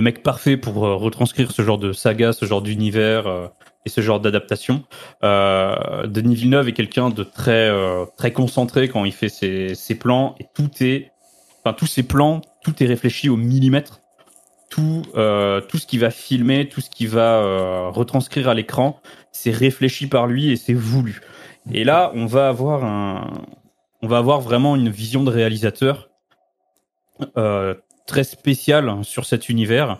mec 0.02 0.22
parfait 0.22 0.56
pour 0.56 0.84
euh, 0.86 0.96
retranscrire 0.96 1.50
ce 1.50 1.62
genre 1.62 1.78
de 1.78 1.92
saga, 1.92 2.32
ce 2.32 2.46
genre 2.46 2.62
d'univers 2.62 3.50
et 3.86 3.88
ce 3.88 4.00
genre 4.00 4.20
d'adaptation. 4.20 4.84
Denis 5.22 6.34
Villeneuve 6.34 6.68
est 6.68 6.72
quelqu'un 6.72 7.10
de 7.10 7.22
très 7.22 7.70
très 8.16 8.32
concentré 8.32 8.88
quand 8.88 9.04
il 9.04 9.12
fait 9.12 9.28
ses, 9.28 9.74
ses 9.74 9.94
plans 9.94 10.34
et 10.40 10.46
tout 10.54 10.70
est, 10.80 11.12
enfin 11.64 11.74
tous 11.74 11.86
ses 11.86 12.02
plans, 12.02 12.40
tout 12.62 12.82
est 12.82 12.86
réfléchi 12.86 13.28
au 13.28 13.36
millimètre. 13.36 14.00
Tout, 14.74 15.02
euh, 15.14 15.60
tout 15.60 15.78
ce 15.78 15.86
qu'il 15.86 16.00
va 16.00 16.10
filmer, 16.10 16.68
tout 16.68 16.80
ce 16.80 16.90
qu'il 16.90 17.08
va 17.08 17.36
euh, 17.36 17.90
retranscrire 17.90 18.48
à 18.48 18.54
l'écran, 18.54 19.00
c'est 19.30 19.52
réfléchi 19.52 20.08
par 20.08 20.26
lui 20.26 20.50
et 20.50 20.56
c'est 20.56 20.74
voulu. 20.74 21.20
Et 21.70 21.84
là, 21.84 22.10
on 22.16 22.26
va 22.26 22.48
avoir 22.48 22.84
un, 22.84 23.30
on 24.02 24.08
va 24.08 24.18
avoir 24.18 24.40
vraiment 24.40 24.74
une 24.74 24.88
vision 24.88 25.22
de 25.22 25.30
réalisateur 25.30 26.10
euh, 27.36 27.76
très 28.08 28.24
spéciale 28.24 29.04
sur 29.04 29.26
cet 29.26 29.48
univers 29.48 29.96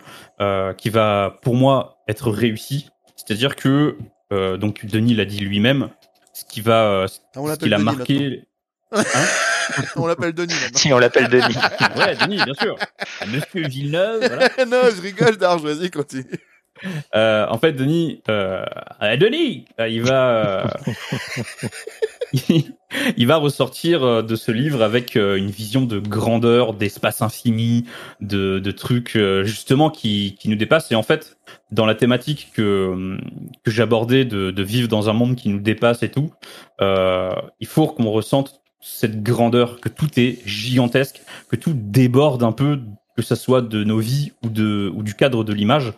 qui 0.77 0.89
va, 0.89 1.39
pour 1.41 1.55
moi, 1.55 2.03
être 2.09 2.29
réussi. 2.29 2.89
C'est-à-dire 3.15 3.55
que, 3.55 3.97
donc 4.57 4.85
Denis 4.85 5.13
l'a 5.15 5.23
dit 5.23 5.39
lui-même, 5.39 5.87
ce 6.33 6.43
qui 6.43 6.59
va, 6.59 7.05
Ah, 7.05 7.07
ce 7.07 7.55
qu'il 7.59 7.73
a 7.73 7.77
marqué. 7.77 8.43
on 9.95 10.07
l'appelle 10.07 10.33
Denis 10.33 10.53
maintenant. 10.53 10.79
Si 10.79 10.93
on 10.93 10.99
l'appelle 10.99 11.27
Denis. 11.27 11.55
ouais, 11.97 12.15
Denis, 12.15 12.43
bien 12.43 12.53
sûr. 12.53 12.75
Monsieur 13.27 13.67
Villeneuve. 13.67 14.27
Voilà. 14.27 14.49
non, 14.67 14.89
je 14.95 15.01
rigole, 15.01 15.37
Darge, 15.37 15.61
vas-y, 15.61 15.89
continue. 15.89 16.25
Euh, 17.15 17.45
en 17.49 17.57
fait, 17.57 17.73
Denis, 17.73 18.21
euh, 18.29 18.65
euh, 19.01 19.17
Denis, 19.17 19.65
euh, 19.79 19.87
il 19.87 20.01
va, 20.01 20.29
euh, 20.29 20.67
il 23.17 23.27
va 23.27 23.37
ressortir 23.37 24.23
de 24.23 24.35
ce 24.35 24.51
livre 24.51 24.81
avec 24.81 25.15
euh, 25.15 25.37
une 25.37 25.49
vision 25.49 25.85
de 25.85 25.99
grandeur, 25.99 26.73
d'espace 26.73 27.21
infini, 27.21 27.85
de, 28.19 28.59
de 28.59 28.71
trucs 28.71 29.15
euh, 29.15 29.45
justement 29.45 29.89
qui, 29.89 30.35
qui 30.39 30.49
nous 30.49 30.57
dépassent. 30.57 30.91
Et 30.91 30.95
en 30.95 31.03
fait, 31.03 31.37
dans 31.71 31.85
la 31.85 31.95
thématique 31.95 32.51
que 32.53 33.17
que 33.63 33.71
j'abordais 33.71 34.25
de, 34.25 34.51
de 34.51 34.63
vivre 34.63 34.87
dans 34.89 35.09
un 35.09 35.13
monde 35.13 35.35
qui 35.35 35.49
nous 35.49 35.59
dépasse 35.59 36.03
et 36.03 36.09
tout, 36.09 36.33
euh, 36.81 37.31
il 37.59 37.67
faut 37.67 37.87
qu'on 37.87 38.11
ressente 38.11 38.61
cette 38.87 39.23
grandeur, 39.23 39.81
que 39.81 39.89
tout 39.89 40.09
est 40.19 40.39
gigantesque, 40.45 41.21
que 41.49 41.55
tout 41.55 41.73
déborde 41.75 42.43
un 42.43 42.51
peu 42.51 42.79
que 43.17 43.21
ça 43.23 43.35
soit 43.35 43.61
de 43.61 43.83
nos 43.83 43.97
vies 43.99 44.33
ou 44.43 44.49
de 44.49 44.91
ou 44.93 45.01
du 45.01 45.13
cadre 45.15 45.43
de 45.43 45.53
l'image. 45.53 45.93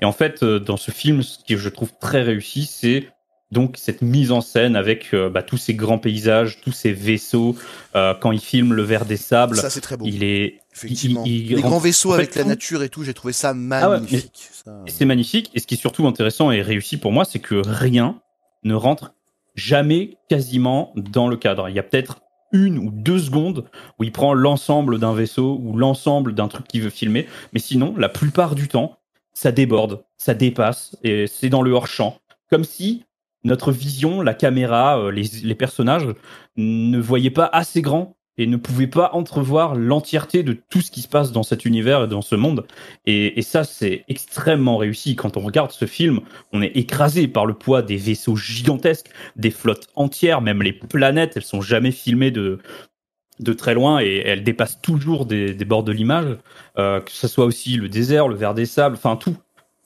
Et 0.00 0.04
en 0.04 0.12
fait, 0.12 0.42
euh, 0.42 0.58
dans 0.58 0.76
ce 0.76 0.90
film, 0.92 1.22
ce 1.22 1.38
que 1.46 1.56
je 1.56 1.68
trouve 1.68 1.90
très 2.00 2.22
réussi, 2.22 2.64
c'est 2.66 3.08
donc 3.50 3.76
cette 3.76 4.00
mise 4.00 4.32
en 4.32 4.40
scène 4.40 4.76
avec 4.76 5.12
euh, 5.12 5.28
bah, 5.28 5.42
tous 5.42 5.58
ces 5.58 5.74
grands 5.74 5.98
paysages, 5.98 6.60
tous 6.62 6.72
ces 6.72 6.92
vaisseaux. 6.92 7.54
Euh, 7.96 8.14
quand 8.14 8.32
il 8.32 8.40
filme 8.40 8.72
le 8.72 8.82
verre 8.82 9.04
des 9.04 9.18
sables, 9.18 9.56
Ça, 9.56 9.68
c'est 9.68 9.80
très 9.82 9.96
beau. 9.98 10.06
il 10.08 10.24
est 10.24 10.60
Effectivement. 10.74 11.24
il- 11.26 11.50
il 11.50 11.56
les 11.56 11.62
rend- 11.62 11.68
grands 11.68 11.78
vaisseaux 11.80 12.10
en 12.12 12.16
fait, 12.16 12.20
avec 12.22 12.34
la 12.36 12.44
nature 12.44 12.82
et 12.82 12.88
tout, 12.88 13.02
j'ai 13.04 13.12
trouvé 13.12 13.34
ça 13.34 13.50
Ah 13.50 13.90
ouais, 13.90 14.00
magnifique. 14.00 14.48
Ça- 14.64 14.82
c'est 14.86 15.04
magnifique. 15.04 15.50
Et 15.54 15.60
ce 15.60 15.66
qui 15.66 15.74
est 15.74 15.78
surtout 15.78 16.06
intéressant 16.06 16.50
et 16.50 16.62
réussi 16.62 16.96
pour 16.96 17.12
moi, 17.12 17.24
c'est 17.26 17.40
que 17.40 17.56
rien 17.66 18.20
ne 18.64 18.72
rentre 18.74 19.12
jamais 19.54 20.16
quasiment 20.30 20.94
dans 20.96 21.28
le 21.28 21.36
cadre. 21.36 21.68
Il 21.68 21.74
y 21.76 21.78
a 21.78 21.82
peut-être 21.82 22.21
une 22.52 22.78
ou 22.78 22.90
deux 22.90 23.18
secondes 23.18 23.64
où 23.98 24.04
il 24.04 24.12
prend 24.12 24.34
l'ensemble 24.34 24.98
d'un 24.98 25.14
vaisseau 25.14 25.58
ou 25.62 25.76
l'ensemble 25.76 26.34
d'un 26.34 26.48
truc 26.48 26.66
qu'il 26.68 26.82
veut 26.82 26.90
filmer. 26.90 27.26
Mais 27.52 27.60
sinon, 27.60 27.94
la 27.96 28.08
plupart 28.08 28.54
du 28.54 28.68
temps, 28.68 28.98
ça 29.34 29.52
déborde, 29.52 30.04
ça 30.18 30.34
dépasse 30.34 30.96
et 31.02 31.26
c'est 31.26 31.48
dans 31.48 31.62
le 31.62 31.72
hors-champ. 31.72 32.18
Comme 32.50 32.64
si 32.64 33.04
notre 33.44 33.72
vision, 33.72 34.20
la 34.20 34.34
caméra, 34.34 34.98
euh, 34.98 35.10
les, 35.10 35.24
les 35.42 35.54
personnages 35.54 36.08
ne 36.56 36.98
voyaient 36.98 37.30
pas 37.30 37.48
assez 37.52 37.82
grand 37.82 38.16
et 38.38 38.46
ne 38.46 38.56
pouvaient 38.56 38.86
pas 38.86 39.10
entrevoir 39.12 39.74
l'entièreté 39.74 40.42
de 40.42 40.56
tout 40.70 40.80
ce 40.80 40.90
qui 40.90 41.02
se 41.02 41.08
passe 41.08 41.32
dans 41.32 41.42
cet 41.42 41.64
univers 41.64 42.04
et 42.04 42.08
dans 42.08 42.22
ce 42.22 42.34
monde. 42.34 42.66
Et, 43.06 43.38
et 43.38 43.42
ça, 43.42 43.64
c'est 43.64 44.04
extrêmement 44.08 44.76
réussi. 44.76 45.16
Quand 45.16 45.36
on 45.36 45.40
regarde 45.40 45.70
ce 45.70 45.84
film, 45.84 46.20
on 46.52 46.62
est 46.62 46.76
écrasé 46.76 47.28
par 47.28 47.46
le 47.46 47.54
poids 47.54 47.82
des 47.82 47.96
vaisseaux 47.96 48.36
gigantesques, 48.36 49.10
des 49.36 49.50
flottes 49.50 49.88
entières, 49.94 50.40
même 50.40 50.62
les 50.62 50.72
planètes, 50.72 51.36
elles 51.36 51.44
sont 51.44 51.60
jamais 51.60 51.92
filmées 51.92 52.30
de 52.30 52.58
de 53.40 53.52
très 53.52 53.74
loin 53.74 54.00
et 54.00 54.22
elles 54.24 54.44
dépassent 54.44 54.80
toujours 54.80 55.26
des, 55.26 55.54
des 55.54 55.64
bords 55.64 55.82
de 55.82 55.90
l'image, 55.90 56.36
euh, 56.78 57.00
que 57.00 57.10
ce 57.10 57.26
soit 57.26 57.44
aussi 57.44 57.76
le 57.76 57.88
désert, 57.88 58.28
le 58.28 58.36
verre 58.36 58.54
des 58.54 58.66
sables, 58.66 58.94
enfin 58.94 59.16
tout, 59.16 59.36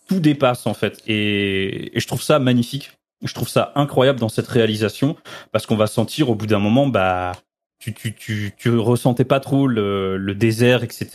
tout 0.08 0.20
dépasse 0.20 0.66
en 0.66 0.74
fait. 0.74 1.00
Et, 1.06 1.96
et 1.96 2.00
je 2.00 2.06
trouve 2.06 2.22
ça 2.22 2.38
magnifique. 2.38 2.92
Je 3.24 3.32
trouve 3.32 3.48
ça 3.48 3.72
incroyable 3.76 4.20
dans 4.20 4.28
cette 4.28 4.46
réalisation 4.46 5.16
parce 5.50 5.64
qu'on 5.64 5.76
va 5.76 5.86
sentir 5.86 6.28
au 6.28 6.34
bout 6.34 6.46
d'un 6.46 6.58
moment, 6.58 6.86
bah, 6.86 7.32
tu, 7.78 7.92
tu, 7.92 8.14
tu, 8.14 8.52
tu 8.56 8.76
ressentais 8.76 9.24
pas 9.24 9.40
trop 9.40 9.66
le, 9.66 10.16
le 10.16 10.34
désert, 10.34 10.82
etc. 10.82 11.08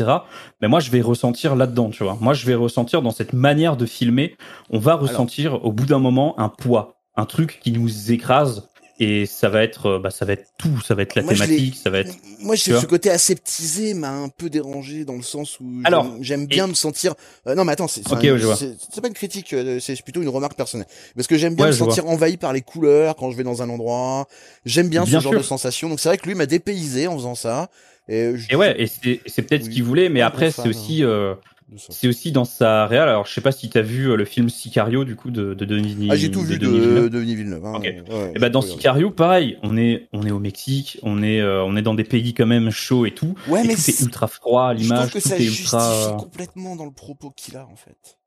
Mais 0.61 0.67
moi, 0.67 0.79
je 0.79 0.91
vais 0.91 1.01
ressentir 1.01 1.55
là-dedans, 1.55 1.89
tu 1.89 2.03
vois. 2.03 2.17
Moi, 2.21 2.33
je 2.33 2.45
vais 2.45 2.55
ressentir 2.55 3.01
dans 3.01 3.11
cette 3.11 3.33
manière 3.33 3.77
de 3.77 3.85
filmer, 3.85 4.35
on 4.69 4.79
va 4.79 4.95
ressentir 4.95 5.65
au 5.65 5.71
bout 5.71 5.85
d'un 5.85 5.99
moment 5.99 6.39
un 6.39 6.49
poids, 6.49 7.01
un 7.15 7.25
truc 7.25 7.59
qui 7.61 7.71
nous 7.71 8.11
écrase. 8.11 8.69
Et 9.03 9.25
ça 9.25 9.49
va 9.49 9.63
être, 9.63 9.87
euh, 9.87 9.99
bah, 9.99 10.11
ça 10.11 10.25
va 10.25 10.33
être 10.33 10.45
tout, 10.59 10.79
ça 10.85 10.93
va 10.93 11.01
être 11.01 11.15
la 11.15 11.23
Moi, 11.23 11.33
je 11.33 11.43
thématique, 11.43 11.75
ça 11.75 11.89
va 11.89 11.99
être. 11.99 12.13
Moi, 12.39 12.55
vois 12.55 12.81
ce 12.81 12.85
côté 12.85 13.09
aseptisé 13.09 13.95
m'a 13.95 14.11
un 14.11 14.29
peu 14.29 14.47
dérangé 14.49 15.05
dans 15.05 15.15
le 15.15 15.23
sens 15.23 15.59
où 15.59 15.65
j'aime- 15.77 15.85
Alors, 15.85 16.07
j'aime 16.21 16.45
bien 16.45 16.65
et- 16.65 16.69
me 16.69 16.73
sentir. 16.75 17.15
euh, 17.47 17.55
non, 17.55 17.65
mais 17.65 17.71
attends, 17.71 17.87
c'est 17.87 18.03
c'est 18.07 18.13
Ok, 18.13 18.23
un- 18.25 18.33
ouais, 18.33 18.37
je 18.39 18.45
vois. 18.45 18.55
c'est- 18.55 18.77
pas 19.01 19.07
une 19.07 19.15
critique, 19.15 19.53
euh, 19.53 19.79
c'est 19.79 19.99
plutôt 20.03 20.21
une 20.21 20.29
remarque 20.29 20.55
personnelle. 20.55 20.85
Parce 21.15 21.25
que 21.27 21.35
j'aime 21.35 21.55
bien 21.55 21.65
Ouais, 21.65 21.71
me 21.71 21.75
je 21.77 21.83
vois. 21.83 21.93
sentir 21.95 22.07
envahi 22.11 22.37
par 22.37 22.53
les 22.53 22.61
couleurs 22.61 23.15
quand 23.15 23.31
je 23.31 23.37
vais 23.37 23.43
dans 23.43 23.63
un 23.63 23.69
endroit. 23.69 24.27
J'aime 24.65 24.87
bien, 24.89 25.03
Bien 25.03 25.19
ce 25.19 25.23
genre 25.23 25.33
de 25.33 25.43
sensation. 25.43 25.89
Donc 25.89 25.99
c'est 25.99 26.09
vrai 26.09 26.19
que 26.19 26.27
lui 26.27 26.35
m'a 26.35 26.45
dépaysé 26.45 27.07
en 27.07 27.15
faisant 27.17 27.33
ça. 27.35 27.69
Et, 28.07 28.33
je- 28.35 28.47
Et 28.51 28.55
ouais, 28.55 28.75
et 28.79 28.85
c'est 29.25 29.41
peut-être 29.41 29.65
ce 29.65 29.69
qu'il 29.69 29.83
voulait, 29.83 30.09
mais 30.09 30.21
après 30.21 30.51
c'est 30.51 30.67
aussi 30.69 31.03
euh. 31.03 31.33
C'est 31.77 32.07
aussi 32.07 32.31
dans 32.31 32.45
sa 32.45 32.85
réal. 32.87 33.07
Alors 33.09 33.25
je 33.25 33.33
sais 33.33 33.41
pas 33.41 33.51
si 33.51 33.69
t'as 33.69 33.81
vu 33.81 34.09
euh, 34.11 34.15
le 34.15 34.25
film 34.25 34.49
Sicario 34.49 35.03
du 35.05 35.15
coup 35.15 35.31
de, 35.31 35.53
de 35.53 35.65
Denis. 35.65 36.07
Ah, 36.11 36.15
j'ai 36.15 36.29
tout 36.31 36.41
vu 36.41 36.57
de, 36.59 36.65
Denis 36.65 36.79
Villeneuve. 36.79 37.03
de 37.09 37.19
Denis 37.19 37.35
Villeneuve. 37.35 37.65
hein. 37.65 37.79
Ouais, 37.81 38.31
Et 38.35 38.39
bah 38.39 38.49
dans 38.49 38.59
tout 38.59 38.65
regardé. 38.67 38.81
Sicario, 38.81 39.11
pareil, 39.11 39.57
on 39.63 39.77
est 39.77 40.07
on 40.13 40.23
est 40.25 40.31
au 40.31 40.39
Mexique, 40.39 40.99
on 41.03 41.23
est 41.23 41.39
euh, 41.41 41.63
on 41.63 41.75
est 41.75 41.81
dans 41.81 41.93
des 41.93 42.03
pays 42.03 42.33
quand 42.33 42.45
même 42.47 42.69
chauds 42.71 43.05
et 43.05 43.11
tout. 43.11 43.35
Ouais, 43.47 43.63
et 43.63 43.67
mais 43.67 43.73
tout 43.75 43.79
est 43.79 43.91
c'est- 43.91 44.03
ultra 44.03 44.27
froid 44.27 44.73
l'image, 44.73 45.07
que 45.11 45.19
tout 45.19 45.27
ça 45.29 45.37
est 45.37 45.45
ultra. 45.45 46.17
complètement 46.19 46.75
dans 46.75 46.85
le 46.85 46.91
propos 46.91 47.31
qu'il 47.31 47.55
a 47.57 47.65
en 47.67 47.75
fait. 47.75 48.17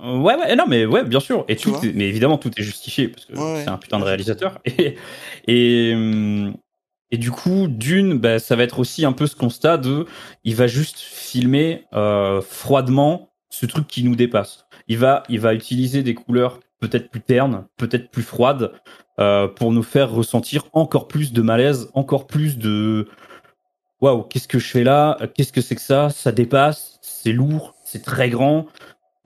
Euh, 0.00 0.16
Ouais, 0.18 0.34
ouais, 0.34 0.56
non, 0.56 0.64
mais 0.68 0.86
ouais, 0.86 1.04
bien 1.04 1.20
sûr. 1.20 1.44
Et 1.48 1.54
Tu 1.56 1.70
tout, 1.70 1.76
est- 1.84 1.92
mais 1.94 2.08
évidemment, 2.08 2.36
tout 2.36 2.50
est 2.58 2.62
justifié 2.64 3.06
parce 3.08 3.26
que 3.26 3.34
Ouais, 3.34 3.62
c'est 3.64 3.70
un 3.70 3.76
putain 3.78 3.98
de 4.00 4.04
réalisateur. 4.04 4.58
Et 4.66 4.96
et 5.46 5.92
hum, 5.94 6.56
et 7.14 7.16
du 7.16 7.30
coup, 7.30 7.68
d'une, 7.68 8.18
bah, 8.18 8.40
ça 8.40 8.56
va 8.56 8.64
être 8.64 8.80
aussi 8.80 9.04
un 9.04 9.12
peu 9.12 9.28
ce 9.28 9.36
constat 9.36 9.78
de, 9.78 10.04
il 10.42 10.56
va 10.56 10.66
juste 10.66 10.98
filmer 10.98 11.84
euh, 11.92 12.40
froidement 12.40 13.30
ce 13.50 13.66
truc 13.66 13.86
qui 13.86 14.02
nous 14.02 14.16
dépasse. 14.16 14.66
Il 14.88 14.98
va, 14.98 15.22
il 15.28 15.38
va 15.38 15.54
utiliser 15.54 16.02
des 16.02 16.14
couleurs 16.14 16.58
peut-être 16.80 17.12
plus 17.12 17.20
ternes, 17.20 17.68
peut-être 17.76 18.10
plus 18.10 18.24
froides, 18.24 18.72
euh, 19.20 19.46
pour 19.46 19.70
nous 19.70 19.84
faire 19.84 20.10
ressentir 20.10 20.64
encore 20.72 21.06
plus 21.06 21.32
de 21.32 21.40
malaise, 21.40 21.88
encore 21.94 22.26
plus 22.26 22.58
de 22.58 23.06
waouh, 24.00 24.24
qu'est-ce 24.24 24.48
que 24.48 24.58
je 24.58 24.66
fais 24.66 24.82
là? 24.82 25.16
Qu'est-ce 25.36 25.52
que 25.52 25.60
c'est 25.60 25.76
que 25.76 25.82
ça? 25.82 26.10
Ça 26.10 26.32
dépasse, 26.32 26.98
c'est 27.00 27.32
lourd, 27.32 27.76
c'est 27.84 28.02
très 28.02 28.28
grand, 28.28 28.66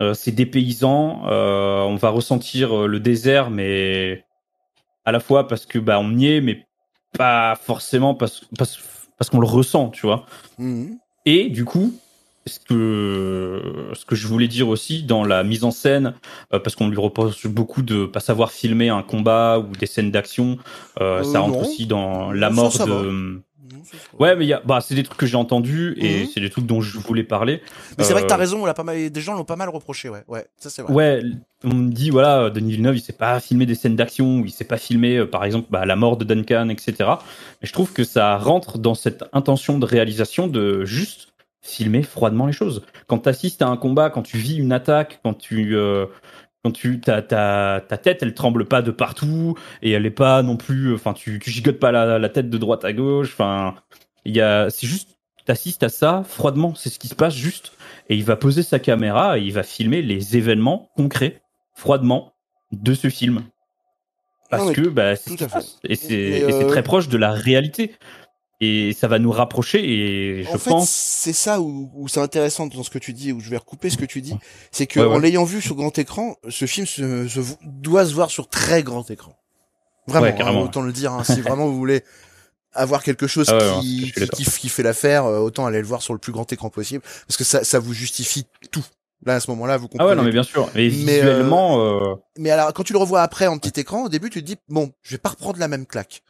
euh, 0.02 0.12
c'est 0.12 0.32
dépaysant. 0.32 1.22
on 1.24 1.96
va 1.96 2.10
ressentir 2.10 2.86
le 2.86 3.00
désert, 3.00 3.48
mais 3.48 4.26
à 5.06 5.10
la 5.10 5.20
fois 5.20 5.48
parce 5.48 5.64
que 5.64 5.78
bah 5.78 5.98
on 5.98 6.18
y 6.18 6.26
est, 6.26 6.42
mais 6.42 6.67
pas 7.16 7.56
forcément 7.56 8.14
parce 8.14 8.42
parce, 8.56 8.78
parce 9.16 9.30
qu'on 9.30 9.40
le 9.40 9.46
ressent, 9.46 9.88
tu 9.90 10.06
vois. 10.06 10.26
Mhm. 10.58 10.98
Et 11.26 11.48
du 11.50 11.64
coup, 11.64 11.92
ce 12.46 12.58
que 12.60 13.90
ce 13.94 14.04
que 14.04 14.14
je 14.14 14.26
voulais 14.26 14.48
dire 14.48 14.68
aussi 14.68 15.02
dans 15.02 15.24
la 15.24 15.42
mise 15.44 15.64
en 15.64 15.70
scène, 15.70 16.14
euh, 16.54 16.58
parce 16.58 16.76
qu'on 16.76 16.88
lui 16.88 16.98
reproche 16.98 17.46
beaucoup 17.46 17.82
de 17.82 18.06
pas 18.06 18.20
savoir 18.20 18.50
filmer 18.52 18.88
un 18.88 19.02
combat 19.02 19.58
ou 19.58 19.76
des 19.76 19.86
scènes 19.86 20.10
d'action, 20.10 20.58
euh, 21.00 21.20
Euh, 21.20 21.24
ça 21.24 21.40
rentre 21.40 21.54
non. 21.58 21.60
aussi 21.62 21.86
dans 21.86 22.32
la 22.32 22.50
mort 22.50 22.72
ça, 22.72 22.84
ça 22.84 22.86
va. 22.86 23.02
de. 23.02 23.42
Non. 23.78 24.18
Ouais, 24.24 24.36
mais 24.36 24.44
il 24.44 24.48
y 24.48 24.52
a, 24.52 24.60
bah, 24.64 24.80
c'est 24.80 24.94
des 24.94 25.02
trucs 25.02 25.18
que 25.18 25.26
j'ai 25.26 25.36
entendus 25.36 25.94
et 25.98 26.20
Mhm. 26.22 26.26
c'est 26.32 26.40
des 26.40 26.50
trucs 26.50 26.66
dont 26.66 26.80
je 26.80 26.98
voulais 26.98 27.24
parler. 27.24 27.62
Mais 27.96 28.04
c'est 28.04 28.12
vrai 28.12 28.22
que 28.22 28.28
t'as 28.28 28.34
Euh, 28.34 28.38
raison, 28.38 28.62
on 28.62 28.66
l'a 28.66 28.74
pas 28.74 28.82
mal, 28.84 29.10
des 29.10 29.20
gens 29.20 29.34
l'ont 29.34 29.44
pas 29.44 29.56
mal 29.56 29.68
reproché, 29.68 30.08
ouais. 30.08 30.22
Ouais, 30.28 30.46
ça 30.58 30.70
c'est 30.70 30.82
vrai. 30.82 30.92
Ouais, 30.92 31.22
on 31.64 31.74
me 31.74 31.90
dit 31.92 32.10
voilà, 32.10 32.50
Denis 32.50 32.72
Villeneuve, 32.72 32.96
il 32.96 33.00
sait 33.00 33.12
pas 33.12 33.40
filmer 33.40 33.66
des 33.66 33.74
scènes 33.74 33.96
d'action, 33.96 34.42
il 34.44 34.50
sait 34.50 34.64
pas 34.64 34.76
filmer, 34.78 35.16
euh, 35.18 35.26
par 35.26 35.44
exemple, 35.44 35.68
bah, 35.70 35.84
la 35.86 35.96
mort 35.96 36.16
de 36.16 36.24
Duncan, 36.24 36.68
etc. 36.68 36.94
Mais 37.62 37.68
je 37.68 37.72
trouve 37.72 37.92
que 37.92 38.04
ça 38.04 38.36
rentre 38.38 38.78
dans 38.78 38.94
cette 38.94 39.24
intention 39.32 39.78
de 39.78 39.86
réalisation 39.86 40.46
de 40.46 40.84
juste 40.84 41.28
filmer 41.60 42.02
froidement 42.02 42.46
les 42.46 42.52
choses. 42.52 42.82
Quand 43.08 43.18
tu 43.18 43.28
assistes 43.28 43.60
à 43.62 43.66
un 43.68 43.76
combat, 43.76 44.10
quand 44.10 44.22
tu 44.22 44.38
vis 44.38 44.56
une 44.56 44.72
attaque, 44.72 45.20
quand 45.22 45.34
tu 45.34 45.76
euh, 45.76 46.06
quand 46.68 46.72
tu 46.72 47.00
ta, 47.00 47.22
ta 47.22 47.82
ta 47.86 47.96
tête, 47.96 48.18
elle 48.22 48.34
tremble 48.34 48.66
pas 48.66 48.82
de 48.82 48.90
partout 48.90 49.54
et 49.80 49.90
elle 49.92 50.04
est 50.04 50.10
pas 50.10 50.42
non 50.42 50.56
plus, 50.56 50.94
enfin 50.94 51.14
tu 51.14 51.38
tu 51.38 51.50
gigotes 51.50 51.78
pas 51.78 51.92
la, 51.92 52.18
la 52.18 52.28
tête 52.28 52.50
de 52.50 52.58
droite 52.58 52.84
à 52.84 52.92
gauche. 52.92 53.30
Enfin, 53.32 53.74
il 54.26 54.36
y 54.36 54.40
a, 54.42 54.68
c'est 54.68 54.86
juste 54.86 55.18
t'assistes 55.46 55.82
à 55.82 55.88
ça 55.88 56.24
froidement, 56.28 56.74
c'est 56.74 56.90
ce 56.90 56.98
qui 56.98 57.08
se 57.08 57.14
passe 57.14 57.34
juste. 57.34 57.72
Et 58.10 58.16
il 58.16 58.24
va 58.24 58.36
poser 58.36 58.62
sa 58.62 58.78
caméra 58.78 59.38
et 59.38 59.42
il 59.42 59.52
va 59.52 59.62
filmer 59.62 60.02
les 60.02 60.36
événements 60.36 60.90
concrets 60.94 61.40
froidement 61.74 62.34
de 62.72 62.92
ce 62.92 63.08
film. 63.08 63.44
Parce 64.50 64.66
Non, 64.66 64.72
que 64.72 64.88
bah, 64.88 65.16
c'est 65.16 65.38
ce 65.38 65.44
et 65.84 65.94
c'est 65.94 66.42
euh, 66.42 66.68
très 66.68 66.82
proche 66.82 67.08
de 67.08 67.16
la 67.16 67.32
réalité. 67.32 67.94
Et 68.60 68.92
ça 68.92 69.06
va 69.06 69.20
nous 69.20 69.30
rapprocher 69.30 69.78
et 69.88 70.42
je 70.42 70.48
en 70.48 70.58
fait, 70.58 70.70
pense. 70.70 70.90
c'est 70.90 71.32
ça 71.32 71.60
où, 71.60 71.90
où 71.94 72.08
c'est 72.08 72.18
intéressant 72.20 72.66
dans 72.66 72.82
ce 72.82 72.90
que 72.90 72.98
tu 72.98 73.12
dis, 73.12 73.30
où 73.32 73.38
je 73.38 73.50
vais 73.50 73.56
recouper 73.56 73.88
ce 73.88 73.96
que 73.96 74.04
tu 74.04 74.20
dis, 74.20 74.34
c'est 74.72 74.86
que 74.88 74.98
Ouais, 74.98 75.06
ouais. 75.06 75.14
en 75.14 75.18
l'ayant 75.20 75.44
vu 75.44 75.60
sur 75.60 75.76
grand 75.76 75.96
écran, 75.96 76.34
ce 76.48 76.66
film 76.66 76.84
se, 76.84 77.28
se- 77.28 77.40
doit 77.62 78.04
se 78.04 78.14
voir 78.14 78.30
sur 78.32 78.48
très 78.48 78.82
grand 78.82 79.08
écran. 79.12 79.36
Vraiment, 80.08 80.26
Ouais, 80.26 80.42
hein, 80.42 80.56
autant 80.60 80.82
le 80.82 80.92
dire. 80.92 81.12
hein, 81.12 81.22
si 81.22 81.40
vraiment 81.40 81.66
vous 81.68 81.76
voulez 81.76 82.02
avoir 82.72 83.02
quelque 83.04 83.26
chose 83.28 83.48
Ah 83.48 83.78
qui, 83.80 84.10
qui, 84.12 84.20
d'accord. 84.20 84.36
qui, 84.38 84.44
qui 84.44 84.68
fait 84.68 84.82
l'affaire, 84.82 85.24
euh, 85.26 85.38
autant 85.38 85.64
aller 85.66 85.80
le 85.80 85.86
voir 85.86 86.02
sur 86.02 86.12
le 86.12 86.18
plus 86.18 86.32
grand 86.32 86.52
écran 86.52 86.68
possible, 86.70 87.02
parce 87.28 87.36
que 87.36 87.44
ça, 87.44 87.62
ça 87.62 87.78
vous 87.78 87.92
justifie 87.92 88.44
tout. 88.72 88.84
Là, 89.24 89.34
à 89.36 89.40
ce 89.40 89.50
moment-là, 89.52 89.76
vous 89.76 89.86
Ah 89.86 89.88
comprenez. 89.92 90.10
ouais, 90.10 90.16
non, 90.16 90.22
mais 90.24 90.30
bien 90.32 90.42
sûr. 90.44 90.68
Mais, 90.74 90.90
Mais, 91.04 91.20
euh, 91.20 91.30
visuellement, 91.30 91.80
euh, 91.80 92.14
Mais 92.36 92.50
alors, 92.50 92.72
quand 92.72 92.82
tu 92.84 92.92
le 92.92 92.98
revois 92.98 93.22
après 93.22 93.46
en 93.46 93.58
petit 93.58 93.78
écran, 93.80 94.04
au 94.04 94.08
début, 94.08 94.30
tu 94.30 94.40
te 94.40 94.44
dis, 94.46 94.56
bon, 94.68 94.90
je 95.02 95.12
vais 95.12 95.18
pas 95.18 95.30
reprendre 95.30 95.58
la 95.60 95.68
même 95.68 95.86
claque. 95.86 96.22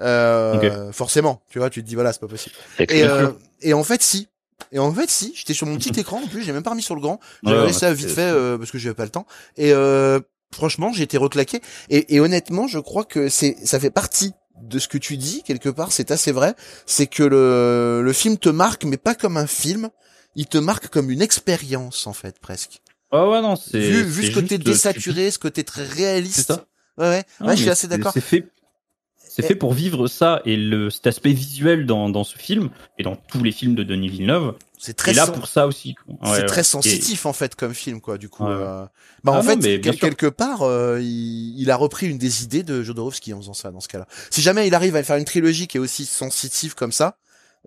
Euh, 0.00 0.92
Forcément, 0.92 1.42
tu 1.50 1.58
vois, 1.58 1.70
tu 1.70 1.82
te 1.82 1.88
dis, 1.88 1.94
voilà, 1.94 2.12
c'est 2.12 2.20
pas 2.20 2.28
possible. 2.28 2.54
Et, 2.78 3.04
euh, 3.04 3.30
et 3.60 3.72
en 3.74 3.84
fait, 3.84 4.02
si. 4.02 4.28
Et 4.72 4.78
en 4.78 4.92
fait, 4.92 5.10
si. 5.10 5.32
J'étais 5.36 5.54
sur 5.54 5.66
mon 5.66 5.76
petit 5.76 5.90
écran, 6.00 6.22
en 6.22 6.26
plus, 6.26 6.42
j'ai 6.42 6.52
même 6.52 6.62
pas 6.62 6.70
remis 6.70 6.82
sur 6.82 6.94
le 6.94 7.00
grand. 7.00 7.20
J'ai 7.42 7.48
Ouais, 7.50 7.52
regardé 7.54 7.72
ouais, 7.72 7.78
ça 7.78 7.92
vite 7.92 8.08
fait, 8.10 8.20
euh, 8.22 8.58
parce 8.58 8.70
que 8.70 8.78
j'avais 8.78 8.94
pas 8.94 9.04
le 9.04 9.10
temps. 9.10 9.26
Et, 9.56 9.72
euh, 9.72 10.20
franchement, 10.54 10.92
j'ai 10.92 11.02
été 11.04 11.18
reclaqué. 11.18 11.60
Et, 11.90 12.14
et 12.14 12.20
honnêtement, 12.20 12.66
je 12.66 12.78
crois 12.78 13.04
que 13.04 13.28
c'est, 13.28 13.56
ça 13.64 13.78
fait 13.78 13.90
partie 13.90 14.32
de 14.62 14.78
ce 14.78 14.86
que 14.88 14.98
tu 14.98 15.16
dis, 15.16 15.42
quelque 15.42 15.68
part, 15.68 15.92
c'est 15.92 16.10
assez 16.10 16.30
vrai. 16.32 16.54
C'est 16.86 17.06
que 17.06 17.22
le, 17.22 18.02
le 18.02 18.12
film 18.12 18.38
te 18.38 18.48
marque, 18.48 18.84
mais 18.84 18.96
pas 18.96 19.14
comme 19.14 19.36
un 19.36 19.46
film. 19.46 19.90
Il 20.34 20.46
te 20.46 20.56
marque 20.56 20.88
comme 20.88 21.10
une 21.10 21.20
expérience, 21.20 22.06
en 22.06 22.14
fait, 22.14 22.38
presque. 22.38 22.80
ouais, 23.12 23.20
ouais, 23.20 23.42
non, 23.42 23.54
c'est. 23.56 23.78
Vu, 23.78 24.02
vu 24.04 24.26
ce 24.26 24.32
côté 24.32 24.56
désaturé, 24.56 25.30
ce 25.30 25.38
côté 25.38 25.62
très 25.64 25.84
réaliste. 25.84 26.36
C'est 26.36 26.54
ça. 26.54 26.64
Ouais, 26.96 27.08
ouais. 27.08 27.24
Non, 27.40 27.48
Ouais, 27.48 27.56
je 27.56 27.62
suis 27.62 27.70
assez 27.70 27.86
d'accord. 27.88 28.12
C'est 28.14 28.20
fait. 28.22 28.46
C'est 29.36 29.42
fait 29.42 29.54
pour 29.54 29.72
vivre 29.72 30.06
ça 30.08 30.42
et 30.44 30.56
le 30.56 30.90
cet 30.90 31.06
aspect 31.06 31.32
visuel 31.32 31.86
dans, 31.86 32.08
dans 32.10 32.24
ce 32.24 32.36
film 32.36 32.70
et 32.98 33.02
dans 33.02 33.16
tous 33.16 33.42
les 33.42 33.52
films 33.52 33.74
de 33.74 33.82
Denis 33.82 34.08
Villeneuve. 34.08 34.54
C'est 34.78 34.94
très 34.96 35.12
là 35.12 35.26
sen- 35.26 35.34
pour 35.34 35.46
ça 35.46 35.66
aussi. 35.66 35.94
Ouais, 36.08 36.16
c'est 36.24 36.30
ouais. 36.30 36.46
très 36.46 36.62
sensitif 36.64 37.24
en 37.26 37.32
fait 37.32 37.54
comme 37.54 37.72
film 37.72 38.00
quoi 38.00 38.18
du 38.18 38.28
coup 38.28 38.44
Ouais, 38.44 38.50
euh, 38.50 38.84
bah 39.22 39.32
Ah 39.34 39.38
en 39.38 39.42
non, 39.42 39.42
fait 39.42 39.80
quel- 39.80 39.96
quelque 39.96 40.26
part 40.26 40.62
euh, 40.62 40.98
il, 41.00 41.54
il 41.60 41.70
a 41.70 41.76
repris 41.76 42.08
une 42.08 42.18
des 42.18 42.42
idées 42.44 42.62
de 42.64 42.82
Jodorowsky 42.82 43.32
en 43.32 43.38
faisant 43.38 43.54
ça 43.54 43.70
dans 43.70 43.80
ce 43.80 43.88
cas-là 43.88 44.06
si 44.30 44.42
jamais 44.42 44.66
il 44.66 44.74
arrive 44.74 44.96
à 44.96 45.02
faire 45.04 45.16
une 45.16 45.24
trilogie 45.24 45.66
qui 45.68 45.76
est 45.76 45.80
aussi 45.80 46.04
sensitive 46.04 46.74
comme 46.74 46.92
ça 46.92 47.16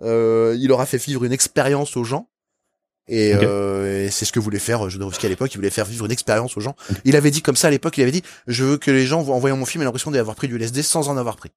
euh, 0.01 0.57
il 0.59 0.71
aura 0.73 0.85
fait 0.85 0.97
vivre 1.03 1.23
une 1.23 1.31
expérience 1.31 1.95
aux 1.95 2.03
gens 2.03 2.27
Et, 3.07 3.33
euh, 3.35 4.05
et 4.05 4.09
c'est 4.09 4.25
ce 4.25 4.31
que 4.31 4.39
voulait 4.39 4.57
faire 4.59 4.89
Jodorowsky 4.89 5.25
à 5.27 5.29
l'époque. 5.29 5.53
Il 5.53 5.57
voulait 5.57 5.69
faire 5.69 5.85
vivre 5.85 6.05
une 6.05 6.11
expérience 6.11 6.57
aux 6.57 6.61
gens. 6.61 6.75
Il 7.03 7.15
avait 7.15 7.29
dit 7.31 7.41
comme 7.43 7.55
ça 7.55 7.67
à 7.67 7.71
l'époque. 7.71 7.97
Il 7.97 8.01
avait 8.01 8.11
dit 8.11 8.23
je 8.47 8.63
veux 8.63 8.77
que 8.77 8.89
les 8.91 9.05
gens 9.05 9.19
en 9.21 9.39
voyant 9.39 9.57
mon 9.57 9.65
film 9.65 9.81
aient 9.83 9.85
l'impression 9.85 10.09
d'avoir 10.11 10.35
pris 10.35 10.47
du 10.47 10.55
LSD 10.57 10.81
sans 10.81 11.07
en 11.09 11.17
avoir 11.17 11.35
pris. 11.35 11.51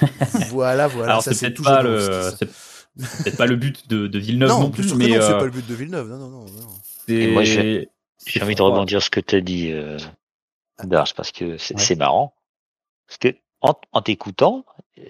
voilà, 0.50 0.88
voilà. 0.88 1.12
Alors 1.12 1.22
ça 1.22 1.32
c'est 1.34 1.50
peut-être 1.50 1.62
pas 1.62 1.82
le, 1.82 2.32
c'est 2.38 2.48
c'est 2.98 3.22
peut-être 3.24 3.36
pas 3.36 3.46
le 3.46 3.56
but 3.56 3.88
de, 3.88 4.06
de 4.06 4.18
Villeneuve 4.18 4.48
non, 4.48 4.60
Non, 4.60 4.70
plus, 4.70 4.94
mais 4.94 5.08
non, 5.08 5.14
c'est 5.20 5.32
euh, 5.34 5.38
pas 5.38 5.44
le 5.44 5.50
but 5.50 5.66
de 5.66 5.74
Villeneuve. 5.74 6.08
Non, 6.08 6.16
non, 6.18 6.28
non. 6.30 6.44
non. 6.46 6.68
Et 7.08 7.26
moi, 7.28 7.44
j'ai- 7.44 7.88
c'est- 8.18 8.30
J'ai 8.30 8.42
envie 8.42 8.54
de 8.54 8.62
rebondir 8.62 9.00
sur 9.00 9.06
ce 9.06 9.10
que 9.10 9.20
tu 9.20 9.36
as 9.36 9.40
dit, 9.42 9.70
euh, 9.70 9.98
Darge, 10.82 11.14
parce 11.14 11.30
que 11.30 11.58
c'est 11.58 11.74
Ouais. 11.76 11.80
c'est 11.82 11.94
marrant. 11.94 12.34
Parce 13.06 13.18
que 13.18 13.38
en, 13.60 13.74
en 13.92 14.00
t'écoutant, 14.02 14.64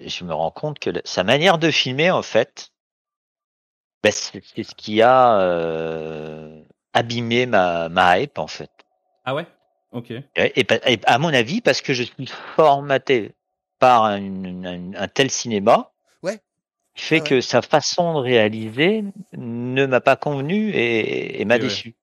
je 0.05 0.23
me 0.25 0.33
rends 0.33 0.51
compte 0.51 0.79
que 0.79 0.89
la- 0.91 1.01
sa 1.05 1.23
manière 1.23 1.57
de 1.57 1.71
filmer, 1.71 2.11
en 2.11 2.21
fait, 2.23 2.71
ben, 4.03 4.11
c'est 4.11 4.41
ce 4.63 4.75
qui 4.75 5.01
a 5.01 5.39
euh, 5.39 6.61
abîmé 6.93 7.45
ma, 7.45 7.89
ma 7.89 8.19
hype, 8.19 8.37
en 8.37 8.47
fait. 8.47 8.69
Ah 9.25 9.35
ouais, 9.35 9.45
ok. 9.91 10.11
Et, 10.11 10.23
et 10.59 10.63
pa- 10.63 10.79
et 10.85 10.99
à 11.05 11.17
mon 11.17 11.33
avis, 11.33 11.61
parce 11.61 11.81
que 11.81 11.93
je 11.93 12.03
suis 12.03 12.27
formaté 12.55 13.31
par 13.79 14.05
un, 14.05 14.21
un- 14.65 14.93
un 14.95 15.07
tel 15.07 15.29
cinéma, 15.29 15.91
Ouais. 16.23 16.39
qui 16.95 17.03
fait 17.03 17.17
Ah 17.17 17.23
ouais. 17.23 17.29
que 17.29 17.41
sa 17.41 17.61
façon 17.61 18.13
de 18.15 18.19
réaliser 18.19 19.03
ne 19.33 19.85
m'a 19.85 20.01
pas 20.01 20.15
convenu 20.15 20.69
et, 20.71 21.41
et 21.41 21.45
m'a 21.45 21.55
ouais. 21.55 21.93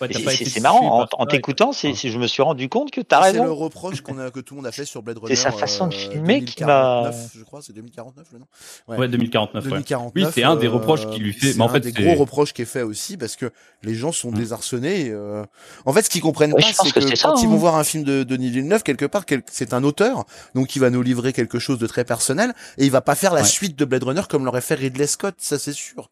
Ouais, 0.00 0.08
c'est- 0.12 0.60
marrant, 0.60 1.02
en, 1.02 1.06
en 1.18 1.26
t'écoutant, 1.26 1.70
je 1.72 2.18
me 2.18 2.26
suis 2.26 2.42
rendu 2.42 2.68
compte 2.68 2.90
que 2.90 3.00
t'as 3.00 3.22
C'est 3.26 3.34
le 3.34 3.40
raison. 3.42 3.54
reproche 3.54 4.00
qu'on 4.00 4.18
a, 4.18 4.30
que 4.30 4.40
tout 4.40 4.54
le 4.54 4.58
monde 4.60 4.66
a 4.66 4.72
fait 4.72 4.84
sur 4.84 5.02
Blade 5.02 5.18
Runner. 5.18 5.34
C'est 5.36 5.42
sa 5.42 5.52
façon 5.52 5.86
de 5.86 5.94
filmer 5.94 6.44
qui 6.44 6.64
m'a- 6.64 7.02
2049, 7.04 7.30
Je 7.38 7.44
crois, 7.44 7.60
c'est 7.62 7.72
2049 7.72 8.26
le 8.32 8.38
nom. 8.40 8.46
Ouais, 8.88 9.08
2049. 9.08 9.64
ouais. 9.64 9.70
2049. 9.70 10.12
Oui, 10.16 10.26
c'est 10.34 10.42
un 10.42 10.56
des 10.56 10.66
reproches 10.68 11.06
euh, 11.06 11.10
qu'il 11.12 11.22
lui 11.22 11.32
fait. 11.32 11.52
c'est 11.52 11.58
Mais 11.58 11.62
en 11.64 11.68
un 11.68 11.72
fait, 11.72 11.80
des 11.80 11.92
c'est- 11.92 12.02
gros 12.02 12.14
reproches 12.16 12.52
qui 12.52 12.62
est 12.62 12.66
fait 12.66 12.82
aussi 12.82 13.16
parce 13.16 13.36
que 13.36 13.52
les 13.82 13.94
gens 13.94 14.10
sont 14.12 14.30
Mm. 14.30 14.34
désarçonnés. 14.34 15.10
euh. 15.10 15.44
En 15.86 15.92
fait, 15.92 16.02
ce 16.02 16.10
qu'ils 16.10 16.22
comprennent 16.22 16.52
Oui, 16.54 16.62
pas, 16.62 16.68
c'est 16.84 16.90
que 16.90 17.00
que, 17.00 17.00
c'est 17.08 17.16
ça, 17.16 17.28
quand 17.28 17.36
ils 17.40 17.46
hein. 17.46 17.50
vont 17.50 17.56
voir 17.56 17.76
un 17.76 17.84
film 17.84 18.02
de 18.04 18.24
Denis 18.24 18.50
Villeneuve, 18.50 18.82
quelque 18.82 19.04
part, 19.06 19.24
quel- 19.26 19.42
c'est 19.50 19.72
un 19.74 19.84
auteur, 19.84 20.24
donc 20.54 20.74
il 20.76 20.80
va 20.80 20.90
nous 20.90 21.02
livrer 21.02 21.32
quelque 21.32 21.58
chose 21.58 21.78
de 21.78 21.86
très 21.86 22.04
personnel 22.04 22.52
et 22.78 22.84
il 22.84 22.90
va 22.90 23.00
pas 23.00 23.14
faire 23.14 23.32
la 23.32 23.42
Ouais. 23.42 23.46
suite 23.46 23.78
de 23.78 23.84
Blade 23.84 24.02
Runner 24.04 24.22
comme 24.28 24.44
l'aurait 24.44 24.60
fait 24.60 24.74
Ridley 24.74 25.06
Scott, 25.06 25.36
ça 25.38 25.58
c'est 25.58 25.72
sûr. 25.72 26.10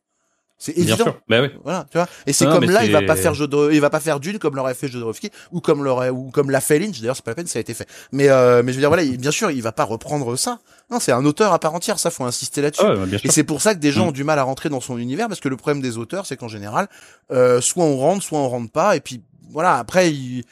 C'est 0.64 0.74
Bien 0.74 0.82
évident. 0.94 1.04
sûr. 1.04 1.20
Bah 1.28 1.40
ouais. 1.40 1.50
Voilà, 1.64 1.86
tu 1.90 1.98
vois. 1.98 2.06
Et 2.24 2.32
c'est 2.32 2.44
comme 2.44 2.64
là, 2.70 2.84
il 2.84 2.92
va 2.92 3.02
pas 3.02 3.16
faire 3.16 3.34
Jodor- 3.34 3.72
il 3.72 3.80
va 3.80 3.90
pas 3.90 3.98
faire 3.98 4.20
Dune 4.20 4.38
comme 4.38 4.54
l'aurait 4.54 4.74
fait 4.74 4.86
Jodorowsky 4.86 5.30
ou 5.50 5.60
comme 5.60 5.82
l'aurait 5.82 6.10
ou 6.10 6.30
comme 6.30 6.50
l'a 6.52 6.60
fait 6.60 6.78
Lynch. 6.78 7.00
D'ailleurs, 7.00 7.16
c'est 7.16 7.24
pas 7.24 7.32
la 7.32 7.34
peine, 7.34 7.48
ça 7.48 7.58
a 7.58 7.60
été 7.62 7.74
fait. 7.74 7.88
Mais 8.12 8.28
euh, 8.28 8.62
mais 8.62 8.70
je 8.70 8.76
veux 8.76 8.80
dire 8.82 8.88
voilà, 8.90 9.02
il- 9.02 9.18
bien 9.18 9.32
sûr, 9.32 9.50
il 9.50 9.60
va 9.60 9.72
pas 9.72 9.82
reprendre 9.82 10.36
ça. 10.36 10.60
Non, 10.90 11.00
c'est 11.00 11.10
un 11.10 11.24
auteur 11.24 11.52
à 11.52 11.58
part 11.58 11.74
entière, 11.74 11.98
ça 11.98 12.10
faut 12.12 12.22
insister 12.24 12.62
là-dessus. 12.62 12.84
Ouais, 12.84 13.06
bien 13.06 13.18
sûr. 13.18 13.28
Et 13.28 13.32
c'est 13.32 13.42
pour 13.42 13.60
ça 13.60 13.74
que 13.74 13.80
des 13.80 13.90
gens 13.90 14.04
Mm. 14.04 14.08
ont 14.08 14.12
du 14.12 14.22
mal 14.22 14.38
à 14.38 14.44
rentrer 14.44 14.68
dans 14.68 14.80
son 14.80 14.98
univers 14.98 15.26
parce 15.26 15.40
que 15.40 15.48
le 15.48 15.56
problème 15.56 15.82
des 15.82 15.98
auteurs, 15.98 16.26
c'est 16.26 16.36
qu'en 16.36 16.48
général, 16.48 16.86
euh, 17.32 17.60
soit 17.60 17.84
on 17.84 17.96
rentre, 17.96 18.22
soit 18.22 18.38
on 18.38 18.48
rentre 18.48 18.70
pas. 18.70 18.94
Et 18.94 19.00
puis 19.00 19.20
voilà, 19.50 19.78
après, 19.78 20.12
il- 20.12 20.44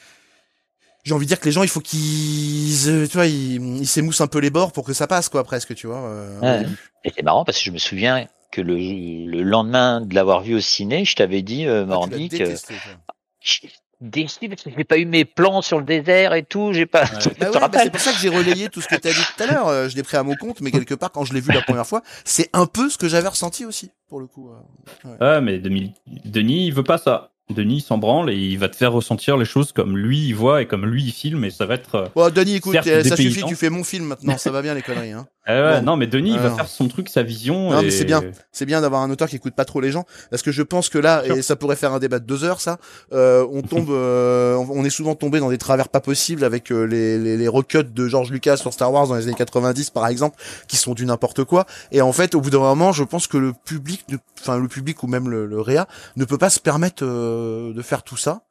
j'ai 1.05 1.15
envie 1.15 1.25
de 1.27 1.29
dire 1.29 1.39
que 1.41 1.45
les 1.47 1.53
gens, 1.53 1.63
il 1.63 1.69
faut 1.69 1.81
qu'ils, 1.81 2.89
euh, 2.89 3.07
tu 3.07 3.15
vois, 3.17 3.27
ils 3.27 3.79
ils 3.79 3.87
s'émoussent 3.87 4.21
un 4.21 4.27
peu 4.27 4.39
les 4.41 4.51
bords 4.51 4.73
pour 4.73 4.85
que 4.85 4.93
ça 4.93 5.07
passe, 5.07 5.29
quoi, 5.29 5.45
presque, 5.45 5.75
tu 5.75 5.87
vois. 5.87 5.99
euh. 5.99 6.65
Et 7.05 7.13
c'est 7.15 7.23
marrant 7.23 7.45
parce 7.45 7.59
que 7.59 7.65
je 7.65 7.71
me 7.71 7.79
souviens 7.79 8.27
que 8.51 8.61
le, 8.61 8.77
le 8.77 9.43
lendemain 9.43 10.01
de 10.01 10.15
l'avoir 10.15 10.43
vu 10.43 10.55
au 10.55 10.61
ciné, 10.61 11.05
je 11.05 11.15
t'avais 11.17 11.43
dit, 11.43 11.67
euh, 11.67 11.83
Ah, 11.83 11.87
Mordi, 11.87 12.29
que 12.29 12.37
détesté, 12.37 12.75
toi. 12.75 13.15
j'ai 13.41 13.71
décidé 14.01 14.49
parce 14.49 14.63
que 14.63 14.71
j'ai 14.77 14.85
pas 14.85 14.97
eu 14.99 15.05
mes 15.05 15.25
plans 15.25 15.61
sur 15.63 15.79
le 15.79 15.85
désert 15.85 16.33
et 16.35 16.43
tout, 16.43 16.73
j'ai 16.73 16.87
pas. 16.87 17.03
Ouais. 17.05 17.09
tu 17.21 17.29
Bah 17.29 17.35
te 17.35 17.45
ouais, 17.45 17.51
bah 17.53 17.59
rappelles 17.61 17.81
c'est 17.85 17.91
pour 17.91 18.01
ça 18.01 18.13
que 18.13 18.19
j'ai 18.19 18.29
relayé 18.31 18.69
tout 18.71 18.81
ce 18.81 18.89
que 18.89 18.97
tu 18.97 19.09
as 19.09 19.13
dit 19.13 19.21
tout 19.37 19.43
à 19.43 19.47
l'heure. 19.47 19.69
euh, 19.69 19.89
je 19.89 19.97
l'ai 19.97 20.03
pris 20.03 20.17
à 20.17 20.23
mon 20.23 20.35
compte, 20.37 20.61
mais 20.63 20.71
quelque 20.71 20.95
part, 20.95 21.13
quand 21.13 21.25
je 21.25 21.35
l'ai 21.35 21.41
vu 21.41 21.53
la 21.53 21.61
première 21.63 21.87
fois, 21.87 22.03
c'est 22.25 22.49
un 22.53 22.67
peu 22.67 22.89
ce 22.89 22.97
que 22.99 23.09
j'avais 23.09 23.29
ressenti 23.29 23.65
aussi, 23.65 23.91
pour 24.09 24.21
le 24.21 24.27
coup. 24.27 24.51
euh. 24.51 25.17
Ouais, 25.21 25.41
mais 25.43 25.59
Denis, 25.59 25.93
Denis, 26.25 26.67
il 26.69 26.73
veut 26.75 26.83
pas 26.85 26.99
ça. 26.99 27.33
Denis, 27.51 27.79
il 27.79 27.81
s'en 27.81 27.99
branle 27.99 28.31
et 28.31 28.37
il 28.37 28.59
va 28.61 28.69
te 28.69 28.77
faire 28.77 28.93
ressentir 28.93 29.37
les 29.37 29.45
choses 29.45 29.73
comme 29.73 29.99
lui 29.99 30.29
il 30.29 30.35
voit 30.35 30.63
et 30.63 30.67
comme 30.67 30.87
lui 30.87 31.03
il 31.03 31.11
filme 31.11 31.45
et 31.45 31.51
ça 31.51 31.67
va 31.67 31.75
être. 31.75 31.95
euh, 31.97 32.07
Bon, 32.15 32.31
Denis, 32.33 32.55
écoute, 32.55 32.77
euh, 32.87 33.03
ça 33.03 33.17
suffit, 33.17 33.43
tu 33.43 33.57
fais 33.57 33.71
mon 33.71 33.83
film 33.83 34.05
maintenant, 34.05 34.39
ça 34.39 34.53
va 34.53 34.63
bien 34.63 34.73
les 34.73 34.83
conneries. 34.83 35.11
Hein. 35.11 35.27
Bon. 35.47 35.83
Non, 35.83 35.97
mais 35.97 36.07
Denis, 36.07 36.33
il 36.33 36.39
va 36.39 36.51
Ouais. 36.51 36.55
faire 36.55 36.69
son 36.69 36.87
truc, 36.87 37.09
sa 37.09 37.23
vision. 37.23 37.71
Non, 37.71 37.81
et... 37.81 37.85
mais 37.85 37.91
c'est 37.91 38.05
bien. 38.05 38.23
C'est 38.53 38.67
bien 38.67 38.81
d'avoir 38.83 39.03
un 39.03 39.11
auteur 39.11 39.29
qui 39.29 39.37
écoute 39.37 39.55
pas 39.55 39.65
trop 39.65 39.81
les 39.81 39.91
gens, 39.91 40.05
parce 40.31 40.43
que 40.43 40.53
je 40.53 40.63
pense 40.63 40.89
que 40.89 40.99
là, 40.99 41.25
et 41.27 41.43
ça 41.43 41.57
pourrait 41.57 41.77
faire 41.77 41.93
un 41.93 41.99
débat 41.99 42.19
de 42.19 42.25
deux 42.27 42.45
heures, 42.45 42.61
ça, 42.61 42.79
euh, 43.13 43.47
on 43.51 43.63
tombe, 43.63 43.91
euh, 43.91 44.55
on 44.57 44.85
est 44.85 44.91
souvent 44.91 45.15
tombé 45.15 45.41
dans 45.41 45.49
des 45.51 45.59
travers 45.59 45.89
pas 45.89 46.01
possibles 46.01 46.45
avec 46.45 46.71
euh, 46.71 46.85
les, 46.85 47.19
les, 47.19 47.37
les 47.37 47.49
recuts 47.49 47.83
de 47.85 48.07
George 48.07 48.31
Lucas 48.31 48.59
sur 48.59 48.73
Star 48.73 48.93
Wars 48.93 49.09
dans 49.09 49.15
les 49.17 49.25
années 49.25 49.35
90, 49.35 49.91
par 49.91 50.07
exemple, 50.07 50.37
qui 50.69 50.77
sont 50.77 50.95
du 50.95 51.05
n'importe 51.07 51.43
quoi. 51.45 51.67
Et 51.91 52.01
en 52.03 52.13
fait, 52.13 52.35
au 52.35 52.41
bout 52.41 52.51
d'un 52.51 52.59
moment, 52.59 52.93
je 52.93 53.03
pense 53.03 53.27
que 53.27 53.39
le 53.39 53.53
public, 53.53 54.05
enfin 54.41 54.59
le 54.59 54.69
public 54.69 55.03
ou 55.03 55.07
même 55.09 55.29
le, 55.29 55.47
le 55.47 55.61
réa, 55.61 55.89
ne 56.17 56.25
peut 56.25 56.39
pas 56.39 56.51
se 56.51 56.61
permettre 56.61 57.03
euh, 57.05 57.73
de 57.73 57.83
faire 57.83 58.03
tout 58.03 58.17
ça. 58.19 58.43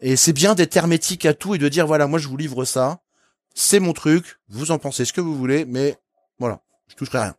Et 0.00 0.16
c'est 0.16 0.32
bien 0.32 0.54
d'être 0.54 0.76
hermétique 0.76 1.26
à 1.26 1.34
tout 1.34 1.54
et 1.54 1.58
de 1.58 1.68
dire 1.68 1.86
voilà, 1.86 2.06
moi 2.06 2.18
je 2.18 2.28
vous 2.28 2.36
livre 2.36 2.64
ça, 2.64 2.98
c'est 3.54 3.80
mon 3.80 3.92
truc, 3.94 4.38
vous 4.48 4.70
en 4.70 4.78
pensez 4.78 5.04
ce 5.06 5.12
que 5.12 5.20
vous 5.22 5.34
voulez, 5.34 5.64
mais 5.66 5.96
je 6.88 6.94
toucherai 6.94 7.18
rien. 7.18 7.34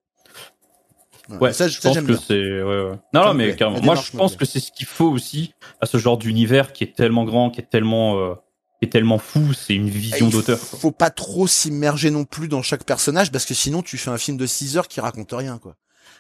Ouais, 1.42 1.52
ça, 1.52 1.68
je 1.68 1.80
ça, 1.80 1.90
pense 1.90 2.00
que 2.02 2.16
c'est. 2.16 2.36
Ouais, 2.40 2.64
ouais. 2.64 3.00
Non, 3.14 3.26
non, 3.26 3.34
mais 3.34 3.54
carrément. 3.56 3.82
Moi, 3.82 3.96
je 3.96 4.16
pense 4.16 4.38
que 4.38 4.46
c'est 4.46 4.62
ce 4.62 4.72
qu'il 4.72 4.86
faut 4.86 5.10
aussi 5.10 5.54
à 5.82 5.86
ce 5.86 5.98
genre 5.98 6.18
d'univers 6.18 6.72
qui 6.72 6.86
est 6.86 6.96
tellement 6.96 7.26
grand, 7.26 7.50
qui 7.50 7.60
est 7.60 7.70
tellement, 7.70 8.18
euh, 8.18 8.36
qui 8.80 8.86
est 8.86 8.90
tellement 8.90 9.18
fou. 9.18 9.52
C'est 9.54 9.76
une 9.76 9.90
vision 9.90 10.30
Et 10.30 10.32
d'auteur. 10.32 10.58
Il 10.74 10.80
faut 10.80 10.92
pas 10.92 11.10
trop 11.10 11.46
s'immerger 11.46 12.12
non 12.12 12.24
plus 12.24 12.48
dans 12.48 12.62
chaque 12.62 12.86
personnage 12.86 13.30
parce 13.30 13.44
que 13.46 13.54
sinon 13.54 13.82
tu 13.82 13.98
fais 13.98 14.10
un 14.10 14.18
film 14.18 14.38
de 14.38 14.46
6 14.46 14.78
heures 14.78 14.88
qui 14.88 15.02
raconte 15.02 15.34
rien 15.34 15.58
quoi. 15.58 15.76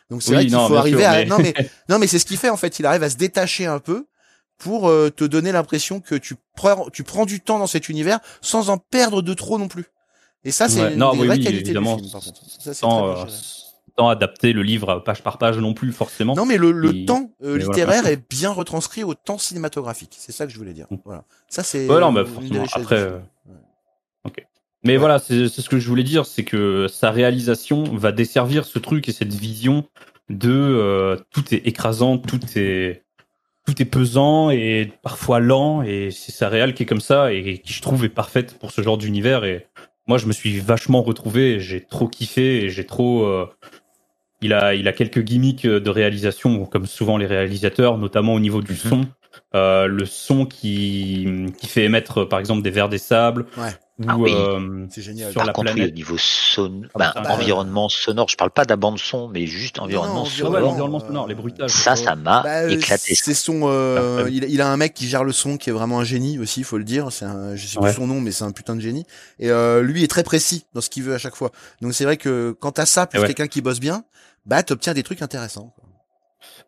Donc 0.09 0.21
c'est 0.23 0.31
Oui, 0.31 0.35
vrai 0.35 0.45
qu'il 0.47 0.53
faut 0.67 0.75
arriver 0.75 0.97
sûr, 1.03 1.09
à 1.09 1.13
mais- 1.13 1.25
non 1.25 1.37
mais 1.39 1.53
non 1.89 1.99
mais 1.99 2.07
c'est 2.07 2.19
ce 2.19 2.25
qu'il 2.25 2.37
fait 2.37 2.49
en 2.49 2.57
fait, 2.57 2.77
il 2.79 2.85
arrive 2.85 3.03
à 3.03 3.09
se 3.09 3.15
détacher 3.15 3.65
un 3.65 3.79
peu 3.79 4.07
pour 4.57 4.89
euh, 4.89 5.09
te 5.09 5.23
donner 5.23 5.53
l'impression 5.53 6.01
que 6.01 6.15
tu 6.15 6.35
prends 6.55 6.89
tu 6.89 7.03
prends 7.05 7.25
du 7.25 7.39
temps 7.39 7.59
dans 7.59 7.67
cet 7.67 7.87
univers 7.87 8.19
sans 8.41 8.69
en 8.69 8.77
perdre 8.77 9.21
de 9.21 9.33
trop 9.33 9.57
non 9.57 9.69
plus. 9.69 9.85
Et 10.43 10.51
ça 10.51 10.69
c'est 10.69 10.81
Ouais. 10.81 10.93
une 10.93 10.99
Non, 10.99 11.11
des 11.13 11.19
oui, 11.19 11.27
vraies 11.27 11.37
oui, 11.37 11.43
qualités 11.43 11.63
évidemment, 11.65 11.95
du 11.95 12.01
film 12.03 12.11
par 12.11 12.21
contre. 12.23 12.41
Ça 12.49 12.57
c'est 12.59 12.73
sans, 12.73 13.13
très 13.15 13.21
euh, 13.23 13.35
sans 13.97 14.07
adapter 14.09 14.53
le 14.53 14.61
livre 14.63 14.99
page 15.05 15.23
par 15.23 15.37
page 15.37 15.57
non 15.57 15.73
plus 15.73 15.91
forcément. 15.91 16.35
Non 16.35 16.45
mais 16.45 16.57
le, 16.57 16.71
le 16.71 16.95
Et- 16.95 17.05
temps 17.05 17.31
euh, 17.43 17.49
voilà, 17.57 17.63
littéraire 17.65 18.07
est 18.07 18.29
bien 18.29 18.51
retranscrit 18.51 19.03
au 19.03 19.13
temps 19.13 19.37
cinématographique. 19.37 20.15
C'est 20.17 20.31
ça 20.31 20.45
que 20.45 20.51
je 20.53 20.57
voulais 20.57 20.73
dire. 20.73 20.87
Voilà. 21.05 21.23
Ça 21.49 21.63
c'est 21.63 21.87
Ouais, 21.89 21.99
non, 21.99 22.13
bah, 22.13 22.23
forcément, 22.25 22.63
après, 22.73 22.95
euh, 22.99 23.19
Ok. 24.25 24.45
Mais 24.83 24.93
Ouais. 24.93 24.97
voilà, 24.97 25.19
c'est 25.19 25.47
ce 25.49 25.69
que 25.69 25.79
je 25.79 25.87
voulais 25.87 26.03
dire, 26.03 26.25
c'est 26.25 26.43
que 26.43 26.87
sa 26.87 27.11
réalisation 27.11 27.83
va 27.95 28.11
desservir 28.11 28.65
ce 28.65 28.77
truc 28.79 29.09
et 29.09 29.11
cette 29.11 29.33
vision 29.33 29.85
de 30.29 30.51
euh, 30.51 31.17
tout 31.31 31.53
est 31.53 31.65
écrasant, 31.67 32.17
tout 32.17 32.39
est 32.55 33.03
tout 33.65 33.81
est 33.81 33.85
pesant 33.85 34.49
et 34.49 34.93
parfois 35.01 35.39
lent 35.41 35.81
et 35.81 36.09
c'est 36.11 36.31
sa 36.31 36.47
réal 36.47 36.73
qui 36.73 36.83
est 36.83 36.85
comme 36.85 37.01
ça 37.01 37.33
et 37.33 37.57
qui 37.59 37.73
je 37.73 37.81
trouve 37.81 38.05
est 38.05 38.09
parfaite 38.09 38.57
pour 38.59 38.71
ce 38.71 38.81
genre 38.81 38.97
d'univers 38.97 39.43
et 39.43 39.67
moi 40.07 40.17
je 40.17 40.25
me 40.25 40.31
suis 40.33 40.59
vachement 40.59 41.01
retrouvé, 41.01 41.55
et 41.55 41.59
j'ai 41.59 41.81
trop 41.81 42.07
kiffé 42.07 42.63
et 42.63 42.69
j'ai 42.69 42.85
trop 42.85 43.25
euh, 43.25 43.47
il 44.41 44.53
a 44.53 44.73
il 44.75 44.87
a 44.87 44.93
quelques 44.93 45.21
gimmicks 45.21 45.65
de 45.65 45.89
réalisation 45.89 46.65
comme 46.65 46.85
souvent 46.85 47.17
les 47.17 47.25
réalisateurs, 47.25 47.97
notamment 47.97 48.33
au 48.33 48.39
niveau 48.39 48.61
du 48.61 48.73
Mhm. 48.73 48.77
son. 48.77 49.01
Euh, 49.55 49.85
le 49.87 50.05
son 50.05 50.45
qui, 50.45 51.27
qui 51.59 51.67
fait 51.67 51.83
émettre 51.83 52.25
par 52.27 52.39
exemple 52.39 52.63
des 52.63 52.71
vers 52.71 52.89
des 52.89 52.97
sables 52.97 53.45
Ouais. 53.57 53.71
Ou 53.99 54.05
Ah 54.07 54.15
oui. 54.17 54.31
euh, 54.33 54.85
C'est 54.91 55.01
génial. 55.01 55.31
sur 55.31 55.39
Par 55.39 55.47
la 55.47 55.53
contre, 55.53 55.69
oui, 55.71 55.75
planète. 55.75 55.91
au 55.93 55.95
niveau 55.95 56.15
son... 56.19 56.81
Ah, 56.93 57.11
ben, 57.15 57.21
bah, 57.23 57.33
environnement 57.33 57.89
sonore, 57.89 58.29
je 58.29 58.35
parle 58.37 58.51
pas 58.51 58.63
de 58.63 58.69
la 58.69 58.75
bande 58.75 58.99
son, 58.99 59.27
mais 59.27 59.47
juste 59.47 59.79
environnement 59.79 60.17
non, 60.17 60.23
Ouais, 60.23 60.29
sonore. 60.29 60.69
environnement, 60.71 61.01
euh, 61.03 61.07
sonore, 61.07 61.27
les 61.27 61.33
bruitages. 61.35 61.71
Ça, 61.71 61.95
ça 61.95 62.15
m'a 62.15 62.43
Bah, 62.43 62.55
euh, 62.63 62.69
éclaté. 62.69 63.15
C'est 63.15 63.33
son. 63.33 63.61
euh, 63.63 64.19
Ah, 64.19 64.23
ouais. 64.25 64.33
il, 64.33 64.43
il 64.45 64.61
a 64.61 64.69
un 64.71 64.77
mec 64.77 64.93
qui 64.93 65.07
gère 65.07 65.23
le 65.23 65.31
son, 65.31 65.57
qui 65.57 65.69
est 65.71 65.73
vraiment 65.73 65.99
un 65.99 66.03
génie 66.03 66.37
aussi, 66.37 66.59
il 66.59 66.63
faut 66.63 66.77
le 66.77 66.83
dire. 66.83 67.11
C'est 67.11 67.25
un, 67.25 67.55
je 67.55 67.65
sais 67.65 67.79
Ouais. 67.79 67.89
plus 67.89 67.95
son 67.95 68.05
nom, 68.07 68.21
mais 68.21 68.31
c'est 68.31 68.43
un 68.43 68.51
putain 68.51 68.75
de 68.75 68.81
génie. 68.81 69.05
Et 69.39 69.49
euh, 69.49 69.81
lui 69.81 70.03
est 70.03 70.07
très 70.07 70.23
précis 70.23 70.65
dans 70.73 70.81
ce 70.81 70.89
qu'il 70.91 71.03
veut 71.03 71.15
à 71.15 71.17
chaque 71.19 71.35
fois. 71.35 71.51
Donc 71.81 71.93
c'est 71.95 72.03
vrai 72.03 72.17
que 72.17 72.55
quand 72.59 72.73
t'as 72.73 72.85
ça 72.85 73.07
plus 73.07 73.19
ouais. 73.19 73.25
quelqu'un 73.27 73.47
qui 73.47 73.61
bosse 73.61 73.79
bien, 73.79 74.03
bah 74.45 74.61
t'obtiens 74.61 74.93
des 74.93 75.03
trucs 75.03 75.21
intéressants. 75.23 75.73
quoi. 75.75 75.83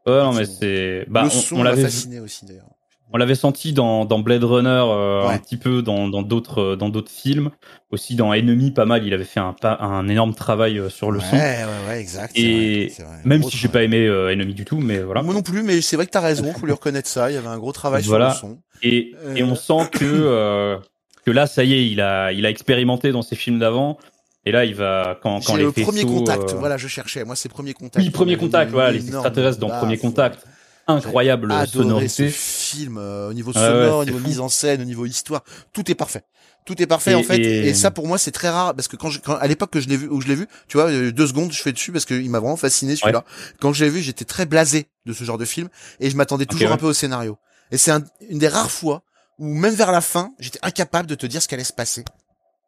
Ouais, 0.07 0.23
non, 0.23 0.33
mais 0.33 0.45
c'est. 0.45 1.05
Bah, 1.09 1.21
le 1.23 1.27
on- 1.27 1.29
son 1.29 1.57
on, 1.57 1.63
l'avait 1.63 1.83
fasciné 1.83 2.19
aussi 2.19 2.45
d'ailleurs. 2.45 2.65
On 3.11 3.17
l'avait 3.17 3.35
senti 3.35 3.73
dans, 3.73 4.05
dans 4.05 4.19
Blade 4.19 4.43
Runner 4.43 4.69
euh, 4.69 5.27
Ouais. 5.27 5.33
un 5.33 5.37
petit 5.39 5.57
peu 5.57 5.81
dans 5.81 6.07
d'autres 6.21 6.61
euh, 6.61 6.75
dans 6.75 6.89
d'autres 6.89 7.11
films 7.11 7.49
aussi 7.91 8.15
dans 8.15 8.33
Enemy 8.33 8.71
pas 8.71 8.85
mal 8.85 9.05
il 9.05 9.13
avait 9.13 9.23
fait 9.23 9.39
un 9.39 9.53
pas 9.53 9.77
un 9.81 10.07
énorme 10.07 10.33
travail 10.35 10.77
euh, 10.77 10.89
sur 10.89 11.11
le 11.11 11.19
ouais, 11.19 11.25
son 11.29 11.35
ouais, 11.35 11.65
ouais, 11.87 11.99
exact. 11.99 12.37
et 12.37 12.85
vrai, 12.85 12.89
c'est 12.95 13.03
vrai. 13.03 13.15
même 13.25 13.41
Gros 13.41 13.49
si 13.49 13.57
j'ai 13.57 13.67
pas 13.67 13.83
aimé 13.83 14.05
euh, 14.05 14.31
Enemy 14.31 14.53
du 14.53 14.65
tout 14.65 14.79
mais 14.79 14.99
voilà 14.99 15.21
Moi 15.23 15.33
non 15.33 15.41
plus, 15.41 15.63
mais 15.63 15.81
c'est 15.81 15.95
vrai 15.95 16.05
que 16.05 16.11
t'as 16.11 16.19
raison, 16.21 16.53
faut 16.53 16.65
lui 16.65 16.73
reconnaître 16.73 17.09
ça. 17.09 17.31
Il 17.31 17.33
y 17.33 17.37
avait 17.37 17.47
un 17.47 17.57
gros 17.57 17.71
travail 17.71 18.03
Voilà. 18.03 18.33
sur 18.33 18.47
le 18.47 18.53
son. 18.55 18.59
et 18.83 19.13
Euh. 19.25 19.35
et 19.35 19.43
on 19.43 19.55
sent 19.55 19.89
que 19.91 20.05
euh, 20.05 20.77
que 21.25 21.31
là 21.31 21.47
ça 21.47 21.63
y 21.63 21.73
est 21.73 21.87
il 21.89 22.01
a 22.01 22.31
il 22.31 22.45
a 22.45 22.49
expérimenté 22.49 23.11
dans 23.11 23.21
ses 23.23 23.35
films 23.35 23.59
d'avant 23.59 23.97
et 24.45 24.51
là 24.51 24.65
il 24.65 24.73
va 24.75 25.17
quand 25.21 25.43
quand 25.45 25.55
les 25.57 25.63
le 25.63 25.71
premier 25.71 26.03
contact, 26.03 26.53
euh, 26.53 26.57
voilà, 26.57 26.77
je 26.77 26.87
cherchais. 26.87 27.25
Moi, 27.25 27.35
c'est 27.35 27.49
premier 27.49 27.73
contact. 27.73 28.03
oui 28.05 28.09
premier 28.11 28.37
contact 28.37 28.71
voilà 28.71 28.91
les 28.91 29.05
extraterrestres 29.05 29.59
dans 29.59 29.67
baffe, 29.67 29.79
premier 29.79 29.97
contact 29.97 30.45
incroyable 30.93 31.51
Adoré 31.51 31.67
sonorité. 31.83 32.29
ce 32.29 32.35
film 32.37 32.97
euh, 32.97 33.29
au 33.29 33.33
niveau 33.33 33.51
ouais, 33.51 33.59
sonore, 33.59 33.99
au 33.99 34.05
niveau 34.05 34.17
fou. 34.19 34.27
mise 34.27 34.39
en 34.39 34.49
scène, 34.49 34.81
au 34.81 34.85
niveau 34.85 35.05
histoire, 35.05 35.43
tout 35.73 35.89
est 35.91 35.95
parfait. 35.95 36.23
Tout 36.65 36.81
est 36.81 36.87
parfait 36.87 37.11
Et- 37.11 37.15
en 37.15 37.23
fait, 37.23 37.37
et- 37.39 37.67
et... 37.69 37.73
ça 37.73 37.89
pour 37.91 38.05
moi 38.07 38.17
c'est 38.17 38.31
très 38.31 38.49
rare 38.49 38.75
parce 38.75 38.87
que 38.87 38.95
quand, 38.95 39.09
je, 39.09 39.19
quand 39.19 39.35
à 39.35 39.47
l'époque 39.47 39.71
que 39.71 39.79
je 39.79 39.87
l'ai 39.87 39.97
vu, 39.97 40.07
où 40.09 40.21
je 40.21 40.27
l'ai 40.27 40.35
vu, 40.35 40.47
tu 40.67 40.77
vois, 40.77 40.89
euh, 40.89 41.11
deux 41.11 41.25
secondes 41.27 41.51
je 41.51 41.61
fais 41.61 41.71
dessus 41.71 41.91
parce 41.91 42.05
qu'il 42.05 42.29
m'a 42.29 42.39
vraiment 42.39 42.57
fasciné 42.57 42.95
celui-là. 42.95 43.23
Quand 43.59 43.73
je 43.73 43.83
l'ai 43.85 43.89
vu, 43.89 44.01
j'étais 44.01 44.25
très 44.25 44.45
blasé 44.45 44.87
de 45.05 45.13
ce 45.13 45.23
genre 45.23 45.37
de 45.37 45.45
film 45.45 45.69
et 45.99 46.09
je 46.09 46.15
m'attendais 46.17 46.45
toujours 46.45 46.67
ouais. 46.67 46.73
un 46.73 46.77
peu 46.77 46.87
au 46.87 46.93
scénario. 46.93 47.37
Et 47.71 47.77
c'est 47.77 47.91
un- 47.91 48.03
une 48.29 48.39
des 48.39 48.47
rares 48.49 48.71
fois 48.71 49.03
où 49.39 49.45
même 49.53 49.73
vers 49.73 49.91
la 49.91 50.01
fin, 50.01 50.33
j'étais 50.39 50.59
incapable 50.61 51.07
de 51.07 51.15
te 51.15 51.25
dire 51.25 51.41
ce 51.41 51.47
qu'allait 51.47 51.63
se 51.63 51.73
passer. 51.73 52.03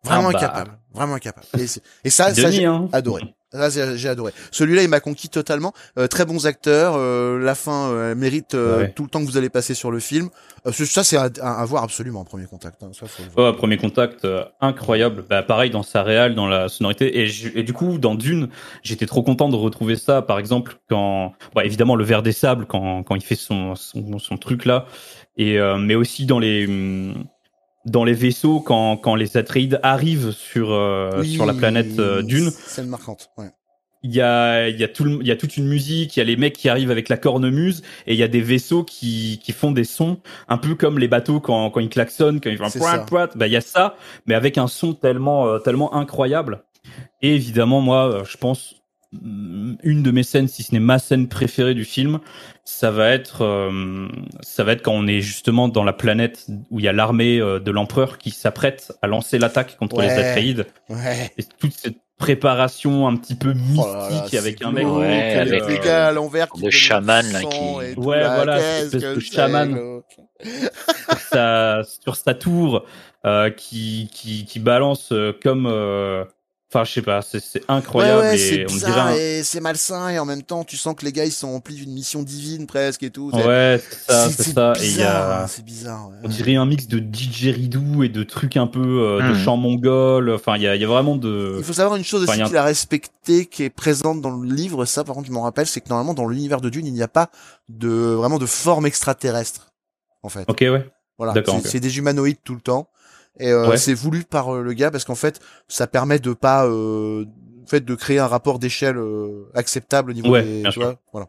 Vraiment 0.03 0.29
Ah 0.29 0.31
bah. 0.31 0.37
incapable, 0.39 0.79
vraiment 0.93 1.13
incapable. 1.15 1.45
Et, 2.03 2.09
ça, 2.09 2.33
j'ai 2.33 2.65
hein. 2.65 2.87
adoré. 2.93 3.23
J'ai 3.95 4.07
adoré. 4.09 4.31
Celui-là, 4.51 4.83
il 4.83 4.89
m'a 4.89 4.99
conquis 4.99 5.29
totalement. 5.29 5.73
Euh, 5.99 6.07
très 6.07 6.25
bons 6.25 6.45
acteurs. 6.47 6.93
euh, 6.95 7.37
la 7.39 7.55
fin 7.55 7.91
euh, 7.91 8.15
mérite 8.15 8.55
euh, 8.55 8.79
Ouais. 8.79 8.91
tout 8.95 9.03
le 9.03 9.09
temps 9.09 9.19
que 9.19 9.25
vous 9.25 9.37
allez 9.37 9.49
passer 9.49 9.73
sur 9.73 9.91
le 9.91 9.99
film. 9.99 10.29
Euh, 10.67 10.71
ça, 10.71 11.03
c'est 11.03 11.17
à, 11.17 11.29
à- 11.41 11.65
voir 11.65 11.83
absolument 11.83 12.21
en 12.21 12.25
premier 12.25 12.45
contact. 12.45 12.81
hein. 12.83 12.91
Ça, 12.93 13.05
faut 13.07 13.53
premier 13.53 13.77
contact 13.77 14.25
euh, 14.25 14.43
incroyable. 14.61 15.23
Bah, 15.29 15.43
pareil 15.43 15.69
dans 15.69 15.83
sa 15.83 16.03
réal, 16.03 16.33
dans 16.35 16.47
la 16.47 16.69
sonorité. 16.69 17.19
Et, 17.19 17.27
je- 17.27 17.49
et 17.55 17.63
du 17.63 17.73
coup, 17.73 17.97
dans 17.97 18.15
Dune, 18.15 18.47
j'étais 18.83 19.05
trop 19.05 19.23
content 19.23 19.49
de 19.49 19.55
retrouver 19.55 19.95
ça. 19.95 20.21
Par 20.21 20.39
exemple, 20.39 20.75
quand, 20.89 21.33
bah, 21.53 21.65
évidemment, 21.65 21.95
le 21.95 22.03
verre 22.03 22.23
des 22.23 22.31
sables, 22.33 22.65
quand, 22.65 23.03
quand 23.03 23.15
il 23.15 23.21
fait 23.23 23.35
son, 23.35 23.75
son, 23.75 24.17
son 24.19 24.37
truc 24.37 24.65
là. 24.65 24.85
Et, 25.37 25.57
euh, 25.59 25.77
mais 25.77 25.95
aussi 25.95 26.25
dans 26.25 26.39
les, 26.39 26.67
hum, 26.67 27.23
dans 27.85 28.03
les 28.03 28.13
vaisseaux, 28.13 28.59
quand, 28.59 28.97
quand 28.97 29.15
les 29.15 29.37
Atreides 29.37 29.79
arrivent 29.83 30.31
sur, 30.31 30.71
euh, 30.71 31.21
Oui, 31.21 31.33
sur 31.33 31.45
la 31.45 31.53
planète 31.53 31.99
euh, 31.99 32.21
Dune. 32.21 32.51
Scène 32.51 32.87
marquante. 32.87 33.29
Ouais. 33.37 33.47
il 34.03 34.13
y 34.15 34.21
a 34.21 34.67
il 34.67 34.79
y 34.79 34.83
a 34.83 34.87
tout 34.87 35.03
le- 35.03 35.19
il 35.21 35.27
y 35.27 35.31
a 35.31 35.35
toute 35.35 35.57
une 35.57 35.67
musique, 35.67 36.15
il 36.17 36.19
y 36.19 36.21
a 36.23 36.25
les 36.25 36.35
mecs 36.35 36.53
qui 36.53 36.69
arrivent 36.69 36.89
avec 36.89 37.07
la 37.07 37.17
cornemuse 37.17 37.83
et 38.07 38.13
il 38.13 38.19
y 38.19 38.23
a 38.23 38.27
des 38.27 38.41
vaisseaux 38.41 38.83
qui 38.83 39.39
qui 39.43 39.51
font 39.51 39.71
des 39.71 39.83
sons 39.83 40.17
un 40.47 40.57
peu 40.57 40.73
comme 40.73 40.97
les 40.97 41.07
bateaux 41.07 41.39
quand 41.39 41.69
quand 41.69 41.79
ils 41.79 41.89
klaxonnent, 41.89 42.41
quand 42.41 42.49
ils 42.49 42.57
font 42.57 42.67
C'est 42.69 43.05
poit, 43.05 43.29
bah 43.35 43.45
il 43.45 43.53
y 43.53 43.57
a 43.57 43.61
ça 43.61 43.95
mais 44.25 44.33
avec 44.33 44.57
un 44.57 44.65
son 44.67 44.93
tellement 44.95 45.47
euh, 45.47 45.59
tellement 45.59 45.93
incroyable. 45.93 46.63
Et 47.21 47.35
évidemment 47.35 47.79
moi 47.81 48.11
euh, 48.11 48.23
je 48.25 48.37
pense 48.37 48.80
une 49.13 50.03
de 50.03 50.11
mes 50.11 50.23
scènes 50.23 50.47
si 50.47 50.63
ce 50.63 50.71
n'est 50.73 50.79
ma 50.79 50.97
scène 50.99 51.27
préférée 51.27 51.73
du 51.73 51.83
film, 51.83 52.19
ça 52.63 52.91
va 52.91 53.09
être 53.09 53.41
euh, 53.43 54.07
ça 54.41 54.63
va 54.63 54.71
être 54.71 54.81
quand 54.81 54.93
on 54.93 55.05
est 55.07 55.19
justement 55.21 55.67
dans 55.67 55.83
la 55.83 55.93
planète 55.93 56.45
où 56.69 56.79
il 56.79 56.85
y 56.85 56.87
a 56.87 56.93
l'armée 56.93 57.39
euh, 57.39 57.59
de 57.59 57.71
l'empereur 57.71 58.17
qui 58.17 58.31
s'apprête 58.31 58.93
à 59.01 59.07
lancer 59.07 59.37
l'attaque 59.37 59.75
contre 59.77 59.97
Ouais. 59.97 60.07
les 60.07 60.13
Atreides 60.13 60.65
Ouais. 60.89 61.31
et 61.37 61.43
toute 61.43 61.73
cette 61.73 61.97
préparation 62.17 63.07
un 63.07 63.15
petit 63.17 63.35
peu 63.35 63.51
mystique 63.53 63.79
Oh 63.83 63.93
là 63.93 64.09
là, 64.31 64.39
avec 64.39 64.61
un 64.61 64.71
mec 64.71 64.85
glauque, 64.85 64.99
Ouais, 64.99 65.33
avec 65.35 65.53
avec, 65.63 65.67
les 65.69 65.79
gars 65.85 66.07
à 66.07 66.11
l'envers 66.11 66.47
le 66.61 66.69
chaman, 66.69 67.25
là, 67.33 67.39
qui- 67.41 67.99
Ouais, 67.99 68.19
là, 68.21 68.35
voilà, 68.35 68.59
cette 68.59 68.93
espèce 68.93 69.15
de 69.15 69.19
chaman. 69.19 70.01
sur 70.43 71.17
sa, 71.31 71.81
sur 72.03 72.15
sa 72.15 72.33
tour 72.35 72.85
euh, 73.25 73.49
qui, 73.49 74.09
qui, 74.13 74.45
qui 74.45 74.59
balance 74.59 75.09
euh, 75.11 75.33
comme. 75.43 75.65
Enfin, 76.73 76.85
je 76.85 76.93
sais 76.93 77.01
pas, 77.01 77.21
c'est 77.21 77.41
c'est 77.41 77.63
incroyable 77.67 78.21
ouais, 78.21 78.27
ouais, 78.29 78.35
et 78.35 78.37
c'est 78.37 78.63
on 78.65 78.67
bizarre 78.75 79.07
dirait. 79.07 79.13
un- 79.13 79.39
et 79.39 79.43
c'est 79.43 79.59
malsain 79.59 80.07
et 80.07 80.19
en 80.19 80.25
même 80.25 80.41
temps 80.41 80.63
tu 80.63 80.77
sens 80.77 80.95
que 80.95 81.03
les 81.03 81.11
gars 81.11 81.25
ils 81.25 81.31
sont 81.33 81.49
emplis 81.49 81.75
d'une 81.75 81.91
mission 81.91 82.23
divine 82.23 82.65
presque 82.65 83.03
et 83.03 83.09
tout. 83.09 83.29
Ouais, 83.33 83.81
c'est 83.89 83.99
ça, 84.09 84.29
c'est 84.29 84.43
ça. 84.53 84.73
Et 84.79 84.83
il 84.83 84.85
y 84.85 84.89
bizarre, 84.91 85.29
a. 85.31 85.43
hein, 85.43 85.47
C'est 85.47 85.65
bizarre. 85.65 86.07
ouais. 86.09 86.15
On 86.23 86.29
dirait 86.29 86.55
un 86.55 86.65
mix 86.65 86.87
de 86.87 86.99
didgeridoo 86.99 88.03
et 88.03 88.09
de 88.09 88.23
trucs 88.23 88.55
un 88.55 88.67
peu 88.67 88.79
euh, 88.79 89.17
de 89.29 89.33
Hmm. 89.33 89.43
chants 89.43 89.57
mongols. 89.57 90.29
Enfin, 90.29 90.55
il 90.55 90.63
y 90.63 90.67
a, 90.67 90.75
il 90.77 90.81
y 90.81 90.85
a 90.85 90.87
vraiment 90.87 91.17
de. 91.17 91.55
Il 91.57 91.63
faut 91.65 91.73
savoir 91.73 91.97
une 91.97 92.05
chose 92.05 92.23
Enfin, 92.23 92.31
aussi 92.31 92.39
y 92.39 92.43
a 92.43 92.47
qu'il 92.47 92.55
a 92.57 92.63
respecté, 92.63 93.45
qui 93.47 93.63
est 93.63 93.69
présente 93.69 94.21
dans 94.21 94.29
le 94.37 94.47
livre, 94.47 94.85
ça 94.85 95.03
par 95.03 95.15
contre 95.15 95.27
je 95.27 95.33
m'en 95.33 95.41
rappelle, 95.41 95.67
c'est 95.67 95.81
que 95.81 95.89
normalement 95.89 96.13
dans 96.13 96.27
l'univers 96.27 96.61
de 96.61 96.69
Dune, 96.69 96.85
il 96.87 96.93
n'y 96.93 97.03
a 97.03 97.09
pas 97.09 97.29
de 97.67 97.89
vraiment 97.89 98.39
de 98.39 98.45
forme 98.45 98.85
extraterrestre, 98.85 99.73
en 100.23 100.29
fait. 100.29 100.45
Ok, 100.49 100.59
ouais. 100.61 100.89
Voilà, 101.17 101.33
c'est 101.65 101.79
des 101.81 101.97
humanoïdes 101.97 102.37
tout 102.43 102.55
le 102.55 102.61
temps. 102.61 102.87
Et 103.41 103.49
euh, 103.51 103.69
Ouais. 103.69 103.77
c'est 103.77 103.93
voulu 103.93 104.23
par 104.23 104.55
euh, 104.55 104.61
le 104.61 104.73
gars 104.73 104.91
parce 104.91 105.03
qu'en 105.03 105.15
fait, 105.15 105.39
ça 105.67 105.87
permet 105.87 106.19
de 106.19 106.33
pas, 106.33 106.65
euh, 106.67 107.25
en 107.63 107.65
fait, 107.67 107.83
de 107.83 107.95
créer 107.95 108.19
un 108.19 108.27
rapport 108.27 108.59
d'échelle 108.59 108.97
euh, 108.97 109.49
acceptable 109.53 110.11
au 110.11 110.13
niveau 110.13 110.29
Ouais, 110.29 110.43
des, 110.43 110.69
tu 110.71 110.79
vois, 110.79 110.95
voilà. 111.11 111.27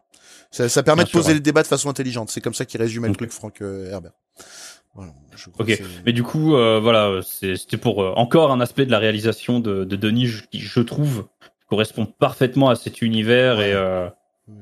Ça, 0.51 0.69
ça 0.69 0.83
permet 0.83 1.03
Bien 1.03 1.07
de 1.07 1.11
poser 1.11 1.23
sûr, 1.23 1.29
ouais. 1.29 1.33
le 1.35 1.39
débat 1.41 1.63
de 1.63 1.67
façon 1.67 1.89
intelligente. 1.89 2.29
C'est 2.29 2.39
comme 2.41 2.53
ça 2.53 2.65
qu'il 2.65 2.79
résumait 2.81 3.07
le 3.09 3.15
truc, 3.15 3.31
Franck 3.31 3.61
euh, 3.61 3.89
Herbert. 3.91 4.11
Voilà. 4.95 5.11
Je 5.35 5.49
crois 5.49 5.65
Ok. 5.65 5.81
Mais 6.05 6.13
du 6.13 6.21
coup, 6.21 6.55
euh, 6.55 6.79
voilà, 6.79 7.21
c'est- 7.23 7.55
c'était 7.55 7.77
pour 7.77 8.03
euh, 8.03 8.13
encore 8.15 8.51
un 8.51 8.61
aspect 8.61 8.85
de 8.85 8.91
la 8.91 8.99
réalisation 8.99 9.59
de, 9.59 9.83
de 9.83 9.95
Denis 9.95 10.27
je- 10.27 10.43
qui, 10.51 10.59
je 10.59 10.79
trouve, 10.81 11.25
correspond 11.67 12.05
parfaitement 12.05 12.69
à 12.69 12.75
cet 12.75 13.01
univers 13.01 13.59
et, 13.59 13.73
euh, 13.73 14.07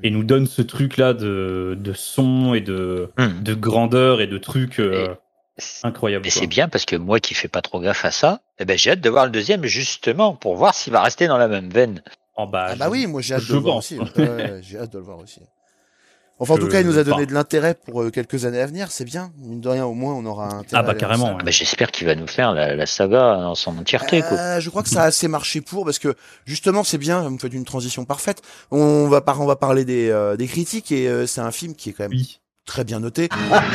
et 0.03 0.09
nous 0.11 0.23
donne 0.23 0.47
ce 0.47 0.61
truc-là 0.61 1.13
de, 1.13 1.77
de 1.77 1.91
son 1.93 2.53
et 2.53 2.61
de, 2.61 3.09
Hmm. 3.17 3.43
de 3.43 3.53
grandeur 3.53 4.21
et 4.21 4.27
de 4.27 4.37
trucs 4.37 4.79
euh, 4.79 5.13
incroyables. 5.83 6.25
Et 6.25 6.29
c'est 6.29 6.47
bien 6.47 6.67
parce 6.69 6.85
que 6.85 6.95
moi 6.95 7.19
qui 7.19 7.33
fais 7.33 7.47
pas 7.47 7.61
trop 7.61 7.79
gaffe 7.79 8.05
à 8.05 8.11
ça, 8.11 8.41
eh 8.59 8.65
ben 8.65 8.77
j'ai 8.77 8.91
hâte 8.91 9.01
de 9.01 9.09
voir 9.09 9.25
le 9.25 9.31
deuxième 9.31 9.65
justement 9.65 10.35
pour 10.35 10.55
voir 10.55 10.73
s'il 10.73 10.93
va 10.93 11.01
rester 11.01 11.27
dans 11.27 11.37
la 11.37 11.47
même 11.47 11.69
veine. 11.69 12.01
Oh, 12.37 12.47
bah, 12.47 12.67
Ah 12.69 12.75
bah 12.75 12.85
je- 12.85 12.91
oui, 12.91 13.07
moi 13.07 13.21
j'ai 13.21 13.35
hâte 13.35 13.47
de 13.47 13.53
le 13.53 13.59
voir 13.59 13.75
aussi. 13.77 13.99
J'ai 14.61 14.77
hâte 14.79 14.91
de 14.93 14.97
le 14.97 15.03
voir 15.03 15.19
aussi. 15.19 15.41
Enfin, 16.39 16.55
en 16.55 16.57
tout 16.57 16.69
cas, 16.69 16.81
il 16.81 16.87
nous 16.87 16.97
a 16.97 17.03
donné 17.03 17.27
de 17.27 17.33
l'intérêt 17.35 17.75
pour 17.75 18.01
euh, 18.01 18.09
quelques 18.09 18.45
années 18.45 18.59
à 18.61 18.65
venir. 18.65 18.89
C'est 18.89 19.05
bien. 19.05 19.31
Mine 19.37 19.61
de 19.61 19.69
rien, 19.69 19.85
au 19.85 19.93
moins, 19.93 20.15
on 20.15 20.25
aura 20.25 20.47
un. 20.47 20.63
Ah 20.73 20.81
bah 20.81 20.95
carrément. 20.95 21.37
Ah 21.39 21.43
bah, 21.43 21.51
J'espère 21.51 21.91
qu'il 21.91 22.07
va 22.07 22.15
nous 22.15 22.25
faire 22.25 22.51
la, 22.53 22.73
la 22.75 22.85
saga 22.87 23.35
dans 23.37 23.53
son 23.53 23.77
entièreté. 23.77 24.21
quoi. 24.23 24.39
Euh, 24.39 24.59
je 24.59 24.67
crois 24.71 24.81
que 24.81 24.89
ça 24.89 25.03
a 25.03 25.05
assez 25.05 25.27
marché 25.27 25.61
pour 25.61 25.85
parce 25.85 25.99
que 25.99 26.15
justement 26.45 26.83
c'est 26.83 26.97
bien, 26.97 27.21
vous 27.21 27.29
me 27.29 27.37
faites 27.37 27.53
une 27.53 27.65
transition 27.65 28.05
parfaite. 28.05 28.41
On 28.71 29.07
va 29.07 29.21
par, 29.21 29.39
on 29.39 29.45
va 29.45 29.55
parler 29.55 29.85
des, 29.85 30.09
euh, 30.09 30.35
des 30.35 30.47
critiques 30.47 30.91
et 30.91 31.07
euh, 31.07 31.27
c'est 31.27 31.41
un 31.41 31.51
film 31.51 31.75
qui 31.75 31.89
est 31.91 31.93
quand 31.93 32.05
même 32.05 32.11
Oui. 32.11 32.39
Très 32.65 32.83
bien 32.83 32.99
noté. 32.99 33.29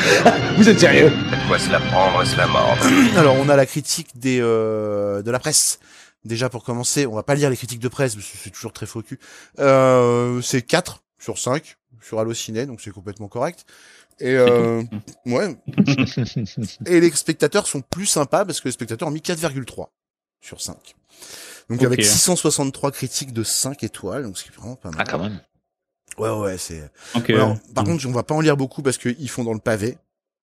Vous 0.57 0.69
êtes 0.69 0.81
sérieux? 0.81 1.11
De 1.11 1.49
quoi 1.49 1.59
se 1.59 1.71
la 1.71 1.81
prendre 1.81 2.23
et 2.23 2.27
se 2.27 2.37
la 2.37 2.47
mordre. 2.47 2.83
Alors 3.17 3.37
on 3.37 3.49
a 3.49 3.57
la 3.57 3.67
critique 3.67 4.19
des 4.19 4.41
euh, 4.41 5.23
de 5.23 5.31
la 5.31 5.39
presse. 5.39 5.79
Déjà 6.25 6.49
pour 6.49 6.65
commencer, 6.65 7.07
on 7.07 7.15
va 7.15 7.23
pas 7.23 7.35
lire 7.35 7.51
les 7.51 7.57
critiques 7.57 7.81
de 7.81 7.89
presse 7.89 8.15
parce 8.17 8.27
que 8.27 8.37
c'est 8.37 8.51
toujours 8.51 8.73
très 8.73 8.87
faux 8.87 9.03
cul. 9.03 9.19
Euh, 9.61 10.41
c'est 10.43 10.63
4 10.63 11.03
sur 11.19 11.39
5 11.39 11.77
sur 12.03 12.21
Allociné, 12.21 12.67
donc 12.67 12.81
c'est 12.81 12.91
complètement 12.91 13.29
correct. 13.29 13.65
Et 14.19 14.35
euh, 14.35 14.83
ouais. 15.27 15.57
Et 16.87 17.01
les 17.01 17.11
spectateurs 17.11 17.67
sont 17.67 17.83
plus 17.83 18.07
sympas 18.07 18.45
parce 18.45 18.61
que 18.61 18.69
les 18.69 18.73
spectateurs 18.73 19.09
ont 19.09 19.13
mis 19.13 19.21
4,3 19.21 19.89
sur 20.41 20.61
5. 20.61 20.77
Donc 21.69 21.83
avec 21.83 22.05
663 22.05 22.93
critiques 22.93 23.33
de 23.33 23.43
5 23.43 23.83
étoiles, 23.83 24.25
donc 24.25 24.39
c'est 24.39 24.55
vraiment 24.55 24.77
pas 24.77 24.91
mal. 24.91 25.01
Ah 25.01 25.11
quand 25.11 25.19
même. 25.19 25.41
Ouais 26.19 26.31
ouais, 26.31 26.57
c'est. 26.59 26.91
Ok. 27.15 27.31
Alors, 27.31 27.57
par 27.75 27.85
contre, 27.85 28.07
on 28.07 28.13
va 28.13 28.23
pas 28.23 28.35
en 28.35 28.41
lire 28.41 28.57
beaucoup 28.57 28.83
parce 28.83 28.97
qu'ils 28.99 29.29
font 29.31 29.45
dans 29.45 29.53
le 29.53 29.59
pavé. 29.61 29.99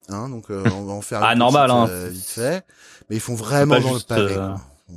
Hein, 0.09 0.30
donc 0.30 0.51
euh, 0.51 0.64
on 0.74 0.84
va 0.84 0.93
en 0.93 1.01
faire. 1.01 1.22
Ah, 1.24 1.34
normal, 1.36 1.68
petite, 1.70 1.78
hein. 1.80 1.88
euh, 1.89 2.09
vite 2.09 2.26
fait. 2.26 2.66
Mais 3.09 3.16
ils 3.16 3.22
font 3.22 3.36
vraiment 3.36 3.80
dans 3.80 3.93
juste, 3.93 4.09
le 4.11 4.16
pavé. 4.16 4.36
euh, 4.36 4.49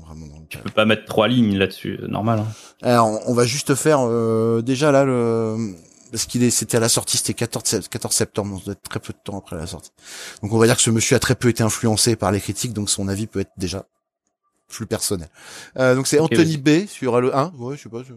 vraiment 0.05 0.27
dans 0.27 0.39
le 0.41 0.47
Tu 0.49 0.59
pavé. 0.59 0.65
peux 0.65 0.75
pas 0.75 0.85
mettre 0.85 1.05
trois 1.07 1.29
lignes 1.29 1.57
là-dessus, 1.57 1.99
normal. 2.09 2.41
hein. 2.41 2.47
Alors, 2.83 3.07
on- 3.09 3.21
on 3.31 3.35
va 3.35 3.45
juste 3.47 3.75
faire 3.77 4.01
euh, 4.03 4.63
déjà 4.63 4.91
là 4.93 5.05
le 5.05 5.75
parce 6.11 6.25
qu'il 6.27 6.43
est 6.43 6.51
c'était 6.51 6.77
à 6.77 6.81
la 6.81 6.89
sortie, 6.89 7.17
c'était 7.19 7.35
14 7.35 7.65
sept- 7.67 7.89
14 7.89 8.15
septembre, 8.15 8.51
donc 8.51 8.59
ça 8.61 8.65
doit 8.67 8.73
être 8.73 8.83
très 8.89 9.01
peu 9.01 9.13
de 9.13 9.19
temps 9.23 9.39
après 9.39 9.57
la 9.57 9.67
sortie. 9.67 9.91
Donc 10.43 10.53
on 10.53 10.59
va 10.59 10.67
dire 10.67 10.77
que 10.77 10.83
ce 10.83 10.91
monsieur 10.91 11.17
a 11.17 11.19
très 11.21 11.35
peu 11.37 11.49
été 11.49 11.63
influencé 11.63 12.17
par 12.17 12.33
les 12.33 12.41
critiques, 12.41 12.73
donc 12.73 12.91
son 12.91 13.09
avis 13.09 13.27
peut 13.27 13.41
être 13.41 13.53
déjà 13.57 13.87
plus 14.69 14.87
personnel. 14.87 15.29
Euh, 15.79 15.95
donc 15.95 16.07
c'est 16.09 16.19
Anthony 16.19 16.57
B 16.59 16.87
sur 16.89 17.15
Halo 17.17 17.31
1, 17.33 17.53
ouais, 17.59 17.77
je 17.77 17.83
sais 17.85 17.89
pas. 17.89 18.03
je- 18.03 18.13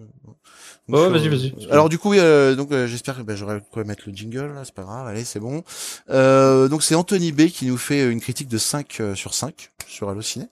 Donc, 0.89 0.99
Ouais, 0.99 1.19
sur- 1.19 1.29
vas-y, 1.29 1.51
vas-y. 1.51 1.71
Alors 1.71 1.87
du 1.89 1.97
coup, 1.97 2.13
euh, 2.13 2.55
donc 2.55 2.71
euh, 2.71 2.87
j'espère 2.87 3.17
que 3.17 3.21
ben, 3.21 3.35
j'aurai 3.35 3.61
quoi 3.71 3.83
mettre 3.83 4.03
le 4.07 4.13
jingle 4.13 4.53
là, 4.53 4.63
c'est 4.65 4.73
pas 4.73 4.83
grave, 4.83 5.07
allez, 5.07 5.23
c'est 5.23 5.39
bon. 5.39 5.63
Euh, 6.09 6.67
donc 6.67 6.83
c'est 6.83 6.95
Anthony 6.95 7.31
B 7.31 7.47
qui 7.47 7.65
nous 7.67 7.77
fait 7.77 8.09
une 8.09 8.19
critique 8.19 8.47
de 8.47 8.57
5 8.57 8.97
euh, 8.99 9.15
sur 9.15 9.33
5 9.33 9.71
sur 9.87 10.09
Allociné 10.09 10.45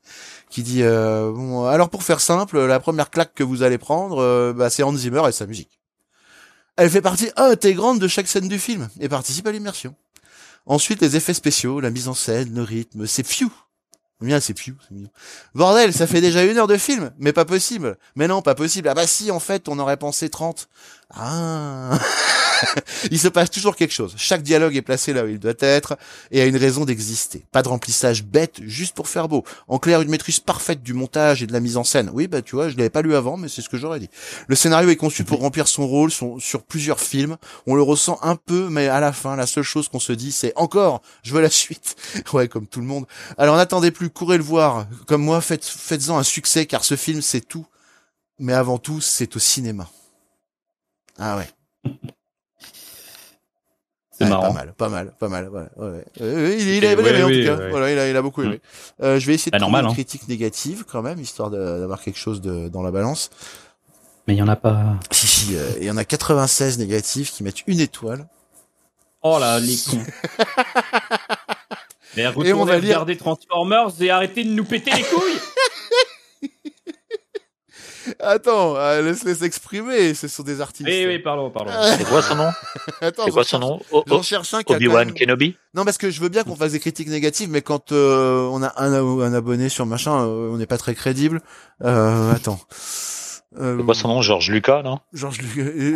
qui 0.50 0.64
dit 0.64 0.82
euh, 0.84 1.32
bon 1.32 1.66
alors 1.66 1.90
pour 1.90 2.04
faire 2.04 2.20
simple, 2.22 2.60
la 2.60 2.80
première 2.80 3.10
claque 3.10 3.34
que 3.36 3.44
vous 3.44 3.64
allez 3.64 3.78
prendre 3.78 4.20
euh, 4.20 4.54
bah, 4.54 4.70
c'est 4.70 4.84
Hans 4.84 4.96
Zimmer 4.96 5.24
et 5.28 5.32
sa 5.32 5.46
musique. 5.46 5.80
Elle 6.76 6.90
fait 6.92 7.02
partie 7.02 7.30
intégrante 7.36 8.00
de 8.00 8.08
chaque 8.08 8.28
scène 8.28 8.48
du 8.48 8.60
film 8.60 8.88
et 9.00 9.10
participe 9.10 9.48
à 9.48 9.52
l'immersion. 9.52 9.96
Ensuite 10.68 11.02
les 11.02 11.16
effets 11.16 11.34
spéciaux, 11.34 11.80
la 11.80 11.90
mise 11.90 12.08
en 12.08 12.14
scène, 12.14 12.54
le 12.54 12.62
rythme, 12.62 13.08
c'est 13.08 13.26
fiou. 13.26 13.52
Bien, 14.20 14.40
c'est 14.40 14.54
c'est 14.88 14.96
mignon. 14.96 15.10
Bordel, 15.54 15.94
ça 15.94 16.08
fait 16.08 16.22
déjà 16.22 16.44
une 16.44 16.58
heure 16.58 16.68
de 16.68 16.78
film, 16.78 17.12
mais 17.20 17.34
pas 17.34 17.46
possible. 17.46 17.98
Mais 18.16 18.28
non, 18.28 18.42
pas 18.42 18.56
possible. 18.56 18.88
Ah 18.88 18.96
bah 18.96 19.06
si, 19.06 19.30
en 19.30 19.40
fait, 19.40 19.70
on 19.70 19.78
aurait 19.78 19.98
pensé 19.98 20.30
30. 20.30 20.70
Ah. 21.14 21.98
il 23.12 23.20
se 23.20 23.28
passe 23.28 23.50
toujours 23.50 23.76
quelque 23.76 23.94
chose. 23.94 24.14
Chaque 24.18 24.42
dialogue 24.44 24.76
est 24.76 24.82
placé 24.82 25.14
là 25.14 25.24
où 25.24 25.28
il 25.28 25.40
doit 25.40 25.54
être 25.60 25.98
et 26.32 26.42
a 26.42 26.46
une 26.46 26.58
raison 26.58 26.86
d'exister. 26.86 27.46
Pas 27.52 27.62
de 27.62 27.68
remplissage 27.68 28.24
bête 28.24 28.60
juste 28.64 28.96
pour 28.96 29.08
faire 29.08 29.28
beau. 29.28 29.44
En 29.68 29.80
clair, 29.80 30.02
une 30.02 30.10
maîtrise 30.10 30.40
parfaite 30.40 30.84
du 30.84 30.94
montage 30.94 31.44
et 31.44 31.48
de 31.48 31.54
la 31.54 31.60
mise 31.60 31.78
en 31.78 31.84
scène. 31.84 32.10
Oui, 32.14 32.28
bah 32.28 32.42
tu 32.42 32.56
vois, 32.56 32.70
je 32.70 32.78
l'avais 32.78 32.90
pas 32.90 33.02
lu 33.02 33.16
avant, 33.16 33.38
mais 33.38 33.48
c'est 33.50 33.62
ce 33.62 33.70
que 33.70 33.78
j'aurais 33.78 34.00
dit. 34.00 34.10
Le 34.48 34.56
scénario 34.56 34.90
est 34.90 34.96
conçu 34.96 35.24
pour 35.24 35.40
remplir 35.40 35.68
son 35.68 35.88
rôle 35.88 36.12
son- 36.12 36.40
sur 36.40 36.64
plusieurs 36.64 37.00
films. 37.00 37.38
On 37.66 37.76
le 37.76 37.82
ressent 37.82 38.20
un 38.22 38.36
peu, 38.36 38.70
mais 38.70 38.88
à 38.88 39.00
la 39.00 39.14
fin, 39.14 39.36
la 39.36 39.48
seule 39.48 39.64
chose 39.64 39.88
qu'on 39.90 40.00
se 40.00 40.14
dit, 40.14 40.32
c'est 40.32 40.54
encore, 40.56 41.02
je 41.24 41.34
veux 41.34 41.42
la 41.42 41.50
suite. 41.50 41.96
ouais, 42.34 42.48
comme 42.48 42.68
tout 42.68 42.80
le 42.80 42.86
monde. 42.86 43.06
Alors 43.38 43.58
n'attendez 43.58 43.92
plus, 43.92 44.10
courez 44.10 44.38
le 44.38 44.44
voir. 44.44 44.88
Comme 45.08 45.24
moi, 45.24 45.42
faites, 45.42 45.66
faites-en 45.66 46.18
un 46.18 46.24
succès, 46.24 46.66
car 46.66 46.84
ce 46.84 46.96
film, 46.96 47.22
c'est 47.22 47.42
tout. 47.42 47.66
Mais 48.40 48.54
avant 48.54 48.78
tout, 48.78 49.02
c'est 49.02 49.36
au 49.36 49.40
cinéma. 49.40 49.90
Ah 51.18 51.38
ouais. 51.38 51.50
C'est 54.18 54.24
Ouais, 54.24 54.30
marrant. 54.32 54.48
Pas 54.54 54.54
mal, 54.54 54.74
pas 54.78 54.90
mal, 54.90 55.14
pas 55.20 55.28
mal. 55.30 55.70
Ouais, 55.78 55.88
ouais. 55.90 56.06
Euh, 56.22 56.56
il, 56.58 56.68
il 56.70 56.84
Et 56.84 56.88
a 56.88 56.92
aimé 56.94 57.04
ouais, 57.04 57.24
en 57.24 57.28
oui, 57.28 57.42
tout 57.42 57.48
cas. 57.48 57.56
ouais. 57.58 57.70
Voilà, 57.70 57.92
il 57.92 58.00
a, 58.00 58.10
il 58.10 58.16
a 58.18 58.22
beaucoup 58.24 58.42
aimé. 58.42 58.56
Mm. 59.00 59.04
Euh, 59.04 59.20
je 59.20 59.28
vais 59.28 59.36
essayer 59.36 59.52
de 59.52 59.56
Bah, 59.56 59.60
trouver 59.60 59.72
normal, 59.74 59.86
une 59.86 59.92
hein. 59.92 59.94
critique 59.94 60.28
négative 60.28 60.86
quand 60.92 61.02
même, 61.04 61.20
histoire 61.20 61.50
d'avoir 61.52 62.02
quelque 62.02 62.18
chose 62.18 62.42
de, 62.42 62.68
dans 62.68 62.82
la 62.82 62.90
balance. 62.92 63.30
Mais 64.28 64.34
il 64.34 64.38
y 64.38 64.42
en 64.42 64.48
a 64.48 64.56
pas. 64.56 64.96
Si, 65.12 65.28
si, 65.28 65.56
euh, 65.56 65.70
il 65.80 65.86
y 65.86 65.92
en 65.92 65.98
a 65.98 66.04
96 66.04 66.80
négatifs 66.80 67.32
qui 67.32 67.44
mettent 67.44 67.66
une 67.68 67.80
étoile. 67.80 68.28
Oh 69.22 69.38
là, 69.40 69.60
les 69.60 69.76
cons. 69.78 70.04
Mais 72.16 72.26
on 72.28 72.32
retournez 72.32 72.54
va 72.54 72.78
lire- 72.80 72.82
regarder 72.90 73.18
Transformers 73.18 73.90
et 74.02 74.10
arrêtez 74.10 74.44
de 74.44 74.50
nous 74.50 74.64
péter 74.66 74.92
les 74.92 75.04
couilles. 75.04 75.40
Attends, 78.20 78.76
euh, 78.78 79.02
laisse-les 79.02 79.36
s'exprimer, 79.36 80.14
ce 80.14 80.28
sont 80.28 80.44
des 80.44 80.60
artistes. 80.62 80.88
oui, 80.90 81.06
oui, 81.08 81.20
pardon, 81.20 81.50
pardon. 81.52 81.72
C'est 81.98 82.04
quoi 82.08 82.22
son 82.22 82.36
nom 82.36 82.50
Attends, 83.02 83.26
C'est 83.26 83.32
quoi 83.32 83.44
son 83.44 83.60
cherche- 83.60 83.92
nom 83.94 84.04
J'en 84.08 84.22
cherche 84.24 84.54
un 84.54 84.62
Obi-Wan 84.66 85.08
même- 85.08 85.16
Kenobi 85.16 85.56
Non, 85.74 85.86
parce 85.86 85.98
que 85.98 86.10
je 86.10 86.20
veux 86.22 86.30
bien 86.30 86.44
qu'on 86.44 86.56
fasse 86.56 86.72
des 86.72 86.80
critiques 86.80 87.10
négatives, 87.10 87.50
mais 87.50 87.62
quand 87.62 87.92
euh, 87.92 88.48
on 88.52 88.64
a 88.64 88.74
un, 88.82 88.94
un 88.94 89.34
abonné 89.34 89.70
sur 89.70 89.86
machin, 89.86 90.14
euh, 90.22 90.50
on 90.52 90.58
n'est 90.58 90.66
pas 90.66 90.78
très 90.78 90.96
crédible. 90.96 91.42
Euh, 91.84 92.34
attends. 92.34 92.60
Euh, 93.60 93.78
C'est 93.78 93.86
quoi 93.86 93.96
son 93.96 94.08
nom 94.10 94.22
Georges 94.22 94.50
Lucas, 94.52 94.82
non 94.84 95.00
Georges 95.14 95.40
Lu- 95.42 95.96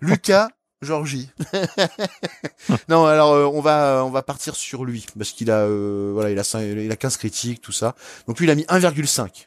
Lucas 0.00 0.48
Georgie. 0.80 1.30
non, 2.88 3.04
alors 3.06 3.32
euh, 3.32 3.44
on 3.44 3.60
va 3.60 4.02
on 4.04 4.10
va 4.10 4.22
partir 4.22 4.56
sur 4.56 4.84
lui 4.84 5.06
parce 5.16 5.30
qu'il 5.30 5.50
a 5.50 5.58
euh, 5.60 6.10
voilà, 6.12 6.30
il 6.30 6.38
a 6.38 6.62
il 6.62 6.90
a 6.90 6.96
15 6.96 7.16
critiques 7.18 7.60
tout 7.60 7.72
ça. 7.72 7.94
Donc 8.26 8.38
lui 8.40 8.46
il 8.46 8.50
a 8.50 8.54
mis 8.56 8.62
1,5. 8.64 9.46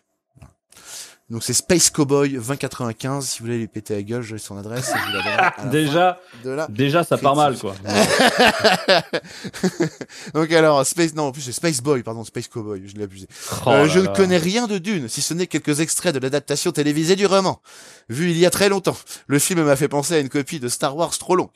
Donc 1.32 1.44
c'est 1.44 1.54
Space 1.54 1.90
Cowboy 1.90 2.34
2095 2.34 3.28
si 3.28 3.40
vous 3.40 3.46
voulez 3.46 3.58
lui 3.58 3.68
péter 3.68 3.96
la 3.96 4.04
gueule, 4.04 4.22
j'ai 4.22 4.38
son 4.38 4.58
adresse 4.58 4.90
et 4.90 4.94
je 4.94 5.18
à 5.18 5.56
la 5.64 5.66
Déjà, 5.72 6.20
fin 6.32 6.38
de 6.48 6.52
la 6.52 6.68
déjà, 6.68 7.04
ça 7.04 7.18
part 7.18 7.36
mal, 7.36 7.58
quoi. 7.58 7.74
Donc 10.36 10.52
alors 10.52 10.86
Space 10.86 11.16
non 11.16 11.24
en 11.24 11.32
plus 11.32 11.42
c'est 11.42 11.52
Space 11.52 11.82
Boy 11.82 12.04
pardon 12.04 12.24
Space 12.24 12.48
Cowboy 12.48 12.84
je 12.86 12.96
l'ai 12.96 13.06
abusé. 13.06 13.28
Oh 13.66 13.70
Euh, 13.72 13.88
je 13.88 14.00
ne 14.00 14.08
connais 14.08 14.38
rien 14.38 14.68
de 14.68 14.78
Dune, 14.78 15.08
si 15.08 15.24
ce 15.24 15.34
n'est 15.34 15.48
quelques 15.48 15.80
extraits 15.80 16.14
de 16.14 16.20
l'adaptation 16.20 16.72
télévisée 16.72 17.16
du 17.16 17.26
roman. 17.26 17.60
Vu 18.08 18.30
il 18.30 18.38
y 18.38 18.46
a 18.46 18.52
très 18.52 18.70
longtemps, 18.70 18.98
le 19.26 19.40
film 19.40 19.64
m'a 19.64 19.76
fait 19.76 19.88
penser 19.88 20.14
à 20.14 20.20
une 20.20 20.30
copie 20.30 20.60
de 20.60 20.68
Star 20.68 20.96
Wars 20.96 21.18
trop 21.18 21.36
longue. 21.36 21.50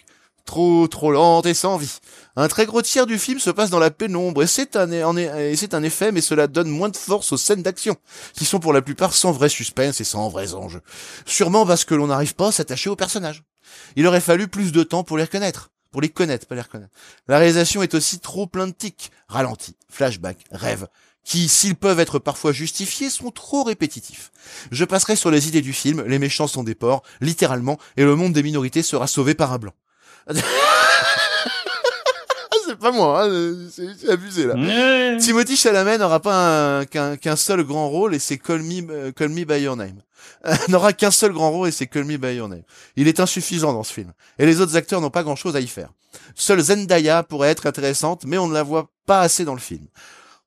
Trop, 0.49 0.87
trop 0.87 1.11
lente 1.11 1.45
et 1.45 1.53
sans 1.53 1.77
vie. 1.77 1.99
Un 2.35 2.47
très 2.47 2.65
gros 2.65 2.81
tiers 2.81 3.05
du 3.05 3.19
film 3.19 3.37
se 3.37 3.51
passe 3.51 3.69
dans 3.69 3.77
la 3.77 3.91
pénombre 3.91 4.41
et 4.41 4.47
c'est 4.47 4.75
un, 4.75 5.83
effet, 5.83 6.11
mais 6.11 6.21
cela 6.21 6.47
donne 6.47 6.69
moins 6.69 6.89
de 6.89 6.97
force 6.97 7.31
aux 7.31 7.37
scènes 7.37 7.61
d'action, 7.61 7.97
qui 8.33 8.45
sont 8.45 8.59
pour 8.59 8.73
la 8.73 8.81
plupart 8.81 9.13
sans 9.13 9.31
vrai 9.31 9.47
suspense 9.47 10.01
et 10.01 10.03
sans 10.03 10.27
vrais 10.27 10.55
enjeux. 10.55 10.81
Sûrement 11.27 11.67
parce 11.67 11.85
que 11.85 11.93
l'on 11.93 12.07
n'arrive 12.07 12.33
pas 12.33 12.47
à 12.47 12.51
s'attacher 12.51 12.89
aux 12.89 12.95
personnages. 12.95 13.43
Il 13.95 14.07
aurait 14.07 14.21
fallu 14.21 14.47
plus 14.47 14.71
de 14.71 14.81
temps 14.81 15.03
pour 15.03 15.17
les 15.17 15.25
reconnaître. 15.25 15.69
Pour 15.91 16.01
les 16.01 16.09
connaître, 16.09 16.47
pas 16.47 16.55
les 16.55 16.61
reconnaître. 16.61 16.95
La 17.27 17.37
réalisation 17.37 17.83
est 17.83 17.93
aussi 17.93 18.17
trop 18.17 18.47
plein 18.47 18.65
de 18.65 18.73
tics, 18.73 19.11
ralentis, 19.27 19.75
flashbacks, 19.87 20.45
rêves, 20.49 20.87
qui, 21.23 21.47
s'ils 21.47 21.75
peuvent 21.75 21.99
être 21.99 22.17
parfois 22.17 22.53
justifiés, 22.53 23.11
sont 23.11 23.29
trop 23.29 23.61
répétitifs. 23.61 24.31
Je 24.71 24.83
passerai 24.83 25.15
sur 25.15 25.29
les 25.29 25.47
idées 25.47 25.61
du 25.61 25.73
film, 25.73 26.03
les 26.07 26.17
méchants 26.17 26.47
sont 26.47 26.63
des 26.63 26.73
porcs, 26.73 27.03
littéralement, 27.21 27.77
et 27.97 28.03
le 28.03 28.15
monde 28.15 28.33
des 28.33 28.41
minorités 28.41 28.81
sera 28.81 29.05
sauvé 29.05 29.35
par 29.35 29.53
un 29.53 29.59
blanc. 29.59 29.73
c'est 32.65 32.77
pas 32.77 32.91
moi, 32.91 33.25
hein, 33.25 33.55
c'est 33.71 34.09
abusé 34.09 34.45
là. 34.45 34.55
Ouais. 34.55 35.17
Timothy 35.17 35.55
Chalamet 35.57 35.97
n'aura 35.97 36.19
pas 36.19 36.79
un- 36.81 36.85
qu'un 36.85 37.35
seul 37.35 37.63
grand 37.63 37.89
rôle 37.89 38.13
et 38.15 38.19
c'est 38.19 38.37
Call 38.37 38.61
Me, 38.61 38.81
euh, 38.89 39.11
Call 39.11 39.29
Me 39.29 39.43
By 39.43 39.61
Your 39.61 39.75
Name. 39.75 40.01
Euh, 40.45 40.53
n'aura 40.67 40.93
qu'un 40.93 41.11
seul 41.11 41.31
grand 41.33 41.51
rôle 41.51 41.69
et 41.69 41.71
c'est 41.71 41.87
Call 41.87 42.03
Me 42.05 42.17
By 42.17 42.35
Your 42.35 42.47
Name. 42.47 42.63
Il 42.95 43.07
est 43.07 43.19
insuffisant 43.19 43.73
dans 43.73 43.83
ce 43.83 43.93
film. 43.93 44.11
Et 44.37 44.45
les 44.45 44.61
autres 44.61 44.75
acteurs 44.75 45.01
n'ont 45.01 45.09
pas 45.09 45.23
grand 45.23 45.35
chose 45.35 45.55
à 45.55 45.59
y 45.59 45.67
faire. 45.67 45.89
Seule 46.35 46.59
Zendaya 46.61 47.23
pourrait 47.23 47.49
être 47.49 47.65
intéressante, 47.65 48.23
mais 48.25 48.37
on 48.37 48.47
ne 48.47 48.53
la 48.53 48.63
voit 48.63 48.89
pas 49.05 49.21
assez 49.21 49.45
dans 49.45 49.53
le 49.53 49.59
film. 49.59 49.85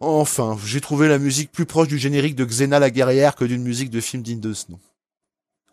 Enfin, 0.00 0.56
j'ai 0.64 0.80
trouvé 0.80 1.08
la 1.08 1.18
musique 1.18 1.52
plus 1.52 1.66
proche 1.66 1.86
du 1.88 1.98
générique 1.98 2.34
de 2.34 2.44
Xena 2.44 2.78
la 2.80 2.90
guerrière 2.90 3.36
que 3.36 3.44
d'une 3.44 3.62
musique 3.62 3.90
de 3.90 4.00
film 4.00 4.22
digne 4.22 4.40
de 4.40 4.52
ce 4.52 4.64
nom. 4.70 4.80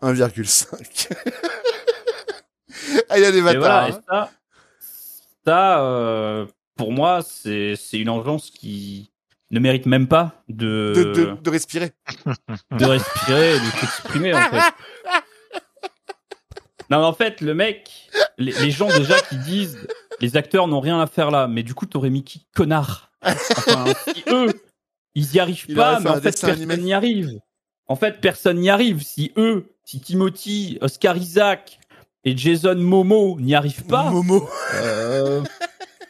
1,5. 0.01 1.09
ah, 3.09 3.17
il 3.17 3.23
y 3.23 3.25
a 3.25 3.31
des 3.31 3.39
Et 3.39 3.41
bâtards. 3.41 3.59
voilà, 3.61 3.89
et 3.89 3.91
hein. 3.93 4.01
ça, 4.09 4.31
ça 5.45 5.81
euh, 5.83 6.45
pour 6.75 6.91
moi, 6.91 7.21
c'est 7.23 7.75
une 7.93 8.09
ambiance 8.09 8.49
qui 8.51 9.11
ne 9.51 9.59
mérite 9.59 9.85
même 9.85 10.07
pas 10.07 10.43
de, 10.47 10.93
de, 10.95 11.03
de, 11.13 11.35
de 11.41 11.49
respirer. 11.49 11.91
de 12.71 12.85
respirer 12.85 13.55
et 13.55 13.59
de 13.59 13.65
s'exprimer, 13.79 14.33
en 14.33 14.41
fait. 14.41 14.73
Non, 16.91 16.99
mais 16.99 17.05
en 17.05 17.13
fait, 17.13 17.41
le 17.41 17.53
mec, 17.53 18.09
les, 18.37 18.51
les 18.51 18.71
gens 18.71 18.87
déjà 18.87 19.19
qui 19.21 19.37
disent 19.37 19.87
les 20.21 20.37
acteurs 20.37 20.67
n'ont 20.67 20.79
rien 20.79 20.99
à 20.99 21.05
faire 21.07 21.29
là, 21.31 21.47
mais 21.47 21.61
du 21.63 21.73
coup, 21.75 21.85
t'aurais 21.85 22.09
mis 22.09 22.23
qui? 22.23 22.47
Connard 22.55 23.11
Enfin, 23.21 23.85
si 24.07 24.23
eux, 24.27 24.47
ils 25.13 25.35
y 25.35 25.39
arrivent 25.39 25.65
Il 25.67 25.75
pas, 25.75 25.99
mais 25.99 26.09
en 26.09 26.19
fait, 26.21 26.39
personne 26.41 26.81
n'y 26.81 26.93
arrive. 26.93 27.39
En 27.87 27.95
fait, 27.95 28.21
personne 28.21 28.57
n'y 28.57 28.69
arrive. 28.69 29.01
Si 29.03 29.31
eux, 29.37 29.65
si 29.83 29.99
Timothy, 29.99 30.77
Oscar 30.81 31.17
Isaac 31.17 31.78
et 32.25 32.35
Jason 32.37 32.75
Momo 32.75 33.37
n'y 33.39 33.55
arrivent 33.55 33.85
pas, 33.85 34.09
Momo. 34.09 34.47
euh, 34.75 35.41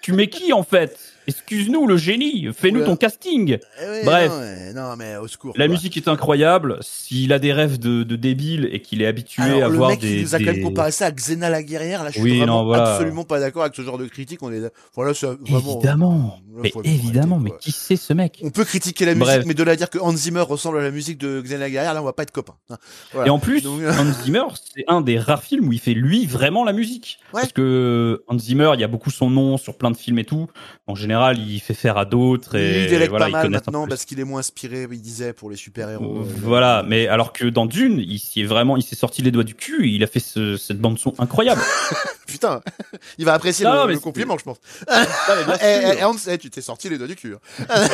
tu 0.02 0.14
mets 0.14 0.28
qui 0.30 0.54
en 0.54 0.64
fait? 0.64 1.09
Excuse-nous, 1.30 1.88
le 1.88 1.98
génie, 1.98 2.50
fais-nous 2.54 2.84
ton 2.86 2.96
casting. 2.96 3.58
Eh 3.82 4.06
Bref. 4.06 4.32
Non, 4.76 4.96
mais 4.98 5.16
au 5.18 5.28
secours. 5.28 5.54
La 5.58 5.66
quoi. 5.66 5.74
musique 5.76 5.96
est 5.98 6.08
incroyable. 6.08 6.78
S'il 6.82 7.32
a 7.34 7.40
des 7.40 7.54
rêves 7.54 7.80
de, 7.80 8.04
de 8.04 8.16
débile 8.16 8.70
et 8.72 8.82
qu'il 8.82 9.02
est 9.02 9.08
habitué 9.08 9.44
Alors, 9.44 9.64
à 9.64 9.68
le 9.70 9.76
voir 9.76 9.90
mec 9.92 10.00
des. 10.00 10.22
nous 10.22 10.36
a 10.36 10.40
quand 10.40 10.46
même 10.46 10.62
comparé 10.64 10.92
ça 10.92 11.06
à 11.08 11.12
Xena 11.12 11.50
la 11.50 11.64
guerrière, 11.64 12.04
là, 12.04 12.10
je 12.10 12.16
suis 12.16 12.24
Oui, 12.24 12.38
vraiment 12.40 12.60
non, 12.60 12.66
voilà. 12.66 12.94
absolument 12.96 13.24
pas 13.24 13.40
d'accord 13.40 13.64
avec 13.64 13.76
ce 13.76 13.82
genre 13.82 13.98
de 13.98 14.06
critique. 14.06 14.42
On 14.44 14.52
est, 14.52 14.62
voilà, 14.96 15.14
c'est 15.14 15.28
vraiment. 15.28 15.74
Évidemment, 15.76 16.40
Là, 16.56 16.62
mais 16.64 16.72
évidemment, 16.84 17.36
arrêter, 17.38 17.52
mais 17.54 17.58
qui 17.60 17.72
c'est 17.72 17.96
ce 17.96 18.12
mec? 18.14 18.40
On 18.44 18.50
peut 18.50 18.66
critiquer 18.66 19.06
la 19.06 19.16
musique, 19.16 19.46
mais 19.46 19.54
de 19.54 19.64
là 19.64 19.72
à 19.74 19.76
dire 19.76 19.90
que 19.90 20.00
Hans 20.00 20.16
Zimmer 20.16 20.42
ressemble 20.42 20.80
à 20.80 20.82
la 20.82 20.92
musique 20.92 21.18
de 21.18 21.42
Xena 21.42 21.58
la 21.60 21.70
guerrière, 21.70 21.94
là, 21.94 22.02
on 22.02 22.06
va 22.06 22.14
pas 22.14 22.24
être 22.24 22.32
copains. 22.32 22.56
hein. 22.70 22.78
Voilà. 23.14 23.28
Et 23.28 23.30
en 23.30 23.40
plus, 23.40 23.62
Donc, 23.62 23.82
Hans 23.82 24.12
Zimmer, 24.24 24.44
c'est 24.76 24.84
un 24.88 25.02
des 25.02 25.18
rares 25.20 25.44
films 25.44 25.68
où 25.70 25.74
il 25.74 25.80
fait 25.80 25.94
lui 25.94 26.26
vraiment 26.26 26.64
la 26.66 26.74
musique. 26.74 27.20
Ouais. 27.34 27.42
Parce 27.42 27.54
que 27.54 28.24
Hans 28.28 28.38
Zimmer, 28.38 28.72
il 28.74 28.82
y 28.82 28.84
a 28.84 28.88
beaucoup 28.88 29.10
son 29.12 29.30
nom 29.30 29.58
sur 29.58 29.78
plein 29.78 29.92
de 29.92 29.98
films 29.98 30.20
et 30.20 30.26
tout. 30.26 30.48
En 30.88 30.96
général, 30.96 31.19
il 31.34 31.60
fait 31.60 31.74
faire 31.74 31.98
à 31.98 32.06
d'autres 32.06 32.56
et 32.56 32.84
il 32.84 32.90
délègue 32.90 33.10
voilà, 33.10 33.26
pas 33.26 33.32
mal 33.32 33.50
maintenant 33.50 33.88
parce 33.88 34.06
qu'il 34.06 34.20
est 34.20 34.24
moins 34.24 34.40
inspiré, 34.40 34.88
il 34.92 35.02
disait, 35.02 35.34
pour 35.34 35.50
les 35.50 35.56
super-héros. 35.56 36.04
Euh, 36.04 36.20
euh, 36.22 36.34
Voilà, 36.44 36.84
mais 36.88 37.08
alors 37.08 37.34
que 37.34 37.46
dans 37.46 37.66
Dune, 37.66 38.00
il 38.00 38.20
s'y 38.20 38.42
est 38.42 38.46
vraiment, 38.46 38.78
il 38.78 38.84
s'est 38.84 38.96
sorti 38.96 39.22
les 39.22 39.32
doigts 39.32 39.44
du 39.44 39.56
cul 39.56 39.88
et 39.88 39.92
il 39.92 40.04
a 40.04 40.08
fait 40.08 40.20
ce- 40.20 40.58
cette 40.58 40.80
bande 40.80 40.98
son 41.00 41.14
incroyable. 41.20 41.62
Putain, 42.28 42.62
il 43.18 43.26
va 43.26 43.34
apprécier 43.34 43.66
Non, 43.66 43.86
le, 43.86 43.94
mais 43.94 44.00
compliment, 44.00 44.38
je 44.38 44.44
pense. 44.44 44.58
Mais 44.90 45.46
bien 45.46 45.58
Eh, 45.64 45.98
eh, 46.00 46.04
Hans, 46.04 46.16
eh, 46.28 46.38
tu 46.38 46.50
t'es 46.50 46.62
sorti 46.62 46.90
les 46.90 46.98
doigts 46.98 47.08
du 47.08 47.16
cul. 47.16 47.34
hein. 47.36 47.88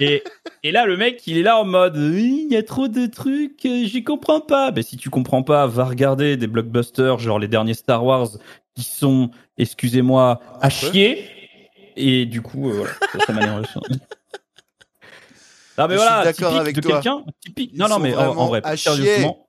Et, 0.00 0.22
et 0.62 0.70
là, 0.70 0.86
le 0.86 0.96
mec, 0.96 1.22
il 1.26 1.38
est 1.38 1.42
là 1.42 1.58
en 1.58 1.64
mode, 1.64 1.96
il 1.96 2.48
y 2.52 2.56
a 2.56 2.62
trop 2.62 2.86
de 2.88 3.06
trucs, 3.06 3.64
euh, 3.66 3.84
j'y 3.84 4.04
comprends 4.04 4.40
pas. 4.40 4.70
Ben, 4.70 4.82
si 4.84 4.96
tu 4.96 5.10
comprends 5.10 5.42
pas, 5.42 5.66
va 5.66 5.84
regarder 5.84 6.36
des 6.36 6.46
blockbusters, 6.46 7.18
genre 7.18 7.38
les 7.38 7.48
derniers 7.48 7.74
Star 7.74 8.04
Wars, 8.04 8.28
qui 8.76 8.84
sont, 8.84 9.30
excusez-moi, 9.56 10.40
à 10.60 10.70
chier. 10.70 11.24
Et 12.00 12.26
du 12.26 12.42
coup, 12.42 12.70
euh, 12.70 12.74
voilà, 12.74 13.26
ça, 13.26 13.32
m'a. 13.32 13.46
Non, 15.78 15.86
mais 15.86 15.94
Je 15.94 15.98
voilà, 15.98 16.16
suis 16.16 16.24
d'accord 16.24 16.48
typique 16.52 16.60
avec 16.60 16.76
de 16.76 16.80
toi. 16.80 16.92
quelqu'un, 17.00 17.24
typique. 17.40 17.70
Ils 17.74 17.78
Non, 17.78 17.88
non, 17.88 17.94
sont 17.96 18.00
mais 18.00 18.14
en, 18.14 18.18
en 18.20 18.24
vraiment 18.26 18.46
vrai, 18.46 18.60
à 18.64 18.70
plus 18.70 18.78
chier. 18.78 18.92
sérieusement, 18.94 19.48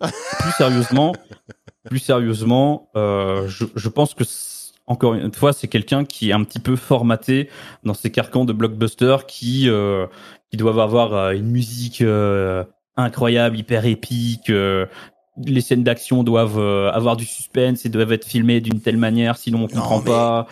plus 0.00 0.52
sérieusement, 0.56 1.12
plus 1.86 1.98
sérieusement, 1.98 2.90
euh, 2.96 3.48
je, 3.48 3.64
je 3.74 3.88
pense 3.88 4.14
que 4.14 4.24
encore 4.86 5.14
une 5.14 5.32
fois, 5.32 5.52
c'est 5.52 5.66
quelqu'un 5.66 6.04
qui 6.04 6.30
est 6.30 6.32
un 6.32 6.44
petit 6.44 6.58
peu 6.60 6.76
formaté 6.76 7.48
dans 7.84 7.94
ces 7.94 8.10
carcans 8.12 8.44
de 8.44 8.52
blockbuster 8.52 9.16
qui 9.26 9.68
euh, 9.68 10.06
qui 10.50 10.56
doivent 10.58 10.78
avoir 10.78 11.12
euh, 11.14 11.30
une 11.32 11.50
musique 11.50 12.02
euh, 12.02 12.62
incroyable, 12.96 13.58
hyper 13.58 13.84
épique. 13.86 14.50
euh, 14.50 14.86
les 15.44 15.60
scènes 15.62 15.82
d'action 15.82 16.22
doivent 16.22 16.60
euh, 16.60 16.92
avoir 16.92 17.16
du 17.16 17.24
suspense 17.24 17.84
et 17.84 17.88
doivent 17.88 18.12
être 18.12 18.24
filmées 18.26 18.60
d'une 18.60 18.80
telle 18.80 18.96
manière, 18.98 19.36
sinon 19.36 19.64
on 19.64 19.66
comprend 19.66 19.98
mais- 19.98 20.04
pas. 20.04 20.46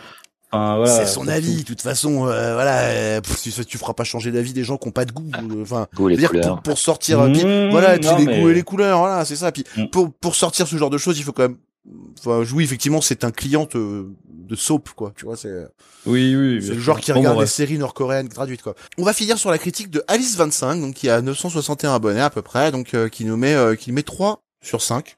Enfin, 0.53 0.76
voilà, 0.76 0.96
c'est 1.07 1.07
son 1.12 1.28
avis. 1.28 1.57
De 1.59 1.62
toute 1.62 1.80
façon, 1.80 2.26
euh, 2.26 2.53
voilà, 2.55 2.80
euh, 2.82 3.20
pff, 3.20 3.40
tu, 3.42 3.50
tu 3.64 3.78
feras 3.78 3.94
pas 3.94 4.04
changer 4.04 4.30
d'avis 4.30 4.53
des 4.53 4.64
gens 4.64 4.76
qui 4.76 4.88
ont 4.88 4.92
pas 4.92 5.04
de 5.04 5.12
goût. 5.12 5.30
euh, 5.34 5.62
Enfin, 5.62 5.87
veux 5.99 6.14
dire, 6.16 6.29
couleurs. 6.30 6.54
pour, 6.57 6.62
pour 6.62 6.79
sortir, 6.79 7.20
euh, 7.20 7.33
puis, 7.33 7.45
Mmh, 7.45 7.70
voilà, 7.70 7.96
et 7.96 7.99
puis 7.99 8.08
non, 8.08 8.18
les 8.18 8.26
mais- 8.26 8.41
goûts 8.41 8.49
et 8.50 8.54
les 8.54 8.62
couleurs, 8.62 8.99
voilà, 8.99 9.24
c'est 9.24 9.37
ça. 9.37 9.50
Puis 9.50 9.64
Mm. 9.76 9.87
pour 9.87 10.12
pour 10.12 10.34
sortir 10.34 10.66
ce 10.68 10.76
genre 10.76 10.91
de 10.91 10.99
choses, 10.99 11.18
il 11.18 11.24
faut 11.24 11.33
quand 11.33 11.42
même. 11.49 11.57
Enfin, 12.18 12.45
oui, 12.54 12.62
effectivement, 12.64 13.00
c'est 13.00 13.24
un 13.24 13.30
client 13.33 13.66
de, 13.74 14.07
de 14.30 14.54
soap, 14.54 14.91
quoi. 14.91 15.12
Tu 15.16 15.24
vois, 15.24 15.37
c'est 15.37 15.66
Oui, 16.07 16.37
oui. 16.37 16.62
c'est 16.64 16.74
le 16.74 16.80
genre 16.80 17.00
qui 17.00 17.11
regarde 17.12 17.41
les 17.41 17.46
séries 17.46 17.79
nord-coréennes 17.79 18.29
traduites, 18.29 18.62
quoi. 18.62 18.74
On 18.99 19.03
va 19.04 19.12
finir 19.12 19.37
sur 19.38 19.50
la 19.50 19.58
critique 19.58 19.91
de 19.91 20.04
Alice 20.07 20.37
25, 20.37 20.80
donc 20.80 20.95
qui 20.95 21.08
a 21.08 21.20
961 21.22 21.95
abonnés 21.95 22.20
à 22.20 22.30
peu 22.30 22.42
près, 22.42 22.70
donc 22.70 22.95
euh, 22.95 23.08
qui 23.08 23.24
nous 23.24 23.37
met 23.37 23.54
euh, 23.54 23.74
qui 23.74 23.91
met 23.91 24.03
3 24.04 24.42
sur 24.62 24.80
5. 24.83 25.16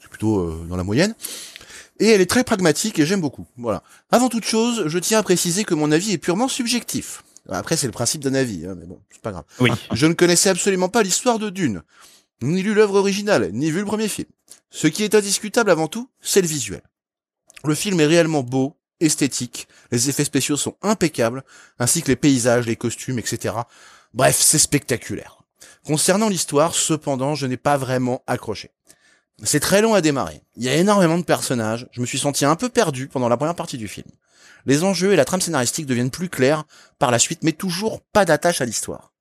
C'est 0.00 0.08
plutôt 0.08 0.38
euh, 0.38 0.64
dans 0.68 0.76
la 0.76 0.84
moyenne. 0.84 1.14
Et 1.98 2.08
elle 2.08 2.20
est 2.20 2.30
très 2.30 2.44
pragmatique 2.44 2.98
et 2.98 3.06
j'aime 3.06 3.20
beaucoup. 3.20 3.46
Voilà. 3.56 3.82
Avant 4.10 4.28
toute 4.28 4.44
chose, 4.44 4.84
je 4.86 4.98
tiens 4.98 5.18
à 5.18 5.22
préciser 5.22 5.64
que 5.64 5.74
mon 5.74 5.90
avis 5.90 6.12
est 6.12 6.18
purement 6.18 6.48
subjectif. 6.48 7.24
Après, 7.48 7.76
c'est 7.76 7.86
le 7.86 7.92
principe 7.92 8.22
d'un 8.22 8.34
avis, 8.34 8.66
hein, 8.66 8.76
mais 8.78 8.86
bon, 8.86 9.00
c'est 9.10 9.22
pas 9.22 9.32
grave. 9.32 9.44
Oui. 9.58 9.70
Je 9.92 10.06
ne 10.06 10.12
connaissais 10.12 10.50
absolument 10.50 10.88
pas 10.88 11.02
l'histoire 11.02 11.38
de 11.38 11.50
Dune, 11.50 11.82
ni 12.42 12.62
lu 12.62 12.74
l'œuvre 12.74 12.96
originale, 12.96 13.50
ni 13.52 13.70
vu 13.70 13.80
le 13.80 13.86
premier 13.86 14.08
film. 14.08 14.28
Ce 14.70 14.86
qui 14.86 15.02
est 15.02 15.14
indiscutable 15.14 15.70
avant 15.70 15.88
tout, 15.88 16.10
c'est 16.20 16.42
le 16.42 16.46
visuel. 16.46 16.82
Le 17.64 17.74
film 17.74 18.00
est 18.00 18.06
réellement 18.06 18.42
beau, 18.42 18.76
esthétique, 19.00 19.66
les 19.90 20.10
effets 20.10 20.24
spéciaux 20.24 20.56
sont 20.56 20.76
impeccables, 20.82 21.42
ainsi 21.78 22.02
que 22.02 22.08
les 22.08 22.16
paysages, 22.16 22.66
les 22.66 22.76
costumes, 22.76 23.18
etc. 23.18 23.54
Bref, 24.12 24.36
c'est 24.38 24.58
spectaculaire. 24.58 25.42
Concernant 25.86 26.28
l'histoire, 26.28 26.74
cependant, 26.74 27.34
je 27.34 27.46
n'ai 27.46 27.56
pas 27.56 27.76
vraiment 27.76 28.22
accroché. 28.26 28.70
C'est 29.44 29.60
très 29.60 29.82
long 29.82 29.94
à 29.94 30.00
démarrer. 30.00 30.42
Il 30.56 30.64
y 30.64 30.68
a 30.68 30.74
énormément 30.74 31.18
de 31.18 31.24
personnages. 31.24 31.86
Je 31.92 32.00
me 32.00 32.06
suis 32.06 32.18
senti 32.18 32.44
un 32.44 32.56
peu 32.56 32.68
perdu 32.68 33.08
pendant 33.08 33.28
la 33.28 33.36
première 33.36 33.54
partie 33.54 33.78
du 33.78 33.86
film. 33.86 34.08
Les 34.66 34.82
enjeux 34.82 35.12
et 35.12 35.16
la 35.16 35.24
trame 35.24 35.40
scénaristique 35.40 35.86
deviennent 35.86 36.10
plus 36.10 36.28
clairs 36.28 36.64
par 36.98 37.10
la 37.10 37.18
suite, 37.18 37.42
mais 37.42 37.52
toujours 37.52 38.00
pas 38.12 38.24
d'attache 38.24 38.60
à 38.60 38.64
l'histoire. 38.64 39.12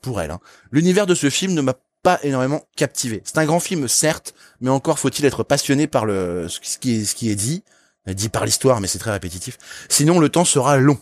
Pour 0.00 0.20
elle, 0.20 0.30
hein. 0.30 0.40
l'univers 0.70 1.06
de 1.06 1.14
ce 1.14 1.28
film 1.28 1.52
ne 1.52 1.60
m'a 1.60 1.74
pas 2.02 2.18
énormément 2.22 2.62
captivé. 2.76 3.20
C'est 3.24 3.38
un 3.38 3.44
grand 3.44 3.60
film, 3.60 3.88
certes, 3.88 4.34
mais 4.60 4.70
encore 4.70 4.98
faut-il 4.98 5.24
être 5.24 5.42
passionné 5.42 5.86
par 5.86 6.06
le 6.06 6.48
ce 6.48 6.78
qui 6.78 7.00
est, 7.00 7.04
ce 7.04 7.14
qui 7.14 7.30
est 7.30 7.34
dit, 7.34 7.64
dit 8.06 8.28
par 8.28 8.44
l'histoire, 8.44 8.80
mais 8.80 8.86
c'est 8.86 8.98
très 8.98 9.10
répétitif. 9.10 9.58
Sinon, 9.88 10.18
le 10.18 10.28
temps 10.28 10.44
sera 10.44 10.78
long. 10.78 10.98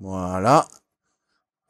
Voilà. 0.00 0.66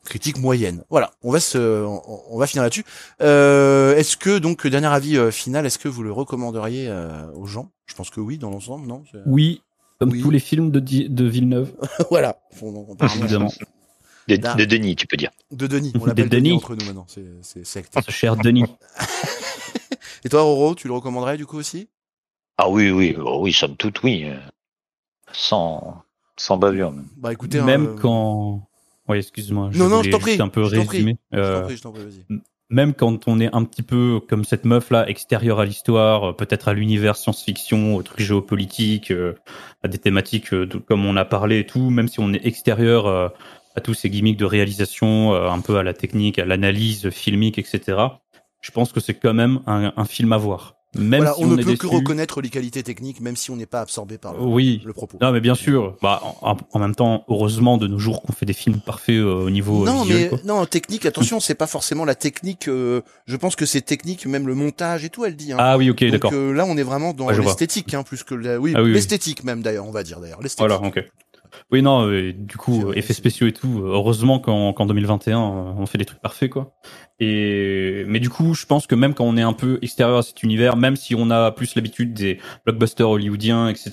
Critique 0.05 0.39
moyenne. 0.39 0.85
Voilà, 0.91 1.13
on 1.23 1.31
va 1.31 1.39
se, 1.39 1.59
on, 1.59 2.37
va 2.37 2.49
finir 2.49 2.65
là-dessus. 2.65 2.85
Euh, 3.21 3.97
est-ce 3.97 4.17
que 4.17 4.39
donc 4.39 4.67
dernier 4.67 4.89
avis 4.89 5.17
euh, 5.17 5.31
final, 5.31 5.65
est-ce 5.65 5.79
que 5.79 5.89
vous 5.89 6.03
le 6.03 6.11
recommanderiez 6.11 6.89
euh, 6.89 7.31
aux 7.35 7.47
gens? 7.47 7.71
Je 7.87 7.95
pense 7.95 8.11
que 8.11 8.19
oui, 8.19 8.37
dans 8.37 8.51
l'ensemble, 8.51 8.89
non? 8.89 9.05
Oui, 9.27 9.63
comme 10.01 10.21
tous 10.21 10.31
les 10.31 10.41
films 10.41 10.73
de, 10.73 10.81
de 10.81 11.25
Villeneuve. 11.25 11.73
voilà. 12.11 12.41
Évidemment. 13.01 13.53
De, 14.27 14.37
de, 14.37 14.65
Denis, 14.65 14.97
tu 14.97 15.07
peux 15.07 15.17
dire. 15.17 15.31
De 15.53 15.69
Denis, 15.69 15.93
on 16.01 16.05
l'appelle 16.05 16.29
Denis. 16.29 16.49
Denis 16.49 16.57
entre 16.57 16.75
nous 16.75 16.85
maintenant. 16.85 17.07
C'est 17.43 17.65
secte. 17.65 17.97
Ce 18.05 18.11
cher 18.11 18.37
Denis. 18.37 18.65
Et 20.25 20.29
toi, 20.29 20.43
Roro, 20.43 20.75
tu 20.75 20.89
le 20.89 20.95
recommanderais 20.95 21.37
du 21.37 21.47
coup 21.47 21.59
aussi? 21.59 21.89
Ah 22.59 22.69
oui, 22.69 22.91
oui, 22.91 23.17
oh, 23.19 23.41
oui, 23.41 23.53
somme 23.53 23.77
toute, 23.77 24.03
oui. 24.03 24.27
Sans, 25.33 26.03
sans 26.37 26.57
bavure. 26.57 26.91
Même. 26.91 27.07
Bah 27.17 27.33
écoutez, 27.33 27.61
même 27.61 27.87
hein, 27.87 27.97
quand 28.01 28.69
oui, 29.09 29.19
excuse-moi. 29.19 29.71
Non, 29.75 29.89
non, 29.89 30.03
je 30.03 30.11
t'en 30.11 30.19
prie. 30.19 30.41
un 30.41 30.49
peu 30.49 30.63
résumé. 30.63 31.17
Euh, 31.35 31.69
même 32.71 32.95
quand 32.95 33.29
on 33.29 33.39
est 33.41 33.55
un 33.55 33.65
petit 33.65 33.83
peu 33.83 34.21
comme 34.29 34.45
cette 34.45 34.65
meuf 34.65 34.91
là, 34.91 35.09
extérieure 35.09 35.61
à 35.61 35.67
l'histoire, 35.67 36.31
euh, 36.31 36.33
peut-être 36.33 36.69
à 36.69 36.73
l'univers 36.73 37.17
science-fiction, 37.17 37.97
aux 37.97 38.03
trucs 38.03 38.21
géopolitiques, 38.21 39.11
euh, 39.11 39.35
à 39.83 39.89
des 39.89 39.99
thématiques 39.99 40.51
comme 40.87 41.05
on 41.05 41.17
a 41.17 41.25
parlé 41.25 41.61
et 41.61 41.67
tout, 41.67 41.91
même 41.91 42.09
si 42.09 42.21
on 42.21 42.33
est 42.33 42.47
extérieur 42.47 43.07
à 43.75 43.81
tous 43.81 43.95
ces 43.95 44.11
gimmicks 44.11 44.39
de 44.39 44.45
réalisation, 44.45 45.35
un 45.35 45.61
peu 45.61 45.77
à 45.77 45.83
la 45.83 45.95
technique, 45.95 46.39
à 46.39 46.45
l'analyse 46.45 47.11
filmique, 47.11 47.59
etc. 47.59 47.99
Je 48.61 48.71
pense 48.71 48.93
que 48.93 49.01
c'est 49.01 49.15
quand 49.15 49.35
même 49.35 49.61
un 49.67 50.05
film 50.05 50.33
à 50.33 50.37
voir. 50.37 50.82
Même 50.95 51.27
on, 51.39 51.47
ne 51.47 51.63
peut 51.63 51.77
que 51.77 51.87
reconnaître 51.87 52.43
les 52.43 52.51
qualités 52.51 52.83
techniques, 52.83 53.21
même 53.23 53.37
si 53.37 53.51
on 53.51 53.57
n'est 53.57 53.67
pas 53.67 53.81
absorbé 53.81 54.19
par 54.19 54.35
le, 54.35 54.41
oui. 54.41 54.83
le 54.85 54.93
propos. 54.93 55.17
Non, 55.23 55.33
mais 55.33 55.41
bien 55.41 55.55
sûr. 55.55 55.97
Bah, 56.03 56.21
en, 56.43 56.79
même 56.79 56.95
temps, 56.95 57.25
heureusement 57.29 57.79
de 57.79 57.87
nos 57.87 57.99
jours 57.99 58.21
qu'on 58.21 58.33
fait 58.35 58.45
des 58.45 58.53
films 58.53 58.79
parfaits 58.79 59.17
euh, 59.17 59.47
au 59.47 59.51
niveau 59.51 59.87
non, 59.87 60.03
visuel, 60.03 60.23
mais 60.23 60.29
quoi. 60.29 60.39
non, 60.45 60.67
technique. 60.67 61.07
Attention, 61.07 61.41
c'est 61.41 61.55
pas 61.55 61.67
forcément 61.67 62.05
la 62.05 62.15
technique. 62.15 62.69
Euh, 62.69 63.01
je 63.25 63.37
pense 63.37 63.57
que 63.57 63.65
c'est 63.65 63.81
technique, 63.81 64.27
même 64.27 64.47
le 64.47 64.55
montage 64.55 65.05
et 65.05 65.09
tout. 65.09 65.25
Elle 65.25 65.37
dit. 65.37 65.53
Hein. 65.53 65.57
Ah 65.59 65.79
oui, 65.79 65.89
ok, 65.89 66.05
d'accord. 66.11 66.33
Euh, 66.35 66.53
là, 66.53 66.67
on 66.67 66.77
est 66.77 66.83
vraiment 66.83 67.15
dans 67.15 67.31
l'esthétique, 67.31 67.95
hein, 67.95 68.03
plus 68.03 68.23
que 68.23 68.35
la, 68.35 68.61
oui, 68.61 68.75
ah 68.77 68.83
l'esthétique 68.83 69.45
même 69.45 69.63
d'ailleurs, 69.63 69.87
on 69.87 69.93
va 69.93 70.03
dire 70.03 70.21
d'ailleurs. 70.21 70.41
Voilà, 70.59 70.77
ok. 70.83 71.03
Oui, 71.71 71.83
non, 71.83 72.09
du 72.09 72.57
coup, 72.57 72.93
effets 72.93 73.15
spéciaux 73.15 73.47
et 73.47 73.53
tout. 73.53 73.83
Heureusement 73.83 74.41
qu'en 74.41 74.87
2021, 74.87 75.39
on 75.39 75.87
fait 75.87 75.99
des 75.99 76.05
trucs 76.05 76.21
parfaits, 76.21 76.51
quoi. 76.51 76.75
Et 77.25 78.05
mais 78.09 78.19
du 78.19 78.31
coup, 78.31 78.53
je 78.53 78.67
pense 78.67 78.89
que 78.89 78.97
même 78.97 79.15
quand 79.15 79.25
on 79.25 79.37
est 79.37 79.43
un 79.43 79.53
peu 79.53 79.79
extérieur 79.81 80.19
à 80.19 80.23
cet 80.25 80.43
univers, 80.43 80.77
même 80.77 80.97
si 80.97 81.15
on 81.15 81.31
a 81.31 81.53
plus 81.53 81.77
l'habitude 81.77 82.15
des 82.15 82.41
blockbusters 82.65 83.09
hollywoodiens, 83.09 83.69
etc., 83.69 83.93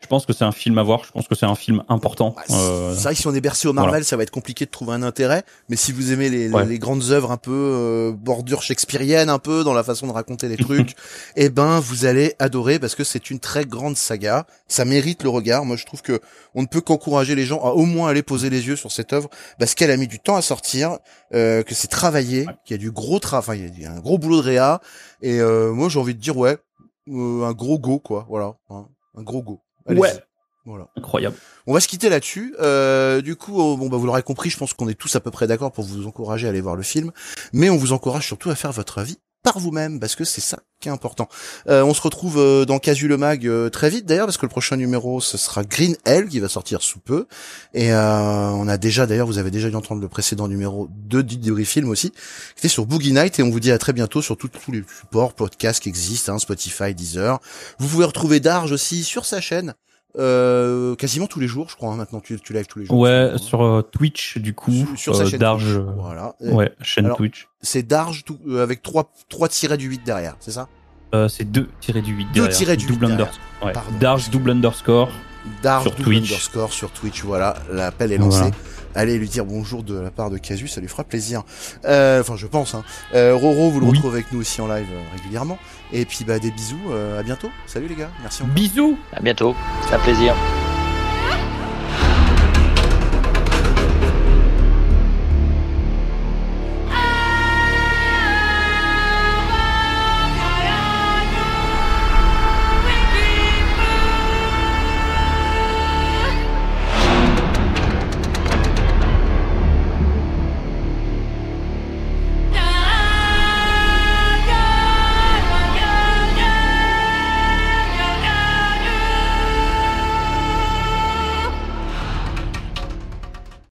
je 0.00 0.06
pense 0.06 0.24
que 0.24 0.32
c'est 0.32 0.46
un 0.46 0.52
film 0.52 0.78
à 0.78 0.82
voir. 0.82 1.04
Je 1.04 1.10
pense 1.10 1.28
que 1.28 1.34
c'est 1.34 1.44
un 1.44 1.54
film 1.54 1.82
important. 1.90 2.34
Bah, 2.34 2.42
euh, 2.56 2.94
c'est 2.94 3.02
vrai 3.02 3.14
que 3.14 3.20
si 3.20 3.26
on 3.26 3.34
est 3.34 3.42
bercé 3.42 3.68
au 3.68 3.74
Marvel, 3.74 4.02
ça 4.02 4.16
va 4.16 4.22
être 4.22 4.30
compliqué 4.30 4.64
de 4.64 4.70
trouver 4.70 4.94
un 4.94 5.02
intérêt. 5.02 5.42
Mais 5.68 5.76
si 5.76 5.92
vous 5.92 6.10
aimez 6.10 6.30
les, 6.30 6.48
les, 6.48 6.78
grandes 6.78 7.10
œuvres 7.10 7.32
un 7.32 7.36
peu 7.36 7.52
euh, 7.52 8.12
bordure 8.12 8.62
shakespearienne, 8.62 9.28
un 9.28 9.38
peu 9.38 9.62
dans 9.62 9.74
la 9.74 9.84
façon 9.84 10.06
de 10.06 10.12
raconter 10.12 10.48
les 10.48 10.56
trucs, 10.56 10.96
eh 11.36 11.50
ben 11.50 11.80
vous 11.80 12.06
allez 12.06 12.34
adorer 12.38 12.78
parce 12.78 12.94
que 12.94 13.04
c'est 13.04 13.28
une 13.28 13.40
très 13.40 13.66
grande 13.66 13.98
saga. 13.98 14.46
Ça 14.68 14.86
mérite 14.86 15.22
le 15.22 15.28
regard. 15.28 15.66
Moi, 15.66 15.76
je 15.76 15.84
trouve 15.84 16.00
que 16.00 16.18
on 16.54 16.62
ne 16.62 16.66
peut 16.66 16.80
qu'encourager 16.80 17.34
les 17.34 17.44
gens 17.44 17.60
à 17.60 17.72
au 17.72 17.84
moins 17.84 18.08
aller 18.08 18.22
poser 18.22 18.48
les 18.48 18.66
yeux 18.66 18.76
sur 18.76 18.90
cette 18.90 19.12
œuvre 19.12 19.28
parce 19.58 19.74
qu'elle 19.74 19.90
a 19.90 19.98
mis 19.98 20.08
du 20.08 20.18
temps 20.18 20.36
à 20.36 20.42
sortir, 20.42 20.96
euh, 21.34 21.62
que 21.62 21.74
c'est 21.74 21.88
travaillé 21.88 22.46
il 22.70 22.74
y 22.74 22.76
a 22.76 22.78
du 22.78 22.90
gros 22.90 23.18
travail, 23.18 23.72
il 23.76 23.82
y 23.82 23.86
a 23.86 23.92
un 23.92 24.00
gros 24.00 24.18
boulot 24.18 24.36
de 24.36 24.46
réa. 24.46 24.80
Et 25.22 25.40
euh, 25.40 25.72
moi, 25.72 25.88
j'ai 25.88 25.98
envie 25.98 26.14
de 26.14 26.20
dire 26.20 26.36
ouais, 26.36 26.58
euh, 27.08 27.44
un 27.44 27.52
gros 27.52 27.78
go 27.78 27.98
quoi, 27.98 28.26
voilà, 28.28 28.54
hein, 28.70 28.86
un 29.16 29.22
gros 29.22 29.42
go. 29.42 29.60
Ouais. 29.88 30.12
Voilà. 30.66 30.88
Incroyable. 30.94 31.36
On 31.66 31.72
va 31.72 31.80
se 31.80 31.88
quitter 31.88 32.10
là-dessus. 32.10 32.54
Euh, 32.60 33.22
du 33.22 33.34
coup, 33.34 33.58
oh, 33.58 33.76
bon 33.76 33.88
bah 33.88 33.96
vous 33.96 34.06
l'aurez 34.06 34.22
compris, 34.22 34.50
je 34.50 34.58
pense 34.58 34.74
qu'on 34.74 34.88
est 34.88 34.94
tous 34.94 35.16
à 35.16 35.20
peu 35.20 35.30
près 35.30 35.46
d'accord 35.46 35.72
pour 35.72 35.84
vous 35.84 36.06
encourager 36.06 36.46
à 36.46 36.50
aller 36.50 36.60
voir 36.60 36.76
le 36.76 36.82
film, 36.82 37.12
mais 37.52 37.70
on 37.70 37.76
vous 37.76 37.92
encourage 37.92 38.26
surtout 38.26 38.50
à 38.50 38.54
faire 38.54 38.70
votre 38.70 38.98
avis 38.98 39.18
par 39.42 39.58
vous-même, 39.58 40.00
parce 40.00 40.16
que 40.16 40.24
c'est 40.24 40.40
ça 40.40 40.58
qui 40.80 40.88
est 40.88 40.92
important. 40.92 41.28
Euh, 41.68 41.82
on 41.82 41.92
se 41.94 42.00
retrouve 42.00 42.38
euh, 42.38 42.64
dans 42.64 42.78
Casu 42.78 43.06
le 43.06 43.16
Mag 43.16 43.46
euh, 43.46 43.68
très 43.68 43.90
vite 43.90 44.06
d'ailleurs, 44.06 44.26
parce 44.26 44.38
que 44.38 44.46
le 44.46 44.50
prochain 44.50 44.76
numéro, 44.76 45.20
ce 45.20 45.36
sera 45.36 45.62
Green 45.62 45.96
Hell 46.06 46.28
qui 46.28 46.40
va 46.40 46.48
sortir 46.48 46.82
sous 46.82 47.00
peu. 47.00 47.26
Et 47.74 47.92
on 47.92 48.68
a 48.68 48.76
déjà, 48.76 49.06
d'ailleurs, 49.06 49.26
vous 49.26 49.38
avez 49.38 49.50
déjà 49.50 49.68
dû 49.68 49.76
entendre 49.76 50.00
le 50.00 50.08
précédent 50.08 50.48
numéro 50.48 50.88
de 50.90 51.22
Didori 51.22 51.64
Film 51.64 51.88
aussi, 51.90 52.10
qui 52.10 52.58
était 52.58 52.68
sur 52.68 52.86
Boogie 52.86 53.12
Night, 53.12 53.38
et 53.38 53.42
on 53.42 53.50
vous 53.50 53.60
dit 53.60 53.72
à 53.72 53.78
très 53.78 53.92
bientôt 53.92 54.22
sur 54.22 54.36
tous 54.36 54.72
les 54.72 54.84
supports, 55.00 55.34
podcasts 55.34 55.82
qui 55.82 55.88
existent, 55.88 56.34
hein, 56.34 56.38
Spotify, 56.38 56.94
Deezer. 56.94 57.40
Vous 57.78 57.88
pouvez 57.88 58.04
retrouver 58.04 58.40
Darge 58.40 58.72
aussi 58.72 59.04
sur 59.04 59.26
sa 59.26 59.40
chaîne, 59.40 59.74
euh, 60.18 60.94
quasiment 60.96 61.26
tous 61.26 61.40
les 61.40 61.46
jours, 61.46 61.68
je 61.68 61.76
crois. 61.76 61.92
Hein, 61.92 61.96
maintenant, 61.96 62.20
tu, 62.20 62.38
tu 62.40 62.52
lives 62.52 62.66
tous 62.66 62.80
les 62.80 62.86
jours. 62.86 62.98
Ouais, 62.98 63.32
sur 63.36 63.62
euh, 63.62 63.82
Twitch 63.82 64.38
du 64.38 64.54
coup. 64.54 64.72
Sur, 64.96 65.14
sa 65.14 65.26
chaîne 65.26 65.38
Darge. 65.38 65.74
Twitch, 65.74 65.86
voilà. 65.96 66.34
Ouais, 66.40 66.72
chaîne 66.82 67.12
Twitch. 67.16 67.48
C'est 67.62 67.82
Darge 67.82 68.24
tout, 68.24 68.38
euh, 68.48 68.62
avec 68.62 68.82
3 68.82 69.12
3 69.28 69.48
tirés 69.48 69.76
du 69.76 69.88
8 69.88 70.02
derrière, 70.04 70.36
c'est 70.40 70.50
ça? 70.50 70.68
Euh, 71.14 71.28
C'est 71.28 71.44
2 71.44 71.68
tirés 71.80 72.02
du 72.02 72.12
8 72.14 72.26
derrière. 72.32 72.50
2 72.50 72.56
tirés 72.56 72.76
du 72.76 72.86
8 72.86 72.92
double 72.92 73.04
underscore. 73.06 73.38
Ouais. 73.64 73.72
Darge 74.00 74.30
double 74.30 74.50
underscore. 74.50 75.10
Darge 75.62 75.82
sur 75.82 75.92
double 75.92 76.04
Twitch. 76.04 76.30
underscore 76.30 76.72
sur 76.72 76.90
Twitch. 76.90 77.22
Voilà, 77.24 77.56
l'appel 77.70 78.12
est 78.12 78.18
lancé. 78.18 78.38
Voilà. 78.40 78.54
Allez 78.94 79.18
lui 79.18 79.28
dire 79.28 79.44
bonjour 79.44 79.82
de 79.82 79.98
la 79.98 80.10
part 80.10 80.30
de 80.30 80.38
Casus, 80.38 80.68
ça 80.68 80.80
lui 80.80 80.88
fera 80.88 81.04
plaisir. 81.04 81.42
Euh, 81.84 82.20
enfin, 82.20 82.36
je 82.36 82.46
pense. 82.46 82.74
Hein. 82.74 82.84
Euh, 83.14 83.34
Roro, 83.34 83.70
vous 83.70 83.80
le 83.80 83.86
oui. 83.86 83.96
retrouvez 83.96 84.18
avec 84.20 84.32
nous 84.32 84.40
aussi 84.40 84.60
en 84.60 84.68
live 84.68 84.88
régulièrement. 85.16 85.58
Et 85.92 86.04
puis, 86.04 86.24
bah, 86.24 86.38
des 86.38 86.50
bisous. 86.50 86.78
à 87.18 87.22
bientôt. 87.22 87.50
Salut 87.66 87.88
les 87.88 87.96
gars. 87.96 88.10
Merci. 88.22 88.42
Encore. 88.42 88.54
Bisous. 88.54 88.98
À 89.12 89.20
bientôt. 89.20 89.54
C'est 89.88 89.94
un 89.94 89.98
plaisir. 89.98 90.34